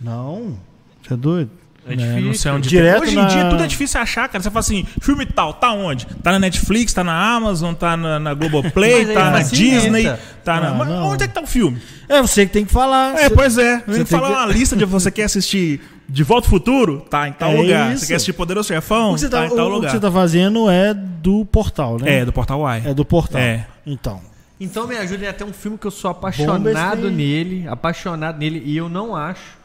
Não. 0.00 0.56
Você 1.02 1.14
é 1.14 1.16
doido? 1.16 1.50
É 1.86 1.92
É, 1.92 1.96
difícil. 1.96 2.20
não 2.22 2.34
sei 2.34 2.50
onde 2.52 2.68
Direto 2.68 3.00
tem. 3.00 3.08
Hoje 3.08 3.16
na- 3.16 3.24
em 3.24 3.26
dia 3.28 3.44
tudo 3.50 3.62
é 3.62 3.66
difícil 3.66 4.00
achar, 4.00 4.26
cara. 4.28 4.42
Você 4.42 4.48
fala 4.50 4.60
assim, 4.60 4.86
filme 5.02 5.26
tal, 5.26 5.52
tá 5.52 5.70
onde? 5.72 6.06
Tá 6.22 6.32
na 6.32 6.38
Netflix, 6.38 6.92
tá 6.94 7.04
na 7.04 7.34
Amazon, 7.34 7.74
tá 7.74 7.96
na, 7.96 8.18
na 8.18 8.32
Globoplay, 8.34 8.94
aí 9.10 9.14
tá 9.14 9.30
na. 9.30 9.42
Disney, 9.42 10.04
tá 10.42 10.60
na. 10.60 10.68
Ah, 10.68 10.74
Mas 10.74 10.88
não. 10.88 11.06
onde 11.08 11.24
é 11.24 11.28
que 11.28 11.34
tá 11.34 11.42
o 11.42 11.46
filme? 11.46 11.78
É 12.08 12.22
você 12.22 12.46
que 12.46 12.52
tem 12.52 12.64
que 12.64 12.72
falar. 12.72 13.14
É, 13.18 13.28
Você- 13.28 13.34
pois 13.34 13.58
é. 13.58 13.82
Vem 13.86 13.96
tem 13.96 14.04
falar 14.06 14.28
que- 14.28 14.32
uma 14.34 14.46
lista 14.46 14.74
de 14.76 14.84
você 14.86 15.10
quer 15.10 15.24
assistir 15.24 15.80
De 16.08 16.22
Volta 16.22 16.46
ao 16.46 16.50
Futuro? 16.50 17.00
Tá 17.10 17.28
em 17.28 17.32
tal 17.32 17.50
É 17.50 17.54
lugar. 17.56 17.92
isso. 17.92 18.00
Você 18.00 18.06
quer 18.08 18.14
assistir 18.16 18.32
Poderoso 18.34 18.68
Chefão? 18.68 19.10
O 19.10 19.14
que 19.14 19.20
você 19.20 19.28
tá, 19.28 19.40
tá, 19.40 19.46
em 19.46 19.48
tal 19.50 19.58
o- 19.58 19.60
o 19.62 19.68
que 19.70 19.74
lugar. 19.76 19.90
você 19.90 20.00
tá 20.00 20.10
fazendo 20.10 20.70
é 20.70 20.92
do 20.94 21.44
portal, 21.46 21.98
né? 22.00 22.20
É, 22.20 22.24
do 22.24 22.32
Portal 22.32 22.60
Y. 22.78 22.90
É 22.90 22.94
do 22.94 23.04
portal. 23.04 23.40
É. 23.40 23.66
Então. 23.86 24.20
Então 24.60 24.86
me 24.86 24.96
ajudem 24.96 25.28
até 25.28 25.44
um 25.44 25.52
filme 25.52 25.76
que 25.76 25.86
eu 25.86 25.90
sou 25.90 26.10
apaixonado 26.10 27.10
nele, 27.10 27.66
apaixonado 27.68 28.38
nele, 28.38 28.62
e 28.64 28.76
eu 28.76 28.88
não 28.88 29.14
acho 29.16 29.62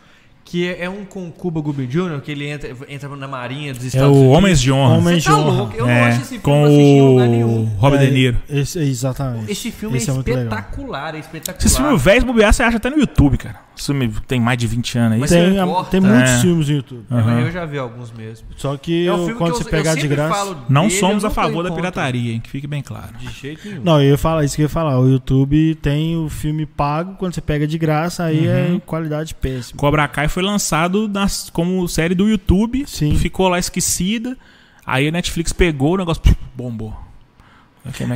que 0.50 0.68
é 0.68 0.86
é 0.86 0.90
um 0.90 1.06
com 1.06 1.30
Cuba 1.32 1.62
Gooding 1.62 1.86
Jr., 1.86 2.20
que 2.22 2.32
ele 2.32 2.48
entra, 2.50 2.76
entra 2.88 3.08
na 3.16 3.28
marinha 3.28 3.72
dos 3.72 3.84
É 3.84 3.88
Estados 3.88 4.10
o 4.10 4.20
Unidos. 4.20 4.38
Homens 4.38 4.60
de 4.62 4.72
Honra. 4.72 4.98
Homem- 4.98 5.20
Você 5.22 5.30
tá 5.30 5.36
de 5.36 5.40
Honra. 5.42 5.58
louco? 5.58 5.76
Eu 5.78 5.86
não 5.86 5.92
É, 5.94 6.02
acho 6.08 6.22
esse 6.22 6.28
filme 6.30 6.44
com 6.44 6.68
em 6.68 7.02
lugar 7.08 7.28
o 7.28 7.32
nenhum. 7.32 7.66
Robert 7.78 8.02
É, 8.02 8.06
De 8.08 8.12
Niro. 8.12 8.38
Esse, 8.50 8.80
exatamente. 8.80 9.52
Esse 9.52 9.70
filme 9.72 9.98
Esse 9.98 10.10
é, 10.10 10.14
é 10.14 10.18
espetacular, 10.18 11.14
é 11.16 11.20
espetacular. 11.20 11.66
Esse 11.66 11.78
filme 11.78 11.98
velho, 11.98 12.26
bobear, 12.26 12.52
você 12.52 12.64
acha 12.64 12.78
até 12.78 12.90
no 12.90 12.98
YouTube, 12.98 13.38
cara. 13.38 13.69
Filme 13.86 14.12
tem 14.28 14.40
mais 14.40 14.58
de 14.58 14.68
20 14.68 14.98
anos 14.98 15.14
aí. 15.14 15.20
Mas 15.20 15.30
Você- 15.30 15.36
Tem, 15.42 15.54
você 15.54 15.60
a- 15.80 15.84
tem 15.86 16.00
muitos 16.02 16.32
É. 16.32 16.38
filmes 16.42 16.70
no 16.70 16.76
YouTube. 16.76 17.06
É, 17.10 17.14
mas 17.16 17.26
Aham. 17.26 17.40
eu 17.42 17.52
já 17.52 17.66
vi 17.66 17.78
alguns 17.78 18.12
mesmo. 18.12 18.48
Só 18.58 18.76
que 18.78 19.08
É 19.08 19.14
um 19.14 19.30
eu- 19.30 19.36
quando 19.36 19.52
que 19.54 19.58
você 19.60 19.64
eu, 19.64 19.72
pegar 19.72 19.92
eu 19.92 19.98
de 19.98 20.08
graça. 20.08 20.34
falo 20.36 20.58
Não 20.70 20.88
dele, 20.88 21.00
somos 21.00 21.26
a 21.26 21.30
favor 21.30 21.64
da 21.64 21.72
pirataria, 21.72 22.34
hein? 22.34 22.40
Que 22.40 22.50
fique 22.50 22.68
bem 22.68 22.82
claro. 22.82 23.10
De 23.20 23.32
jeito 23.32 23.68
nenhum. 23.68 23.82
Não, 23.84 24.02
eu 24.02 24.10
ia 24.12 24.18
falar 24.18 24.44
isso 24.46 24.56
que 24.56 24.62
eu 24.62 24.66
ia 24.66 24.70
falar. 24.70 25.00
O 25.00 25.08
YouTube 25.10 25.76
tem 25.82 26.16
o 26.18 26.30
filme 26.30 26.66
pago, 26.66 27.16
quando 27.18 27.34
você 27.34 27.42
pega 27.42 27.66
de 27.68 27.78
graça, 27.78 28.24
aí 28.26 28.48
Uhum. 28.48 28.76
é 28.78 28.82
qualidade 28.86 29.34
péssima. 29.36 29.78
Cobra 29.80 30.08
Kai 30.08 30.28
foi 30.28 30.44
lançado 30.44 31.08
nas- 31.08 31.50
como 31.50 31.88
série 31.88 32.16
do 32.16 32.28
YouTube. 32.28 32.84
Sim. 32.88 33.16
Ficou 33.16 33.48
lá 33.48 33.60
esquecida. 33.60 34.38
Aí 34.86 35.08
a 35.08 35.12
Netflix 35.12 35.54
pegou 35.54 35.94
o 35.94 35.98
negócio, 35.98 36.22
bombou. 36.56 36.94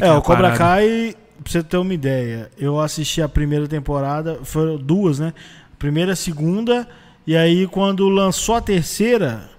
É, 0.01 0.07
a 0.07 0.18
o 0.18 0.22
Cobra 0.22 0.51
parada? 0.51 0.57
Kai, 0.57 1.16
pra 1.44 1.52
você 1.52 1.62
ter 1.62 1.78
uma 1.78 1.94
ideia, 1.94 2.50
eu 2.58 2.80
assisti 2.80 3.22
a 3.22 3.30
primeira 3.30 3.68
temporada, 3.68 4.39
foram 4.44 4.78
duas, 4.78 5.20
né? 5.20 5.34
Primeira, 5.78 6.16
segunda, 6.16 6.88
e 7.28 7.36
aí 7.36 7.68
quando 7.68 8.08
lançou 8.10 8.56
a 8.56 8.62
terceira, 8.62 9.50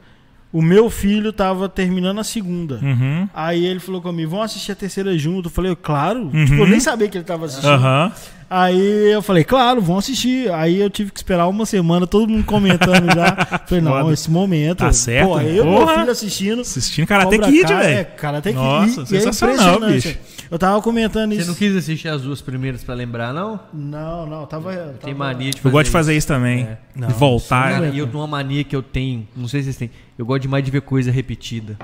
o 0.55 0.63
meu 0.63 0.89
filho 0.89 1.33
tava 1.33 1.69
terminando 1.69 2.21
a 2.21 2.25
segunda. 2.25 2.77
Uhum. 2.77 3.29
Aí 3.35 3.67
ele 3.67 3.81
falou 3.81 4.01
comigo, 4.01 4.31
vamos 4.31 4.47
assistir 4.47 4.71
a 4.71 4.77
terceira 4.77 5.19
junto. 5.19 5.49
Eu 5.49 5.51
falei, 5.53 5.75
claro. 5.75 6.31
Uhum. 6.33 6.45
Tipo, 6.45 6.63
eu 6.63 6.67
nem 6.69 6.79
sabia 6.79 7.09
que 7.09 7.19
ele 7.19 7.25
tava 7.25 7.47
assistindo. 7.47 7.73
Aham. 7.73 8.13
Aí 8.49 9.11
eu 9.13 9.23
falei, 9.23 9.43
claro, 9.45 9.81
vão 9.81 9.99
assistir. 9.99 10.51
Aí 10.53 10.81
eu 10.81 10.91
tive 10.91 11.11
que 11.11 11.19
esperar 11.19 11.49
uma 11.49 11.67
semana, 11.67 12.07
todo 12.07 12.29
mundo 12.29 12.45
comentando 12.45 13.07
já. 13.15 13.35
Falei, 13.67 13.83
não, 13.83 13.93
Foda. 13.93 14.13
esse 14.13 14.31
momento. 14.31 14.79
Tá 14.79 14.93
certo. 14.93 15.29
Pô, 15.29 15.41
eu 15.41 15.49
e 15.49 15.53
meu 15.69 15.79
Porra. 15.79 15.99
filho 16.01 16.11
assistindo. 16.11 16.61
Assistindo 16.61 17.07
Karate 17.07 17.39
Kid, 17.39 17.63
Kai, 17.63 17.73
É, 17.87 17.95
velho. 17.95 18.07
Karate 18.17 18.49
Kid. 18.51 18.55
Nossa, 18.55 19.01
E- 19.01 19.05
e 19.05 19.07
sensacional, 19.07 19.77
impressionante. 19.77 20.09
bicho. 20.09 20.19
Eu 20.51 20.59
tava 20.59 20.81
comentando 20.83 21.33
Você 21.33 21.39
isso. 21.41 21.49
não 21.49 21.55
quis 21.55 21.75
assistir 21.75 22.09
as 22.09 22.23
duas 22.23 22.41
primeiras 22.41 22.85
pra 22.85 22.95
lembrar, 22.95 23.33
não? 23.33 23.59
Não, 23.73 24.27
não, 24.27 24.47
tava. 24.47 24.73
Tem 25.03 25.15
tava- 25.15 25.15
mania 25.15 25.51
de 25.51 25.57
fazer 25.61 25.69
Eu 25.69 25.73
gosto 25.73 25.85
de 25.87 25.91
fazer 25.91 26.17
isso 26.17 26.27
também. 26.29 26.63
É. 26.65 26.79
Não, 26.95 27.09
de 27.09 27.15
voltar. 27.15 27.73
Cara, 27.73 27.89
e 27.89 27.99
eu 27.99 28.07
tenho 28.07 28.19
uma 28.19 28.27
mania 28.27 28.63
que 28.63 28.77
eu 28.77 28.83
tenho, 28.83 29.27
não 29.35 29.49
sei 29.49 29.61
se 29.61 29.67
vocês 29.73 29.77
têm, 29.77 29.91
eu 30.19 30.25
gosto 30.27 30.43
demais 30.43 30.63
de 30.65 30.71
ver 30.71 30.83
coisa 30.83 31.11
repetida. 31.11 31.77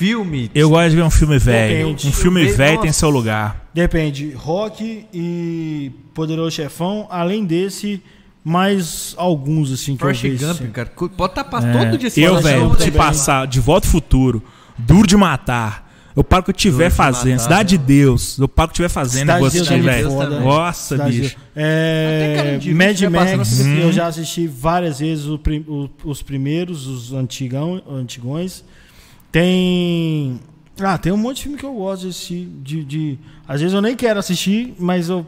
Filme. 0.00 0.50
Eu 0.54 0.70
gosto 0.70 0.90
de 0.90 0.96
ver 0.96 1.02
um 1.02 1.10
filme 1.10 1.38
velho. 1.38 1.78
Depende. 1.78 2.08
Um 2.08 2.12
filme 2.12 2.48
Eu- 2.48 2.56
velho 2.56 2.80
tem 2.80 2.90
seu 2.92 3.10
lugar. 3.10 3.68
Depende. 3.74 4.32
Rock 4.32 5.04
e 5.12 5.92
Poderoso 6.14 6.50
Chefão, 6.56 7.06
além 7.10 7.44
desse, 7.44 8.02
mais 8.42 9.14
alguns, 9.18 9.70
assim, 9.70 9.94
que 9.94 10.00
Forrest 10.00 10.24
eu 10.24 10.30
vejo. 10.30 10.46
Gump, 10.46 10.56
assim. 10.62 10.70
cara. 10.70 10.90
Pode 11.16 11.32
estar 11.32 11.44
pra 11.44 11.58
É. 11.68 11.72
todo 11.84 11.98
dia 11.98 12.10
Eu, 12.24 12.40
velho, 12.40 12.70
se 12.72 12.76
também. 12.78 12.92
passar 12.92 13.46
de 13.46 13.60
volta 13.60 13.86
ao 13.86 13.90
futuro, 13.92 14.42
duro 14.78 15.06
de 15.06 15.16
matar. 15.16 15.88
Eu 16.16 16.24
paro 16.24 16.40
o 16.40 16.44
que 16.44 16.50
eu 16.50 16.54
tiver 16.54 16.76
Duro 16.84 16.90
de 16.90 16.96
fazendo. 16.96 17.32
Matar, 17.32 17.42
Cidade 17.44 17.68
de 17.68 17.78
né? 17.78 17.84
Deus. 17.86 18.38
Eu 18.38 18.48
paro 18.48 18.70
o 18.70 18.72
que 18.72 18.72
eu 18.72 18.76
tiver 18.76 18.88
fazendo 18.88 19.20
Cidade 19.20 19.44
de 19.44 19.50
Deus 19.50 19.54
assistir, 19.68 19.74
é 19.74 19.76
de 19.76 19.82
velho. 19.82 20.18
Também. 20.18 20.40
Nossa, 20.40 20.88
Cidade 20.96 21.12
de 21.12 21.20
bicho. 21.20 21.36
É, 21.54 22.58
de 22.58 22.74
Mad 22.74 23.00
Max, 23.02 23.56
TV. 23.58 23.82
eu 23.84 23.92
já 23.92 24.06
assisti 24.06 24.46
várias 24.46 24.98
vezes 24.98 25.26
o 25.26 25.38
prim- 25.38 25.64
o- 25.68 25.88
os 26.04 26.22
primeiros, 26.22 26.86
os 26.86 27.12
antigão, 27.12 27.80
antigões. 27.88 28.64
Tem. 29.32 30.40
Ah, 30.80 30.96
tem 30.98 31.12
um 31.12 31.16
monte 31.16 31.36
de 31.36 31.42
filme 31.44 31.58
que 31.58 31.64
eu 31.64 31.74
gosto 31.74 32.02
de 32.02 32.08
assistir. 32.08 32.46
De, 32.62 32.84
de- 32.84 33.18
Às 33.46 33.60
vezes 33.60 33.74
eu 33.74 33.82
nem 33.82 33.94
quero 33.94 34.18
assistir, 34.18 34.74
mas 34.78 35.08
eu. 35.08 35.26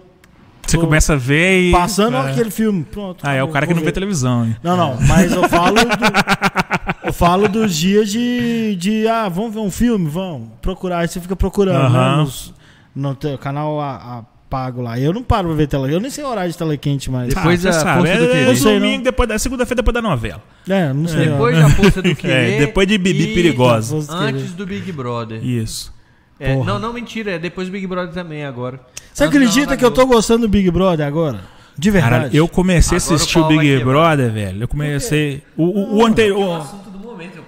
Você 0.67 0.79
começa 0.79 1.13
a 1.13 1.17
ver 1.17 1.69
e. 1.69 1.73
Passando 1.73 2.17
é. 2.17 2.31
aquele 2.31 2.51
filme. 2.51 2.85
Pronto. 2.85 3.21
Ah, 3.27 3.35
é 3.35 3.43
o 3.43 3.49
cara 3.49 3.67
que 3.67 3.75
não 3.75 3.81
vê 3.81 3.87
ver. 3.87 3.93
televisão. 3.93 4.45
hein? 4.47 4.57
Não, 4.63 4.77
não, 4.77 4.97
mas 5.03 5.33
eu 5.33 5.47
falo 5.49 5.75
do, 5.77 5.83
eu 7.07 7.13
falo 7.13 7.49
dos 7.49 7.77
dias 7.77 8.11
de, 8.11 8.75
de 8.77 9.07
ah, 9.07 9.29
vamos 9.29 9.53
ver 9.53 9.61
um 9.61 9.71
filme, 9.71 10.09
vamos 10.09 10.49
procurar, 10.63 11.01
aí 11.01 11.09
você 11.09 11.21
fica 11.21 11.37
procurando 11.37 11.85
Aham. 11.85 12.17
né, 12.17 12.23
nos- 12.23 12.55
no 12.95 13.17
canal 13.39 13.81
a, 13.81 13.95
a 13.97 14.25
pago 14.53 14.83
lá. 14.83 15.01
Eu 15.01 15.15
não 15.15 15.23
paro 15.23 15.49
pra 15.49 15.57
ver 15.57 15.67
tela, 15.67 15.91
eu 15.91 15.99
nem 15.99 16.11
sei 16.11 16.23
o 16.23 16.29
horário 16.29 16.53
de 16.53 16.59
tela 16.59 16.77
quente 16.77 17.11
mais. 17.11 17.35
Depois 17.35 17.65
ah, 17.65 17.71
da 17.71 17.73
sabe. 17.73 17.99
Força 18.01 18.13
É, 18.13 18.19
do 18.19 18.25
é 18.25 18.29
Querer. 18.29 18.49
Eu 18.49 18.57
sei, 18.57 18.79
domingo, 18.79 18.97
não. 18.97 19.03
depois 19.05 19.29
da 19.31 19.39
segunda-feira, 19.39 19.77
depois 19.77 19.95
da 19.95 20.03
novela. 20.03 20.43
É, 20.69 20.93
não 20.93 21.09
sei. 21.09 21.31
Depois 21.31 21.57
não. 21.57 21.63
da 21.63 21.71
força 21.75 22.03
do 22.03 22.15
querer. 22.15 22.53
É, 22.55 22.59
depois 22.59 22.87
de 22.87 22.99
Bibi 22.99 23.31
e 23.31 23.35
Perigosa. 23.35 23.97
Antes 24.15 24.53
do 24.53 24.67
Big 24.67 24.93
Brother. 24.93 25.43
Isso. 25.43 25.91
É, 26.39 26.55
não, 26.55 26.79
não, 26.79 26.93
mentira. 26.93 27.33
É 27.33 27.39
depois 27.39 27.69
do 27.69 27.73
Big 27.73 27.87
Brother 27.87 28.13
também 28.13 28.45
agora. 28.45 28.81
Você 29.13 29.25
Antes 29.25 29.37
acredita 29.37 29.75
que 29.75 29.85
eu 29.85 29.91
tô 29.91 30.05
gostando 30.05 30.43
do 30.43 30.49
Big 30.49 30.71
Brother 30.71 31.07
agora? 31.07 31.41
De 31.79 31.91
verdade. 31.91 32.25
Cara, 32.25 32.31
eu 32.37 32.47
comecei 32.47 32.97
a 32.97 32.99
assistir 32.99 33.39
o 33.39 33.45
o 33.45 33.49
Big 33.49 33.63
quebrar. 33.63 33.85
Brother, 33.85 34.31
velho. 34.31 34.63
Eu 34.65 34.69
comecei. 34.69 35.43
O, 35.57 35.65
o, 35.65 35.97
o 35.99 36.07
anterior. 36.07 36.67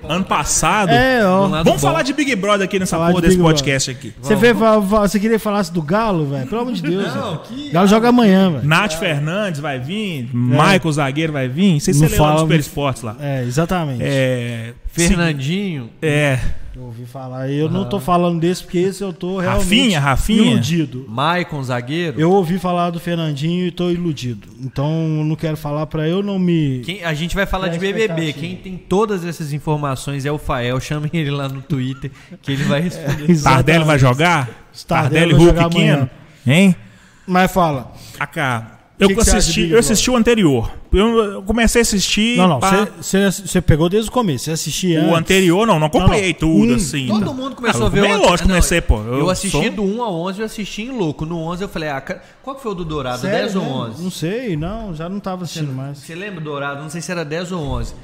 Ano 0.08 0.24
passado. 0.24 0.90
É, 0.90 1.26
ó. 1.26 1.46
Vamos 1.48 1.64
bom. 1.64 1.78
falar 1.78 2.02
de 2.02 2.12
Big 2.12 2.34
Brother 2.36 2.64
aqui 2.64 2.78
nessa 2.78 2.96
Falar 2.96 3.08
porra 3.10 3.22
de 3.22 3.28
desse 3.28 3.36
Big 3.38 3.48
podcast 3.48 3.90
aqui. 3.90 4.14
Você, 4.20 4.34
vê, 4.34 4.52
você 4.52 5.18
queria 5.20 5.36
que 5.38 5.42
falasse 5.42 5.72
do 5.72 5.82
Galo, 5.82 6.26
velho? 6.26 6.46
Pelo 6.46 6.60
amor 6.62 6.72
de 6.72 6.82
Deus. 6.82 7.14
Não, 7.14 7.38
que- 7.38 7.70
Galo 7.70 7.88
joga 7.88 8.08
amanhã, 8.08 8.50
velho. 8.50 8.66
Nath 8.66 8.94
Fernandes 8.94 9.60
vai 9.60 9.78
vir, 9.78 10.28
Michael 10.32 10.92
Zagueiro 10.92 11.32
vai 11.32 11.48
vir. 11.48 11.74
Não 11.74 11.80
sei 11.80 11.94
se 11.94 12.00
você 12.00 12.16
leu 12.16 12.26
no 12.32 12.38
Super 12.40 12.60
Esportes 12.60 13.02
lá. 13.02 13.16
É, 13.20 13.42
exatamente. 13.42 14.02
É. 14.02 14.72
Fernandinho. 14.86 15.90
É. 16.02 16.38
Eu 16.76 16.82
ouvi 16.86 17.04
falar. 17.06 17.48
E 17.48 17.56
eu 17.56 17.70
não 17.70 17.88
tô 17.88 18.00
falando 18.00 18.40
desse 18.40 18.62
porque 18.64 18.78
esse 18.78 19.00
eu 19.02 19.12
tô 19.12 19.38
realmente 19.38 19.62
Rafinha, 19.64 20.00
Rafinha. 20.00 20.50
iludido. 20.52 21.04
Maicon, 21.08 21.62
zagueiro. 21.62 22.20
Eu 22.20 22.32
ouvi 22.32 22.58
falar 22.58 22.90
do 22.90 22.98
Fernandinho 22.98 23.66
e 23.66 23.70
tô 23.70 23.90
iludido. 23.90 24.48
Então 24.60 24.90
não 25.24 25.36
quero 25.36 25.56
falar 25.56 25.86
pra 25.86 26.08
eu 26.08 26.22
não 26.22 26.38
me. 26.38 26.80
Quem- 26.84 27.04
a 27.04 27.14
gente 27.14 27.34
vai 27.36 27.46
falar 27.46 27.68
É 27.68 27.70
de 27.70 27.78
BBB. 27.78 28.32
Quem 28.32 28.56
tem 28.56 28.76
todas 28.76 29.24
essas 29.24 29.52
informações 29.52 30.24
é 30.26 30.32
o 30.32 30.38
Fael. 30.38 30.80
Chamem 30.80 31.10
ele 31.14 31.30
lá 31.30 31.48
no 31.48 31.62
Twitter 31.62 32.10
que 32.42 32.50
ele 32.52 32.64
vai 32.64 32.80
responder. 32.80 33.30
Exatamente. 33.30 33.42
Tardelli 33.42 33.84
vai 33.84 33.98
jogar? 33.98 34.48
Tardelli 34.86 35.32
Tardelli 35.32 35.34
Hulk 35.34 35.68
pequeno? 35.74 36.10
Hein? 36.46 36.74
Mas 37.26 37.52
fala. 37.52 37.92
Acá. 38.18 38.73
Eu 38.96 39.08
Que 39.08 39.14
que 39.16 39.20
assisti, 39.22 39.70
eu 39.70 39.78
assisti 39.78 40.08
o 40.08 40.16
anterior. 40.16 40.70
Eu, 40.92 41.16
eu 41.18 41.42
comecei 41.42 41.80
a 41.80 41.82
assistir. 41.82 42.36
Não, 42.36 42.46
não. 42.46 42.60
Você 43.02 43.60
pegou 43.60 43.88
desde 43.88 44.08
o 44.08 44.12
começo. 44.12 44.44
Você 44.44 44.52
assistia 44.52 45.00
o 45.00 45.06
antes. 45.06 45.18
anterior, 45.18 45.66
não, 45.66 45.80
não 45.80 45.88
acompanhei 45.88 46.36
Não, 46.40 46.48
não. 46.48 46.58
tudo, 46.60 46.72
Um, 46.72 46.76
assim. 46.76 47.06
Todo 47.08 47.24
Não. 47.26 47.34
mundo 47.34 47.56
começou 47.56 47.82
Ah, 47.82 47.86
a 47.86 47.90
ver 47.90 47.98
eu 47.98 48.04
o 48.04 48.22
lógico, 48.22 48.48
Não, 48.48 48.54
comecei, 48.54 48.80
pô. 48.80 49.00
Eu, 49.02 49.28
assisti 49.28 49.50
sou- 49.50 49.70
do 49.72 49.82
1 49.82 50.00
ao 50.00 50.14
11, 50.14 50.38
eu 50.38 50.46
assisti 50.46 50.82
em 50.82 50.90
louco. 50.96 51.26
No 51.26 51.38
11 51.40 51.62
eu 51.64 51.68
falei, 51.68 51.88
ah, 51.88 52.00
qual 52.40 52.54
que 52.54 52.62
foi 52.62 52.70
o 52.70 52.74
do 52.74 52.84
Dourado? 52.84 53.20
Sério 53.22 53.36
10 53.36 53.56
ou 53.56 53.62
mesmo? 53.62 53.78
11? 53.78 54.02
Não 54.04 54.10
sei, 54.12 54.56
não. 54.56 54.94
Já 54.94 55.08
não 55.08 55.18
tava 55.18 55.42
assistindo 55.42 55.72
mais. 55.72 55.98
Você 55.98 56.14
lembra 56.14 56.40
do 56.40 56.44
Dourado? 56.44 56.80
Não 56.80 56.88
sei 56.88 57.00
se 57.00 57.10
era 57.10 57.24
10 57.24 57.50
ou 57.50 57.60
11. 57.60 57.94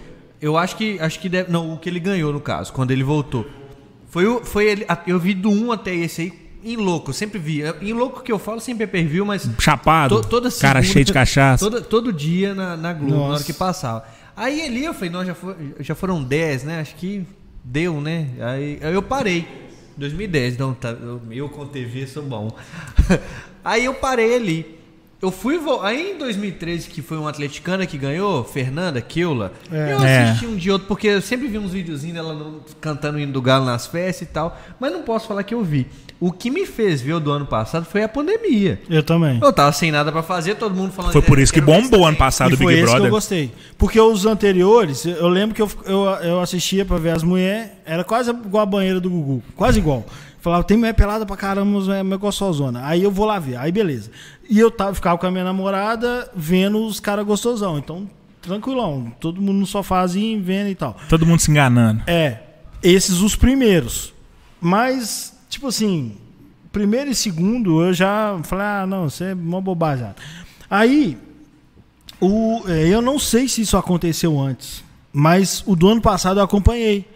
Eu 0.42 0.56
acho 0.56 0.74
que 0.74 0.98
acho 0.98 1.20
que 1.20 1.28
deve, 1.28 1.52
não, 1.52 1.72
o 1.74 1.78
que 1.78 1.88
ele 1.88 2.00
ganhou 2.00 2.32
no 2.32 2.40
caso, 2.40 2.72
quando 2.72 2.90
ele 2.90 3.04
voltou. 3.04 3.46
Foi 4.08 4.26
o 4.26 4.44
foi 4.44 4.66
ele, 4.68 4.84
a- 4.88 4.98
eu 5.06 5.20
vi 5.20 5.34
do 5.34 5.50
1 5.50 5.70
até 5.70 5.94
esse 5.94 6.22
aí 6.22 6.32
em 6.64 6.76
louco, 6.76 7.10
eu 7.10 7.14
sempre 7.14 7.38
vi. 7.38 7.62
Em 7.80 7.92
louco 7.92 8.22
que 8.22 8.30
eu 8.32 8.38
falo 8.38 8.60
sempre 8.60 8.84
é 8.84 8.86
per 8.86 9.06
view, 9.06 9.24
mas 9.24 9.48
Chapado, 9.58 10.20
to- 10.22 10.28
toda 10.28 10.50
cara 10.50 10.80
segunda- 10.80 10.92
cheio 10.92 11.04
de 11.04 11.12
cachaça. 11.12 11.64
Toda, 11.64 11.80
todo 11.80 12.12
dia 12.12 12.54
na, 12.54 12.76
na 12.76 12.92
Globo, 12.92 13.14
na 13.14 13.20
hora 13.22 13.32
Nossa. 13.32 13.44
que 13.44 13.52
passava. 13.52 14.04
Aí 14.36 14.62
ali 14.62 14.84
eu 14.84 14.94
falei, 14.94 15.10
não, 15.10 15.24
já, 15.24 15.34
foi- 15.34 15.54
já 15.80 15.94
foram 15.94 16.22
10, 16.22 16.64
né? 16.64 16.80
Acho 16.80 16.94
que 16.96 17.26
deu, 17.64 18.00
né? 18.00 18.28
Aí, 18.40 18.78
aí 18.82 18.94
eu 18.94 19.02
parei. 19.02 19.46
2010, 19.96 20.54
então 20.54 20.72
tá, 20.72 20.90
eu, 20.90 21.20
eu 21.30 21.48
com 21.48 21.66
TV 21.66 22.06
sou 22.06 22.22
bom. 22.22 22.50
aí 23.64 23.84
eu 23.84 23.94
parei 23.94 24.34
ali. 24.34 24.79
Eu 25.22 25.30
fui. 25.30 25.58
vo- 25.58 25.80
Aí 25.82 26.12
em 26.12 26.18
2013, 26.18 26.88
que 26.88 27.02
foi 27.02 27.18
uma 27.18 27.28
atleticana 27.28 27.84
que 27.86 27.98
ganhou, 27.98 28.42
Fernanda 28.42 29.00
Keula, 29.02 29.52
É. 29.70 29.92
eu 29.92 29.98
assisti 29.98 30.46
um 30.46 30.56
de 30.56 30.70
outro, 30.70 30.88
porque 30.88 31.08
eu 31.08 31.20
sempre 31.20 31.46
vi 31.46 31.58
uns 31.58 31.72
videozinhos 31.72 32.14
dela 32.16 32.54
cantando 32.80 33.18
o 33.18 33.20
hino 33.20 33.30
do 33.32 33.42
Galo 33.42 33.66
nas 33.66 33.86
festas 33.86 34.22
e 34.28 34.30
tal. 34.32 34.58
Mas 34.80 34.90
não 34.92 35.02
posso 35.02 35.28
falar 35.28 35.42
que 35.42 35.52
eu 35.54 35.62
vi. 35.62 35.86
O 36.18 36.30
que 36.32 36.50
me 36.50 36.66
fez 36.66 37.00
ver 37.00 37.14
o 37.14 37.20
do 37.20 37.30
ano 37.30 37.46
passado 37.46 37.84
foi 37.86 38.02
a 38.02 38.08
pandemia. 38.08 38.80
Eu 38.90 39.02
também. 39.02 39.38
Eu 39.42 39.52
tava 39.52 39.72
sem 39.72 39.90
nada 39.90 40.10
pra 40.12 40.22
fazer, 40.22 40.54
todo 40.56 40.74
mundo 40.74 40.92
falando 40.92 41.12
Foi 41.12 41.22
por 41.22 41.38
isso 41.38 41.52
que 41.52 41.60
bombou 41.62 42.06
ano 42.06 42.16
passado 42.16 42.50
e 42.50 42.54
o 42.54 42.56
foi 42.58 42.66
Big 42.74 42.78
esse 42.78 42.84
que 42.86 42.90
Brother. 42.92 43.06
eu 43.06 43.10
gostei. 43.10 43.52
Porque 43.78 43.98
os 44.00 44.24
anteriores, 44.26 45.04
eu 45.06 45.28
lembro 45.28 45.54
que 45.54 45.62
eu, 45.62 45.70
eu, 45.86 46.04
eu 46.22 46.40
assistia 46.40 46.84
pra 46.84 46.98
ver 46.98 47.10
as 47.10 47.22
mulheres, 47.22 47.70
era 47.86 48.04
quase 48.04 48.30
igual 48.30 48.62
a 48.62 48.66
banheira 48.66 49.00
do 49.00 49.08
Gugu. 49.08 49.42
Quase 49.56 49.78
igual. 49.78 50.04
Falava, 50.40 50.64
tem 50.64 50.76
mulher 50.76 50.94
pelada 50.94 51.26
pra 51.26 51.36
caramba, 51.36 51.78
mas 51.78 51.88
é 51.88 52.16
gostosona. 52.16 52.86
Aí 52.86 53.02
eu 53.02 53.10
vou 53.10 53.26
lá 53.26 53.38
ver, 53.38 53.56
aí 53.56 53.70
beleza. 53.70 54.10
E 54.48 54.58
eu 54.58 54.70
tava, 54.70 54.94
ficava 54.94 55.18
com 55.18 55.26
a 55.26 55.30
minha 55.30 55.44
namorada 55.44 56.30
vendo 56.34 56.84
os 56.84 56.98
caras 56.98 57.26
gostosão. 57.26 57.78
Então, 57.78 58.08
tranquilão. 58.40 59.12
Todo 59.20 59.40
mundo 59.40 59.58
no 59.58 59.66
sofazinho 59.66 60.42
vendo 60.42 60.68
e 60.68 60.74
tal. 60.74 60.96
Todo 61.08 61.26
mundo 61.26 61.40
se 61.40 61.50
enganando. 61.50 62.02
É, 62.06 62.40
esses 62.82 63.20
os 63.20 63.36
primeiros. 63.36 64.14
Mas, 64.58 65.36
tipo 65.50 65.66
assim, 65.66 66.16
primeiro 66.72 67.10
e 67.10 67.14
segundo 67.14 67.82
eu 67.82 67.92
já 67.92 68.38
falei, 68.44 68.66
ah, 68.66 68.86
não, 68.86 69.06
isso 69.06 69.22
é 69.22 69.34
uma 69.34 69.60
bobagem. 69.60 70.06
Aí, 70.70 71.18
o, 72.18 72.62
é, 72.66 72.88
eu 72.88 73.02
não 73.02 73.18
sei 73.18 73.46
se 73.46 73.60
isso 73.60 73.76
aconteceu 73.76 74.38
antes, 74.40 74.82
mas 75.12 75.62
o 75.66 75.76
do 75.76 75.88
ano 75.88 76.00
passado 76.00 76.40
eu 76.40 76.44
acompanhei. 76.44 77.06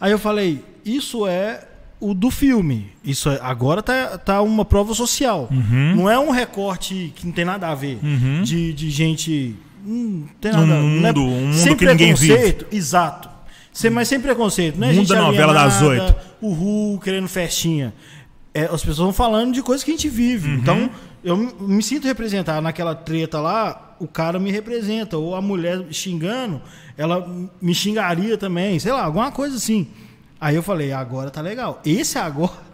Aí 0.00 0.12
eu 0.12 0.18
falei, 0.18 0.64
isso 0.84 1.26
é 1.26 1.66
o 2.00 2.14
do 2.14 2.30
filme. 2.30 2.88
Isso 3.04 3.28
é- 3.28 3.38
agora 3.42 3.82
tá, 3.82 4.16
tá 4.18 4.40
uma 4.42 4.64
prova 4.64 4.94
social. 4.94 5.48
Uhum. 5.50 5.96
Não 5.96 6.10
é 6.10 6.18
um 6.18 6.30
recorte 6.30 7.12
que 7.14 7.26
não 7.26 7.32
tem 7.32 7.44
nada 7.44 7.68
a 7.68 7.74
ver 7.74 7.98
de, 8.42 8.72
de 8.72 8.90
gente. 8.90 9.54
Hum, 9.86 10.26
tem 10.40 10.52
nada, 10.52 10.66
não 10.66 10.76
é- 10.76 10.80
mundo- 11.12 11.20
um 11.22 11.28
mundo 11.46 11.54
sem 11.54 11.76
que 11.76 11.84
preconceito, 11.86 12.66
Exato. 12.72 13.28
Sem, 13.72 13.90
mas 13.90 14.08
sem 14.08 14.20
preconceito. 14.20 14.76
Não 14.78 14.88
é 14.88 14.90
Mundo 14.90 14.96
gente 15.00 15.08
da 15.08 15.22
novela 15.22 15.52
das 15.54 15.80
oito. 15.82 16.14
O 16.40 16.52
Ru 16.52 16.98
querendo 17.00 17.28
festinha. 17.28 17.94
É, 18.52 18.64
as 18.64 18.80
pessoas 18.80 18.98
vão 18.98 19.12
falando 19.12 19.52
de 19.54 19.62
coisas 19.62 19.84
que 19.84 19.90
a 19.92 19.94
gente 19.94 20.08
vive. 20.08 20.48
Uhum. 20.50 20.54
Então, 20.56 20.90
eu 21.22 21.36
me 21.60 21.82
sinto 21.82 22.06
representado 22.06 22.60
naquela 22.60 22.94
treta 22.96 23.38
lá, 23.40 23.94
o 24.00 24.08
cara 24.08 24.40
me 24.40 24.50
representa. 24.50 25.16
Ou 25.16 25.36
a 25.36 25.40
mulher 25.40 25.84
xingando, 25.92 26.60
ela 26.98 27.24
me 27.62 27.72
xingaria 27.74 28.36
também. 28.36 28.76
Sei 28.80 28.90
lá, 28.90 29.04
alguma 29.04 29.30
coisa 29.30 29.56
assim. 29.56 29.86
Aí 30.40 30.56
eu 30.56 30.62
falei, 30.62 30.92
agora 30.92 31.30
tá 31.30 31.40
legal. 31.40 31.80
Esse 31.84 32.18
agora. 32.18 32.52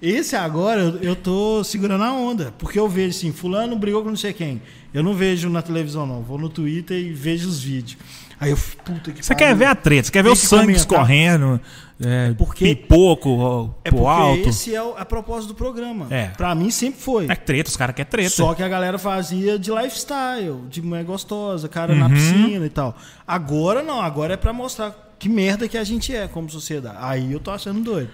Esse 0.00 0.34
agora 0.34 0.80
eu, 1.00 1.14
tô 1.14 1.62
segurando 1.62 2.02
a 2.02 2.12
onda. 2.12 2.52
Porque 2.58 2.78
eu 2.78 2.88
vejo 2.88 3.10
assim, 3.16 3.32
fulano 3.32 3.76
brigou 3.76 4.02
com 4.02 4.08
não 4.08 4.16
sei 4.16 4.32
quem. 4.32 4.60
Eu 4.92 5.02
não 5.02 5.14
vejo 5.14 5.48
na 5.48 5.62
televisão, 5.62 6.06
não. 6.06 6.22
Vou 6.22 6.36
no 6.38 6.48
Twitter 6.48 6.96
e 6.98 7.12
vejo 7.12 7.48
os 7.48 7.62
vídeos. 7.62 7.98
Aí 8.40 8.50
eu, 8.50 8.56
puta 8.84 9.12
que 9.12 9.24
Você 9.24 9.32
pariu. 9.32 9.46
quer 9.48 9.54
ver 9.56 9.64
a 9.66 9.74
treta, 9.76 10.06
você 10.06 10.12
quer 10.12 10.22
ver 10.24 10.30
Tem 10.30 10.36
o 10.36 10.40
que 10.40 10.46
sangue 10.46 10.62
comentar. 10.62 10.80
escorrendo, 10.80 11.60
é, 12.04 12.34
porque- 12.36 12.74
pipoco 12.74 13.30
ó, 13.38 13.68
É 13.84 13.90
pro 13.90 14.00
porque 14.00 14.20
alto. 14.22 14.48
esse 14.48 14.74
é 14.74 14.82
o- 14.82 14.96
a 14.98 15.04
propósito 15.04 15.50
do 15.50 15.54
programa. 15.54 16.08
É. 16.10 16.26
Pra 16.30 16.52
mim 16.52 16.68
sempre 16.72 17.00
foi. 17.00 17.26
É 17.30 17.36
treta, 17.36 17.70
os 17.70 17.76
caras 17.76 17.94
querem 17.94 18.10
treta. 18.10 18.30
Só 18.30 18.52
que 18.54 18.62
a 18.64 18.68
galera 18.68 18.98
fazia 18.98 19.56
de 19.56 19.70
lifestyle, 19.70 20.62
de 20.68 20.82
mulher 20.82 21.04
gostosa, 21.04 21.68
cara 21.68 21.92
Uhum. 21.92 22.00
na 22.00 22.10
piscina 22.10 22.66
e 22.66 22.70
tal. 22.70 22.96
Agora 23.24 23.84
não, 23.84 24.00
agora 24.02 24.34
é 24.34 24.36
pra 24.36 24.52
mostrar 24.52 25.11
que 25.22 25.28
merda 25.28 25.68
que 25.68 25.78
a 25.78 25.84
gente 25.84 26.12
é 26.14 26.26
como 26.26 26.50
sociedade. 26.50 26.96
Aí 27.00 27.32
eu 27.32 27.38
tô 27.38 27.52
achando 27.52 27.80
doido. 27.80 28.10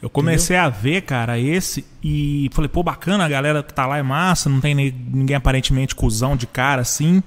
Eu 0.00 0.08
comecei 0.08 0.56
a 0.56 0.68
ver, 0.68 1.02
cara, 1.02 1.38
esse 1.38 1.84
e 2.02 2.48
falei, 2.52 2.68
pô, 2.68 2.82
bacana, 2.84 3.24
a 3.24 3.28
galera 3.28 3.62
que 3.64 3.74
tá 3.74 3.84
lá 3.84 3.98
é 3.98 4.02
massa, 4.02 4.48
não 4.48 4.60
tem 4.60 4.72
ni- 4.74 4.90
ninguém 5.12 5.34
aparentemente 5.36 5.92
cuzão 5.94 6.36
de 6.36 6.46
cara 6.46 6.82
assim. 6.82 7.20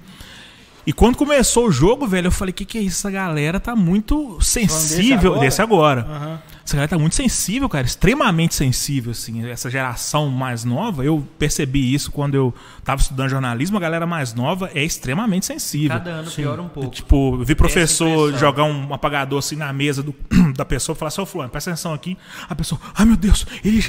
E 0.86 0.92
quando 0.92 1.16
começou 1.16 1.66
o 1.66 1.72
jogo, 1.72 2.06
velho, 2.06 2.28
eu 2.28 2.30
falei, 2.32 2.52
que 2.52 2.64
que 2.64 2.78
é 2.78 2.80
isso? 2.80 2.98
Essa 2.98 3.10
galera 3.10 3.58
tá 3.58 3.74
muito 3.74 4.38
sensível. 4.40 5.32
agora? 5.32 5.40
Desse 5.40 5.60
agora. 5.60 6.00
Aham. 6.08 6.38
Essa 6.64 6.74
galera 6.76 6.88
tá 6.88 6.98
muito 6.98 7.14
sensível, 7.14 7.68
cara, 7.68 7.86
extremamente 7.86 8.54
sensível, 8.54 9.12
assim. 9.12 9.48
Essa 9.48 9.70
geração 9.70 10.28
mais 10.28 10.64
nova, 10.64 11.04
eu 11.04 11.24
percebi 11.38 11.92
isso 11.94 12.10
quando 12.10 12.34
eu 12.34 12.52
tava 12.84 13.00
estudando 13.00 13.28
jornalismo, 13.30 13.76
a 13.76 13.80
galera 13.80 14.04
mais 14.06 14.34
nova 14.34 14.68
é 14.74 14.82
extremamente 14.84 15.46
sensível. 15.46 15.96
Cada 15.96 16.10
ano 16.10 16.30
piora 16.30 16.62
um 16.62 16.68
pouco. 16.68 16.90
Tipo, 16.90 17.36
eu 17.40 17.44
vi 17.44 17.54
professor 17.54 18.36
jogar 18.36 18.64
um 18.64 18.92
apagador 18.92 19.38
assim 19.38 19.54
na 19.56 19.72
mesa 19.72 20.02
do- 20.02 20.14
da 20.56 20.64
pessoa 20.64 20.94
e 20.94 20.98
falar 20.98 21.08
assim, 21.08 21.20
ô 21.20 21.26
fulano, 21.26 21.50
presta 21.50 21.70
atenção 21.70 21.92
aqui. 21.94 22.16
A 22.48 22.54
pessoa, 22.54 22.80
ai 22.96 23.04
meu 23.06 23.16
Deus, 23.16 23.46
ele 23.64 23.80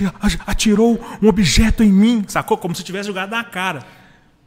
atirou 0.46 1.00
um 1.22 1.28
objeto 1.28 1.84
em 1.84 1.92
mim, 1.92 2.24
sacou? 2.28 2.58
Como 2.58 2.76
se 2.76 2.84
tivesse 2.84 3.08
jogado 3.08 3.32
na 3.32 3.44
cara. 3.44 3.80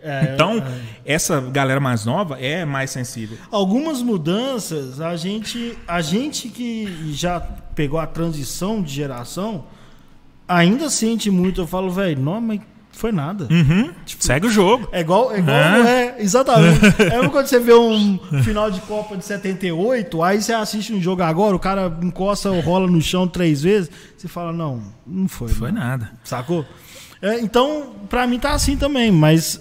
É, 0.02 0.32
Então, 0.34 0.62
essa 1.04 1.40
galera 1.40 1.80
mais 1.80 2.04
nova 2.04 2.38
é 2.40 2.64
mais 2.64 2.90
sensível. 2.90 3.36
Algumas 3.50 4.02
mudanças, 4.02 5.00
a 5.00 5.14
gente, 5.16 5.76
a 5.86 6.00
gente 6.00 6.48
que 6.48 7.12
já 7.12 7.40
pegou 7.74 7.98
a 8.00 8.06
transição 8.06 8.82
de 8.82 8.92
geração, 8.94 9.64
ainda 10.48 10.88
sente 10.90 11.30
muito. 11.30 11.60
Eu 11.60 11.66
falo, 11.66 11.90
velho, 11.90 12.20
não, 12.20 12.40
mas 12.40 12.60
foi 12.92 13.12
nada. 13.12 13.46
Uhum. 13.50 13.90
Segue 14.18 14.46
o 14.46 14.50
jogo. 14.50 14.88
É 14.92 15.00
igual, 15.00 15.32
é 15.32 15.38
igual, 15.38 15.56
É. 15.56 16.06
é, 16.18 16.22
exatamente. 16.22 16.80
É 17.00 17.28
quando 17.28 17.46
você 17.46 17.58
vê 17.60 17.72
um 17.72 18.18
final 18.42 18.70
de 18.70 18.80
Copa 18.82 19.16
de 19.16 19.24
78, 19.24 20.22
aí 20.22 20.42
você 20.42 20.52
assiste 20.52 20.92
um 20.92 21.00
jogo 21.00 21.22
agora, 21.22 21.54
o 21.54 21.58
cara 21.58 21.96
encosta 22.02 22.50
ou 22.50 22.60
rola 22.60 22.86
no 22.86 23.00
chão 23.00 23.26
três 23.28 23.62
vezes, 23.62 23.90
você 24.16 24.28
fala, 24.28 24.52
não, 24.52 24.82
não 25.06 25.28
foi. 25.28 25.48
Foi 25.48 25.70
não. 25.70 25.80
nada. 25.80 26.10
Sacou? 26.24 26.64
É, 27.22 27.38
então, 27.40 27.92
pra 28.08 28.26
mim 28.26 28.38
tá 28.38 28.52
assim 28.52 28.76
também, 28.76 29.10
mas 29.12 29.60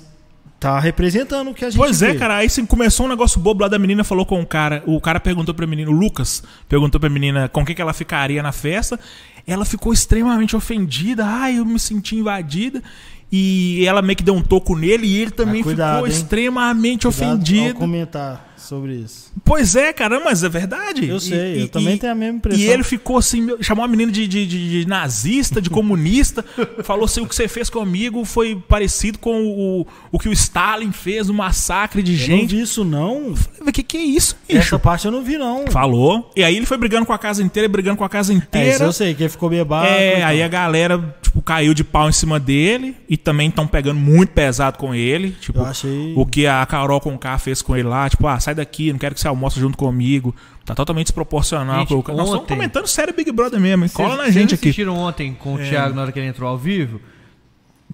tá 0.60 0.80
representando 0.80 1.50
o 1.52 1.54
que 1.54 1.64
a 1.64 1.70
gente 1.70 1.78
Pois 1.80 2.02
é, 2.02 2.12
vê. 2.14 2.20
cara. 2.20 2.38
Aí 2.38 2.50
sim, 2.50 2.66
começou 2.66 3.06
um 3.06 3.10
negócio 3.10 3.40
bobo 3.40 3.62
lá 3.62 3.68
da 3.70 3.80
menina, 3.80 4.04
falou 4.04 4.26
com 4.26 4.42
o 4.42 4.46
cara. 4.46 4.84
O 4.86 5.00
cara 5.00 5.20
perguntou 5.20 5.54
pra 5.56 5.66
menina, 5.66 5.90
o 5.90 5.94
Lucas 5.94 6.44
perguntou 6.68 7.00
pra 7.00 7.10
menina 7.10 7.48
com 7.48 7.64
quem 7.66 7.76
que 7.76 7.82
ela 7.82 7.94
ficaria 7.94 8.44
na 8.44 8.52
festa. 8.52 9.00
Ela 9.48 9.64
ficou 9.66 9.94
extremamente 9.94 10.56
ofendida. 10.56 11.26
Ai, 11.26 11.58
eu 11.60 11.66
me 11.66 11.80
senti 11.80 12.16
invadida. 12.16 12.84
E 13.32 13.86
ela 13.86 14.02
meio 14.02 14.18
que 14.18 14.24
deu 14.24 14.34
um 14.36 14.42
toco 14.42 14.76
nele 14.76 15.06
e 15.08 15.18
ele 15.22 15.32
também 15.32 15.62
Ah, 15.62 15.64
cuidado, 15.64 15.94
ficou 15.94 16.08
hein? 16.08 16.14
extremamente 16.14 17.08
Cuidado 17.08 17.30
ao 17.30 17.36
ofendido. 17.36 17.76
comentar 17.76 18.49
sobre 18.60 18.94
isso. 18.96 19.32
Pois 19.44 19.76
é, 19.76 19.92
cara, 19.94 20.20
mas 20.20 20.44
é 20.44 20.50
verdade. 20.50 21.08
Eu 21.08 21.18
E- 21.18 21.22
sei, 21.22 21.56
e- 21.56 21.62
eu 21.62 21.70
também 21.70 21.96
e- 21.96 21.98
tenho 22.00 22.12
a 22.12 22.16
mesma 22.16 22.38
impressão. 22.38 22.62
E 22.62 22.68
ele 22.68 22.84
ficou 22.84 23.18
assim, 23.18 23.48
chamou 23.62 23.84
a 23.84 23.88
menina 23.88 24.12
de, 24.12 24.28
de- 24.28 24.46
de- 24.46 24.82
de 24.82 24.88
nazista, 24.88 25.62
de 25.62 25.70
comunista, 25.70 26.44
falou 26.84 27.06
assim: 27.06 27.22
o 27.22 27.28
que 27.28 27.36
você 27.36 27.48
fez 27.48 27.70
comigo 27.70 28.24
foi 28.26 28.56
parecido 28.68 29.18
com 29.20 29.44
o, 29.46 29.88
o 30.12 30.20
que 30.20 30.30
o 30.30 30.34
Stalin 30.34 30.92
fez, 30.92 31.30
o 31.30 31.34
massacre 31.34 32.02
de 32.04 32.14
Eu 32.14 32.20
não 32.20 32.26
gente. 32.38 32.56
vi 32.56 32.62
isso, 32.62 32.84
não. 32.84 33.34
O 33.62 33.72
que, 33.72 33.84
que 33.84 33.98
é 33.98 34.02
isso, 34.02 34.36
bicho? 34.48 34.60
Essa 34.60 34.80
parte 34.80 35.06
eu 35.06 35.12
não 35.12 35.24
vi, 35.24 35.38
não. 35.38 35.66
Falou. 35.68 36.32
E 36.36 36.44
aí 36.44 36.56
ele 36.56 36.66
foi 36.66 36.78
brigando 36.78 37.06
com 37.06 37.14
a 37.14 37.18
casa 37.20 37.42
inteira, 37.44 37.68
brigando 37.70 37.98
com 37.98 38.04
a 38.04 38.10
casa 38.10 38.32
É, 38.32 38.36
isso 38.36 38.46
inteira. 38.46 38.84
eu 38.86 38.94
sei, 38.94 39.14
que 39.14 39.24
ele 39.24 39.30
ficou 39.30 39.50
bebado. 39.50 39.88
É, 39.88 40.20
e 40.20 40.24
aí 40.24 40.44
a 40.44 40.48
galera, 40.48 41.16
tipo, 41.22 41.42
caiu 41.42 41.74
de 41.74 41.84
pau 41.84 42.10
em 42.10 42.12
cima 42.12 42.40
dele 42.40 42.96
e 43.08 43.16
também 43.18 43.50
estão 43.50 43.68
pegando 43.68 44.00
muito 44.00 44.30
pesado 44.32 44.78
com 44.78 44.94
ele. 44.94 45.32
Tipo, 45.40 45.60
Eu 45.60 45.66
achei- 45.66 46.14
o 46.16 46.26
que 46.26 46.46
a 46.48 46.66
Carol 46.66 47.00
com 47.00 47.18
K 47.18 47.38
fez 47.38 47.62
com 47.62 47.76
ele 47.76 47.88
lá, 47.88 48.10
tipo, 48.10 48.28
ah, 48.28 48.40
sai 48.50 48.56
daqui, 48.56 48.92
não 48.92 49.00
quero 49.00 49.14
que 49.16 49.22
você 49.22 49.28
almoce 49.28 49.60
junto 49.60 49.78
comigo. 49.78 50.36
Tá 50.66 50.74
totalmente 50.76 51.08
desproporcional. 51.08 51.80
Gente, 51.80 51.90
com 51.90 51.96
o- 51.96 52.16
Nós 52.16 52.26
estamos 52.26 52.34
ontem- 52.44 52.56
comentando 52.56 52.88
sério 52.88 53.14
Big 53.14 53.32
Brother 53.32 53.60
mesmo, 53.60 53.84
hein? 53.86 53.90
Cola 53.94 54.10
Vocês- 54.10 54.18
na 54.18 54.24
vocês 54.26 54.34
gente 54.36 54.50
não 54.52 54.56
aqui. 54.56 54.68
assistiram 54.70 54.96
ontem 54.98 55.34
com 55.34 55.56
o 55.56 55.60
É. 55.60 55.70
Thiago 55.70 55.96
na 55.96 56.02
hora 56.04 56.12
que 56.12 56.20
ele 56.20 56.28
entrou 56.28 56.50
ao 56.50 56.58
vivo? 56.58 57.00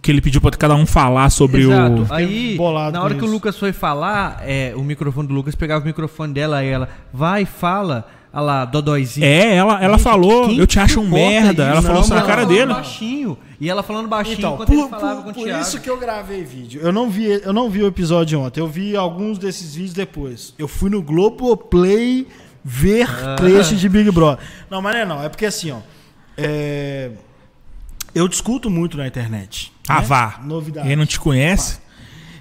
Que 0.02 0.11
ele 0.11 0.22
pediu 0.22 0.41
pra 0.41 0.52
cada 0.52 0.76
um 0.76 0.86
falar 0.86 1.30
sobre 1.30 1.61
Exato. 1.61 2.03
o. 2.10 2.14
Aí, 2.14 2.56
bolado 2.57 2.94
na 2.98 3.03
hora 3.03 3.15
que 3.15 3.22
o 3.22 3.26
isso. 3.26 3.34
Lucas 3.34 3.57
foi 3.57 3.72
falar, 3.72 4.40
é, 4.44 4.73
o 4.76 4.84
microfone 4.84 5.27
do 5.27 5.34
Lucas 5.34 5.56
pegava 5.56 5.84
o 5.84 5.88
microfone 5.88 6.34
dela 6.34 6.64
e 6.64 6.68
ela, 6.68 6.90
vai, 7.14 7.45
fala. 7.45 8.07
Olha 8.36 8.44
lá, 8.44 8.66
Dodóizinho. 8.66 9.26
É, 9.26 9.56
ela, 9.56 9.82
ela 9.82 9.94
Gente, 9.98 10.03
falou, 10.03 10.48
quem 10.48 10.57
eu 10.60 10.68
te 10.68 10.78
acho 10.78 10.99
um 10.99 11.10
merda. 11.10 11.64
isso? 11.64 11.72
Ela 11.72 11.82
falou 11.82 12.02
isso 12.02 12.14
na 12.14 12.22
cara 12.24 12.45
dele. 12.45 12.74
baixinho. 12.74 13.38
E 13.62 13.70
ela 13.70 13.82
falando 13.82 14.10
baixinho 14.10 14.38
Então, 14.38 14.53
enquanto 14.56 14.68
por, 14.68 14.78
ele 14.78 14.90
falava 14.90 15.16
por- 15.16 15.24
com 15.24 15.30
o 15.30 15.34
por 15.34 15.44
Thiago. 15.45 15.62
isso 15.62 15.80
que 15.80 15.90
eu 15.90 15.98
gravei 15.98 16.44
vídeo. 16.44 16.82
Eu 16.84 16.91
não 16.91 17.10
vi, 17.10 17.26
eu 17.41 17.53
não 17.53 17.70
vi 17.70 17.82
o 17.82 17.88
episódio 17.88 18.41
ontem. 18.41 18.60
Eu 18.60 18.68
vi 18.68 18.94
alguns 18.95 19.38
desses 19.38 19.74
vídeos 19.76 19.94
depois. 19.94 20.53
Eu 20.60 20.68
fui 20.68 20.90
no 20.90 21.02
Globoplay 21.02 22.28
ver 22.64 23.07
Ah. 23.10 23.36
trecho 23.38 23.76
de 23.76 23.88
Big 23.88 24.12
Brother. 24.12 24.44
Não, 24.70 24.82
mas 24.82 24.94
não 24.95 25.02
é 25.02 25.06
não. 25.06 25.24
É 25.24 25.30
porque 25.30 25.45
assim, 25.45 25.72
ó. 25.72 25.78
é, 26.38 27.12
Eu 28.14 28.28
discuto 28.28 28.70
muito 28.70 28.98
na 28.98 29.07
internet. 29.07 29.72
Ah, 29.88 30.02
né? 30.02 30.06
vá. 30.07 30.40
Novidade. 30.44 30.88
Ele 30.88 30.95
não 30.98 31.06
te 31.06 31.20
conhece. 31.20 31.80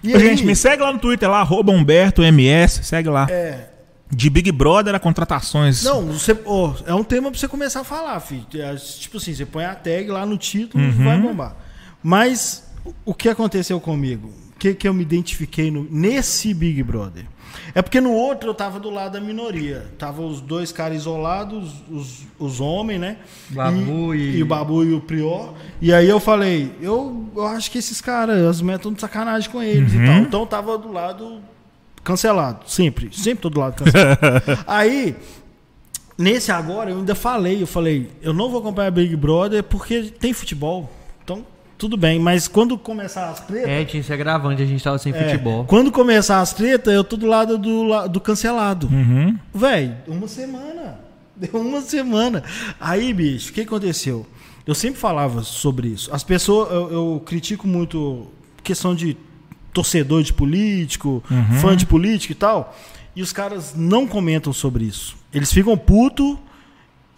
E 0.02 0.12
Ô, 0.12 0.16
aí, 0.16 0.22
Gente, 0.22 0.44
me 0.44 0.54
segue 0.56 0.82
lá 0.82 0.92
no 0.92 0.98
Twitter, 0.98 1.28
lá, 1.30 1.40
arroba 1.40 1.72
Humberto 1.72 2.22
MS, 2.22 2.82
segue 2.84 3.08
lá. 3.08 3.26
é, 3.30 3.68
De 4.10 4.28
Big 4.30 4.52
Brother 4.52 4.94
a 4.94 4.98
contratações. 5.00 5.82
Não, 5.82 6.02
você, 6.06 6.36
ó, 6.44 6.74
é 6.86 6.94
um 6.94 7.02
tema 7.02 7.30
pra 7.30 7.38
você 7.40 7.48
começar 7.48 7.80
a 7.80 7.84
falar, 7.84 8.20
filho. 8.20 8.46
É, 8.54 8.74
Tipo 8.76 9.16
assim, 9.16 9.34
você 9.34 9.44
põe 9.46 9.64
a 9.64 9.74
tag 9.74 10.08
lá 10.08 10.24
no 10.26 10.36
título 10.38 10.82
e 10.84 10.88
Uhum. 10.88 11.04
vai 11.04 11.18
bombar. 11.18 11.56
Mas 12.02 12.64
o- 12.84 12.94
o 13.06 13.14
que 13.14 13.28
aconteceu 13.28 13.80
comigo? 13.80 14.30
que, 14.58 14.72
que 14.72 14.88
eu 14.88 14.94
me 14.94 15.02
identifiquei 15.02 15.70
no, 15.70 15.86
nesse 15.90 16.54
Big 16.54 16.82
Brother? 16.82 17.26
É 17.74 17.82
porque 17.82 18.00
no 18.00 18.12
outro 18.12 18.50
eu 18.50 18.54
tava 18.54 18.80
do 18.80 18.88
lado 18.88 19.12
da 19.12 19.20
minoria. 19.20 19.86
Tava 19.98 20.22
os 20.22 20.40
dois 20.40 20.72
caras 20.72 20.98
isolados, 20.98 21.70
os, 21.90 22.20
os 22.38 22.60
homens, 22.60 22.98
né? 23.00 23.16
Babu 23.50 24.14
e... 24.14 24.36
e 24.38 24.42
o 24.42 24.46
Babu 24.46 24.84
e 24.84 24.94
o 24.94 25.00
Prior. 25.00 25.52
E 25.82 25.92
aí 25.92 26.08
eu 26.08 26.18
falei, 26.18 26.72
eu, 26.80 27.28
eu 27.36 27.46
acho 27.46 27.70
que 27.70 27.76
esses 27.78 28.00
caras, 28.00 28.38
as 28.42 28.62
metam 28.62 28.92
de 28.92 29.00
sacanagem 29.00 29.50
com 29.50 29.62
eles 29.62 29.92
e 29.92 29.98
tal. 29.98 30.14
Então 30.18 30.40
eu 30.40 30.46
tava 30.46 30.78
do 30.78 30.90
lado 30.90 31.40
cancelado. 32.04 32.60
Sempre. 32.66 33.10
Sempre 33.12 33.42
tô 33.42 33.50
do 33.50 33.58
lado 33.58 33.82
cancelado. 33.82 34.18
aí, 34.66 35.16
nesse 36.16 36.52
agora, 36.52 36.90
eu 36.90 36.98
ainda 36.98 37.14
falei, 37.14 37.62
eu 37.62 37.66
falei, 37.66 38.10
eu 38.22 38.32
não 38.32 38.50
vou 38.50 38.60
acompanhar 38.60 38.90
Big 38.90 39.16
Brother 39.16 39.62
porque 39.64 40.02
tem 40.02 40.32
futebol. 40.32 40.90
Então, 41.24 41.44
tudo 41.76 41.96
bem. 41.96 42.20
Mas 42.20 42.46
quando 42.46 42.78
começar 42.78 43.30
as 43.30 43.40
tretas. 43.40 43.68
É, 43.68 43.84
tinha 43.84 44.00
esse 44.00 44.12
agravante, 44.12 44.62
a 44.62 44.66
gente 44.66 44.84
tava 44.84 44.98
sem 44.98 45.12
É, 45.12 45.24
futebol. 45.24 45.64
Quando 45.64 45.90
começar 45.90 46.40
as 46.40 46.52
tretas, 46.52 46.94
eu 46.94 47.02
tô 47.02 47.16
do 47.16 47.26
lado 47.26 47.58
do, 47.58 48.08
do 48.08 48.20
cancelado. 48.20 48.88
Uhum. 48.92 49.36
Véi, 49.52 49.96
uma 50.06 50.28
semana. 50.28 51.00
Deu 51.34 51.50
uma 51.60 51.80
semana. 51.80 52.44
Aí, 52.78 53.12
bicho, 53.12 53.50
o 53.50 53.54
que 53.54 53.62
aconteceu? 53.62 54.26
Eu 54.66 54.74
sempre 54.74 54.98
falava 54.98 55.42
sobre 55.42 55.88
isso. 55.88 56.14
As 56.14 56.24
pessoas, 56.24 56.70
eu, 56.70 56.92
eu 56.92 57.22
critico 57.24 57.66
muito 57.66 58.28
questão 58.62 58.94
de 58.94 59.16
torcedor 59.74 60.22
de 60.22 60.32
político, 60.32 61.22
fã 61.60 61.76
de 61.76 61.84
político 61.84 62.32
e 62.32 62.36
tal. 62.36 62.74
E 63.14 63.20
os 63.20 63.32
caras 63.32 63.74
não 63.76 64.06
comentam 64.06 64.52
sobre 64.52 64.84
isso. 64.84 65.16
Eles 65.32 65.52
ficam 65.52 65.76
puto 65.76 66.38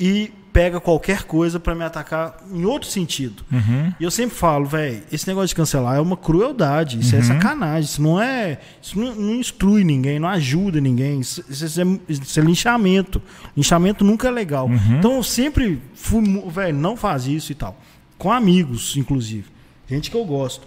e 0.01 0.31
pega 0.53 0.81
qualquer 0.81 1.25
coisa 1.25 1.61
pra 1.61 1.75
me 1.75 1.85
atacar 1.85 2.39
em 2.51 2.65
outro 2.65 2.89
sentido. 2.89 3.45
Uhum. 3.53 3.93
E 4.01 4.05
eu 4.05 4.11
sempre 4.11 4.35
falo, 4.35 4.65
velho, 4.65 5.03
esse 5.13 5.29
negócio 5.29 5.49
de 5.49 5.55
cancelar 5.55 5.97
é 5.97 6.01
uma 6.01 6.17
crueldade, 6.17 6.99
isso 6.99 7.15
é 7.15 7.21
sacanagem, 7.21 7.83
isso 7.83 8.01
não 8.01 8.21
é. 8.21 8.59
Isso 8.81 8.99
não, 8.99 9.15
não 9.15 9.35
instrui 9.35 9.85
ninguém, 9.85 10.19
não 10.19 10.29
ajuda 10.29 10.81
ninguém. 10.81 11.21
Isso, 11.21 11.45
isso 11.49 11.81
é, 11.81 11.85
isso 12.09 12.41
é 12.41 12.43
linchamento. 12.43 13.21
Linchamento 13.55 14.03
nunca 14.03 14.29
é 14.29 14.31
legal. 14.31 14.71
Então 14.99 15.17
eu 15.17 15.23
sempre 15.23 15.79
fui, 15.95 16.23
velho, 16.49 16.77
não 16.77 16.97
faz 16.97 17.27
isso 17.27 17.53
e 17.53 17.55
tal. 17.55 17.79
Com 18.17 18.33
amigos, 18.33 18.97
inclusive. 18.97 19.45
Gente 19.87 20.11
que 20.11 20.17
eu 20.17 20.25
gosto. 20.25 20.67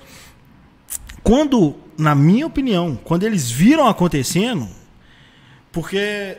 Quando, 1.23 1.75
na 1.97 2.15
minha 2.15 2.45
opinião, 2.47 2.97
quando 3.03 3.23
eles 3.23 3.49
viram 3.51 3.87
acontecendo, 3.87 4.67
porque 5.71 6.37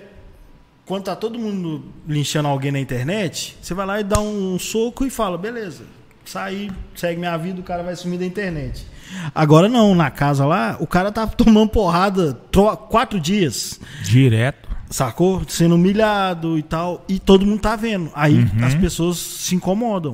quando 0.86 1.04
tá 1.04 1.14
todo 1.14 1.38
mundo 1.38 1.84
linchando 2.08 2.48
alguém 2.48 2.72
na 2.72 2.80
internet, 2.80 3.56
você 3.62 3.74
vai 3.74 3.86
lá 3.86 4.00
e 4.00 4.04
dá 4.04 4.20
um 4.20 4.58
soco 4.58 5.04
e 5.04 5.10
fala, 5.10 5.38
beleza, 5.38 5.84
saí, 6.24 6.70
segue 6.94 7.18
minha 7.18 7.36
vida, 7.36 7.60
o 7.60 7.64
cara 7.64 7.82
vai 7.82 7.94
sumir 7.94 8.18
da 8.18 8.24
internet. 8.26 8.86
Agora 9.34 9.68
não, 9.68 9.94
na 9.94 10.10
casa 10.10 10.44
lá, 10.46 10.76
o 10.80 10.86
cara 10.86 11.10
tá 11.12 11.26
tomando 11.28 11.68
porrada 11.70 12.32
tro- 12.50 12.76
quatro 12.76 13.20
dias, 13.20 13.80
Direto. 14.02 14.69
Sacou? 14.90 15.42
Sendo 15.48 15.76
humilhado 15.76 16.58
e 16.58 16.62
tal, 16.62 17.04
e 17.08 17.18
todo 17.18 17.46
mundo 17.46 17.60
tá 17.60 17.76
vendo. 17.76 18.10
Aí 18.14 18.34
Uhum. 18.34 18.64
as 18.66 18.74
pessoas 18.74 19.16
se 19.18 19.54
incomodam. 19.54 20.12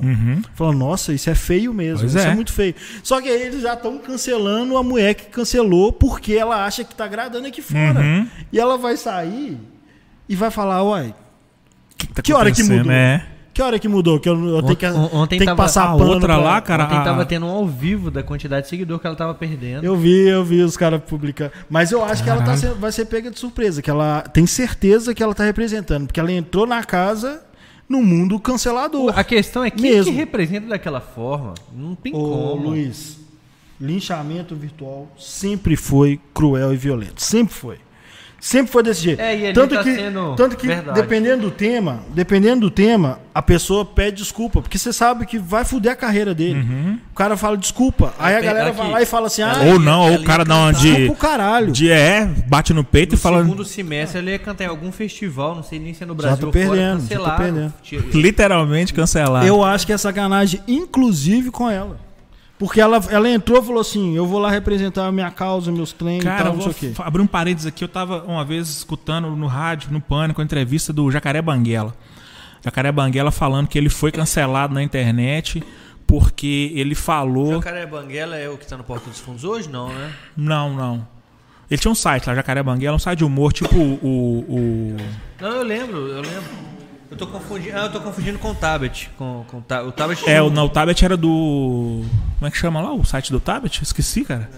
Falando, 0.53 0.77
nossa, 0.77 1.13
isso 1.13 1.29
é 1.29 1.35
feio 1.35 1.73
mesmo, 1.73 2.01
Pois 2.01 2.13
isso 2.13 2.25
é. 2.25 2.31
é. 2.31 2.35
muito 2.35 2.53
feio. 2.53 2.75
Só 3.03 3.19
que 3.21 3.27
aí 3.27 3.41
eles 3.41 3.61
já 3.63 3.73
estão 3.73 3.97
cancelando 3.97 4.77
a 4.77 4.83
mulher 4.83 5.13
que 5.15 5.25
cancelou 5.25 5.91
porque 5.91 6.33
ela 6.33 6.63
acha 6.65 6.83
que 6.83 6.93
tá 6.95 7.05
agradando 7.05 7.47
aqui 7.47 7.61
fora. 7.61 7.99
Uhum. 7.99 8.27
E 8.53 8.59
ela 8.59 8.77
vai 8.77 8.95
sair 8.95 9.57
e 10.29 10.35
vai 10.35 10.51
falar, 10.51 10.83
uai, 10.83 11.13
Que, 11.97 12.07
tá 12.07 12.21
Que 12.21 12.31
hora 12.33 12.51
que 12.51 12.61
mudou? 12.63 12.85
né? 12.85 13.25
Que 13.57 13.61
hora 13.63 13.79
que 13.79 13.87
mudou? 13.87 14.19
Que 14.19 14.29
eu, 14.29 14.49
eu 14.49 14.61
tenho 14.61 14.75
que, 14.77 14.85
On- 14.85 15.09
ontem 15.13 15.29
tenho 15.29 15.39
que 15.39 15.45
tava- 15.47 15.55
passar 15.63 15.85
a 15.85 15.97
pano 15.97 16.11
outra 16.11 16.35
pra- 16.35 16.37
lá, 16.37 16.61
cara, 16.61 16.83
Ontem 16.85 17.03
tava 17.03 17.25
tendo 17.25 17.47
um 17.47 17.49
ao 17.49 17.65
vivo 17.67 18.11
da 18.11 18.21
quantidade 18.21 18.63
de 18.65 18.69
seguidor 18.69 18.99
que 18.99 19.07
ela 19.07 19.15
tava 19.15 19.33
perdendo. 19.33 19.83
Eu 19.83 19.95
vi, 19.97 20.27
eu 20.27 20.45
vi 20.45 20.61
os 20.61 20.77
caras 20.77 21.01
publicando. 21.03 21.51
Mas 21.67 21.91
eu 21.91 22.03
acho 22.03 22.23
que 22.23 22.29
ela 22.29 22.37
tá 22.41 22.45
Caralho. 22.45 22.61
sendo- 22.61 22.75
vai 22.79 22.91
ser 22.91 23.05
pega 23.05 23.31
de 23.31 23.39
surpresa, 23.39 23.81
que 23.81 23.89
ela 23.89 24.21
tem 24.21 24.45
certeza 24.45 25.13
que 25.15 25.23
ela 25.23 25.33
tá 25.33 25.43
representando, 25.43 26.05
porque 26.05 26.19
ela 26.19 26.31
entrou 26.31 26.67
na 26.67 26.83
casa 26.83 27.41
no 27.89 28.03
mundo 28.03 28.39
cancelador. 28.39 29.17
A 29.17 29.23
questão 29.23 29.63
é 29.65 29.71
quem 29.71 29.91
Mesmo. 29.91 30.11
que 30.11 30.17
representa 30.17 30.67
daquela 30.67 31.01
forma? 31.01 31.55
Não 31.75 31.95
tem 31.95 32.13
Ô, 32.13 32.19
como. 32.19 32.69
Luiz, 32.69 33.17
linchamento 33.81 34.55
virtual 34.55 35.07
sempre 35.17 35.75
foi 35.75 36.19
cruel 36.33 36.73
e 36.73 36.77
violento. 36.77 37.21
Sempre 37.23 37.53
foi. 37.55 37.77
Sempre 38.39 38.71
foi 38.71 38.83
desse 38.83 39.01
jeito. 39.01 39.19
É, 39.19 39.49
e 39.49 39.53
tanto 39.53 39.73
tá 39.75 39.83
que, 39.83 39.95
sendo 39.95 40.35
tanto 40.35 40.55
que 40.55 40.67
verdade. 40.67 41.01
dependendo 41.01 41.41
do 41.43 41.51
tema, 41.51 42.01
dependendo 42.09 42.61
do 42.61 42.69
tema, 42.71 43.19
a 43.33 43.41
pessoa 43.41 43.83
pede 43.83 44.17
desculpa, 44.17 44.61
porque 44.61 44.77
você 44.77 44.93
sabe 44.93 45.25
que 45.25 45.39
vai 45.39 45.65
fuder 45.65 45.91
a 45.91 45.95
carreira 45.95 46.35
dele. 46.35 46.99
O 47.11 47.15
cara 47.15 47.35
fala 47.35 47.57
desculpa, 47.57 48.13
aí 48.19 48.35
a 48.35 48.37
Aqui- 48.37 48.45
galera 48.45 48.71
vai 48.71 48.91
lá 48.91 49.01
e 49.01 49.05
fala 49.07 49.25
assim: 49.27 49.41
"Ah, 49.41 49.63
Ou 49.65 49.79
não, 49.79 50.01
ou 50.03 50.07
ela 50.13 50.19
o 50.21 50.23
cara 50.23 50.45
dá 50.45 50.55
uma 50.55 50.71
de, 50.71 51.05
pro 51.07 51.15
caralho". 51.15 51.71
de. 51.71 51.89
É, 51.89 52.25
bate 52.47 52.73
no 52.73 52.83
peito 52.83 53.13
No 53.13 53.17
e 53.17 53.19
fala. 53.19 53.41
segundo 53.41 53.65
semestre 53.65 54.19
ela 54.19 54.29
ia 54.29 54.39
cantar 54.39 54.65
em 54.65 54.67
algum 54.67 54.91
festival, 54.91 55.55
não 55.55 55.63
sei 55.63 55.79
nem 55.79 55.93
se 55.95 56.03
é 56.03 56.05
no 56.05 56.13
Já 56.13 56.17
Brasil 56.17 56.37
tô 56.39 56.47
ou 56.47 56.53
fora, 56.53 56.67
perdendo, 56.69 57.07
já 57.09 57.19
tô 57.19 57.31
perdendo. 57.43 57.73
Literalmente 58.13 58.93
cancelar. 58.93 59.45
Eu 59.45 59.63
acho 59.63 59.85
que 59.85 59.93
é 59.93 59.97
sacanagem, 59.97 60.61
inclusive 60.67 61.49
com 61.51 61.69
ela. 61.69 61.97
Porque 62.59 62.81
ela, 62.81 62.99
ela 63.09 63.29
entrou 63.29 63.61
e 63.61 63.65
falou 63.65 63.81
assim: 63.81 64.15
eu 64.15 64.25
vou 64.25 64.39
lá 64.39 64.49
representar 64.49 65.05
a 65.07 65.11
minha 65.11 65.29
causa, 65.29 65.71
meus 65.71 65.91
e 65.91 66.19
Cara, 66.19 66.45
tal, 66.45 66.55
não 66.55 66.61
sei 66.61 66.71
o 66.71 66.73
quê. 66.73 66.93
abrir 67.03 67.21
um 67.21 67.27
parênteses 67.27 67.67
aqui. 67.67 67.83
Eu 67.83 67.87
tava 67.87 68.23
uma 68.23 68.43
vez 68.43 68.67
escutando 68.67 69.29
no 69.29 69.47
rádio, 69.47 69.91
no 69.91 70.01
Pânico, 70.01 70.41
a 70.41 70.43
entrevista 70.43 70.91
do 70.91 71.09
Jacaré 71.11 71.41
Banguela. 71.41 71.95
Jacaré 72.63 72.91
Banguela 72.91 73.31
falando 73.31 73.67
que 73.67 73.77
ele 73.77 73.89
foi 73.89 74.11
cancelado 74.11 74.73
na 74.73 74.81
internet 74.81 75.63
porque 76.07 76.71
ele 76.73 76.95
falou. 76.95 77.53
Jacaré 77.53 77.85
Banguela 77.85 78.35
é 78.35 78.49
o 78.49 78.57
que 78.57 78.65
tá 78.65 78.77
no 78.77 78.83
Porto 78.83 79.09
dos 79.09 79.19
Fundos 79.19 79.43
hoje? 79.43 79.69
Não, 79.69 79.89
né? 79.89 80.13
Não, 80.35 80.73
não. 80.73 81.07
Ele 81.69 81.79
tinha 81.79 81.91
um 81.91 81.95
site 81.95 82.25
lá, 82.27 82.33
Jacaré 82.33 82.63
Banguela, 82.63 82.95
um 82.95 82.99
site 82.99 83.19
de 83.19 83.25
humor, 83.25 83.51
tipo 83.53 83.75
o. 83.75 84.39
o... 84.47 84.97
Não, 85.39 85.49
eu 85.49 85.63
lembro, 85.63 86.07
eu 86.07 86.21
lembro. 86.21 86.76
Eu 87.09 87.15
tô 87.17 87.25
confundindo, 87.27 87.77
ah, 87.77 87.83
eu 87.83 87.91
tô 87.91 88.01
confundindo 88.01 88.37
com 88.39 88.51
o 88.51 88.55
Tabet. 88.55 89.09
Com, 89.17 89.45
com 89.47 89.57
o, 89.57 89.61
Ta- 89.61 89.83
o 89.83 89.91
Tabet 89.91 90.29
É, 90.29 90.41
o, 90.41 90.49
não, 90.49 90.65
o 90.65 90.69
Tablet 90.69 91.03
era 91.05 91.15
do. 91.15 92.03
Como 92.37 92.47
é 92.47 92.51
que 92.51 92.57
chama 92.57 92.81
lá? 92.81 92.93
O 92.93 93.03
site 93.05 93.31
do 93.31 93.39
Tablet? 93.39 93.81
Esqueci, 93.81 94.25
cara. 94.25 94.49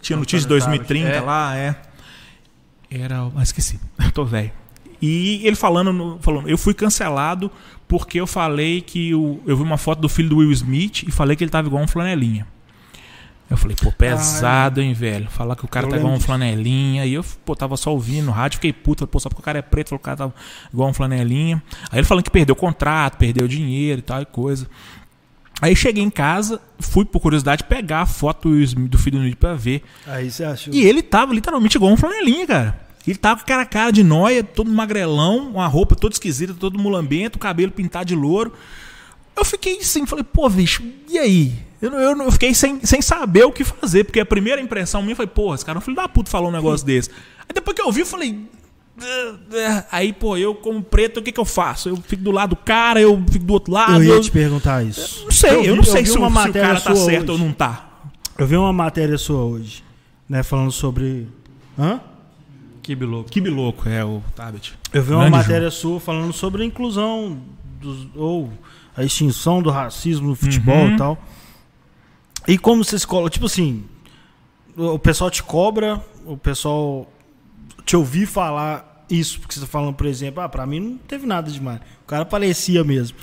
Tinha 0.00 0.16
notícia 0.18 0.46
de 0.48 0.54
Antônio 0.54 0.78
2030 0.78 1.06
Tabet, 1.06 1.22
é. 1.22 1.26
lá, 1.26 1.56
é. 1.56 1.76
Era. 2.90 3.30
Ah, 3.36 3.42
esqueci. 3.42 3.78
Eu 4.04 4.10
tô 4.12 4.24
velho. 4.24 4.50
E 5.00 5.46
ele 5.46 5.54
falando, 5.56 5.92
no- 5.92 6.18
falando, 6.20 6.48
eu 6.48 6.58
fui 6.58 6.74
cancelado 6.74 7.50
porque 7.86 8.18
eu 8.20 8.26
falei 8.26 8.80
que 8.80 9.14
o, 9.14 9.40
eu 9.46 9.56
vi 9.56 9.62
uma 9.62 9.76
foto 9.78 10.00
do 10.00 10.08
filho 10.08 10.28
do 10.28 10.38
Will 10.38 10.50
Smith 10.52 11.04
e 11.06 11.10
falei 11.12 11.36
que 11.36 11.44
ele 11.44 11.50
tava 11.50 11.68
igual 11.68 11.82
um 11.82 11.86
flanelinha. 11.88 12.46
Eu 13.48 13.56
falei, 13.56 13.76
pô, 13.80 13.92
pesado, 13.92 14.80
hein, 14.80 14.92
velho. 14.92 15.30
Falar 15.30 15.54
que 15.54 15.64
o 15.64 15.68
cara 15.68 15.86
tá 15.86 15.96
igual 15.96 16.12
um 16.12 16.18
flanelinha. 16.18 17.06
E 17.06 17.14
eu, 17.14 17.24
pô, 17.44 17.54
tava 17.54 17.76
só 17.76 17.92
ouvindo 17.92 18.26
no 18.26 18.32
rádio, 18.32 18.56
fiquei 18.56 18.72
puto, 18.72 19.06
pô, 19.06 19.20
só 19.20 19.28
porque 19.28 19.40
o 19.40 19.44
cara 19.44 19.60
é 19.60 19.62
preto, 19.62 19.90
falou 19.90 20.00
que 20.00 20.02
o 20.02 20.04
cara 20.04 20.16
tava 20.16 20.34
igual 20.72 20.88
um 20.90 20.92
flanelinha. 20.92 21.62
Aí 21.90 22.00
ele 22.00 22.06
falando 22.06 22.24
que 22.24 22.30
perdeu 22.30 22.54
o 22.54 22.58
contrato, 22.58 23.16
perdeu 23.16 23.46
dinheiro 23.46 24.00
e 24.00 24.02
tal 24.02 24.20
e 24.20 24.26
coisa. 24.26 24.66
Aí 25.62 25.74
cheguei 25.74 26.02
em 26.02 26.10
casa, 26.10 26.60
fui 26.78 27.04
por 27.04 27.20
curiosidade 27.20 27.64
pegar 27.64 28.02
a 28.02 28.06
foto 28.06 28.50
do 28.50 28.98
filho 28.98 29.18
do 29.18 29.24
Smith 29.24 29.36
pra 29.36 29.54
ver. 29.54 29.82
Aí 30.06 30.30
você 30.30 30.44
achou. 30.44 30.74
E 30.74 30.84
ele 30.84 31.00
tava 31.00 31.32
literalmente 31.32 31.76
igual 31.76 31.92
um 31.92 31.96
flanelinha, 31.96 32.46
cara. 32.46 32.80
Ele 33.06 33.16
tava 33.16 33.40
com 33.40 33.46
cara 33.46 33.62
a 33.62 33.66
cara 33.66 33.92
de 33.92 34.02
noia, 34.02 34.42
todo 34.42 34.68
magrelão, 34.68 35.50
uma 35.50 35.68
roupa 35.68 35.94
toda 35.94 36.12
esquisita, 36.12 36.52
todo 36.52 36.78
mulambento, 36.78 37.38
cabelo 37.38 37.70
pintado 37.70 38.06
de 38.06 38.16
louro. 38.16 38.52
Eu 39.36 39.44
fiquei 39.44 39.78
assim, 39.78 40.04
falei, 40.04 40.24
pô, 40.24 40.48
bicho, 40.48 40.82
e 41.08 41.16
aí? 41.16 41.65
Eu, 41.80 41.92
eu, 41.92 42.16
eu 42.22 42.32
fiquei 42.32 42.54
sem, 42.54 42.80
sem 42.84 43.02
saber 43.02 43.44
o 43.44 43.52
que 43.52 43.62
fazer, 43.64 44.04
porque 44.04 44.20
a 44.20 44.24
primeira 44.26 44.60
impressão 44.60 45.02
minha 45.02 45.14
foi, 45.16 45.26
porra, 45.26 45.54
esse 45.56 45.64
cara 45.64 45.76
é 45.76 45.80
um 45.80 45.82
filho 45.82 45.96
da 45.96 46.08
puta 46.08 46.30
falou 46.30 46.48
um 46.48 46.52
negócio 46.52 46.86
desse. 46.86 47.10
Aí 47.40 47.54
depois 47.54 47.74
que 47.74 47.82
eu 47.82 47.86
ouvi, 47.86 48.00
eu 48.00 48.06
falei. 48.06 48.40
"Ah, 49.00 49.34
ah." 49.68 49.84
Aí, 49.92 50.12
pô, 50.12 50.36
eu 50.36 50.54
como 50.54 50.82
preto, 50.82 51.20
o 51.20 51.22
que 51.22 51.30
que 51.32 51.40
eu 51.40 51.44
faço? 51.44 51.88
Eu 51.90 51.96
fico 51.96 52.22
do 52.22 52.30
lado 52.30 52.50
do 52.50 52.56
cara, 52.56 53.00
eu 53.00 53.22
fico 53.30 53.44
do 53.44 53.52
outro 53.52 53.72
lado. 53.72 53.96
Eu 53.96 54.04
ia 54.04 54.12
eu- 54.14 54.20
te 54.20 54.30
perguntar 54.30 54.82
isso. 54.84 55.24
não 55.24 55.30
sei, 55.30 55.50
eu, 55.50 55.62
vi- 55.62 55.74
não 55.76 55.84
sei 55.84 56.06
se, 56.06 56.16
o- 56.18 56.22
uma 56.26 56.42
se 56.44 56.48
o 56.48 56.52
cara 56.52 56.80
tá 56.80 56.94
certo 56.96 57.32
hoje. 57.32 57.42
ou 57.42 57.46
não 57.46 57.52
tá. 57.52 57.88
Eu 58.38 58.46
vi 58.46 58.56
uma 58.56 58.72
matéria 58.72 59.18
sua 59.18 59.42
hoje, 59.44 59.84
né, 60.28 60.42
falando 60.42 60.72
sobre. 60.72 61.26
Hã? 61.78 62.00
Que 62.82 62.94
louco. 62.94 63.28
Que 63.30 63.40
louco 63.40 63.88
é 63.88 64.04
o 64.04 64.22
Tabet. 64.34 64.72
Eu 64.92 65.02
vi 65.02 65.10
uma 65.12 65.22
Grande 65.28 65.36
matéria 65.36 65.70
sua 65.70 65.98
falando 66.00 66.32
sobre 66.32 66.62
a 66.62 66.64
inclusão 66.66 67.36
dos, 67.80 68.06
ou 68.14 68.50
a 68.96 69.02
extinção 69.04 69.60
do 69.60 69.70
racismo 69.70 70.28
no 70.28 70.34
futebol 70.36 70.84
Uhum. 70.86 70.94
e 70.94 70.96
tal. 70.96 71.18
E 72.46 72.56
como 72.56 72.84
você 72.84 72.98
se 72.98 73.06
tipo 73.30 73.46
assim, 73.46 73.84
o 74.76 74.98
pessoal 74.98 75.30
te 75.30 75.42
cobra, 75.42 76.00
o 76.24 76.36
pessoal 76.36 77.10
te 77.84 77.96
ouvir 77.96 78.26
falar 78.26 79.04
isso, 79.08 79.40
porque 79.40 79.54
você 79.54 79.60
tá 79.60 79.66
falando, 79.66 79.94
por 79.94 80.06
exemplo, 80.06 80.42
ah, 80.42 80.48
pra 80.48 80.66
mim 80.66 80.80
não 80.80 80.98
teve 80.98 81.26
nada 81.26 81.50
demais. 81.50 81.80
O 82.02 82.06
cara 82.06 82.24
parecia 82.24 82.82
mesmo. 82.84 83.16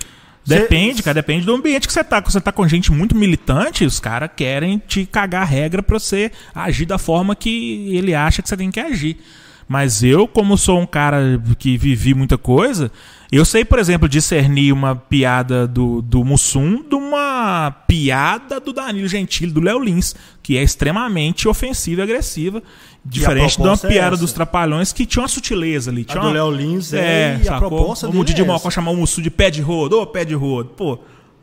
Depende, 0.46 1.02
cara, 1.02 1.14
depende 1.14 1.46
do 1.46 1.54
ambiente 1.54 1.86
que 1.86 1.92
você 1.92 2.04
tá. 2.04 2.20
Quando 2.20 2.32
você 2.32 2.40
tá 2.40 2.52
com 2.52 2.68
gente 2.68 2.92
muito 2.92 3.14
militante, 3.14 3.84
os 3.84 3.98
caras 3.98 4.30
querem 4.36 4.78
te 4.78 5.06
cagar 5.06 5.42
a 5.42 5.46
regra 5.46 5.82
pra 5.82 5.98
você 5.98 6.30
agir 6.54 6.84
da 6.84 6.98
forma 6.98 7.34
que 7.34 7.96
ele 7.96 8.14
acha 8.14 8.42
que 8.42 8.48
você 8.48 8.56
tem 8.56 8.70
que 8.70 8.80
agir. 8.80 9.18
Mas 9.66 10.02
eu, 10.02 10.28
como 10.28 10.58
sou 10.58 10.78
um 10.78 10.86
cara 10.86 11.40
que 11.58 11.78
vivi 11.78 12.12
muita 12.12 12.36
coisa, 12.36 12.92
eu 13.36 13.44
sei, 13.44 13.64
por 13.64 13.78
exemplo, 13.78 14.08
discernir 14.08 14.72
uma 14.72 14.94
piada 14.94 15.66
do, 15.66 16.00
do 16.02 16.24
Mussum 16.24 16.82
de 16.88 16.94
uma 16.94 17.70
piada 17.88 18.60
do 18.60 18.72
Danilo 18.72 19.08
Gentili, 19.08 19.50
do 19.50 19.60
Léo 19.60 19.78
Lins, 19.78 20.14
que 20.42 20.56
é 20.56 20.62
extremamente 20.62 21.48
ofensiva 21.48 22.00
e 22.02 22.04
agressiva. 22.04 22.62
Diferente 23.04 23.56
de 23.56 23.60
uma 23.60 23.64
proposta 23.68 23.86
é 23.86 23.90
piada 23.90 24.14
essa. 24.14 24.22
dos 24.24 24.32
Trapalhões 24.32 24.92
que 24.92 25.04
tinha 25.04 25.22
uma 25.22 25.28
sutileza 25.28 25.90
ali. 25.90 26.02
A 26.02 26.12
Tinha 26.12 26.20
do 26.20 26.26
uma... 26.28 26.32
Léo 26.32 26.50
Lins 26.50 26.92
é, 26.92 26.98
É, 26.98 27.36
e 27.38 27.40
a 27.42 27.44
sacou? 27.52 27.68
proposta 27.70 28.06
Como 28.06 28.20
o 28.20 28.24
Didi 28.24 28.40
é 28.42 28.44
Mocó 28.44 28.70
chamar 28.70 28.92
o 28.92 28.96
Mussu 28.96 29.20
de 29.20 29.30
pé 29.30 29.50
de 29.50 29.60
rodo, 29.60 30.00
ô 30.00 30.06
pé 30.06 30.24
de 30.24 30.34
rodo. 30.34 30.70
Pô, 30.70 30.98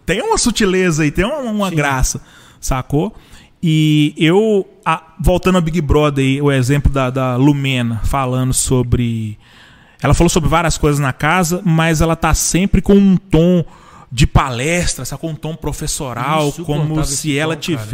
tem 0.06 0.22
uma 0.22 0.38
sutileza 0.38 1.04
aí, 1.04 1.12
tem 1.12 1.26
uma, 1.26 1.38
uma 1.40 1.70
graça, 1.70 2.22
sacou? 2.60 3.14
E 3.62 4.14
eu, 4.18 4.68
a- 4.84 5.14
voltando 5.20 5.58
ao 5.58 5.62
Big 5.62 5.80
Brother 5.82 6.24
aí, 6.26 6.42
o 6.42 6.52
exemplo 6.52 6.92
da, 6.92 7.10
da 7.12 7.36
Lumena 7.36 8.02
falando 8.06 8.54
sobre. 8.54 9.38
Ela 10.02 10.14
falou 10.14 10.30
sobre 10.30 10.50
várias 10.50 10.78
coisas 10.78 11.00
na 11.00 11.14
casa, 11.14 11.62
mas 11.64 12.02
ela 12.02 12.16
tá 12.16 12.34
sempre 12.34 12.82
com 12.82 12.96
um 12.96 13.16
tom 13.18 13.64
de 14.12 14.26
palestra, 14.28 15.06
sacou? 15.06 15.30
Um 15.30 15.36
tom 15.36 15.56
professoral, 15.56 16.52
como 16.66 17.04
se 17.06 17.38
ela 17.38 17.56
tom, 17.56 17.76
cara. 17.76 17.88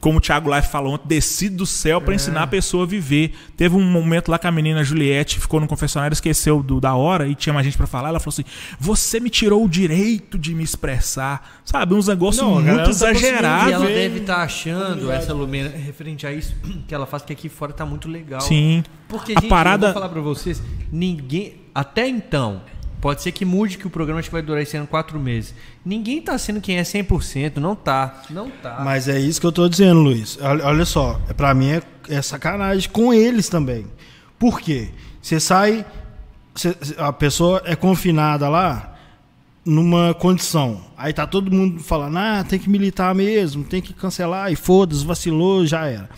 Como 0.00 0.18
o 0.18 0.20
Thiago 0.20 0.54
Life 0.54 0.68
falou 0.68 0.94
ontem, 0.94 1.08
descido 1.08 1.56
do 1.58 1.66
céu 1.66 2.00
pra 2.00 2.14
ensinar 2.14 2.42
a 2.42 2.46
pessoa 2.46 2.84
a 2.84 2.86
viver. 2.86 3.32
Teve 3.56 3.74
um 3.74 3.82
momento 3.82 4.30
lá 4.30 4.38
que 4.38 4.46
a 4.46 4.52
menina 4.52 4.84
Juliette 4.84 5.40
ficou 5.40 5.60
no 5.60 5.66
confessionário, 5.66 6.12
esqueceu 6.12 6.62
do, 6.62 6.80
da 6.80 6.94
hora 6.94 7.26
e 7.26 7.34
tinha 7.34 7.52
mais 7.52 7.64
gente 7.64 7.76
pra 7.76 7.86
falar. 7.86 8.10
Ela 8.10 8.20
falou 8.20 8.32
assim: 8.32 8.44
Você 8.78 9.18
me 9.18 9.30
tirou 9.30 9.64
o 9.64 9.68
direito 9.68 10.38
de 10.38 10.54
me 10.54 10.62
expressar. 10.62 11.60
Sabe? 11.64 11.94
Uns 11.94 12.06
negócios 12.08 12.44
Não, 12.44 12.60
muito 12.60 12.84
tá 12.84 12.90
exagerados. 12.90 13.70
E 13.70 13.72
ela 13.72 13.86
deve 13.86 14.20
estar 14.20 14.42
achando, 14.42 15.10
essa 15.10 15.32
Lumena, 15.32 15.70
referente 15.70 16.26
a 16.26 16.32
isso, 16.32 16.54
que 16.86 16.94
ela 16.94 17.06
faz 17.06 17.22
que 17.22 17.32
aqui 17.32 17.48
fora 17.48 17.72
tá 17.72 17.86
muito 17.86 18.08
legal. 18.08 18.40
Sim. 18.40 18.84
Porque, 19.08 19.32
A 19.36 19.40
gente, 19.40 19.48
parada- 19.48 19.88
eu 19.88 19.92
vou 19.92 20.02
falar 20.02 20.12
pra 20.12 20.20
vocês, 20.22 20.62
ninguém. 20.92 21.54
Até 21.74 22.06
então, 22.08 22.60
pode 23.00 23.22
ser 23.22 23.32
que 23.32 23.44
mude 23.44 23.78
que 23.78 23.86
o 23.86 23.90
programa 23.90 24.20
acho 24.20 24.28
que 24.28 24.32
vai 24.32 24.42
durar 24.42 24.62
esse 24.62 24.76
ano 24.76 24.86
quatro 24.86 25.18
meses. 25.18 25.54
Ninguém 25.84 26.20
tá 26.20 26.36
sendo 26.38 26.60
quem 26.60 26.78
é 26.78 26.82
100%, 26.82 27.56
não 27.56 27.74
tá. 27.74 28.22
Não 28.30 28.50
tá. 28.50 28.80
Mas 28.84 29.08
é 29.08 29.18
isso 29.18 29.40
que 29.40 29.46
eu 29.46 29.52
tô 29.52 29.68
dizendo, 29.68 30.00
Luiz. 30.00 30.38
Olha, 30.40 30.64
olha 30.66 30.84
só, 30.84 31.20
é- 31.28 31.32
pra 31.32 31.54
mim 31.54 31.70
é, 31.70 31.82
é 32.08 32.20
sacanagem 32.22 32.88
com 32.90 33.12
eles 33.14 33.48
também. 33.48 33.86
Por 34.38 34.60
quê? 34.60 34.90
Você 35.20 35.38
sai, 35.40 35.84
você- 36.54 36.76
a 36.98 37.12
pessoa 37.12 37.62
é 37.64 37.74
confinada 37.76 38.48
lá 38.48 38.94
numa 39.64 40.14
condição. 40.14 40.80
Aí 40.96 41.12
tá 41.12 41.26
todo 41.26 41.50
mundo 41.50 41.80
falando, 41.80 42.16
ah, 42.16 42.44
tem 42.48 42.58
que 42.58 42.70
militar 42.70 43.14
mesmo, 43.14 43.64
tem 43.64 43.82
que 43.82 43.92
cancelar, 43.92 44.50
e 44.50 44.56
foda-se, 44.56 45.04
vacilou, 45.04 45.66
já 45.66 45.86
era. 45.86 46.08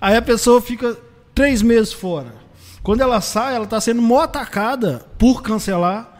Aí 0.00 0.16
a 0.16 0.22
pessoa 0.22 0.60
fica 0.60 0.96
três 1.34 1.60
meses 1.62 1.92
fora. 1.92 2.34
Quando 2.82 3.00
ela 3.00 3.20
sai, 3.20 3.54
ela 3.54 3.66
tá 3.66 3.80
sendo 3.80 4.00
mó 4.02 4.20
atacada 4.22 5.04
por 5.18 5.42
cancelar, 5.42 6.13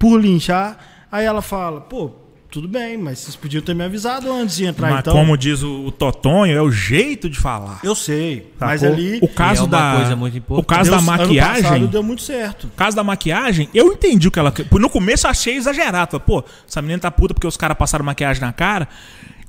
por 0.00 0.18
linchar. 0.20 0.78
Aí 1.12 1.24
ela 1.24 1.42
fala, 1.42 1.80
pô, 1.80 2.10
tudo 2.50 2.66
bem, 2.66 2.96
mas 2.96 3.20
vocês 3.20 3.36
podiam 3.36 3.62
ter 3.62 3.74
me 3.74 3.84
avisado 3.84 4.32
antes 4.32 4.56
de 4.56 4.64
entrar, 4.64 4.90
Mas 4.90 5.00
então. 5.00 5.12
como 5.12 5.36
diz 5.36 5.62
o, 5.62 5.84
o 5.86 5.92
Totonho, 5.92 6.56
é 6.56 6.60
o 6.60 6.70
jeito 6.70 7.30
de 7.30 7.38
falar. 7.38 7.78
Eu 7.84 7.94
sei, 7.94 8.52
mas 8.58 8.80
sacou? 8.80 8.96
ali 8.96 9.18
o 9.22 9.28
caso 9.28 9.64
é 9.64 9.68
da 9.68 9.94
coisa 9.96 10.16
muito 10.16 10.36
importante. 10.38 10.64
o 10.64 10.66
caso 10.66 10.90
deu- 10.90 10.98
da 10.98 11.04
maquiagem, 11.04 11.86
deu 11.86 12.02
muito 12.02 12.22
certo. 12.22 12.64
O 12.64 12.70
caso 12.70 12.96
da 12.96 13.04
maquiagem, 13.04 13.68
eu 13.72 13.92
entendi 13.92 14.26
o 14.26 14.30
que 14.32 14.38
ela. 14.40 14.52
No 14.72 14.90
começo 14.90 15.26
eu 15.28 15.30
achei 15.30 15.54
exagerado. 15.56 16.18
Pô, 16.18 16.42
essa 16.68 16.82
menina 16.82 16.98
tá 16.98 17.10
puta 17.10 17.34
porque 17.34 17.46
os 17.46 17.56
caras 17.56 17.76
passaram 17.78 18.04
maquiagem 18.04 18.40
na 18.40 18.52
cara. 18.52 18.88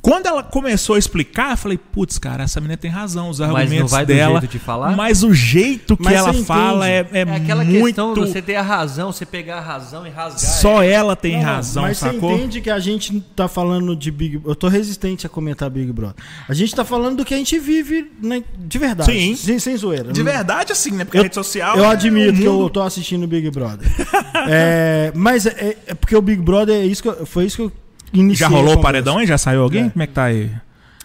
Quando 0.01 0.25
ela 0.25 0.41
começou 0.41 0.95
a 0.95 0.99
explicar, 0.99 1.51
eu 1.51 1.57
falei, 1.57 1.77
putz, 1.77 2.17
cara, 2.17 2.43
essa 2.43 2.59
menina 2.59 2.75
tem 2.75 2.89
razão, 2.89 3.29
os 3.29 3.37
não 3.37 3.55
argumentos 3.55 3.91
do 3.91 4.05
dela. 4.05 4.39
jeito 4.39 4.51
de 4.51 4.57
falar? 4.57 4.95
Mas 4.95 5.23
o 5.23 5.31
jeito 5.31 5.95
que 5.95 6.03
Mas 6.03 6.15
ela 6.15 6.33
fala 6.33 6.89
é, 6.89 7.05
é, 7.13 7.19
é 7.19 7.35
aquela 7.35 7.63
muito. 7.63 7.85
questão 7.85 8.13
de 8.15 8.19
você 8.21 8.41
ter 8.41 8.55
a 8.55 8.63
razão, 8.63 9.11
você 9.11 9.27
pegar 9.27 9.57
a 9.57 9.61
razão 9.61 10.07
e 10.07 10.09
rasgar. 10.09 10.39
Só 10.39 10.81
ela 10.81 11.15
tem 11.15 11.37
Não, 11.37 11.43
razão, 11.43 11.83
mas 11.83 11.99
sacou? 11.99 12.29
você 12.31 12.35
entende 12.35 12.61
que 12.61 12.71
a 12.71 12.79
gente 12.79 13.21
tá 13.35 13.47
falando 13.47 13.95
de 13.95 14.09
Big 14.09 14.41
Eu 14.43 14.55
tô 14.55 14.67
resistente 14.67 15.27
a 15.27 15.29
comentar 15.29 15.69
Big 15.69 15.91
Brother. 15.91 16.15
A 16.49 16.53
gente 16.55 16.73
tá 16.73 16.83
falando 16.83 17.17
do 17.17 17.25
que 17.25 17.35
a 17.35 17.37
gente 17.37 17.59
vive 17.59 18.11
né, 18.23 18.43
de 18.57 18.79
verdade. 18.79 19.11
Sim. 19.11 19.35
Sem, 19.35 19.59
sem 19.59 19.77
zoeira. 19.77 20.11
De 20.11 20.23
Não- 20.23 20.31
verdade, 20.31 20.71
assim, 20.71 20.91
né? 20.93 21.05
Porque 21.05 21.17
a 21.17 21.19
Eu, 21.19 21.23
rede 21.25 21.35
social. 21.35 21.77
eu 21.77 21.85
é 21.85 21.87
admito 21.89 22.33
que 22.39 22.43
eu 22.43 22.67
tô 22.71 22.81
assistindo 22.81 23.23
o 23.23 23.27
Big 23.27 23.49
Brother. 23.51 23.87
É, 24.49 25.11
mas 25.13 25.45
é, 25.45 25.77
é 25.85 25.93
porque 25.93 26.15
o 26.15 26.21
Big 26.21 26.41
Brother 26.41 26.75
é 26.75 26.83
isso 26.85 27.03
que 27.03 27.09
eu- 27.09 27.25
foi 27.27 27.45
isso 27.45 27.57
que 27.57 27.61
eu 27.61 27.71
iniciei. 28.13 28.47
Já 28.47 28.53
rolou 28.53 28.73
a 28.73 28.77
o 28.77 28.81
paredão 28.81 29.17
aí? 29.17 29.27
Já 29.27 29.37
saiu 29.37 29.61
alguém? 29.63 29.85
É. 29.85 29.89
Como 29.89 30.03
é 30.03 30.07
que 30.07 30.13
tá 30.13 30.23
aí? 30.25 30.51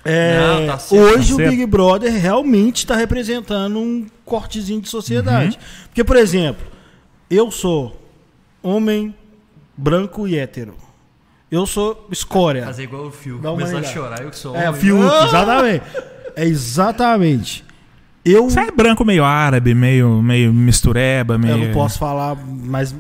É, 0.05 0.39
Não, 0.39 0.67
tá 0.67 0.79
certo, 0.79 1.03
hoje 1.03 1.29
tá 1.31 1.35
o 1.35 1.37
certo. 1.37 1.51
Big 1.51 1.67
Brother 1.67 2.13
realmente 2.13 2.79
está 2.79 2.95
representando 2.95 3.79
um 3.79 4.07
cortezinho 4.25 4.81
de 4.81 4.89
sociedade. 4.89 5.57
Uhum. 5.57 5.87
Porque, 5.89 6.05
por 6.05 6.17
exemplo, 6.17 6.65
eu 7.29 7.51
sou 7.51 8.01
homem 8.63 9.15
branco 9.77 10.29
e 10.29 10.39
hétero. 10.39 10.75
Eu 11.51 11.67
sou 11.67 12.07
escória. 12.11 12.65
Fazer 12.65 12.85
igual 12.85 13.03
o 13.07 13.13
uma 13.31 13.51
Começar 13.51 13.79
a 13.79 13.83
chorar, 13.83 14.23
eu 14.23 14.31
que 14.31 14.37
sou 14.39 14.55
É, 14.57 14.69
homem. 14.69 14.81
Fiuk, 14.81 15.03
Ah! 15.05 15.25
exatamente. 15.27 15.83
É 16.37 16.45
exatamente. 16.45 17.65
Eu, 18.25 18.51
Você 18.51 18.59
é 18.61 18.71
branco 18.73 19.05
meio 19.05 19.25
árabe, 19.25 19.73
meio, 19.75 20.21
meio 20.21 20.53
mistureba, 20.53 21.39
meio. 21.39 21.53
eu 21.55 21.59
não 21.59 21.73
posso 21.73 21.99
falar, 21.99 22.37
mas 22.37 22.93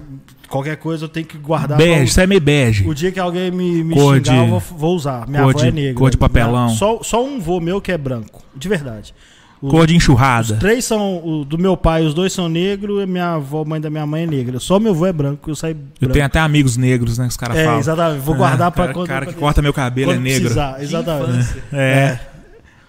qualquer 0.48 0.76
coisa 0.76 1.04
eu 1.04 1.08
tenho 1.08 1.26
que 1.26 1.36
guardar. 1.38 1.76
Bege, 1.78 2.12
você 2.12 2.22
é 2.22 2.26
meio 2.26 2.40
bege. 2.40 2.88
O 2.88 2.94
dia 2.94 3.10
que 3.12 3.18
alguém 3.20 3.50
me, 3.50 3.82
me 3.84 3.94
Cor 3.94 4.16
xingar, 4.16 4.32
de- 4.32 4.38
eu 4.38 4.46
vou, 4.48 4.60
vou 4.60 4.94
usar. 4.96 5.26
Minha 5.28 5.42
cor 5.42 5.50
avó 5.50 5.60
de- 5.60 5.68
é 5.68 5.70
negra. 5.72 5.94
cor 5.94 6.10
de 6.10 6.16
papelão. 6.16 6.66
Minha- 6.66 6.76
Só, 6.78 7.00
só 7.02 7.24
um 7.24 7.38
vô 7.40 7.60
meu 7.60 7.80
que 7.80 7.90
é 7.92 7.98
branco. 7.98 8.42
De 8.54 8.68
verdade. 8.68 9.14
O- 9.60 9.68
Cor 9.68 9.86
de 9.86 9.94
Os 9.94 9.96
enxurrada. 9.96 10.56
três 10.56 10.84
são. 10.84 11.16
O 11.26 11.42
do 11.44 11.56
meu 11.56 11.76
pai, 11.78 12.04
os 12.04 12.12
dois 12.12 12.30
são 12.32 12.46
negros, 12.46 13.02
e 13.02 13.06
minha 13.06 13.34
avó, 13.36 13.64
mãe 13.64 13.80
da 13.80 13.88
minha 13.88 14.06
mãe 14.06 14.24
é 14.24 14.26
negra. 14.26 14.60
Só 14.60 14.78
meu 14.78 14.92
avô 14.92 15.06
é 15.06 15.12
branco, 15.14 15.50
eu 15.50 15.56
saio 15.56 15.74
branco. 15.74 15.92
Eu 16.00 16.10
tenho 16.10 16.24
até 16.26 16.38
amigos 16.38 16.76
negros, 16.76 17.16
né? 17.16 17.24
Que 17.24 17.30
os 17.30 17.36
caras 17.38 17.56
É, 17.56 17.64
falam. 17.64 17.78
exatamente. 17.80 18.20
Vou 18.20 18.34
guardar 18.34 18.68
É, 18.68 18.70
pra 18.70 18.82
cara, 18.84 18.94
quando. 18.94 19.08
cara 19.08 19.26
que 19.26 19.32
quando- 19.32 19.40
corta 19.40 19.62
meu 19.62 19.72
cabelo 19.72 20.12
é 20.12 20.18
negro. 20.18 20.40
precisar, 20.40 20.82
exatamente. 20.82 21.30
infância. 21.38 21.62
É. 21.72 22.18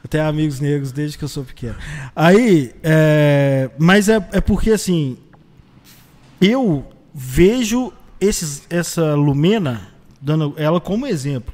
Eu 0.04 0.10
tenho 0.10 0.26
amigos 0.26 0.60
negros 0.60 0.92
desde 0.92 1.18
que 1.18 1.24
eu 1.24 1.28
sou 1.30 1.44
pequeno. 1.46 1.76
Aí, 2.14 2.72
é, 2.84 3.70
mas 3.80 4.10
é, 4.10 4.18
é 4.34 4.42
porque 4.42 4.72
assim, 4.72 5.18
eu 6.42 6.86
vejo 7.20 7.92
esses, 8.22 8.68
essa 8.70 9.16
Lumena, 9.16 9.88
dando 10.22 10.54
ela 10.56 10.80
como 10.80 11.08
exemplo. 11.08 11.52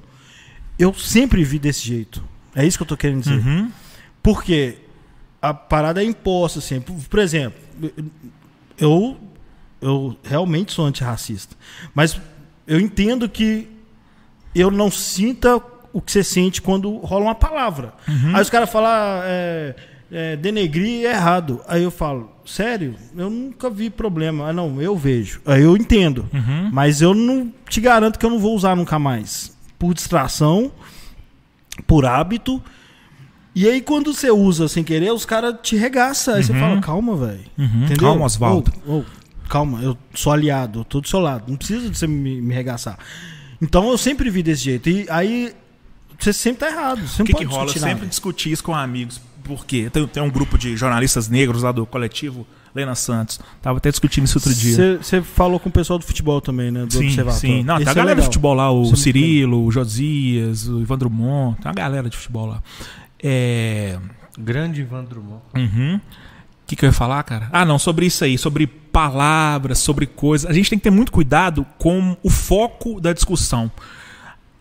Eu 0.77 0.93
sempre 0.93 1.41
vi 1.45 1.57
desse 1.57 1.87
jeito. 1.87 2.21
É 2.53 2.65
isso 2.65 2.77
que 2.77 2.83
eu 2.83 2.87
tô 2.87 2.97
querendo 2.97 3.21
dizer. 3.21 3.39
Uhum. 3.39 3.71
Porque 4.21 4.79
a 5.41 5.53
parada 5.53 6.03
é 6.03 6.05
imposta, 6.05 6.59
assim. 6.59 6.81
Por, 6.81 7.19
exemplo, 7.19 7.57
eu, 8.77 9.17
eu 9.79 10.17
realmente 10.21 10.73
sou 10.73 10.85
antirracista. 10.85 11.55
Mas 11.95 12.19
eu 12.67 12.79
entendo 12.79 13.29
que 13.29 13.69
eu 14.53 14.69
não 14.69 14.91
sinta 14.91 15.61
o 15.93 16.01
que 16.01 16.11
você 16.11 16.23
sente 16.23 16.61
quando 16.61 16.97
rola 16.97 17.25
uma 17.25 17.35
palavra. 17.35 17.93
Aí 18.33 18.41
os 18.41 18.49
caras 18.49 18.69
falam, 18.69 18.89
ah, 18.89 19.21
é, 19.23 19.75
é, 20.13 20.35
denegrir 20.35 21.05
é 21.05 21.11
errado. 21.11 21.59
Aí 21.67 21.81
eu 21.83 21.89
falo, 21.91 22.31
sério? 22.45 22.95
Eu 23.17 23.29
nunca 23.29 23.69
vi 23.69 23.89
problema. 23.89 24.47
Ah, 24.49 24.53
não, 24.53 24.81
eu 24.81 24.95
vejo. 24.95 25.41
Aí 25.45 25.63
eu 25.63 25.75
entendo. 25.75 26.25
Uhum. 26.33 26.69
Mas 26.71 27.01
eu 27.01 27.13
não 27.13 27.51
te 27.67 27.81
garanto 27.81 28.19
que 28.19 28.25
eu 28.25 28.29
não 28.29 28.39
vou 28.39 28.55
usar 28.55 28.75
nunca 28.75 28.99
mais. 28.99 29.51
Por 29.79 29.93
distração, 29.93 30.71
por 31.87 32.05
hábito. 32.05 32.61
E 33.55 33.67
aí, 33.67 33.81
quando 33.81 34.13
você 34.13 34.31
usa 34.31 34.67
sem 34.67 34.83
querer, 34.83 35.11
os 35.11 35.25
caras 35.25 35.55
te 35.61 35.75
regaçam. 35.75 36.35
Aí 36.35 36.43
você 36.43 36.53
Uhum. 36.53 36.59
fala, 36.59 36.81
calma, 36.81 37.15
velho. 37.15 37.41
Uhum. 37.57 37.83
Entendeu? 37.85 38.07
Calma, 38.09 38.25
Oswaldo. 38.25 38.71
Ô, 38.85 38.97
ô, 38.99 39.03
calma, 39.49 39.81
eu 39.81 39.97
sou 40.13 40.31
aliado, 40.33 40.79
eu 40.79 40.83
tô 40.83 41.01
do 41.01 41.07
seu 41.07 41.19
lado. 41.19 41.45
Não 41.47 41.55
precisa 41.57 41.89
de 41.89 41.97
você 41.97 42.07
me, 42.07 42.41
me 42.41 42.53
regaçar. 42.53 42.97
Então 43.61 43.89
eu 43.89 43.97
sempre 43.97 44.29
vi 44.29 44.41
desse 44.43 44.63
jeito. 44.63 44.89
E 44.89 45.05
aí, 45.09 45.53
você 46.19 46.33
sempre 46.33 46.61
tá 46.61 46.67
errado. 46.71 47.07
Você 47.07 47.21
O 47.21 47.25
que, 47.25 47.33
que 47.33 47.43
rola? 47.43 47.65
Discutir 47.65 47.79
sempre 47.79 47.95
nada. 47.95 48.07
discuti 48.07 48.51
isso 48.51 48.63
com 48.63 48.73
amigos. 48.73 49.21
Por 49.43 49.65
quê? 49.65 49.89
Tem, 49.91 50.07
tem 50.07 50.23
um 50.23 50.29
grupo 50.29 50.57
de 50.57 50.75
jornalistas 50.77 51.27
negros 51.27 51.63
lá 51.63 51.71
do 51.71 51.85
coletivo 51.85 52.47
Lena 52.73 52.95
Santos. 52.95 53.39
Tava 53.61 53.77
até 53.77 53.89
discutindo 53.89 54.25
isso 54.25 54.37
outro 54.37 54.53
dia. 54.53 54.97
Você 55.01 55.21
falou 55.21 55.59
com 55.59 55.69
o 55.69 55.71
pessoal 55.71 55.99
do 55.99 56.05
futebol 56.05 56.41
também, 56.41 56.71
né? 56.71 56.85
Do 56.85 56.93
Sim, 56.93 57.05
Observatório. 57.05 57.39
sim. 57.39 57.63
Não, 57.63 57.77
tem 57.77 57.87
a 57.87 57.91
é 57.91 57.93
galera 57.93 58.03
legal. 58.03 58.15
de 58.15 58.25
futebol 58.25 58.53
lá, 58.53 58.71
o 58.71 58.91
é 58.91 58.95
Cirilo, 58.95 59.65
o 59.65 59.71
Josias, 59.71 60.67
o 60.67 60.81
Ivan 60.81 60.97
Drummond. 60.97 61.57
Tem 61.57 61.69
uma 61.69 61.75
galera 61.75 62.09
de 62.09 62.17
futebol 62.17 62.47
lá. 62.47 62.63
É. 63.21 63.97
Grande 64.37 64.81
Ivan 64.81 65.03
Drummond. 65.03 65.41
Uhum. 65.55 65.95
O 65.97 66.65
que, 66.65 66.75
que 66.75 66.85
eu 66.85 66.87
ia 66.87 66.93
falar, 66.93 67.21
cara? 67.23 67.49
Ah, 67.51 67.65
não, 67.65 67.77
sobre 67.77 68.05
isso 68.05 68.23
aí, 68.23 68.37
sobre 68.37 68.65
palavras, 68.65 69.79
sobre 69.79 70.07
coisas. 70.07 70.49
A 70.49 70.53
gente 70.53 70.69
tem 70.69 70.79
que 70.79 70.83
ter 70.83 70.89
muito 70.89 71.11
cuidado 71.11 71.65
com 71.77 72.17
o 72.23 72.29
foco 72.29 72.99
da 72.99 73.13
discussão. 73.13 73.69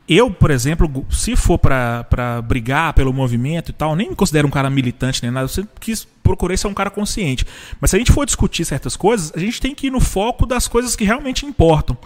Eu, 0.08 0.30
por 0.30 0.50
exemplo, 0.50 1.06
se 1.10 1.36
for 1.36 1.58
pra 1.58 2.42
brigar 2.44 2.92
pelo 2.92 3.12
movimento 3.12 3.70
e 3.70 3.72
tal, 3.72 3.94
nem 3.94 4.10
me 4.10 4.16
considero 4.16 4.48
um 4.48 4.50
cara 4.50 4.68
militante 4.68 5.22
nem 5.22 5.30
nada. 5.30 5.44
Eu 5.44 5.48
sempre 5.48 5.70
quis, 5.80 6.06
procurei 6.22 6.56
ser 6.56 6.66
um 6.66 6.74
cara 6.74 6.90
consciente. 6.90 7.46
Mas 7.80 7.90
se 7.90 7.96
a 7.96 7.98
gente 7.98 8.12
for 8.12 8.26
discutir 8.26 8.64
certas 8.64 8.96
coisas, 8.96 9.32
a 9.34 9.38
gente 9.38 9.60
tem 9.60 9.74
que 9.74 9.86
ir 9.86 9.90
no 9.90 10.00
foco 10.00 10.44
das 10.44 10.66
coisas 10.66 10.96
que 10.96 11.04
realmente 11.04 11.46
importam. 11.46 11.96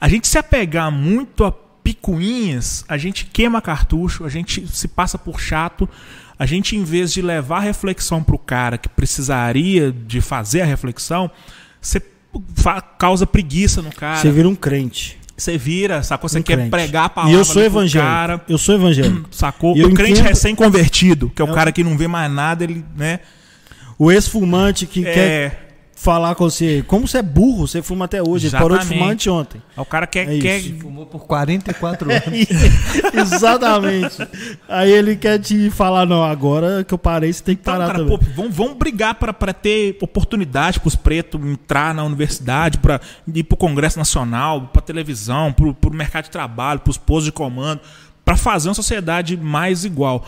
A 0.00 0.08
gente 0.08 0.28
se 0.28 0.38
apegar 0.38 0.90
muito 0.92 1.44
a 1.44 1.52
picuinhas, 1.52 2.84
a 2.88 2.96
gente 2.96 3.26
queima 3.26 3.60
cartucho, 3.60 4.24
a 4.24 4.28
gente 4.28 4.66
se 4.68 4.88
passa 4.88 5.18
por 5.18 5.40
chato. 5.40 5.88
a 6.38 6.46
gente, 6.46 6.76
em 6.76 6.82
vez 6.82 7.12
de 7.12 7.22
levar 7.22 7.58
a 7.58 7.60
reflexão 7.60 8.22
para 8.22 8.34
o 8.34 8.38
cara 8.38 8.78
que 8.78 8.88
precisaria 8.88 9.92
de 9.92 10.20
fazer 10.20 10.62
a 10.62 10.64
reflexão, 10.64 11.30
você 11.80 12.02
causa 12.98 13.26
preguiça 13.26 13.80
no 13.80 13.92
cara. 13.92 14.20
Você 14.20 14.30
vira 14.30 14.48
um 14.48 14.54
crente. 14.54 15.18
Você 15.36 15.58
vira, 15.58 16.02
sacou? 16.02 16.28
Você 16.28 16.38
um 16.38 16.42
quer 16.42 16.54
crente. 16.56 16.70
pregar 16.70 17.04
a 17.04 17.06
E 17.06 17.10
palavra 17.10 17.36
eu 17.36 17.44
sou 17.44 17.62
evangélico. 17.62 18.08
cara, 18.12 18.40
Eu 18.48 18.56
sou 18.58 18.74
evangélico. 18.74 19.28
sacou? 19.32 19.76
E 19.76 19.80
eu 19.80 19.88
o 19.88 19.94
crente 19.94 20.12
entendo- 20.12 20.26
recém-convertido, 20.28 21.30
que 21.34 21.42
é 21.42 21.44
o 21.44 21.52
cara 21.52 21.72
que 21.72 21.82
não 21.82 21.96
vê 21.98 22.06
mais 22.06 22.30
nada, 22.30 22.62
ele, 22.64 22.84
né? 22.96 23.18
O 23.98 24.10
ex-fumante 24.12 24.86
que 24.86 25.02
quer 25.02 25.18
É, 25.18 25.58
falar 26.04 26.34
com 26.34 26.44
você, 26.44 26.84
como 26.86 27.08
você 27.08 27.18
é 27.18 27.22
burro, 27.22 27.66
você 27.66 27.80
fuma 27.82 28.04
até 28.04 28.22
hoje. 28.22 28.46
Ele 28.48 28.52
parou 28.52 28.70
de 28.70 28.74
Exatamente. 28.84 28.98
fumar 28.98 29.12
anteontem. 29.14 29.62
o 29.76 29.84
cara 29.86 30.06
quer, 30.06 30.28
É 30.32 30.38
quer 30.38 30.58
isso. 30.58 30.78
Fumou 30.80 31.06
por 31.06 31.24
44 31.26 32.08
anos. 32.12 32.24
Exatamente. 33.14 34.16
Aí 34.68 34.90
ele 34.92 35.16
quer 35.16 35.38
te 35.38 35.70
falar, 35.70 36.06
não, 36.06 36.22
agora 36.22 36.84
que 36.84 36.92
eu 36.92 36.98
parei, 36.98 37.32
você 37.32 37.42
tem 37.42 37.56
que 37.56 37.62
Então, 37.62 37.74
parar 37.74 37.86
cara, 37.86 37.98
também. 37.98 38.18
pô, 38.18 38.24
vamos, 38.36 38.54
vamos 38.54 38.74
brigar 38.76 39.14
pra 39.14 39.32
pra 39.32 39.52
ter 39.52 39.96
oportunidade 40.00 40.78
pros 40.80 40.94
pretos 40.96 41.40
entrar 41.44 41.94
na 41.94 42.04
universidade, 42.04 42.78
pra 42.78 43.00
ir 43.32 43.42
pro 43.44 43.56
Congresso 43.56 43.98
Nacional, 43.98 44.68
pra 44.72 44.82
televisão, 44.82 45.52
pro, 45.52 45.74
pro 45.74 45.90
mercado 45.92 46.24
de 46.24 46.30
trabalho, 46.30 46.80
pros 46.80 46.98
postos 46.98 47.24
de 47.26 47.32
comando, 47.32 47.80
pra 48.24 48.36
fazer 48.36 48.68
uma 48.68 48.74
sociedade 48.74 49.36
mais 49.36 49.84
igual. 49.84 50.24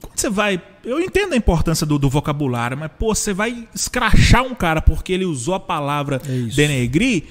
Quando 0.00 0.18
você 0.18 0.28
vai. 0.28 0.60
Eu 0.86 1.00
entendo 1.00 1.32
a 1.32 1.36
importância 1.36 1.84
do, 1.84 1.98
do 1.98 2.08
vocabulário, 2.08 2.78
mas, 2.78 2.90
pô, 2.98 3.12
você 3.14 3.32
vai 3.34 3.66
escrachar 3.74 4.44
um 4.44 4.54
cara 4.54 4.80
porque 4.80 5.12
ele 5.12 5.24
usou 5.24 5.54
a 5.54 5.60
palavra 5.60 6.22
É 6.24 6.38
denegrir. 6.54 7.24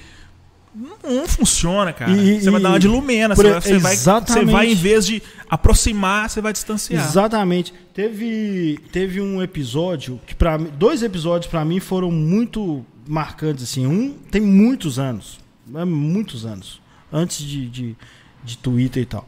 Não, 1.02 1.26
funciona, 1.26 1.90
cara. 1.90 2.12
E- 2.12 2.38
você 2.42 2.50
vai 2.50 2.60
e- 2.60 2.62
dar 2.62 2.68
uma 2.68 2.78
de 2.78 2.86
lumena. 2.86 3.34
por- 3.34 3.46
Você 3.46 3.78
vai, 3.78 3.96
você, 3.96 4.34
vai, 4.34 4.44
vai, 4.44 4.66
em 4.72 4.74
vez 4.74 5.06
de 5.06 5.22
aproximar, 5.48 6.28
você 6.28 6.42
vai 6.42 6.52
distanciar. 6.52 7.02
Exatamente. 7.02 7.72
Teve, 7.94 8.78
teve 8.92 9.22
um 9.22 9.42
episódio 9.42 10.20
que 10.26 10.34
para 10.34 10.58
dois 10.58 11.02
episódios 11.02 11.50
pra 11.50 11.64
mim 11.64 11.80
foram 11.80 12.10
muito 12.10 12.84
marcantes 13.08 13.64
assim. 13.64 13.86
Um 13.86 14.12
tem 14.30 14.42
muitos 14.42 14.98
anos, 14.98 15.40
é 15.74 15.84
muitos 15.86 16.44
anos 16.44 16.78
antes 17.10 17.38
de, 17.38 17.70
de, 17.70 17.96
de 18.44 18.58
Twitter 18.58 19.02
e 19.02 19.06
tal. 19.06 19.26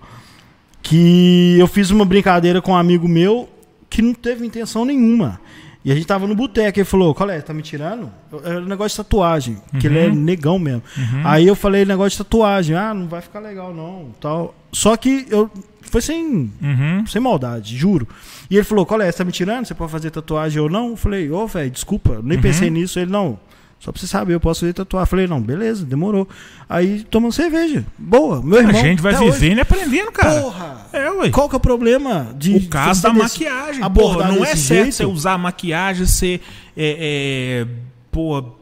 Que 0.83 1.57
eu 1.59 1.67
fiz 1.67 1.91
uma 1.91 2.05
brincadeira 2.05 2.61
com 2.61 2.73
um 2.73 2.77
amigo 2.77 3.09
meu 3.09 3.49
que 3.91 4.03
não 4.03 4.13
teve 4.15 4.47
intenção 4.47 4.85
nenhuma. 4.85 5.41
E 5.85 5.93
a 5.93 5.95
gente 5.95 6.07
tava 6.07 6.27
no 6.27 6.35
boteco, 6.35 6.79
ele 6.81 6.85
falou, 6.85 7.15
qual 7.15 7.31
é, 7.31 7.41
tá 7.41 7.55
me 7.55 7.63
tirando? 7.63 8.11
Era 8.45 8.61
um 8.61 8.65
negócio 8.67 8.91
de 8.91 8.97
tatuagem, 8.97 9.57
que 9.81 9.87
ele 9.87 9.99
é 9.99 10.09
negão 10.11 10.59
mesmo. 10.59 10.83
Aí 11.25 11.47
eu 11.47 11.55
falei, 11.55 11.85
negócio 11.85 12.11
de 12.11 12.19
tatuagem, 12.19 12.77
ah, 12.77 12.93
não 12.93 13.07
vai 13.09 13.21
ficar 13.23 13.39
legal 13.41 13.73
não, 13.73 14.11
tal. 14.21 14.55
Só 14.73 14.97
que 14.97 15.27
eu 15.31 15.51
foi 15.83 16.03
sem 16.03 16.51
Uhum. 16.61 17.07
sem 17.07 17.23
maldade, 17.23 17.75
juro. 17.77 18.07
E 18.51 18.57
ele 18.57 18.65
falou: 18.65 18.85
Qual 18.85 19.01
é? 19.01 19.11
Você 19.11 19.17
tá 19.19 19.25
me 19.25 19.33
tirando? 19.33 19.65
Você 19.65 19.73
pode 19.75 19.91
fazer 19.91 20.11
tatuagem 20.11 20.61
ou 20.61 20.69
não? 20.69 20.91
Eu 20.91 20.97
falei: 20.97 21.31
Ô, 21.31 21.47
velho, 21.47 21.71
desculpa, 21.71 22.21
nem 22.23 22.37
Uhum. 22.37 22.43
pensei 22.43 22.69
nisso. 22.69 22.99
Ele: 22.99 23.11
Não, 23.11 23.39
só 23.81 23.93
pra 23.93 24.01
você 24.01 24.07
saber, 24.09 24.35
eu 24.35 24.41
posso 24.41 24.71
tatuagem. 24.73 25.05
Eu 25.05 25.07
falei: 25.07 25.27
Não, 25.29 25.41
beleza, 25.41 25.85
demorou. 25.85 26.29
Aí 26.69 27.05
tomando 27.05 27.33
cerveja. 27.33 27.87
Boa, 27.97 28.43
meu 28.43 28.59
A 28.59 28.63
irmão. 28.63 28.81
gente 28.83 29.01
vai 29.01 29.15
hoje. 29.17 29.31
vivendo 29.39 29.59
e 29.59 29.61
aprendendo, 29.61 30.11
cara. 30.11 30.41
Porra! 30.41 30.87
É, 30.93 31.11
ué. 31.13 31.31
Qual 31.31 31.49
que 31.49 31.55
é 31.55 31.59
o 31.59 31.61
problema 31.61 32.35
de. 32.37 32.57
O 32.57 32.69
caso 32.69 33.03
da 33.03 33.13
maquiagem. 33.13 33.83
Pô, 33.93 34.15
não 34.25 34.45
é 34.45 34.57
certo 34.57 34.83
jeito? 34.83 34.93
você 34.95 35.07
usar 35.07 35.35
a 35.35 35.39
maquiagem, 35.39 36.07
você. 36.07 36.41
É, 36.77 37.65
é, 37.65 37.67
pô, 38.11 38.58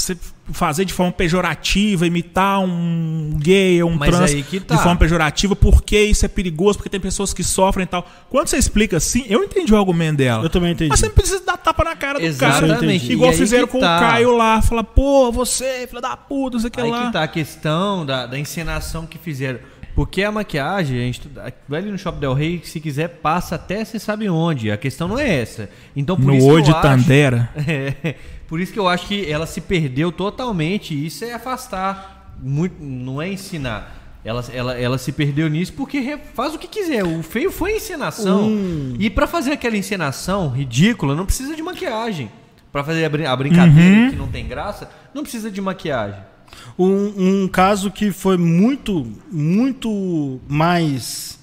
você 0.00 0.16
fazer 0.52 0.84
de 0.84 0.92
forma 0.92 1.10
pejorativa, 1.10 2.06
imitar 2.06 2.60
um 2.60 3.30
gay 3.36 3.82
ou 3.82 3.90
um 3.90 3.96
Mas 3.96 4.10
trans 4.14 4.30
aí 4.30 4.42
que 4.42 4.60
tá. 4.60 4.76
de 4.76 4.82
forma 4.82 4.96
pejorativa, 4.96 5.56
porque 5.56 5.98
isso 5.98 6.24
é 6.24 6.28
perigoso, 6.28 6.78
porque 6.78 6.88
tem 6.88 7.00
pessoas 7.00 7.32
que 7.34 7.42
sofrem 7.42 7.84
e 7.84 7.86
tal. 7.86 8.06
Quando 8.30 8.48
você 8.48 8.56
explica 8.56 8.96
assim, 8.98 9.24
eu 9.28 9.42
entendi 9.42 9.72
o 9.72 9.76
argumento 9.76 10.18
dela. 10.18 10.44
Eu 10.44 10.50
também 10.50 10.72
entendi. 10.72 10.90
Mas 10.90 11.00
você 11.00 11.06
não 11.06 11.14
precisa 11.14 11.44
dar 11.44 11.56
tapa 11.56 11.82
na 11.82 11.96
cara 11.96 12.18
do 12.18 12.24
Exatamente. 12.24 12.74
cara. 12.74 12.86
entendi. 12.86 13.12
Igual 13.12 13.30
aí 13.30 13.36
fizeram 13.36 13.66
com 13.66 13.80
tá. 13.80 13.96
o 13.96 14.00
Caio 14.00 14.36
lá. 14.36 14.62
Falar, 14.62 14.84
pô, 14.84 15.32
você, 15.32 15.86
filha 15.88 16.00
da 16.00 16.16
puta, 16.16 16.54
não 16.54 16.60
sei 16.60 16.68
o 16.68 16.70
que 16.70 16.80
Aí 16.80 16.90
lá. 16.90 17.06
que 17.06 17.12
tá 17.12 17.22
a 17.22 17.28
questão 17.28 18.06
da, 18.06 18.26
da 18.26 18.38
encenação 18.38 19.06
que 19.06 19.18
fizeram. 19.18 19.58
Porque 19.96 20.22
a 20.22 20.30
maquiagem, 20.30 20.98
a 20.98 21.04
gente 21.04 21.22
vai 21.66 21.80
ali 21.80 21.90
no 21.90 21.96
Shopping 21.96 22.20
Del 22.20 22.34
Rey, 22.34 22.60
se 22.62 22.78
quiser, 22.80 23.08
passa 23.08 23.54
até 23.54 23.82
você 23.82 23.98
sabe 23.98 24.28
onde. 24.28 24.70
A 24.70 24.76
questão 24.76 25.08
não 25.08 25.18
é 25.18 25.40
essa. 25.40 25.70
Então, 25.96 26.16
por 26.16 26.26
No 26.26 26.34
isso 26.34 26.62
de 26.62 26.70
eu 26.70 26.76
acho, 26.76 26.82
Tandera. 26.82 27.48
É, 27.66 28.14
por 28.48 28.60
isso 28.60 28.72
que 28.72 28.78
eu 28.78 28.88
acho 28.88 29.06
que 29.06 29.30
ela 29.30 29.46
se 29.46 29.60
perdeu 29.60 30.10
totalmente. 30.12 30.94
Isso 31.06 31.24
é 31.24 31.32
afastar. 31.32 32.34
Muito, 32.42 32.82
não 32.82 33.20
é 33.20 33.32
ensinar. 33.32 33.94
Ela, 34.24 34.44
ela, 34.52 34.74
ela 34.78 34.98
se 34.98 35.12
perdeu 35.12 35.48
nisso 35.48 35.72
porque 35.72 36.18
faz 36.34 36.54
o 36.54 36.58
que 36.58 36.66
quiser. 36.66 37.04
O 37.04 37.22
feio 37.22 37.50
foi 37.50 37.72
a 37.72 37.76
encenação. 37.76 38.48
Hum. 38.48 38.96
E 38.98 39.08
pra 39.08 39.26
fazer 39.26 39.52
aquela 39.52 39.76
encenação 39.76 40.48
ridícula, 40.48 41.14
não 41.14 41.24
precisa 41.24 41.54
de 41.54 41.62
maquiagem. 41.62 42.30
Pra 42.72 42.82
fazer 42.84 43.04
a, 43.04 43.08
brin- 43.08 43.24
a 43.24 43.34
brincadeira 43.36 44.10
que 44.10 44.16
não 44.16 44.26
tem 44.28 44.46
graça, 44.46 44.90
não 45.14 45.22
precisa 45.22 45.50
de 45.50 45.60
maquiagem. 45.60 46.20
Um, 46.78 47.44
um 47.44 47.48
caso 47.48 47.90
que 47.90 48.10
foi 48.10 48.36
muito, 48.36 49.06
muito 49.30 50.40
mais 50.48 51.38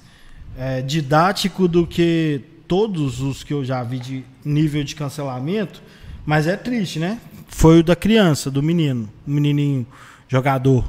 é, 0.57 0.81
didático 0.81 1.67
do 1.67 1.87
que 1.87 2.41
todos 2.67 3.19
os 3.21 3.43
que 3.43 3.53
eu 3.53 3.63
já 3.63 3.81
vi 3.81 3.97
de 3.99 4.23
nível 4.43 4.83
de 4.83 4.93
cancelamento, 4.95 5.81
mas 6.25 6.47
é 6.47 6.55
triste, 6.55 6.99
né? 6.99 7.19
Foi 7.47 7.79
o 7.79 7.83
da 7.83 7.95
criança, 7.95 8.49
do 8.49 8.63
menino, 8.63 9.09
o 9.27 9.31
menininho 9.31 9.85
jogador, 10.27 10.83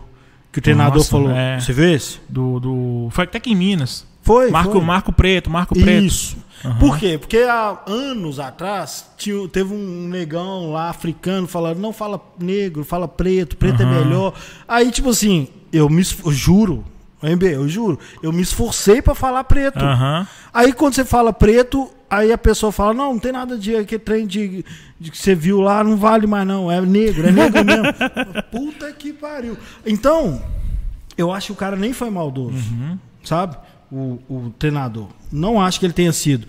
que 0.53 0.59
o 0.59 0.63
treinador 0.63 0.99
Nossa, 0.99 1.11
falou. 1.11 1.31
é. 1.31 1.61
Você 1.61 1.73
vê 1.73 1.95
esse? 1.95 2.21
Do, 2.29 2.61
do... 2.61 3.09
Foi 3.11 3.25
até 3.25 3.39
que 3.39 3.51
em 3.51 3.57
Minas. 3.57 4.07
Foi. 4.23 4.51
Marco, 4.51 4.73
foi. 4.73 4.81
Marco 4.81 5.13
Preto, 5.13 5.51
Marco 5.51 5.75
Preto. 5.75 6.05
Isso. 6.05 6.37
Por 6.81 6.99
quê? 6.99 7.19
Porque 7.19 7.37
há 7.39 7.79
anos 7.87 8.41
atrás 8.41 9.11
tinha, 9.19 9.47
teve 9.49 9.75
um 9.75 10.09
negão 10.09 10.73
lá 10.73 10.89
africano 10.89 11.47
falando, 11.47 11.79
não 11.79 11.93
fala 11.93 12.19
negro, 12.39 12.85
fala 12.85 13.07
preto, 13.07 13.55
preto 13.57 13.83
é 13.83 13.87
melhor. 13.87 14.33
Aí, 14.67 14.91
tipo 14.91 15.11
assim, 15.11 15.49
eu 15.71 15.91
me 15.91 16.03
eu 16.25 16.33
juro, 16.33 16.83
MB, 17.23 17.43
eu 17.55 17.69
juro, 17.69 17.99
eu 18.23 18.33
me 18.33 18.41
esforcei 18.41 19.03
pra 19.03 19.15
falar 19.15 19.45
preto. 19.45 19.85
Aham. 19.85 20.27
Aí 20.55 20.73
quando 20.73 20.95
você 20.95 21.05
fala 21.05 21.35
preto, 21.35 21.91
aí 22.19 22.33
a 22.33 22.39
pessoa 22.39 22.73
fala, 22.73 22.95
não, 22.95 23.15
não 23.15 23.19
tem 23.19 23.33
nada 23.33 23.59
de 23.59 23.77
aquele 23.77 23.99
trem 23.99 24.27
de, 24.27 24.65
de 24.99 25.11
que 25.11 25.19
você 25.19 25.35
viu 25.35 25.61
lá, 25.61 25.83
não 25.83 25.97
vale 25.97 26.27
mais 26.27 26.47
não, 26.47 26.71
é 26.71 26.81
negro, 26.81 27.29
é 27.29 27.33
negro 27.33 27.65
mesmo. 27.65 27.85
Puta 28.51 28.93
que 28.93 29.13
pariu. 29.13 29.57
Então, 29.85 30.43
eu 31.17 31.33
acho 31.33 31.49
que 31.49 31.53
o 31.53 31.57
cara 31.57 31.77
nem 31.77 31.93
foi 31.93 32.11
maldoso, 32.11 32.59
sabe? 33.23 33.57
O, 33.91 34.19
o 34.29 34.55
treinador. 34.59 35.09
Não 35.31 35.61
acho 35.61 35.79
que 35.79 35.87
ele 35.87 35.93
tenha 35.93 36.13
sido. 36.13 36.47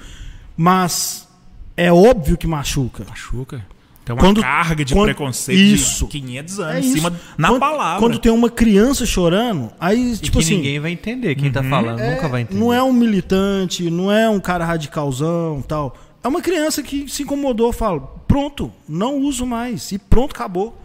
Mas 0.57 1.27
é 1.75 1.91
óbvio 1.91 2.37
que 2.37 2.47
machuca. 2.47 3.05
Machuca. 3.07 3.65
Tem 4.05 4.13
uma 4.15 4.21
Quando- 4.21 4.39
carga 4.41 4.85
de 4.85 4.93
quando- 4.93 5.05
preconceito 5.07 5.59
isso. 5.59 6.05
de 6.05 6.11
500 6.11 6.59
anos 6.59 6.75
É 6.75 6.77
em 6.79 6.81
isso. 6.83 6.93
cima 6.97 7.19
na 7.37 7.47
quando, 7.49 7.59
palavra. 7.59 7.99
Quando 7.99 8.19
tem 8.19 8.31
uma 8.31 8.49
criança 8.51 9.03
chorando, 9.05 9.71
aí, 9.79 10.13
E 10.13 10.17
tipo 10.17 10.37
que 10.37 10.43
assim. 10.43 10.57
ninguém 10.57 10.79
vai 10.79 10.91
entender. 10.91 11.33
Quem 11.33 11.51
tá 11.51 11.63
falando 11.63 11.99
É, 11.99 12.13
nunca 12.15 12.27
vai 12.29 12.41
entender. 12.41 12.59
Não 12.59 12.71
é 12.71 12.83
um 12.83 12.93
militante, 12.93 13.89
não 13.89 14.11
é 14.11 14.29
um 14.29 14.39
cara 14.39 14.63
radicalzão 14.63 15.63
tal. 15.67 15.97
É 16.23 16.27
uma 16.27 16.39
criança 16.41 16.83
que 16.83 17.09
se 17.09 17.23
incomodou, 17.23 17.73
fala, 17.73 17.99
pronto, 18.27 18.71
não 18.87 19.17
uso 19.17 19.43
mais. 19.45 19.91
E 19.91 19.97
pronto, 19.97 20.31
acabou. 20.35 20.79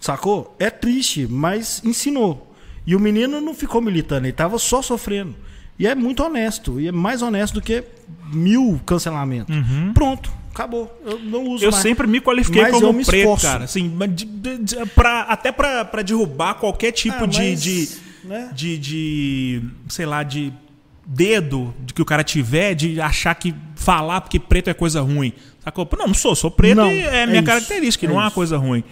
Sacou? 0.00 0.54
É 0.58 0.70
triste, 0.70 1.26
mas 1.30 1.82
ensinou. 1.84 2.54
E 2.86 2.94
o 2.96 3.00
menino 3.00 3.40
não 3.40 3.54
ficou 3.54 3.80
militando, 3.80 4.26
ele 4.26 4.32
tava 4.32 4.58
só 4.58 4.80
sofrendo. 4.82 5.34
E 5.78 5.86
é 5.86 5.94
muito 5.94 6.22
honesto. 6.22 6.78
E 6.80 6.88
é 6.88 6.92
mais 6.92 7.20
honesto 7.22 7.54
do 7.54 7.60
que 7.62 7.82
mil 8.32 8.80
cancelamentos. 8.86 9.54
Pronto, 9.94 10.30
acabou. 10.54 11.00
Eu 11.04 11.18
não 11.18 11.44
uso 11.48 11.64
Eu 11.64 11.70
mais. 11.70 11.82
sempre 11.82 12.06
me 12.06 12.20
qualifiquei 12.20 12.62
Mas 12.62 12.72
como 12.72 12.92
me 12.92 13.04
preto, 13.04 13.20
esforço. 13.22 13.46
cara. 13.46 13.64
Assim, 13.64 13.88
de- 14.08 14.24
de- 14.24 14.58
de- 14.58 14.86
pra- 14.94 15.22
até 15.22 15.50
pra, 15.52 15.84
pra 15.84 16.02
derrubar 16.02 16.54
qualquer 16.54 16.92
tipo 16.92 17.24
Ah, 17.24 17.26
de, 17.26 17.38
mas, 17.38 17.62
de, 17.62 17.88
né? 18.24 18.50
de, 18.54 18.78
de, 18.78 19.62
sei 19.88 20.06
lá, 20.06 20.22
de 20.22 20.52
dedo 21.06 21.74
de 21.84 21.92
que 21.92 22.00
o 22.00 22.04
cara 22.04 22.24
tiver 22.24 22.74
de 22.74 23.00
achar 23.00 23.34
que 23.34 23.54
falar 23.76 24.20
porque 24.22 24.38
preto 24.40 24.70
é 24.70 24.74
coisa 24.74 25.00
ruim. 25.02 25.32
Sacou? 25.62 25.88
Não, 25.98 26.06
não 26.08 26.14
sou, 26.14 26.34
sou 26.34 26.50
preto 26.50 26.76
Não, 26.76 26.90
e 26.90 27.00
é, 27.00 27.22
é 27.22 27.26
minha 27.26 27.38
isso, 27.38 27.46
característica, 27.46 28.06
é 28.06 28.08
não 28.08 28.16
é 28.20 28.24
uma 28.24 28.30
coisa 28.30 28.56
ruim. 28.56 28.82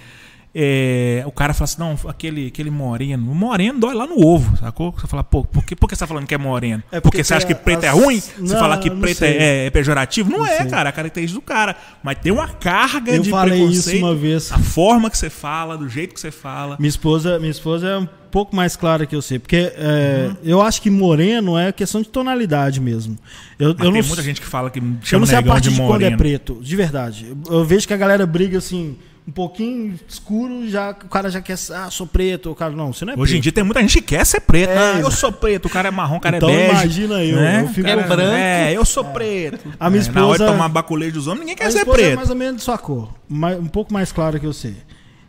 É, 0.54 1.22
o 1.26 1.32
cara 1.32 1.54
fala 1.54 1.64
assim, 1.64 1.78
não, 1.80 1.96
aquele, 2.08 2.48
aquele 2.48 2.70
moreno. 2.70 3.30
O 3.30 3.34
moreno 3.34 3.80
dói 3.80 3.94
lá 3.94 4.06
no 4.06 4.22
ovo, 4.22 4.54
sacou? 4.58 4.92
Você 4.92 5.06
fala, 5.06 5.24
pô, 5.24 5.42
por 5.44 5.64
que, 5.64 5.74
por 5.74 5.88
que 5.88 5.96
você 5.96 6.00
tá 6.00 6.06
falando 6.06 6.26
que 6.26 6.34
é 6.34 6.38
moreno? 6.38 6.82
É 6.92 7.00
porque, 7.00 7.18
porque 7.18 7.24
você 7.24 7.32
acha 7.34 7.46
que 7.46 7.54
preto 7.54 7.84
é 7.84 7.88
as- 7.88 7.94
ruim? 7.94 8.20
Você 8.20 8.34
Não, 8.38 8.58
falar 8.60 8.76
que 8.76 8.90
preto 8.90 9.22
é, 9.24 9.66
é 9.66 9.70
pejorativo? 9.70 10.30
Não, 10.30 10.40
Não 10.40 10.46
é, 10.46 10.58
sei. 10.58 10.66
cara, 10.66 10.90
a 10.90 10.92
característica 10.92 11.40
do 11.40 11.44
cara. 11.44 11.74
Mas 12.02 12.18
tem 12.18 12.30
uma 12.30 12.48
carga 12.48 13.12
Eu 13.12 13.22
de 13.22 13.30
falei 13.30 13.60
isso 13.60 13.84
preconceito. 13.84 14.04
uma 14.04 14.14
vez. 14.14 14.52
A 14.52 14.58
forma 14.58 15.08
que 15.10 15.16
você 15.16 15.30
fala, 15.30 15.78
do 15.78 15.88
jeito 15.88 16.12
que 16.14 16.20
você 16.20 16.30
fala. 16.30 16.76
Minha 16.78 16.90
esposa, 16.90 17.38
minha 17.38 17.50
esposa 17.50 17.86
é 17.88 17.98
um 17.98 18.08
pouco 18.30 18.54
mais 18.54 18.76
clara 18.76 19.06
que 19.06 19.14
eu 19.16 19.22
sei, 19.22 19.38
porque 19.38 19.72
é, 19.74 20.28
Uhum. 20.28 20.36
eu 20.44 20.60
acho 20.62 20.80
que 20.82 20.90
moreno 20.90 21.56
é 21.58 21.70
questão 21.72 22.02
de 22.02 22.08
tonalidade 22.10 22.78
mesmo. 22.80 23.16
Eu, 23.58 23.68
Mas 23.68 23.86
eu 23.86 23.92
tem 23.92 24.00
não, 24.02 24.08
muita 24.08 24.22
gente 24.22 24.40
que 24.40 24.46
fala 24.46 24.70
que 24.70 24.78
eu 24.78 24.84
chama 25.02 25.20
não 25.20 25.26
sei 25.26 25.36
a 25.38 25.42
parte 25.42 25.68
de 25.68 25.74
de, 25.74 25.80
quando 25.80 26.02
é 26.02 26.10
moreno. 26.10 26.16
preto, 26.18 26.58
de 26.62 26.76
verdade. 26.76 27.26
Eu, 27.48 27.54
eu 27.58 27.64
vejo 27.64 27.86
que 27.86 27.92
a 27.94 27.96
galera 27.96 28.26
briga 28.26 28.58
assim, 28.58 28.96
um 29.26 29.30
pouquinho 29.30 29.98
escuro, 30.08 30.68
já, 30.68 30.90
o 30.90 31.08
cara 31.08 31.30
já 31.30 31.40
quer. 31.40 31.56
Ah, 31.74 31.88
sou 31.90 32.06
preto. 32.06 32.50
O 32.50 32.54
cara, 32.54 32.72
não, 32.74 32.92
você 32.92 33.04
não 33.04 33.12
é 33.12 33.16
Hoje 33.16 33.32
em 33.32 33.34
preto. 33.36 33.42
dia 33.44 33.52
tem 33.52 33.62
muita 33.64 33.80
gente 33.80 33.94
que 34.00 34.02
quer 34.16 34.26
ser 34.26 34.40
preto. 34.40 34.70
É, 34.70 34.76
Ah, 34.94 35.00
eu 35.00 35.10
sou 35.10 35.30
preto, 35.30 35.66
o 35.66 35.70
cara 35.70 35.88
é 35.88 35.90
marrom, 35.90 36.16
o 36.16 36.20
cara 36.20 36.36
Então 36.38 36.50
é 36.50 36.56
bege. 36.56 36.70
imagina 36.70 37.14
eu, 37.24 37.36
né? 37.36 37.62
eu 37.62 37.68
fico 37.68 37.86
Cara, 37.88 38.02
branco. 38.02 38.32
É, 38.34 38.72
eu 38.76 38.84
sou 38.84 39.04
preto. 39.04 39.72
A 39.78 39.88
minha 39.88 40.02
É, 40.02 40.10
Na 40.10 40.26
hora 40.26 40.36
de 40.38 40.42
esposa- 40.42 40.46
tomar 40.52 40.68
baculejo 40.68 41.12
dos 41.14 41.26
homens, 41.28 41.40
ninguém 41.40 41.56
quer 41.56 41.70
ser 41.70 41.78
esposa 41.78 41.98
é 42.00 42.02
preto. 42.04 42.16
mais 42.16 42.30
ou 42.30 42.36
menos 42.36 42.56
de 42.56 42.62
sua 42.62 42.78
cor. 42.78 43.14
um 43.30 43.66
pouco 43.68 43.92
mais 43.92 44.10
clara 44.12 44.38
que 44.40 44.46
você. 44.46 44.74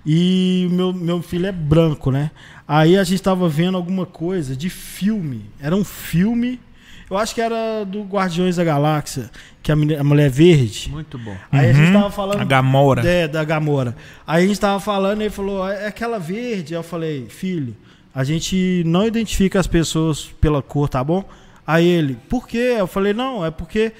E 0.06 0.68
meu, 0.72 0.91
meu 0.91 1.22
filho 1.22 1.45
é 1.45 1.52
branco, 1.52 2.11
né? 2.11 2.32
Aí 2.68 2.98
a 2.98 3.03
gente 3.03 3.22
tava 3.22 3.48
vendo 3.48 3.78
alguma 3.78 4.06
coisa 4.06 4.56
de 4.56 4.70
filme. 4.70 5.45
Era 5.61 5.76
um 5.76 5.84
filme. 5.84 6.60
Eu 7.09 7.17
acho 7.17 7.35
que 7.35 7.41
era 7.41 7.84
do 7.85 8.03
Guardiões 8.03 8.55
da 8.55 8.63
Galáxia, 8.63 9.30
que 9.61 9.71
a, 9.71 9.75
a 9.75 10.03
mulher 10.03 10.30
verde. 10.30 10.89
Muito 10.91 11.17
bom. 11.17 11.35
Aí 11.51 11.69
a 11.69 11.73
gente 11.73 11.88
Uhum. 11.88 11.93
tava 11.93 12.11
falando. 12.11 12.41
A 12.41 12.45
Gamora. 12.45 13.07
É, 13.07 13.27
da 13.27 13.43
Gamora. 13.43 13.95
Aí 14.25 14.43
a 14.43 14.47
gente 14.47 14.59
tava 14.59 14.80
falando 14.80 15.21
e 15.21 15.25
ele 15.25 15.30
falou: 15.30 15.67
é 15.69 15.88
aquela 15.88 16.17
verde. 16.19 16.73
Aí 16.73 16.80
eu 16.80 16.84
falei: 16.84 17.27
filho, 17.30 17.75
a 18.13 18.23
gente 18.23 18.84
não 18.85 19.05
identifica 19.05 19.59
as 19.59 19.67
pessoas 19.67 20.25
pela 20.41 20.61
cor, 20.61 20.89
tá 20.89 21.03
bom? 21.03 21.23
Aí 21.67 21.85
ele: 21.85 22.17
por 22.30 22.47
quê? 22.47 22.75
Eu 22.77 22.88
falei: 22.88 23.13
não, 23.13 23.45
é 23.45 23.51
porque 23.51 23.91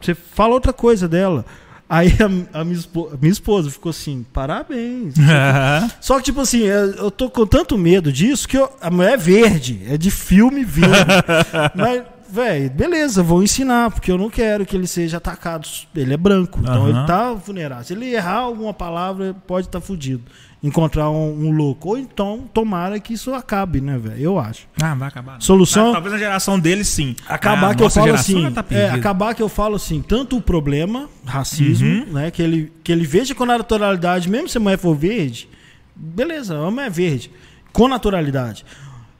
você 0.00 0.14
fala 0.14 0.54
outra 0.54 0.72
coisa 0.72 1.08
dela. 1.08 1.44
Aí 1.88 2.08
a, 2.54 2.60
a 2.60 2.64
minha, 2.64 2.78
espo- 2.78 3.10
a 3.12 3.16
minha 3.18 3.32
esposa 3.32 3.70
ficou 3.70 3.90
assim: 3.90 4.24
parabéns. 4.32 5.14
Só 6.00 6.16
que, 6.18 6.22
tipo 6.24 6.40
assim, 6.40 6.60
eu, 6.60 6.92
eu 6.94 7.10
tô 7.10 7.28
com 7.28 7.46
tanto 7.46 7.76
medo 7.76 8.10
disso 8.10 8.48
que 8.48 8.56
eu- 8.56 8.70
a 8.80 8.90
mulher 8.90 9.12
é 9.12 9.16
verde, 9.18 9.80
é 9.88 9.98
de 9.98 10.10
filme 10.10 10.64
verde. 10.64 10.94
Mas, 11.74 12.02
velho, 12.32 12.70
beleza, 12.70 13.22
vou 13.22 13.42
ensinar, 13.42 13.90
porque 13.90 14.10
eu 14.10 14.16
não 14.18 14.30
quero 14.30 14.64
que 14.64 14.74
ele 14.76 14.86
seja 14.86 15.18
atacado. 15.18 15.68
Ele 15.94 16.14
é 16.14 16.16
branco, 16.16 16.58
então 16.60 16.88
ele 16.88 17.06
tá 17.06 17.32
vulnerável. 17.34 17.84
Se 17.84 17.92
ele 17.92 18.06
errar 18.14 18.38
alguma 18.38 18.72
palavra, 18.72 19.34
pode 19.46 19.66
estar 19.66 19.80
fudido. 19.80 20.22
Encontrar 20.62 21.10
um, 21.10 21.46
um 21.46 21.50
louco. 21.50 21.88
Ou 21.90 21.98
então, 21.98 22.44
tomara 22.54 23.00
que 23.00 23.12
isso 23.14 23.34
acabe, 23.34 23.80
né, 23.80 23.98
velho? 23.98 24.16
Eu 24.20 24.38
acho. 24.38 24.68
Ah, 24.80 24.94
vai 24.94 25.08
acabar. 25.08 25.32
não. 25.34 25.40
Solução- 25.40 25.92
Talvez 25.92 26.12
na 26.12 26.18
geração 26.20 26.58
dele, 26.58 26.84
sim. 26.84 27.16
Acabar 27.28 27.72
Ah, 27.72 27.74
que 27.74 27.82
eu 27.82 27.90
falo 27.90 28.14
assim, 28.14 28.50
tá 28.52 28.64
é, 28.70 28.90
acabar 28.90 29.34
que 29.34 29.42
eu 29.42 29.48
falo 29.48 29.74
assim, 29.74 30.00
tanto 30.00 30.36
o 30.36 30.40
problema, 30.40 31.08
racismo, 31.24 31.88
Uhum. 31.88 32.12
né, 32.12 32.30
que 32.30 32.40
ele 32.40 32.72
que 32.84 32.92
ele 32.92 33.04
veja 33.04 33.34
com 33.34 33.44
naturalidade, 33.44 34.30
mesmo 34.30 34.48
se 34.48 34.56
a 34.56 34.60
mulher 34.60 34.78
for 34.78 34.94
verde, 34.94 35.48
beleza, 35.96 36.56
a 36.56 36.70
mulher 36.70 36.86
é 36.86 36.90
verde, 36.90 37.30
com 37.72 37.88
naturalidade. 37.88 38.64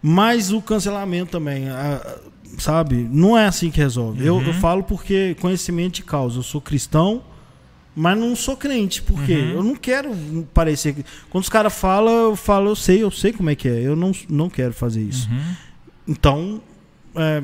Mas 0.00 0.52
o 0.52 0.60
cancelamento 0.62 1.32
também, 1.32 1.68
a- 1.68 2.00
sabe, 2.58 3.08
não 3.10 3.36
é 3.36 3.46
assim 3.46 3.70
que 3.70 3.78
resolve. 3.78 4.24
Eu, 4.24 4.36
Uhum. 4.36 4.42
eu 4.46 4.54
falo 4.54 4.82
porque 4.82 5.36
conhecimento 5.40 5.94
de 5.96 6.02
causa, 6.02 6.38
eu 6.38 6.42
sou 6.42 6.60
cristão, 6.60 7.22
mas 7.94 8.16
não 8.18 8.34
sou 8.34 8.56
crente, 8.56 9.02
porque 9.02 9.34
Uhum. 9.34 9.50
eu 9.50 9.62
não 9.64 9.76
quero 9.76 10.14
parecer 10.54 10.94
que 10.94 11.04
quando 11.30 11.42
os 11.44 11.48
caras 11.50 11.72
falam, 11.74 12.12
eu 12.30 12.36
falo, 12.36 12.70
eu 12.70 12.76
sei, 12.76 13.02
eu 13.02 13.10
sei 13.10 13.32
como 13.32 13.50
é 13.50 13.54
que 13.54 13.68
é, 13.68 13.80
eu 13.80 13.94
não, 13.96 14.12
não 14.28 14.48
quero 14.48 14.72
fazer 14.72 15.02
isso. 15.02 15.28
Uhum. 15.30 15.54
Então, 16.08 16.60
é, 17.14 17.42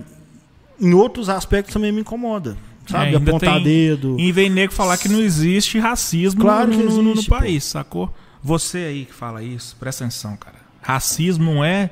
em 0.80 0.94
outros 0.94 1.28
aspectos 1.28 1.72
também 1.74 1.92
me 1.92 2.00
incomoda. 2.00 2.56
Sabe? 2.86 3.12
É, 3.12 3.16
Apontar 3.16 3.54
tem- 3.56 3.64
dedo. 3.64 4.16
E 4.18 4.32
vem 4.32 4.48
nego 4.48 4.72
falar 4.72 4.96
que 4.96 5.10
não 5.10 5.20
existe 5.20 5.78
racismo 5.78 6.40
Claro 6.40 6.70
no, 6.70 6.76
que 6.78 6.82
no- 6.84 7.02
no- 7.02 7.10
existe, 7.12 7.28
no 7.30 7.34
pô. 7.36 7.38
país, 7.40 7.64
sacou? 7.64 8.10
Você 8.42 8.78
aí 8.78 9.04
que 9.04 9.12
fala 9.12 9.42
isso, 9.42 9.76
presta 9.78 10.04
atenção, 10.04 10.34
cara. 10.38 10.56
Racismo 10.80 11.52
não 11.52 11.62
é. 11.64 11.90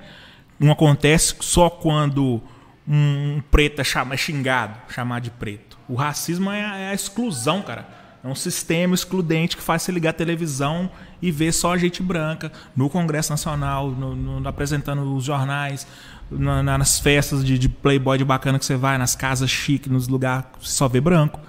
Não 0.59 0.73
acontece 0.73 1.35
só 1.41 1.69
quando 1.69 2.41
um 2.89 3.43
preto 3.51 3.81
é, 3.81 3.85
chama, 3.85 4.15
é 4.15 4.17
xingado, 4.17 4.79
chamar 4.89 5.21
de 5.21 5.31
preto. 5.31 5.77
O 5.89 5.95
racismo 5.95 6.51
é 6.51 6.65
a, 6.65 6.77
é 6.77 6.89
a 6.91 6.95
exclusão, 6.95 7.63
cara. 7.63 7.87
É 8.23 8.29
um 8.29 8.35
sistema 8.35 8.95
excludente 8.95 9.57
que 9.57 9.63
faz 9.63 9.83
você 9.83 9.93
ligar 9.93 10.11
a 10.11 10.13
televisão 10.13 10.91
e 11.23 11.31
ver 11.31 11.53
só 11.53 11.77
gente 11.77 12.03
branca 12.03 12.51
no 12.77 12.91
Congresso 12.91 13.31
Nacional, 13.31 13.91
no- 13.91 14.15
no- 14.17 14.49
apresentando 14.49 15.15
os 15.15 15.25
jornais, 15.25 15.87
na- 16.31 16.63
na- 16.63 16.79
nas 16.79 16.99
festas 16.99 17.45
de, 17.45 17.57
de 17.59 17.69
playboy 17.69 18.19
de 18.19 18.25
bacana 18.25 18.59
que 18.59 18.65
você 18.65 18.77
vai, 18.77 18.99
nas 18.99 19.15
casas 19.15 19.49
chiques, 19.51 19.91
nos 19.91 20.09
lugares 20.09 20.45
que 20.61 20.69
só 20.69 20.89
vê 20.89 21.01
branco. 21.01 21.41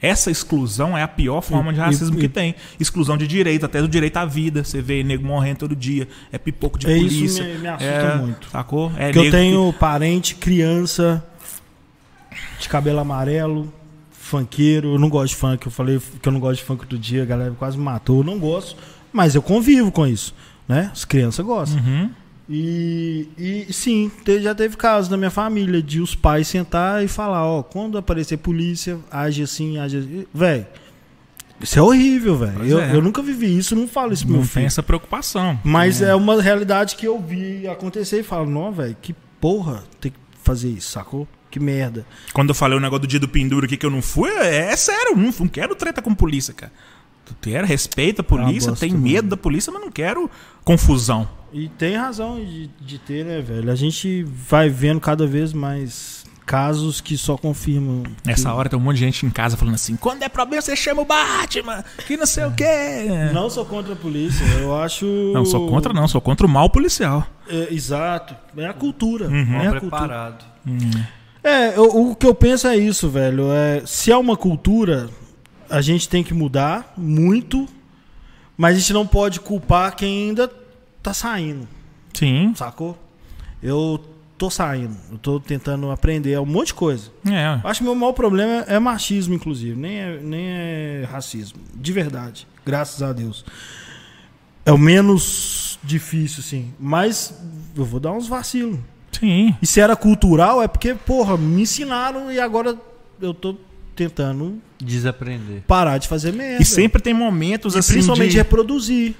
Essa 0.00 0.30
exclusão 0.30 0.96
é 0.96 1.02
a 1.02 1.08
pior 1.08 1.40
forma 1.40 1.72
de 1.72 1.78
E- 1.80 1.82
racismo 1.82 2.16
e- 2.18 2.20
que 2.20 2.28
tem. 2.28 2.54
Exclusão 2.78 3.16
de 3.16 3.26
direito, 3.26 3.66
até 3.66 3.80
do 3.80 3.88
direito 3.88 4.16
à 4.16 4.24
vida. 4.24 4.62
Você 4.62 4.80
vê 4.80 5.02
nego 5.02 5.26
morrendo 5.26 5.58
todo 5.58 5.74
dia. 5.74 6.06
É 6.30 6.38
pipoco 6.38 6.78
de 6.78 6.86
É 6.86 6.96
isso 6.96 7.16
polícia. 7.16 7.44
me- 7.44 7.58
me 7.58 7.68
assusta 7.68 7.84
é, 7.92 8.16
muito. 8.16 8.48
Sacou? 8.50 8.92
É 8.96 9.10
Porque 9.12 9.26
eu 9.26 9.30
tenho 9.32 9.72
parente, 9.72 10.34
criança, 10.36 11.24
de 12.60 12.68
cabelo 12.68 13.00
amarelo, 13.00 13.72
funkeiro. 14.12 14.94
Eu 14.94 14.98
não 14.98 15.08
gosto 15.08 15.30
de 15.30 15.36
funk. 15.36 15.66
Eu 15.66 15.72
falei 15.72 16.00
que 16.22 16.28
eu 16.28 16.32
não 16.32 16.40
gosto 16.40 16.60
de 16.60 16.64
funk 16.64 16.82
outro 16.82 16.98
dia, 16.98 17.22
a 17.22 17.26
galera 17.26 17.52
quase 17.58 17.76
me 17.76 17.82
matou. 17.84 18.18
Eu 18.18 18.24
não 18.24 18.38
gosto, 18.38 18.76
mas 19.12 19.34
eu 19.34 19.42
convivo 19.42 19.90
com 19.90 20.06
isso. 20.06 20.34
Né? 20.68 20.90
As 20.92 21.04
crianças 21.04 21.44
gostam. 21.44 21.80
Uhum. 21.82 22.10
E, 22.48 23.28
e 23.36 23.72
sim, 23.72 24.10
te- 24.24 24.40
já 24.40 24.54
teve 24.54 24.76
casos 24.76 25.10
na 25.10 25.16
minha 25.16 25.30
família 25.30 25.82
de 25.82 26.00
os 26.00 26.14
pais 26.14 26.48
sentar 26.48 27.04
e 27.04 27.08
falar, 27.08 27.44
ó, 27.44 27.62
quando 27.62 27.98
aparecer 27.98 28.38
polícia, 28.38 28.98
age 29.10 29.42
assim, 29.42 29.78
age 29.78 29.98
assim. 29.98 30.26
Véi, 30.32 30.66
isso 31.60 31.78
é 31.78 31.82
horrível, 31.82 32.38
velho. 32.38 32.64
Eu, 32.64 32.80
é. 32.80 32.94
eu 32.94 33.02
nunca 33.02 33.20
vivi 33.22 33.56
isso, 33.58 33.76
não 33.76 33.86
falo 33.86 34.12
isso 34.14 34.22
pro 34.24 34.32
Não 34.32 34.40
meu 34.40 34.46
tem 34.48 34.54
filho. 34.54 34.66
essa 34.66 34.82
preocupação. 34.82 35.60
Mas 35.62 36.00
é 36.00 36.14
uma 36.14 36.40
realidade 36.40 36.96
que 36.96 37.06
eu 37.06 37.20
vi 37.20 37.68
acontecer 37.68 38.20
e 38.20 38.22
falo, 38.22 38.48
não, 38.48 38.72
velho, 38.72 38.96
que 39.02 39.14
porra 39.38 39.84
tem 40.00 40.10
que 40.12 40.18
fazer 40.42 40.70
isso, 40.70 40.90
sacou? 40.92 41.28
Que 41.50 41.60
merda. 41.60 42.06
Quando 42.32 42.50
eu 42.50 42.54
falei 42.54 42.78
o 42.78 42.80
negócio 42.80 43.00
do 43.02 43.06
dia 43.06 43.20
do 43.20 43.28
pendura 43.28 43.66
aqui 43.66 43.76
que 43.76 43.84
eu 43.84 43.90
não 43.90 44.00
fui, 44.02 44.30
é, 44.30 44.70
é 44.72 44.76
sério, 44.76 45.16
não, 45.16 45.32
não 45.38 45.48
quero 45.48 45.74
treta 45.74 46.00
com 46.00 46.14
polícia, 46.14 46.54
cara. 46.54 46.72
Tu 47.26 47.34
quer, 47.42 47.62
respeita 47.64 48.22
a 48.22 48.24
polícia, 48.24 48.72
Ah, 48.72 48.76
tem 48.76 48.90
medo 48.92 49.28
da 49.28 49.36
polícia, 49.36 49.70
mas 49.70 49.82
não 49.82 49.90
quero 49.90 50.30
confusão. 50.72 51.28
E 51.52 51.68
tem 51.68 51.96
razão 51.96 52.36
de, 52.44 52.68
de 52.80 52.98
ter, 52.98 53.24
né, 53.24 53.40
velho? 53.40 53.70
A 53.70 53.74
gente 53.74 54.22
vai 54.24 54.68
vendo 54.68 55.00
cada 55.00 55.26
vez 55.26 55.52
mais 55.52 56.24
casos 56.44 57.00
que 57.00 57.16
só 57.16 57.36
confirmam. 57.36 58.02
Nessa 58.24 58.48
que- 58.50 58.54
hora 58.54 58.68
tem 58.68 58.78
um 58.78 58.82
monte 58.82 58.96
de 58.96 59.00
gente 59.04 59.24
em 59.24 59.30
casa 59.30 59.56
falando 59.56 59.74
assim: 59.74 59.96
quando 59.96 60.22
é 60.22 60.28
problema, 60.28 60.60
você 60.60 60.76
chama 60.76 61.02
o 61.02 61.04
Batman, 61.06 61.82
que 62.06 62.16
não 62.18 62.26
sei 62.26 62.44
o 62.44 62.52
quê. 62.52 63.06
Não 63.32 63.48
sou 63.48 63.64
contra 63.64 63.94
a 63.94 63.96
polícia, 63.96 64.44
eu 64.60 64.78
acho. 64.78 65.06
Não, 65.34 65.44
sou 65.44 65.68
contra, 65.68 65.92
não, 65.92 66.06
sou 66.06 66.20
contra 66.20 66.46
o 66.46 66.50
mal 66.50 66.68
policial. 66.68 67.26
É, 67.48 67.72
exato. 67.72 68.34
É 68.56 68.66
a 68.66 68.72
cultura. 68.74 69.26
Uhum. 69.28 69.54
É 69.54 69.66
a 69.68 69.70
cultura. 69.72 69.80
preparado. 69.80 70.44
É, 71.42 71.76
eu- 71.78 72.10
o 72.10 72.14
que 72.14 72.26
eu 72.26 72.34
penso 72.34 72.66
é 72.66 72.76
isso, 72.76 73.08
velho. 73.08 73.50
É, 73.52 73.82
se 73.86 74.10
é 74.12 74.16
uma 74.16 74.36
cultura, 74.36 75.08
a 75.70 75.80
gente 75.80 76.08
tem 76.08 76.22
que 76.22 76.34
mudar 76.34 76.92
muito, 76.96 77.66
mas 78.56 78.76
a 78.76 78.80
gente 78.80 78.92
não 78.92 79.06
pode 79.06 79.40
culpar 79.40 79.94
quem 79.96 80.28
ainda 80.28 80.48
tá 81.08 81.14
saindo, 81.14 81.66
Sim. 82.12 82.52
sacou? 82.54 82.98
Eu 83.62 83.98
tô 84.36 84.50
saindo, 84.50 84.94
eu 85.10 85.18
tô 85.18 85.40
tentando 85.40 85.90
aprender 85.90 86.38
um 86.38 86.44
monte 86.46 86.68
de 86.68 86.74
coisa. 86.74 87.10
É. 87.26 87.58
Acho 87.64 87.80
que 87.80 87.84
meu 87.84 87.94
maior 87.94 88.12
problema 88.12 88.64
é 88.68 88.78
machismo, 88.78 89.34
inclusive, 89.34 89.74
nem 89.74 89.96
é, 89.98 90.20
nem 90.22 90.46
é 90.46 91.08
racismo, 91.10 91.58
de 91.74 91.92
verdade, 91.92 92.46
graças 92.64 93.02
a 93.02 93.12
Deus. 93.12 93.44
É 94.66 94.72
o 94.72 94.78
menos 94.78 95.78
difícil, 95.82 96.42
sim, 96.42 96.72
mas 96.78 97.34
eu 97.74 97.84
vou 97.84 97.98
dar 97.98 98.12
uns 98.12 98.28
vacilos. 98.28 98.78
Sim. 99.12 99.56
E 99.62 99.66
se 99.66 99.80
era 99.80 99.96
cultural, 99.96 100.62
é 100.62 100.68
porque, 100.68 100.94
porra, 100.94 101.36
me 101.38 101.62
ensinaram 101.62 102.30
e 102.30 102.38
agora 102.38 102.76
eu 103.20 103.32
tô 103.32 103.56
tentando 103.96 104.60
Desaprender. 104.78 105.62
parar 105.66 105.98
de 105.98 106.06
fazer 106.06 106.32
merda. 106.32 106.62
E 106.62 106.66
sempre 106.66 107.02
tem 107.02 107.12
momentos 107.14 107.74
E 107.74 107.78
assim. 107.78 107.94
principalmente 107.94 108.32
de... 108.32 108.36
reproduzir. 108.36 109.16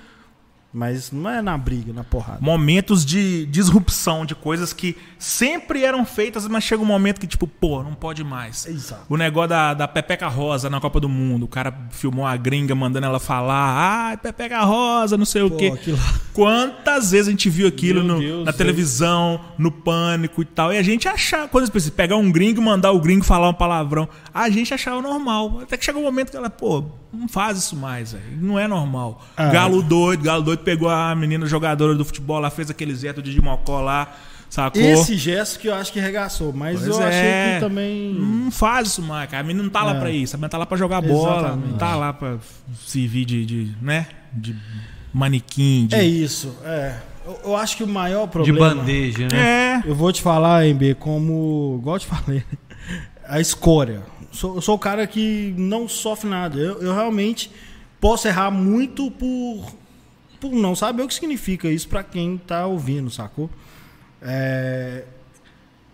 Mas 0.71 1.11
não 1.11 1.31
é 1.31 1.41
na 1.41 1.57
briga, 1.57 1.95
na 1.95 2.05
porrada. 2.05 2.39
momentos 2.43 3.03
de 3.05 3.47
disrupção 3.47 4.27
de 4.27 4.35
coisas 4.35 4.73
que 4.75 4.97
sempre 5.19 5.83
eram 5.83 6.05
feitas, 6.05 6.47
mas 6.47 6.63
chega 6.63 6.83
um 6.83 6.87
momento 6.87 7.19
que, 7.19 7.27
tipo, 7.27 7.47
pô, 7.47 7.83
não 7.83 7.95
pode 7.95 8.23
mais. 8.23 8.67
Exato. 8.67 9.03
O 9.09 9.17
negócio 9.17 9.49
da, 9.49 9.73
da 9.73 9.89
Pepeca 9.89 10.29
Rosa 10.29 10.69
na 10.69 10.79
Copa 10.79 11.01
do 11.01 11.09
Mundo. 11.09 11.45
O 11.45 11.49
cara 11.49 11.75
filmou 11.91 12.27
a 12.27 12.37
gringa 12.37 12.75
mandando 12.75 13.07
ela 13.07 13.19
falar, 13.19 14.13
ah, 14.13 14.17
Pepeca 14.19 14.61
Rosa, 14.63 15.17
não 15.17 15.25
sei 15.25 15.41
o 15.43 15.51
Pô, 15.51 15.57
quê. 15.57 15.73
aquilo. 15.75 15.99
Quantas 16.35 17.11
vezes 17.11 17.29
a 17.29 17.31
gente 17.31 17.49
viu 17.49 17.67
aquilo 17.67 18.05
no- 18.05 18.19
Deus, 18.21 18.39
na 18.45 18.53
velho. 18.53 18.57
televisão, 18.59 19.41
no 19.57 19.73
pânico 19.73 20.43
e 20.43 20.45
tal. 20.45 20.73
E 20.73 20.77
a 20.77 20.83
gente 20.83 21.09
achava, 21.09 21.49
quando 21.49 21.73
você 21.73 21.91
pegar 21.91 22.17
um 22.17 22.31
gringo 22.31 22.61
e 22.61 22.65
mandar 22.65 22.93
o 22.93 23.01
gringo 23.01 23.25
falar 23.25 23.49
um 23.49 23.55
palavrão, 23.55 24.09
a 24.33 24.49
gente 24.51 24.73
achava 24.73 25.01
normal. 25.03 25.61
Até 25.63 25.77
que 25.77 25.85
chegou 25.85 26.03
um 26.03 26.05
momento 26.05 26.31
que 26.31 26.37
ela, 26.37 26.51
pô, 26.51 26.85
não 27.13 27.29
faz 27.29 27.59
isso 27.59 27.75
mais, 27.77 28.13
velho. 28.13 28.25
Não 28.41 28.59
é 28.59 28.67
normal. 28.69 29.25
Ah. 29.37 29.49
Galo 29.51 29.83
doido, 29.83 30.23
Galo 30.25 30.43
doido 30.43 30.61
pegou 30.61 30.89
a 30.89 31.15
menina 31.15 31.47
jogadora 31.47 31.95
do 31.95 32.05
futebol 32.05 32.39
lá, 32.39 32.51
fez 32.51 32.71
aquele 32.71 32.95
zeto 32.95 33.23
de 33.23 33.41
Mocó 33.41 33.81
lá, 33.81 34.15
sacou? 34.51 34.81
Esse 34.83 35.17
gesto 35.17 35.59
que 35.59 35.69
eu 35.69 35.75
acho 35.75 35.93
que 35.93 36.01
regaçou, 36.01 36.53
mas 36.53 36.79
Pois 36.81 36.89
eu 36.89 37.03
achei 37.03 37.21
é. 37.21 37.55
que 37.55 37.61
também. 37.67 38.15
Não 38.15 38.51
faz 38.51 38.89
isso 38.89 39.03
mais, 39.03 39.31
cara. 39.31 39.43
A 39.43 39.47
menina 39.47 39.63
não 39.63 39.71
tá 39.71 39.83
lá 39.85 39.97
É. 39.97 40.01
pra 40.01 40.11
isso. 40.11 40.35
A 40.35 40.39
menina 40.39 40.49
tá 40.51 40.59
lá 40.59 40.67
pra 40.67 40.77
jogar 40.77 41.01
bola. 41.01 41.39
Exatamente. 41.41 41.71
Não 41.71 41.79
tá 41.79 41.97
lá 41.97 42.13
pra 42.13 42.37
servir 42.87 43.25
de, 43.25 43.45
de 43.47 43.75
né? 43.81 44.07
De 44.33 44.55
manequim. 45.13 45.87
De... 45.87 45.95
É 45.95 46.05
isso. 46.05 46.55
É. 46.65 46.97
Eu, 47.27 47.41
eu 47.45 47.57
acho 47.57 47.77
que 47.77 47.85
o 47.85 47.87
maior 47.89 48.27
De 48.27 48.33
problema. 48.33 48.75
bandeja, 48.75 49.29
né? 49.33 49.83
É. 49.85 49.91
Eu 49.91 49.95
vou 49.95 50.13
te 50.13 50.23
falar, 50.23 50.65
MB, 50.67 50.95
como. 50.99 51.79
Igual 51.81 51.97
eu 51.97 52.01
te 52.01 52.07
falei, 52.07 52.43
a 53.29 53.41
escória. 53.41 54.03
Sou, 54.31 54.57
eu 54.57 54.61
sou 54.61 54.75
o 54.77 54.79
cara 54.79 55.07
que 55.07 55.55
não 55.57 55.89
sofre 55.89 56.29
nada. 56.29 56.59
Eu, 56.59 56.81
eu 56.83 56.95
realmente 56.95 57.51
Posso 58.01 58.29
errar 58.29 58.51
muito 58.51 59.11
por, 59.11 59.75
por 60.41 60.53
não 60.53 60.77
saber 60.77 61.03
o 61.03 61.09
que 61.09 61.15
significa 61.15 61.69
isso 61.69 61.89
para 61.89 62.05
quem 62.05 62.39
tá 62.39 62.65
ouvindo, 62.65 63.11
sacou? 63.11 63.51
É, 64.23 65.05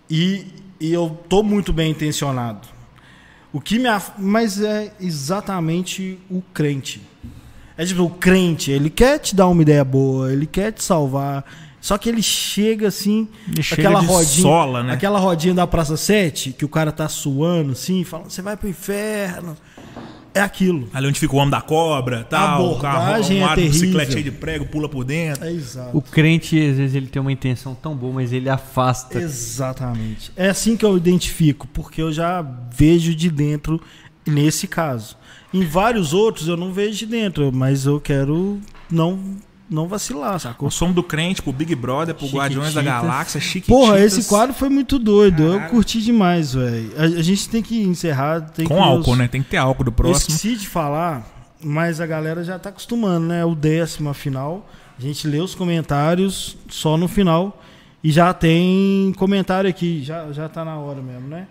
e, 0.08 0.46
e 0.78 0.92
eu 0.92 1.18
tô 1.28 1.42
muito 1.42 1.72
bem 1.72 1.92
intencionado. 1.92 2.68
O 3.52 3.60
que 3.60 3.78
me 3.78 3.88
af... 3.88 4.12
Mas 4.18 4.60
é 4.60 4.92
exatamente 5.00 6.18
o 6.30 6.42
crente. 6.52 7.00
É 7.76 7.86
tipo, 7.86 8.02
o 8.02 8.10
crente, 8.10 8.70
ele 8.70 8.90
quer 8.90 9.18
te 9.18 9.34
dar 9.34 9.48
uma 9.48 9.62
ideia 9.62 9.84
boa, 9.84 10.30
ele 10.30 10.46
quer 10.46 10.72
te 10.72 10.82
salvar. 10.82 11.44
Só 11.84 11.98
que 11.98 12.08
ele 12.08 12.22
chega 12.22 12.88
assim, 12.88 13.28
Ele 13.46 13.62
chega 13.62 13.82
aquela 13.82 14.00
de 14.00 14.06
rodinha, 14.06 14.42
sola, 14.42 14.82
né? 14.82 14.94
aquela 14.94 15.18
rodinha 15.18 15.52
da 15.52 15.66
Praça 15.66 15.98
7, 15.98 16.54
que 16.54 16.64
o 16.64 16.68
cara 16.68 16.90
tá 16.90 17.10
suando 17.10 17.72
assim, 17.72 18.02
falando, 18.04 18.30
você 18.30 18.40
vai 18.40 18.56
pro 18.56 18.66
inferno. 18.66 19.54
É 20.32 20.40
aquilo. 20.40 20.88
Ali 20.94 21.08
onde 21.08 21.20
fica 21.20 21.34
o 21.34 21.36
homem 21.36 21.50
da 21.50 21.60
cobra, 21.60 22.24
tal. 22.24 22.72
o 22.72 22.78
carro 22.78 23.02
abordagem 23.02 23.44
é 23.44 23.54
bicicleta 23.54 24.12
cheio 24.12 24.24
de 24.24 24.30
prego, 24.30 24.64
pula 24.64 24.88
por 24.88 25.04
dentro. 25.04 25.44
É 25.44 25.52
exato. 25.52 25.94
O 25.94 26.00
crente, 26.00 26.58
às 26.58 26.78
vezes, 26.78 26.96
ele 26.96 27.06
tem 27.06 27.20
uma 27.20 27.30
intenção 27.30 27.74
tão 27.74 27.94
boa, 27.94 28.14
mas 28.14 28.32
ele 28.32 28.48
afasta. 28.48 29.20
Exatamente. 29.20 30.32
É 30.34 30.48
assim 30.48 30.78
que 30.78 30.86
eu 30.86 30.96
identifico, 30.96 31.68
porque 31.68 32.00
eu 32.00 32.10
já 32.10 32.40
vejo 32.74 33.14
de 33.14 33.30
dentro 33.30 33.78
nesse 34.26 34.66
caso. 34.66 35.18
Em 35.52 35.66
vários 35.66 36.14
outros 36.14 36.48
eu 36.48 36.56
não 36.56 36.72
vejo 36.72 36.96
de 36.96 37.06
dentro, 37.06 37.52
mas 37.52 37.84
eu 37.84 38.00
quero 38.00 38.58
não 38.90 39.36
não 39.74 39.88
vacilar, 39.88 40.38
sacou? 40.38 40.68
O 40.68 40.70
som 40.70 40.92
do 40.92 41.02
crente 41.02 41.42
pro 41.42 41.52
Big 41.52 41.74
Brother, 41.74 42.14
pro 42.14 42.26
Guardiões 42.28 42.72
da. 42.72 42.80
Galáxia, 42.82 43.40
chique. 43.40 43.66
Porra, 43.68 43.98
esse 44.00 44.24
quadro 44.28 44.54
foi 44.54 44.68
muito 44.68 44.98
doido. 44.98 45.42
Eu 45.42 45.52
Caralho. 45.54 45.70
curti 45.70 46.00
demais, 46.00 46.54
velho. 46.54 46.92
A, 46.96 47.02
a 47.02 47.22
gente 47.22 47.48
tem 47.48 47.62
que 47.62 47.82
encerrar. 47.82 48.40
Tem 48.40 48.66
Com 48.66 48.74
que 48.76 48.80
álcool, 48.80 49.16
né? 49.16 49.28
Tem 49.28 49.42
que 49.42 49.50
ter 49.50 49.56
álcool 49.56 49.84
do 49.84 49.88
Eu 49.88 49.94
próximo. 49.94 50.34
esqueci 50.34 50.56
de 50.56 50.68
falar, 50.68 51.26
mas 51.62 52.00
a 52.00 52.06
galera 52.06 52.42
já 52.44 52.58
tá 52.58 52.68
acostumando, 52.70 53.26
né? 53.26 53.44
O 53.44 53.54
décimo 53.54 54.14
final. 54.14 54.68
A 54.98 55.02
gente 55.02 55.26
lê 55.26 55.40
os 55.40 55.54
comentários 55.54 56.56
só 56.68 56.96
no 56.96 57.08
final. 57.08 57.60
E 58.02 58.10
já 58.12 58.32
tem 58.34 59.12
comentário 59.16 59.68
aqui. 59.68 60.02
Já, 60.04 60.30
já 60.30 60.48
tá 60.48 60.64
na 60.64 60.76
hora 60.78 61.00
mesmo, 61.02 61.26
né? 61.26 61.46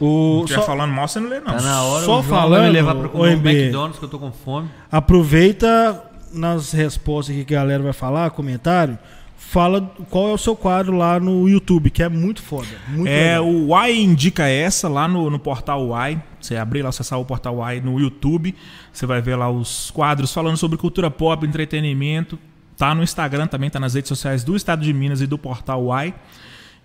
O, 0.00 0.44
só- 0.48 0.62
falando 0.62 0.92
mal, 0.92 1.06
você 1.06 1.20
não 1.20 1.28
lê, 1.28 1.38
não. 1.40 1.54
Tá 1.54 1.62
na 1.62 1.82
hora, 1.82 2.04
Só 2.04 2.12
o 2.18 2.22
João 2.22 2.22
vai 2.22 2.40
falando, 2.40 2.62
me 2.64 2.70
levar 2.70 2.94
pra 2.94 3.08
comer 3.08 3.28
um 3.28 3.32
OMB. 3.38 3.48
McDonald's 3.50 3.98
que 3.98 4.04
eu 4.04 4.08
tô 4.08 4.18
com 4.18 4.32
fome. 4.32 4.68
Aproveita 4.90 6.02
nas 6.32 6.72
respostas 6.72 7.34
que 7.34 7.42
a 7.54 7.58
galera 7.58 7.82
vai 7.82 7.92
falar, 7.92 8.30
comentário. 8.30 8.98
Fala 9.36 9.80
qual 10.10 10.28
é 10.30 10.32
o 10.32 10.38
seu 10.38 10.56
quadro 10.56 10.96
lá 10.96 11.20
no 11.20 11.48
YouTube, 11.48 11.88
que 11.90 12.02
é 12.02 12.08
muito 12.08 12.42
foda. 12.42 12.66
Muito 12.88 13.08
É, 13.08 13.38
legal. 13.38 13.46
o 13.46 13.68
Y 13.86 14.02
indica 14.02 14.48
essa 14.48 14.88
lá 14.88 15.06
no, 15.06 15.30
no 15.30 15.38
portal 15.38 15.88
Y. 16.10 16.20
Você 16.40 16.56
abrir 16.56 16.82
lá, 16.82 16.88
acessar 16.88 17.20
o 17.20 17.24
portal 17.24 17.56
Y 17.72 17.80
no 17.84 18.00
YouTube. 18.00 18.54
Você 18.92 19.06
vai 19.06 19.22
ver 19.22 19.36
lá 19.36 19.48
os 19.48 19.90
quadros 19.92 20.32
falando 20.32 20.56
sobre 20.56 20.76
cultura 20.76 21.08
pop, 21.10 21.46
entretenimento. 21.46 22.36
Tá 22.76 22.92
no 22.94 23.02
Instagram 23.04 23.46
também, 23.46 23.70
tá 23.70 23.78
nas 23.78 23.94
redes 23.94 24.08
sociais 24.08 24.42
do 24.42 24.56
Estado 24.56 24.82
de 24.82 24.92
Minas 24.92 25.20
e 25.20 25.26
do 25.26 25.38
portal 25.38 25.84
Y. 26.04 26.12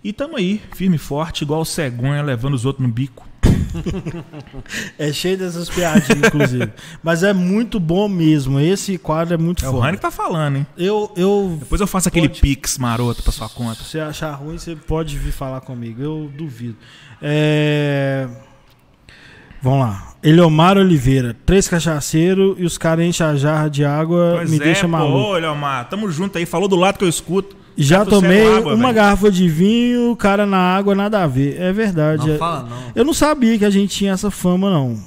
E 0.04 0.14
tamo 0.14 0.38
aí, 0.38 0.62
firme 0.74 0.96
e 0.96 1.00
forte, 1.00 1.42
igual 1.44 1.62
o 1.62 1.66
cegonha 1.66 2.22
levando 2.24 2.54
os 2.54 2.66
outros 2.66 2.86
no 2.88 2.92
bico. 2.94 3.28
É 4.98 5.14
cheio 5.14 5.38
dessas 5.38 5.70
piadinhas, 5.70 6.10
inclusive. 6.28 6.72
Mas 7.04 7.22
é 7.24 7.34
muito 7.34 7.80
bom 7.80 8.08
mesmo. 8.10 8.60
Esse 8.60 8.98
quadro 8.98 9.36
é 9.36 9.38
muito 9.38 9.64
É 9.64 9.68
o 9.70 9.72
foda. 9.72 9.86
Rani 9.86 9.98
que 9.98 10.02
tá 10.02 10.12
falando, 10.12 10.58
hein? 10.58 10.68
Eu, 10.78 11.12
eu, 11.16 11.58
Depois 11.60 11.80
eu 11.80 11.88
faço 11.88 12.08
aquele 12.10 12.28
Pode. 12.28 12.42
pix 12.42 12.78
maroto 12.78 13.22
pra 13.24 13.32
sua 13.32 13.48
conta. 13.48 13.76
se 13.76 13.92
você 13.92 14.00
achar 14.00 14.32
ruim, 14.34 14.58
você 14.58 14.76
pode 14.76 15.18
vir 15.18 15.32
falar 15.32 15.62
comigo. 15.62 16.02
Eu 16.02 16.32
duvido. 16.36 16.76
É... 17.22 18.28
Vamos 19.62 19.80
lá. 19.82 20.14
Eliomar 20.24 20.78
Oliveira. 20.78 21.36
Três 21.46 21.68
cachaceiros 21.68 22.56
e 22.58 22.64
os 22.66 22.78
caras 22.78 23.06
enchem 23.06 23.26
a 23.26 23.36
jarra 23.36 23.70
de 23.70 23.86
água. 23.86 24.34
Pois 24.38 24.50
me 24.50 24.58
é, 24.58 24.60
deixa 24.60 24.88
maluco. 24.88 25.18
ô, 25.18 25.34
Leomar, 25.38 25.88
tamo 25.90 26.10
junto 26.12 26.38
aí. 26.38 26.46
Falou 26.46 26.68
do 26.68 26.76
lado 26.76 26.98
que 26.98 27.04
eu 27.04 27.10
escuto. 27.10 27.56
Já 27.84 28.00
Tá 28.00 28.06
torcendo 28.06 28.22
tomei 28.30 28.46
água, 28.58 28.74
uma 28.76 28.84
velho. 28.88 28.94
garrafa 28.96 29.32
de 29.32 29.48
vinho, 29.48 30.12
o 30.12 30.16
cara 30.16 30.46
na 30.46 30.58
água, 30.58 30.94
nada 30.96 31.24
a 31.24 31.28
ver. 31.28 31.60
É 31.60 31.72
verdade. 31.72 32.28
Não 32.28 32.36
É- 32.36 32.38
fala 32.38 32.64
não. 32.64 32.84
Eu 32.96 33.06
não 33.06 33.14
sabia 33.14 33.58
que 33.58 33.66
a 33.66 33.70
gente 33.70 33.96
tinha 33.96 34.12
essa 34.14 34.30
fama, 34.30 34.70
não. 34.70 34.98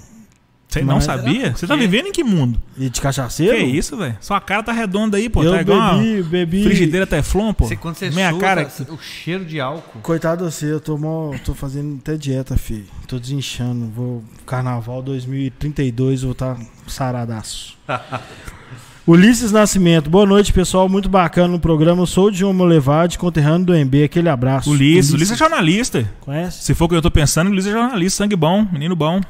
Você 0.69 0.81
não 0.81 0.95
Mas- 0.95 1.05
sabia? 1.05 1.55
Você 1.55 1.67
tá 1.67 1.77
vivendo 1.77 2.07
em 2.07 2.13
que 2.13 2.25
mundo? 2.25 2.59
E 2.79 2.89
de 2.89 2.99
cachaceiro? 2.99 3.55
Que 3.59 3.63
isso, 3.63 3.95
velho? 3.95 4.17
Sua 4.23 4.41
cara 4.41 4.63
tá 4.63 4.73
redonda 4.73 5.19
aí, 5.19 5.29
pô. 5.29 5.43
Eu 5.45 5.53
tá 5.53 5.61
igual 5.61 5.99
bebi, 5.99 6.23
bebi. 6.23 6.65
frigideira 6.65 7.07
Teflon, 7.07 7.53
pô. 7.53 7.67
Você, 7.67 7.77
quando 7.77 7.97
você 7.97 8.09
Minha 8.09 8.33
cara... 8.39 8.65
tá- 8.65 8.85
o 8.91 8.97
cheiro 8.99 9.45
de 9.45 9.61
álcool. 9.61 10.01
Coitado 10.01 10.47
de 10.47 10.51
você, 10.51 10.73
eu 10.73 10.81
tô, 10.81 10.97
mó- 10.97 11.35
tô 11.45 11.53
fazendo 11.53 11.99
até 12.01 12.17
dieta, 12.17 12.57
filho. 12.57 12.87
Tô 13.07 13.19
desinchando. 13.19 13.85
Vou. 13.95 14.25
Carnaval 14.47 15.03
2032, 15.03 16.23
vou 16.23 16.33
estar 16.33 16.57
saradaço. 16.87 17.77
Ulisses 19.07 19.51
Nascimento, 19.51 20.09
boa 20.09 20.25
noite, 20.25 20.53
pessoal. 20.53 20.89
Muito 20.89 21.09
bacana 21.09 21.49
no 21.49 21.59
programa. 21.59 22.03
Eu 22.03 22.07
sou 22.07 22.27
o 22.27 22.31
Diomo 22.31 22.65
Levade, 22.65 23.19
conterrâneo 23.19 23.67
do 23.67 23.75
MB. 23.75 24.05
Aquele 24.05 24.29
abraço. 24.29 24.71
Ulisses. 24.71 25.13
Ulisses 25.13 25.33
é 25.35 25.37
jornalista. 25.37 26.09
Conhece? 26.21 26.63
Se 26.63 26.73
for 26.75 26.85
o 26.85 26.89
que 26.89 26.95
eu 26.95 27.03
tô 27.03 27.11
pensando, 27.11 27.51
Ulisses 27.51 27.71
é 27.71 27.75
jornalista. 27.75 28.19
Sangue 28.19 28.37
bom, 28.37 28.65
menino 28.71 28.95
bom. 28.95 29.21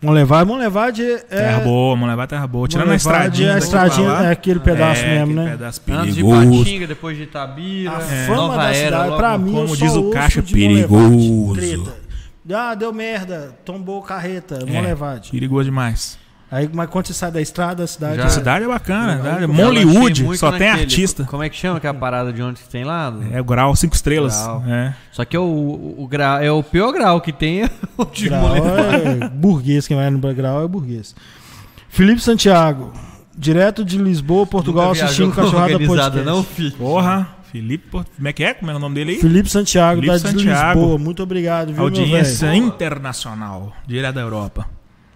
Monlevade. 0.00 0.48
Monlevade 0.48 1.02
é. 1.02 1.18
Terra 1.18 1.60
boa, 1.60 1.94
mano. 1.94 2.10
Levar 2.12 2.26
terra 2.26 2.46
boa. 2.46 2.66
Tirando 2.66 2.84
a 2.84 2.86
Monlevade 2.92 3.42
estradinha. 3.42 3.48
É, 3.48 3.50
a 3.50 3.54
daqui 3.54 3.64
estradinha 3.66 4.08
é 4.08 4.30
aquele 4.30 4.60
pedaço 4.60 5.02
É, 5.02 5.08
mesmo, 5.08 5.32
aquele 5.32 5.44
né? 5.44 5.50
pedaço 5.50 5.80
Antes 5.90 6.14
de 6.14 6.22
perigoso. 6.22 6.58
Patinga, 6.64 6.86
depois 6.86 7.16
de 7.16 7.22
Itabira. 7.24 7.90
A 7.90 8.00
É. 8.02 8.26
fama 8.26 8.36
Nova 8.36 8.56
da 8.56 8.74
era, 8.74 8.96
cidade, 9.02 9.16
pra 9.16 9.36
mim, 9.38 9.52
como 9.52 9.76
diz 9.76 9.92
o 9.94 10.10
Caixa, 10.10 10.40
Monlevade. 10.40 10.52
perigoso. 10.54 11.92
Ah, 12.54 12.74
deu 12.74 12.92
merda. 12.94 13.54
Tombou 13.62 14.00
carreta. 14.00 14.60
É, 14.66 14.72
Monlevade. 14.72 15.30
Perigoso 15.32 15.64
demais. 15.64 16.18
Aí, 16.50 16.68
mas 16.72 16.88
quando 16.88 17.06
você 17.06 17.12
sai 17.12 17.30
da 17.30 17.42
estrada, 17.42 17.84
a 17.84 17.86
cidade. 17.86 18.16
Já- 18.16 18.24
A 18.24 18.28
cidade 18.30 18.64
é 18.64 18.68
bacana, 18.68 19.38
eu- 19.42 19.48
Mollywood, 19.48 20.38
só 20.38 20.50
tem 20.50 20.60
naquele- 20.68 20.82
artista. 20.84 21.24
Como 21.24 21.42
é 21.42 21.48
que 21.50 21.56
chama 21.56 21.76
aquela 21.76 21.92
parada 21.92 22.32
de 22.32 22.42
onde 22.42 22.60
que 22.62 22.68
tem 22.68 22.84
lá? 22.84 23.12
É 23.32 23.38
o 23.40 23.44
grau, 23.44 23.76
cinco 23.76 23.94
estrelas. 23.94 24.34
Grau. 24.42 24.64
É. 24.66 24.94
Só 25.12 25.24
que 25.26 25.36
é 25.36 25.38
o, 25.38 25.42
o, 25.42 26.04
o 26.04 26.08
grau, 26.08 26.38
é 26.38 26.50
o 26.50 26.62
pior 26.62 26.90
grau 26.92 27.20
que 27.20 27.32
tem 27.32 27.64
é 27.64 27.70
o 27.98 28.04
de 28.06 28.28
Grau 28.30 28.56
é 28.56 29.28
burguês, 29.28 29.86
quem 29.86 29.96
vai 29.96 30.08
no 30.10 30.18
grau 30.18 30.64
é 30.64 30.68
burguês. 30.68 31.14
Felipe 31.90 32.20
Santiago, 32.22 32.92
direto 33.36 33.84
de 33.84 33.98
Lisboa, 33.98 34.46
Portugal, 34.46 34.92
assistindo 34.92 35.32
Cachorrada 35.34 35.78
Podcast. 35.78 36.18
não, 36.20 36.42
filho? 36.42 36.72
Porra, 36.72 37.28
Felipe, 37.52 37.88
como 37.90 38.28
é 38.28 38.32
que 38.32 38.42
é? 38.44 38.54
Como 38.54 38.70
é 38.70 38.74
o 38.74 38.78
nome 38.78 38.94
dele 38.94 39.12
aí? 39.12 39.18
Felipe 39.20 39.50
Santiago, 39.50 40.00
Felipe 40.00 40.18
da 40.22 40.30
de 40.30 40.34
Santiago. 40.38 40.80
Lisboa. 40.80 40.98
Muito 40.98 41.22
obrigado, 41.22 41.66
viu, 41.68 41.76
meu 41.76 41.84
Audiência 41.84 42.54
internacional, 42.54 43.72
direto 43.86 44.14
da 44.14 44.20
Europa. 44.22 44.66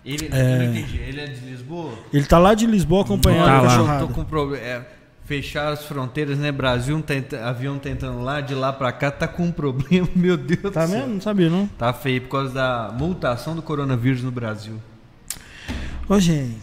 Ele, 0.05 0.29
É. 0.33 0.59
não 0.59 0.65
entendi. 0.65 0.97
Ele 0.99 1.21
é 1.21 1.27
de 1.27 1.41
Lisboa? 1.41 1.93
Ele 2.13 2.25
tá 2.25 2.39
lá 2.39 2.55
de 2.55 2.67
Lisboa 2.67 3.03
acompanhando 3.03 3.45
Tá 3.47 3.59
a 3.59 3.81
lá. 3.83 3.99
Tô 4.01 4.09
com 4.09 4.25
problema. 4.25 4.65
É, 4.65 4.83
fecharam 5.25 5.73
as 5.73 5.85
fronteiras, 5.85 6.37
né? 6.39 6.51
Brasil, 6.51 6.97
um 6.97 7.01
tenta- 7.03 7.45
avião 7.45 7.79
tentando 7.79 8.21
lá, 8.23 8.41
de 8.41 8.55
lá 8.55 8.73
pra 8.73 8.91
cá, 8.91 9.11
tá 9.13 9.29
com 9.29 9.45
um 9.45 9.53
problema, 9.53 10.09
meu 10.15 10.37
Deus 10.37 10.73
Tá 10.73 10.85
do 10.85 10.91
céu. 10.91 11.01
vendo? 11.03 11.15
Não 11.15 11.21
sabia, 11.21 11.49
não. 11.49 11.67
Tá 11.67 11.93
feio 11.93 12.21
por 12.23 12.29
causa 12.31 12.53
da 12.53 12.95
multação 12.99 13.55
do 13.55 13.63
coronavírus 13.63 14.23
no 14.23 14.31
Brasil. 14.33 14.75
Ô, 16.09 16.19
gente. 16.19 16.57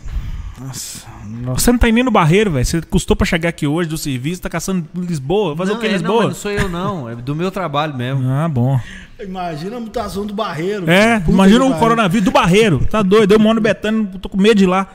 Nossa. 0.60 1.08
nossa. 1.26 1.62
Você 1.62 1.72
não 1.72 1.80
tá 1.80 1.88
indo 1.88 1.96
nem 1.96 2.04
no 2.04 2.12
barreiro, 2.12 2.52
velho. 2.52 2.66
Você 2.66 2.82
custou 2.82 3.16
pra 3.16 3.26
chegar 3.26 3.50
aqui 3.50 3.66
hoje 3.66 3.90
do 3.90 3.98
serviço, 3.98 4.42
tá 4.42 4.50
caçando 4.50 4.88
Lisboa. 4.94 5.56
Fazer 5.56 5.72
não, 5.72 5.78
o 5.78 5.82
que 5.82 5.88
em 5.88 5.90
é, 5.90 5.94
Não, 5.94 6.00
Lisboa? 6.00 6.24
mas 6.24 6.28
não 6.28 6.36
sou 6.36 6.52
eu, 6.52 6.70
não. 6.70 7.10
É 7.10 7.16
do 7.16 7.36
meu 7.36 7.50
trabalho 7.50 7.96
mesmo. 7.96 8.30
Ah, 8.30 8.48
bom. 8.48 8.80
Imagina 9.20 9.78
a 9.78 9.80
mutação 9.80 10.26
do 10.26 10.34
barreiro. 10.34 10.90
É, 10.90 11.24
imagina 11.28 11.64
um 11.64 11.70
pariu. 11.70 11.80
coronavírus 11.80 12.26
do 12.26 12.32
barreiro. 12.32 12.86
Tá 12.90 13.02
doido, 13.02 13.34
eu 13.34 13.40
moro 13.40 13.56
no 13.56 13.62
Betânia, 13.62 14.08
tô 14.22 14.30
com 14.30 14.38
medo 14.38 14.56
de 14.56 14.64
ir 14.64 14.68
lá. 14.68 14.88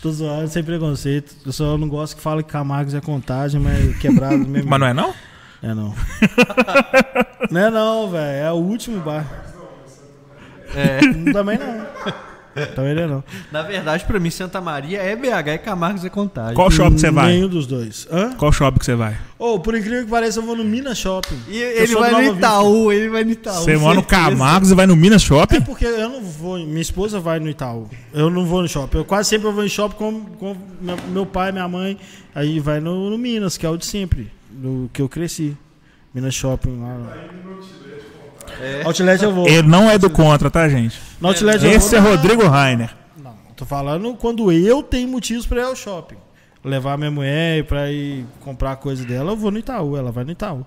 Tô 0.00 0.10
zoando, 0.10 0.48
sem 0.48 0.64
preconceito. 0.64 1.34
Eu 1.46 1.52
só 1.52 1.78
não 1.78 1.88
gosto 1.88 2.16
que 2.16 2.22
fala 2.22 2.42
que 2.42 2.50
Camargos 2.50 2.94
é 2.94 3.00
contagem, 3.00 3.60
mas 3.60 3.96
quebrado 3.98 4.38
mesmo. 4.38 4.68
Mas 4.70 4.80
não 4.80 4.86
é 4.86 4.94
não? 4.94 5.14
É 5.62 5.74
não. 5.74 5.94
não 7.48 7.60
é 7.60 7.70
não, 7.70 8.10
velho. 8.10 8.36
É 8.46 8.50
o 8.50 8.56
último 8.56 9.00
bar. 9.00 9.24
É. 10.74 10.98
Também 11.32 11.56
não. 11.56 11.86
Também 12.74 12.94
não 12.94 13.02
é 13.02 13.06
não. 13.06 13.24
Na 13.50 13.62
verdade, 13.62 14.04
pra 14.04 14.20
mim, 14.20 14.30
Santa 14.30 14.60
Maria 14.60 14.98
é 15.02 15.16
BH 15.16 15.48
e 15.54 15.58
Camargos 15.58 16.04
é 16.04 16.08
contagem. 16.08 16.54
Qual 16.54 16.70
shopping 16.70 16.98
você 16.98 17.10
vai? 17.10 17.32
Nenhum 17.32 17.48
dos 17.48 17.66
dois. 17.66 18.06
Hã? 18.10 18.34
Qual 18.36 18.52
shopping 18.52 18.78
que 18.78 18.84
você 18.84 18.94
vai? 18.94 19.16
Ô, 19.38 19.58
por 19.58 19.74
incrível 19.74 20.04
que 20.04 20.10
pareça, 20.10 20.38
eu 20.38 20.44
vou 20.44 20.54
no 20.54 20.64
Minas 20.64 20.98
Shopping. 20.98 21.38
E 21.48 21.56
ele 21.56 21.94
vai 21.94 22.10
do 22.10 22.16
no 22.16 22.22
Nova 22.22 22.32
Vista. 22.32 22.38
Itaú, 22.38 22.92
ele 22.92 23.08
vai 23.08 23.24
no 23.24 23.30
Itaú. 23.32 23.64
Você 23.64 23.76
mora 23.76 23.94
no. 23.96 24.02
Camargos 24.02 24.70
e 24.70 24.74
vai 24.74 24.86
no 24.86 24.94
Minas 24.94 25.22
É 25.22 25.26
Shopping? 25.26 25.60
porque 25.62 25.84
eu 25.84 26.08
não 26.08 26.22
vou. 26.22 26.58
Minha 26.58 26.80
esposa 26.80 27.18
vai 27.18 27.40
no 27.40 27.48
Itaú. 27.48 27.88
Eu 28.12 28.30
não 28.30 28.46
vou 28.46 28.62
no 28.62 28.68
shopping. 28.68 28.98
Eu 28.98 29.04
quase 29.04 29.28
sempre 29.28 29.48
eu 29.48 29.52
vou 29.52 29.64
em 29.64 29.68
shopping 29.68 29.96
com, 29.96 30.24
com 30.38 30.56
meu, 31.10 31.26
pai, 31.26 31.50
minha 31.50 31.66
mãe. 31.66 31.98
Aí 32.34 32.60
vai 32.60 32.78
no, 32.80 33.10
no 33.10 33.18
Minas, 33.18 33.56
que 33.56 33.66
é 33.66 33.68
o 33.70 33.76
de 33.76 33.86
sempre. 33.86 34.30
Do 34.50 34.88
que 34.92 35.02
eu 35.02 35.08
cresci. 35.08 35.56
Minas 36.14 36.34
Shopping 36.34 36.78
lá. 36.78 36.98
É. 38.60 38.82
Outlet 38.84 39.22
eu 39.22 39.32
vou. 39.34 39.48
Ele 39.48 39.66
não 39.68 39.90
é 39.90 39.98
do 39.98 40.08
contra, 40.10 40.50
tá, 40.50 40.68
gente? 40.68 40.98
No 41.20 41.28
Outlet 41.28 41.64
eu 41.64 41.70
Esse 41.70 41.96
é. 41.96 41.98
Rodrigo 41.98 42.46
Rainer. 42.46 42.90
Não, 43.22 43.34
tô 43.56 43.64
falando 43.64 44.14
quando 44.14 44.50
eu 44.52 44.82
tenho 44.82 45.08
motivos 45.08 45.46
pra 45.46 45.60
ir 45.60 45.64
ao 45.64 45.76
shopping. 45.76 46.16
Levar 46.64 46.96
minha 46.96 47.10
mulher 47.10 47.64
pra 47.64 47.90
ir 47.90 48.24
comprar 48.40 48.76
coisa 48.76 49.04
dela, 49.04 49.32
eu 49.32 49.36
vou 49.36 49.50
no 49.50 49.58
Itaú, 49.58 49.96
ela 49.96 50.12
vai 50.12 50.22
no 50.24 50.30
Itaú. 50.30 50.64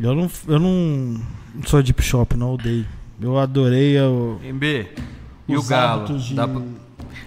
Eu 0.00 0.14
não, 0.14 0.30
eu 0.46 0.60
não 0.60 1.20
sou 1.66 1.82
deep 1.82 2.00
shop, 2.02 2.36
não 2.36 2.54
odeio. 2.54 2.86
Eu 3.20 3.36
adorei 3.36 3.98
o, 4.00 4.38
MB, 4.44 4.86
e 5.48 5.56
o 5.56 5.62
Galo? 5.64 6.16
de... 6.18 6.34
Dá 6.34 6.46
pra- 6.46 6.62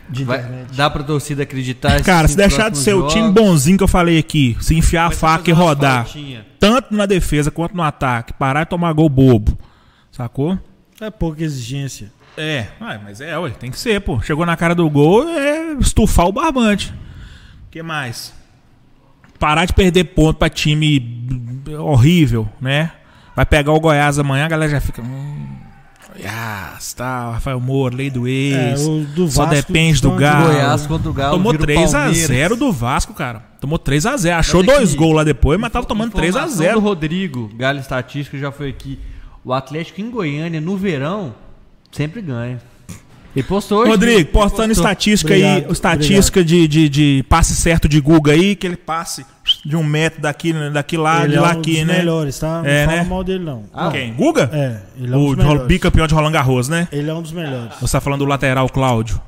De 0.10 0.24
Vai, 0.24 0.66
dá 0.74 0.90
pra 0.90 1.04
torcida 1.04 1.44
acreditar? 1.44 2.02
Cara, 2.02 2.30
se 2.30 2.38
deixar 2.38 2.70
de 2.72 2.78
ser 2.78 2.94
o 2.94 3.08
time 3.08 3.30
bonzinho 3.32 3.78
que 3.78 3.84
eu 3.84 3.88
falei 3.90 4.18
aqui, 4.18 4.56
se 4.62 4.74
enfiar 4.76 5.08
a 5.08 5.12
faca 5.12 5.50
e 5.50 5.54
rodar, 5.54 6.08
tanto 6.60 6.96
na 6.96 7.06
defesa 7.06 7.52
quanto 7.52 7.76
no 7.76 7.84
ataque, 7.84 8.32
parar 8.34 8.62
e 8.62 8.66
tomar 8.66 8.94
gol 8.94 9.10
bobo, 9.10 9.58
sacou? 10.12 10.58
É 11.00 11.10
pouca 11.10 11.44
exigência. 11.44 12.12
É, 12.38 12.68
ué, 12.80 13.00
mas 13.04 13.20
é, 13.22 13.38
ué, 13.38 13.50
tem 13.52 13.72
que 13.72 13.80
ser, 13.80 14.00
pô. 14.02 14.22
Chegou 14.22 14.46
na 14.46 14.56
cara 14.56 14.74
do 14.76 14.90
gol, 14.90 15.28
é 15.28 15.74
estufar 15.80 16.28
o 16.28 16.32
barbante. 16.32 16.94
O 17.68 17.72
que 17.72 17.82
mais? 17.84 18.34
Parar 19.40 19.66
de 19.66 19.74
perder 19.74 20.04
ponto 20.06 20.38
pra 20.38 20.50
time 20.50 21.26
horrível, 21.80 22.48
né? 22.60 22.92
Vai 23.36 23.46
pegar 23.46 23.72
o 23.74 23.80
Goiás 23.80 24.20
amanhã, 24.20 24.46
a 24.46 24.50
galera 24.50 24.72
já 24.72 24.80
fica. 24.82 25.02
Hum, 25.02 25.48
Goiás, 26.14 26.94
tá, 26.94 27.32
Rafael 27.32 27.60
Moura, 27.60 27.96
lei 27.96 28.10
do 28.10 28.28
É, 28.28 28.32
ex. 28.72 28.82
o 28.86 29.00
do 29.16 29.30
só 29.30 29.46
depende 29.46 30.02
do 30.02 30.12
Galo. 30.12 30.48
Goiás 30.48 30.86
contra 30.86 31.10
o 31.10 31.14
Galo. 31.14 31.38
Tomou 31.38 31.52
vira 31.54 31.64
o 31.64 31.68
3x0 31.68 31.92
Palmeiras. 31.92 32.58
do 32.60 32.72
Vasco, 32.72 33.14
cara. 33.14 33.40
Tomou 33.60 33.80
3x0. 33.80 34.32
Achou 34.38 34.62
dois 34.64 34.94
gols 34.94 35.16
lá 35.16 35.24
depois, 35.24 35.60
mas 35.60 35.72
tava 35.72 35.86
tomando 35.86 36.10
Informação 36.10 36.66
3x0. 36.66 36.74
do 36.74 36.80
Rodrigo, 36.80 37.52
Galo 37.56 37.80
Estatístico, 37.80 38.38
já 38.38 38.52
foi 38.52 38.70
aqui. 38.70 39.00
O 39.44 39.54
Atlético 39.54 40.02
em 40.02 40.10
Goiânia, 40.10 40.62
no 40.62 40.78
verão, 40.78 41.34
sempre 41.92 42.22
ganha. 42.22 42.60
Ele 43.34 43.44
postou 43.44 43.80
hoje. 43.80 43.92
Rodrigo, 43.92 44.30
postando 44.30 44.68
postou. 44.68 44.84
estatística 44.86 45.34
aí, 45.34 45.42
Obrigado, 45.44 45.72
estatística 45.72 46.44
de, 46.44 46.68
de, 46.68 46.90
de 46.90 47.26
passe 47.30 47.56
certo 47.56 47.88
de 47.88 48.00
Guga 48.02 48.34
aí, 48.34 48.58
que 48.58 48.68
ele 48.68 48.76
passe 48.76 49.26
de 49.66 49.76
um 49.78 49.84
metro 49.86 50.22
daqui, 50.22 50.54
daqui 50.74 50.98
lá, 50.98 51.22
Ele 51.24 51.30
de 51.32 51.38
é 51.38 51.42
lá 51.42 51.48
um 51.48 51.52
aqui, 51.52 51.78
dos 51.78 51.88
né? 51.88 51.98
melhores, 52.00 52.38
tá? 52.38 52.62
Não 52.62 52.70
É, 52.70 52.86
fala 52.86 52.98
né? 52.98 53.04
mal 53.10 53.24
dele, 53.24 53.44
não. 53.46 53.64
Ah, 53.74 53.90
Quem? 53.90 54.14
Guga? 54.14 54.50
É, 54.52 54.82
ele 55.02 55.14
é 55.14 55.16
um 55.16 55.22
o 55.22 55.28
dos 55.28 55.38
de- 55.38 55.44
melhores. 55.50 55.68
bicampeão 55.68 56.08
de 56.08 56.14
Roland 56.14 56.32
Garros, 56.34 56.68
né? 56.68 56.90
Ele 56.92 57.10
é 57.10 57.14
um 57.14 57.22
dos 57.22 57.32
melhores. 57.32 57.72
Você 57.80 57.92
tá 57.94 58.02
falando 58.02 58.20
do 58.20 58.26
lateral 58.26 58.68
Cláudio. 58.68 59.20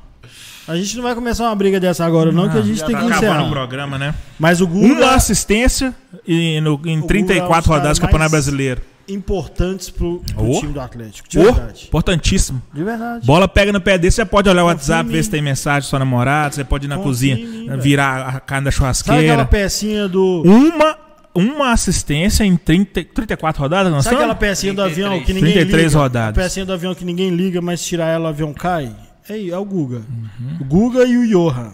A 0.68 0.76
gente 0.76 0.95
não 0.98 1.03
vai 1.03 1.15
começar 1.15 1.45
uma 1.45 1.56
briga 1.56 1.80
dessa 1.80 2.06
agora, 2.06 2.30
não, 2.31 2.49
que 2.49 2.57
a 2.57 2.61
gente 2.61 2.80
Já 2.80 2.85
tem 2.85 2.95
tá 2.95 3.02
que 3.02 3.07
acabando 3.07 3.30
o 3.31 3.34
encerrar. 3.35 3.49
programa, 3.49 3.98
né? 3.98 4.14
Mas 4.38 4.60
o 4.60 4.65
Uma 4.65 4.95
Guga 4.95 5.11
assistência 5.15 5.95
e 6.27 6.60
no, 6.60 6.73
em 6.73 6.77
Guga 6.77 6.90
é 6.91 6.98
um 6.98 7.07
34 7.07 7.61
dos 7.61 7.68
rodadas 7.68 7.98
do 7.98 8.02
Campeonato 8.02 8.31
mais- 8.31 8.45
Brasileiro. 8.45 8.81
Importantes 9.07 9.89
pro, 9.89 10.21
pro 10.34 10.49
Ô. 10.51 10.59
time 10.59 10.73
do 10.73 10.80
Atlético. 10.80 11.27
De 11.27 11.39
Oh, 11.39 11.43
verdade. 11.53 11.85
importantíssimo. 11.88 12.61
De 12.73 12.84
verdade. 12.84 13.25
Bola 13.25 13.47
pega 13.47 13.71
no 13.73 13.81
pé 13.81 13.97
dele, 13.97 14.11
você 14.11 14.23
pode 14.25 14.49
olhar 14.49 14.63
o 14.63 14.67
Confia 14.67 14.75
WhatsApp, 14.75 15.09
ver 15.09 15.23
se 15.23 15.30
tem 15.30 15.41
mensagem 15.41 15.81
do 15.88 15.89
seu 15.89 15.99
namorado, 15.99 16.55
você 16.55 16.63
pode 16.63 16.85
ir 16.85 16.88
na 16.89 16.97
Confia 16.97 17.35
cozinha, 17.38 17.77
virar 17.77 18.27
a 18.27 18.39
carne 18.39 18.65
da 18.65 18.71
Sabe 18.71 18.89
aquela 18.89 18.93
churrasqueira. 18.93 19.45
pecinha 19.45 20.07
do. 20.07 20.41
Uma, 20.43 20.97
uma 21.35 21.71
assistência 21.71 22.43
em 22.43 22.55
30, 22.55 23.03
34 23.05 23.61
rodadas, 23.61 23.91
nós 23.91 24.03
Sabe 24.03 24.15
aquela 24.17 24.35
pecinha 24.35 24.73
do 24.73 24.81
33. 24.84 25.07
avião 25.07 25.25
que 25.25 25.34
ninguém 25.34 25.53
33 25.53 25.84
liga? 25.91 25.97
rodadas. 25.99 26.43
Pecinha 26.43 26.65
do 26.65 26.73
avião 26.73 26.95
que 26.95 27.03
ninguém 27.05 27.30
liga, 27.30 27.61
mas 27.61 27.84
tirar 27.84 28.07
ela 28.07 28.25
o 28.25 28.27
avião 28.30 28.53
cai? 28.53 28.95
É, 29.30 29.47
é 29.49 29.57
o 29.57 29.65
Guga. 29.65 29.97
Uhum. 30.09 30.57
O 30.61 30.65
Guga 30.65 31.05
e 31.05 31.17
o 31.17 31.27
Johan, 31.27 31.71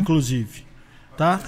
inclusive. 0.00 0.64
Tá? 1.16 1.40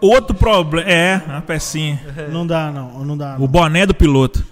Outro 0.00 0.34
problema. 0.34 0.90
É, 0.90 1.14
a 1.28 1.40
pecinha. 1.40 2.00
Não 2.30 2.46
dá, 2.46 2.70
não. 2.70 3.04
Não 3.04 3.16
dá. 3.16 3.36
O 3.36 3.40
Não. 3.40 3.46
boné 3.46 3.86
do 3.86 3.94
piloto. 3.94 4.44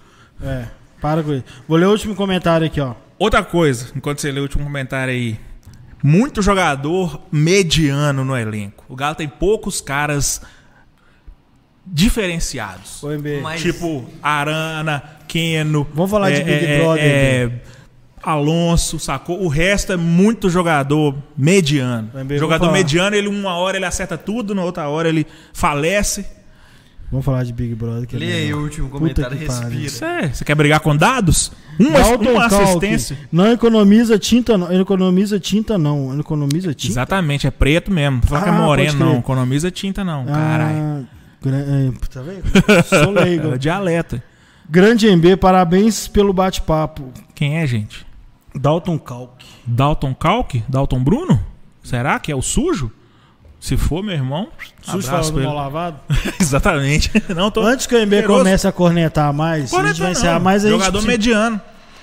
É. 0.42 0.66
Para 1.00 1.22
com 1.22 1.32
isso. 1.32 1.44
Vou 1.66 1.76
ler 1.78 1.86
o 1.86 1.90
último 1.90 2.14
comentário 2.14 2.66
aqui, 2.66 2.80
ó. 2.80 2.94
Outra 3.18 3.42
coisa, 3.42 3.88
enquanto 3.94 4.20
você 4.20 4.30
lê 4.30 4.40
o 4.40 4.44
último 4.44 4.64
comentário 4.64 5.12
aí. 5.12 5.38
Muito 6.02 6.42
jogador 6.42 7.20
mediano 7.30 8.24
no 8.24 8.36
elenco. 8.36 8.84
O 8.88 8.96
Galo 8.96 9.14
tem 9.14 9.28
poucos 9.28 9.80
caras 9.80 10.42
diferenciados. 11.86 13.00
Mas- 13.42 13.60
Tipo 13.60 14.04
Arana, 14.22 15.02
Keno. 15.28 15.86
Vamos 15.94 16.10
falar 16.10 16.30
de 16.30 16.42
Big 16.42 16.64
é, 16.64 16.78
Brother, 16.78 17.04
é, 17.04 17.50
Alonso, 18.22 18.98
sacou? 18.98 19.42
O 19.42 19.48
resto 19.48 19.92
é 19.92 19.96
muito 19.96 20.48
jogador 20.48 21.16
mediano. 21.36 22.10
Jogador 22.38 22.70
mediano, 22.72 23.16
ele 23.16 23.28
uma 23.28 23.56
hora 23.56 23.76
ele 23.76 23.86
acerta 23.86 24.16
tudo, 24.16 24.54
na 24.54 24.62
outra 24.64 24.88
hora 24.88 25.08
ele 25.08 25.26
falece. 25.52 26.26
Vamos 27.12 27.24
falar 27.26 27.44
de 27.44 27.52
Big 27.52 27.74
Brother. 27.74 28.08
Que 28.08 28.16
é 28.16 28.18
Lê 28.18 28.32
aí 28.32 28.44
melhor. 28.46 28.58
o 28.58 28.62
último 28.64 28.88
comentário, 28.88 29.36
que 29.36 29.44
respira. 29.44 29.88
Você, 29.90 30.28
você 30.32 30.44
quer 30.46 30.54
brigar 30.54 30.80
com 30.80 30.96
dados? 30.96 31.52
Uma, 31.78 31.90
Dalton 32.00 32.30
uma 32.30 32.46
assistência. 32.46 33.18
Não 33.30 33.52
economiza 33.52 34.18
tinta, 34.18 34.56
não. 34.56 34.72
Ele 34.72 34.80
economiza 34.80 35.38
tinta, 35.38 35.76
não. 35.76 36.10
Ele 36.10 36.20
economiza 36.22 36.72
tinta. 36.72 36.92
Exatamente, 36.94 37.46
é 37.46 37.50
preto 37.50 37.90
mesmo. 37.92 38.16
Não 38.16 38.22
fala 38.28 38.42
que 38.42 38.48
é 38.48 38.52
Ah, 38.52 38.56
moreno, 38.56 38.98
não. 38.98 39.18
Economiza 39.18 39.70
tinta, 39.70 40.02
não. 40.02 40.24
Caralho. 40.24 40.78
Ah, 40.78 41.02
gra- 41.42 41.56
é, 41.58 41.92
tá 42.10 42.22
vendo? 42.22 42.42
Sou 43.04 43.10
leigo. 43.12 43.52
É 43.54 43.58
dialeto. 43.58 44.20
Grande 44.70 45.06
MB, 45.14 45.36
parabéns 45.36 46.08
pelo 46.08 46.32
bate-papo. 46.32 47.12
Quem 47.34 47.58
é, 47.58 47.66
gente? 47.66 48.06
Dalton 48.54 48.98
Kalk. 48.98 49.44
Dalton 49.66 50.14
Calque? 50.14 50.64
Dalton 50.66 51.04
Bruno? 51.04 51.38
Será 51.82 52.18
que 52.18 52.32
é 52.32 52.36
o 52.36 52.40
sujo? 52.40 52.90
Se 53.62 53.76
for, 53.76 54.02
meu 54.02 54.12
irmão, 54.12 54.48
abraço 54.88 55.06
falando 55.08 55.40
mal 55.44 55.54
lavado. 55.54 55.96
Exatamente. 56.40 57.12
Não 57.34 57.48
tô. 57.48 57.60
Antes 57.62 57.86
que 57.86 57.94
o 57.94 57.98
MB 58.04 58.24
comece 58.26 58.66
a 58.66 58.72
cornetar 58.72 59.32
mais, 59.32 59.58
a 59.58 59.60
gente 59.66 59.70
Corneta 59.70 59.98
vai 60.02 60.10
encerrar 60.12 60.34
não. 60.34 60.40
mais 60.40 60.64
a 60.64 60.68
gente 60.68 60.78
Jogador 60.78 60.98
precisa- 61.02 61.12
mediano. 61.12 61.60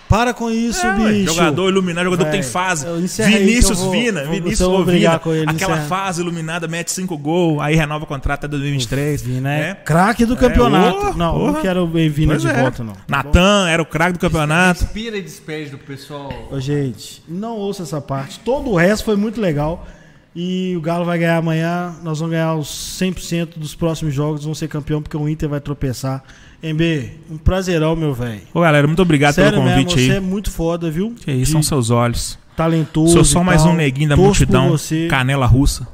Para 0.07 0.33
com 0.33 0.49
isso, 0.49 0.83
É, 0.87 0.91
bicho. 0.95 1.35
jogador 1.35 1.69
iluminado, 1.69 2.05
jogador 2.05 2.25
que 2.25 2.31
tem 2.31 2.41
fase. 2.41 2.83
Vinícius 3.23 3.77
vou- 3.77 3.91
Vina, 3.91 4.23
vou- 4.23 4.31
Vinícius 4.33 4.67
Vina. 4.85 4.91
ele, 4.95 5.05
Aquela 5.05 5.53
encerra. 5.75 5.81
fase 5.87 6.21
iluminada, 6.21 6.67
mete 6.67 6.91
5 6.91 7.15
gols, 7.15 7.61
aí 7.61 7.75
renova 7.75 8.05
o 8.05 8.07
contrato 8.07 8.39
até 8.45 8.47
2023. 8.47 9.21
Vina 9.21 9.53
é 9.53 9.59
né? 9.67 9.73
craque 9.85 10.25
do 10.25 10.35
campeonato. 10.35 10.97
ô, 11.09 11.13
não, 11.13 11.37
não 11.37 11.47
porra. 11.51 11.61
quero 11.61 11.85
ver 11.85 12.09
Vina 12.09 12.31
Pois 12.33 12.41
de 12.41 12.47
é. 12.47 12.53
volta, 12.59 12.83
não. 12.83 12.93
Tá? 12.93 13.01
Natan 13.07 13.69
era 13.69 13.83
o 13.83 13.85
craque 13.85 14.13
do 14.13 14.19
campeonato. 14.19 14.81
Respira 14.85 15.15
e 15.15 15.21
despede 15.21 15.69
do 15.69 15.77
pessoal. 15.77 16.33
Ô, 16.49 16.59
gente, 16.59 17.21
não 17.27 17.55
ouça 17.57 17.83
essa 17.83 18.01
parte. 18.01 18.39
Todo 18.39 18.71
o 18.71 18.75
resto 18.77 19.05
foi 19.05 19.15
muito 19.15 19.39
legal. 19.39 19.85
E 20.35 20.75
o 20.77 20.81
Galo 20.81 21.05
vai 21.05 21.17
ganhar 21.17 21.37
amanhã. 21.37 21.95
Nós 22.03 22.19
vamos 22.19 22.31
ganhar 22.33 22.53
os 22.55 22.67
100% 22.99 23.57
dos 23.57 23.73
próximos 23.75 24.13
jogos. 24.13 24.43
Vamos 24.43 24.57
ser 24.59 24.67
campeão 24.67 25.01
porque 25.01 25.17
o 25.17 25.27
Inter 25.27 25.49
vai 25.49 25.59
tropeçar. 25.59 26.23
MB, 26.61 27.11
um 27.31 27.37
prazerão, 27.37 27.95
meu 27.95 28.13
velho. 28.13 28.41
Ô, 28.53 28.61
galera, 28.61 28.85
muito 28.85 29.01
obrigado 29.01 29.33
Sério 29.33 29.51
pelo 29.51 29.63
convite 29.63 29.95
mesmo, 29.95 30.01
você 30.01 30.11
aí. 30.11 30.17
é 30.17 30.19
muito 30.19 30.51
foda, 30.51 30.91
viu? 30.91 31.15
Que 31.19 31.31
isso, 31.31 31.45
De 31.45 31.51
são 31.51 31.63
seus 31.63 31.89
olhos. 31.89 32.37
talentoso. 32.55 33.13
Sou 33.13 33.23
só 33.25 33.43
mais 33.43 33.65
um 33.65 33.73
neguinho 33.73 34.09
da 34.09 34.15
Torço 34.15 34.27
multidão. 34.41 34.69
Você 34.69 35.07
Canela 35.09 35.45
russa. 35.45 35.87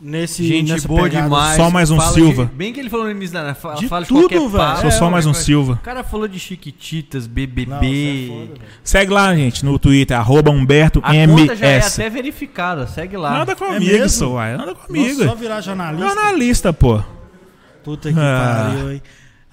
Nesse, 0.00 0.46
Gente 0.46 0.72
nessa 0.72 0.86
boa 0.88 1.02
pegada. 1.04 1.24
demais. 1.24 1.56
Só 1.56 1.70
mais 1.70 1.90
um 1.90 1.96
Fala 1.96 2.12
Silva. 2.12 2.46
de- 2.46 2.52
bem 2.54 2.72
que 2.72 2.80
ele 2.80 2.88
falou 2.90 3.06
no 3.06 3.10
início 3.12 3.32
da 3.34 3.54
fala, 3.54 3.76
De 3.76 3.88
fala 3.88 4.02
de 4.02 4.08
tudo, 4.08 4.48
velho. 4.48 4.76
Sou 4.80 4.90
só 4.90 5.10
mais 5.10 5.26
um 5.26 5.34
Silva. 5.34 5.72
O 5.74 5.76
cara 5.78 6.02
falou 6.04 6.28
de 6.28 6.38
Chiquititas, 6.38 7.26
BBB. 7.26 7.66
Não, 7.66 7.76
é 7.78 8.46
foda. 8.46 8.60
Segue 8.84 9.12
lá, 9.12 9.34
gente, 9.34 9.64
no 9.64 9.78
Twitter, 9.78 10.16
arroba 10.16 10.50
Humberto 10.50 11.00
a 11.02 11.12
conta 11.26 11.56
já 11.56 11.66
é 11.66 11.74
MS. 11.76 12.00
até 12.00 12.10
verificada. 12.10 12.86
Segue 12.86 13.16
lá. 13.16 13.30
Nada 13.38 13.52
É 13.52 13.54
comigo, 13.54 13.84
mesmo? 13.84 14.08
sou, 14.08 14.34
uai. 14.34 14.56
Nada 14.56 14.74
comigo. 14.74 15.08
Nossa, 15.08 15.24
só 15.28 15.34
virar 15.34 15.60
jornalista. 15.60 16.06
Jornalista, 16.06 16.72
pô. 16.72 17.02
Puta 17.84 18.12
que 18.12 18.18
Ah. 18.18 18.70
pariu, 18.70 18.92
hein? 18.92 19.02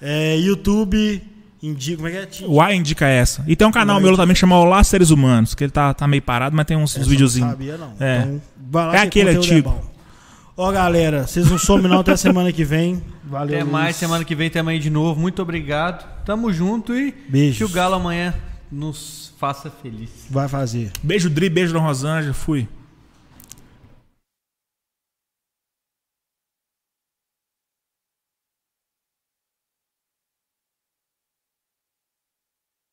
É, 0.00 0.36
YouTube, 0.36 1.22
indica, 1.62 1.96
como 1.96 2.08
é 2.08 2.10
que 2.12 2.16
é? 2.18 2.26
Tinha- 2.26 2.48
O 2.50 2.60
A 2.60 2.74
indica 2.74 3.06
essa. 3.08 3.42
E 3.48 3.56
tem 3.56 3.66
um 3.66 3.70
canal 3.72 3.98
meu 4.00 4.14
também 4.16 4.34
que 4.34 4.40
chama 4.40 4.58
Olá 4.58 4.84
Seres 4.84 5.10
Humanos, 5.10 5.54
que 5.54 5.64
ele 5.64 5.70
tá, 5.70 5.94
tá 5.94 6.06
meio 6.06 6.22
parado, 6.22 6.54
mas 6.54 6.66
tem 6.66 6.76
uns, 6.76 6.96
uns 6.96 7.06
videozinhos. 7.06 7.48
Não 7.50 7.56
sabia, 7.56 7.76
não. 7.78 7.92
É. 7.98 8.18
Então, 8.20 8.42
vai 8.70 8.86
lá 8.86 8.94
É 8.94 8.98
que 9.00 9.06
aquele 9.20 9.36
conteúdo 9.36 9.52
antigo. 9.52 9.70
bom. 9.70 9.95
Ó, 10.56 10.72
galera, 10.72 11.26
vocês 11.26 11.50
não 11.50 11.58
somem 11.58 11.90
não 11.90 12.00
até 12.00 12.16
semana 12.16 12.50
que 12.52 12.64
vem. 12.64 13.02
Valeu, 13.24 13.56
Até 13.56 13.62
Luiz. 13.62 13.72
mais, 13.72 13.96
semana 13.96 14.24
que 14.24 14.34
vem 14.34 14.48
tamo 14.48 14.70
aí 14.70 14.78
de 14.78 14.88
novo. 14.88 15.20
Muito 15.20 15.42
obrigado. 15.42 16.06
Tamo 16.24 16.50
junto 16.52 16.94
e 16.94 17.12
Beijos. 17.28 17.58
que 17.58 17.64
o 17.64 17.68
Galo 17.68 17.94
amanhã 17.94 18.32
nos 18.72 19.34
faça 19.38 19.70
feliz. 19.70 20.10
Vai 20.30 20.48
fazer. 20.48 20.90
Beijo, 21.02 21.28
Dri, 21.28 21.50
beijo, 21.50 21.72
Dona 21.74 21.84
Rosângela. 21.86 22.32
Fui. 22.32 22.66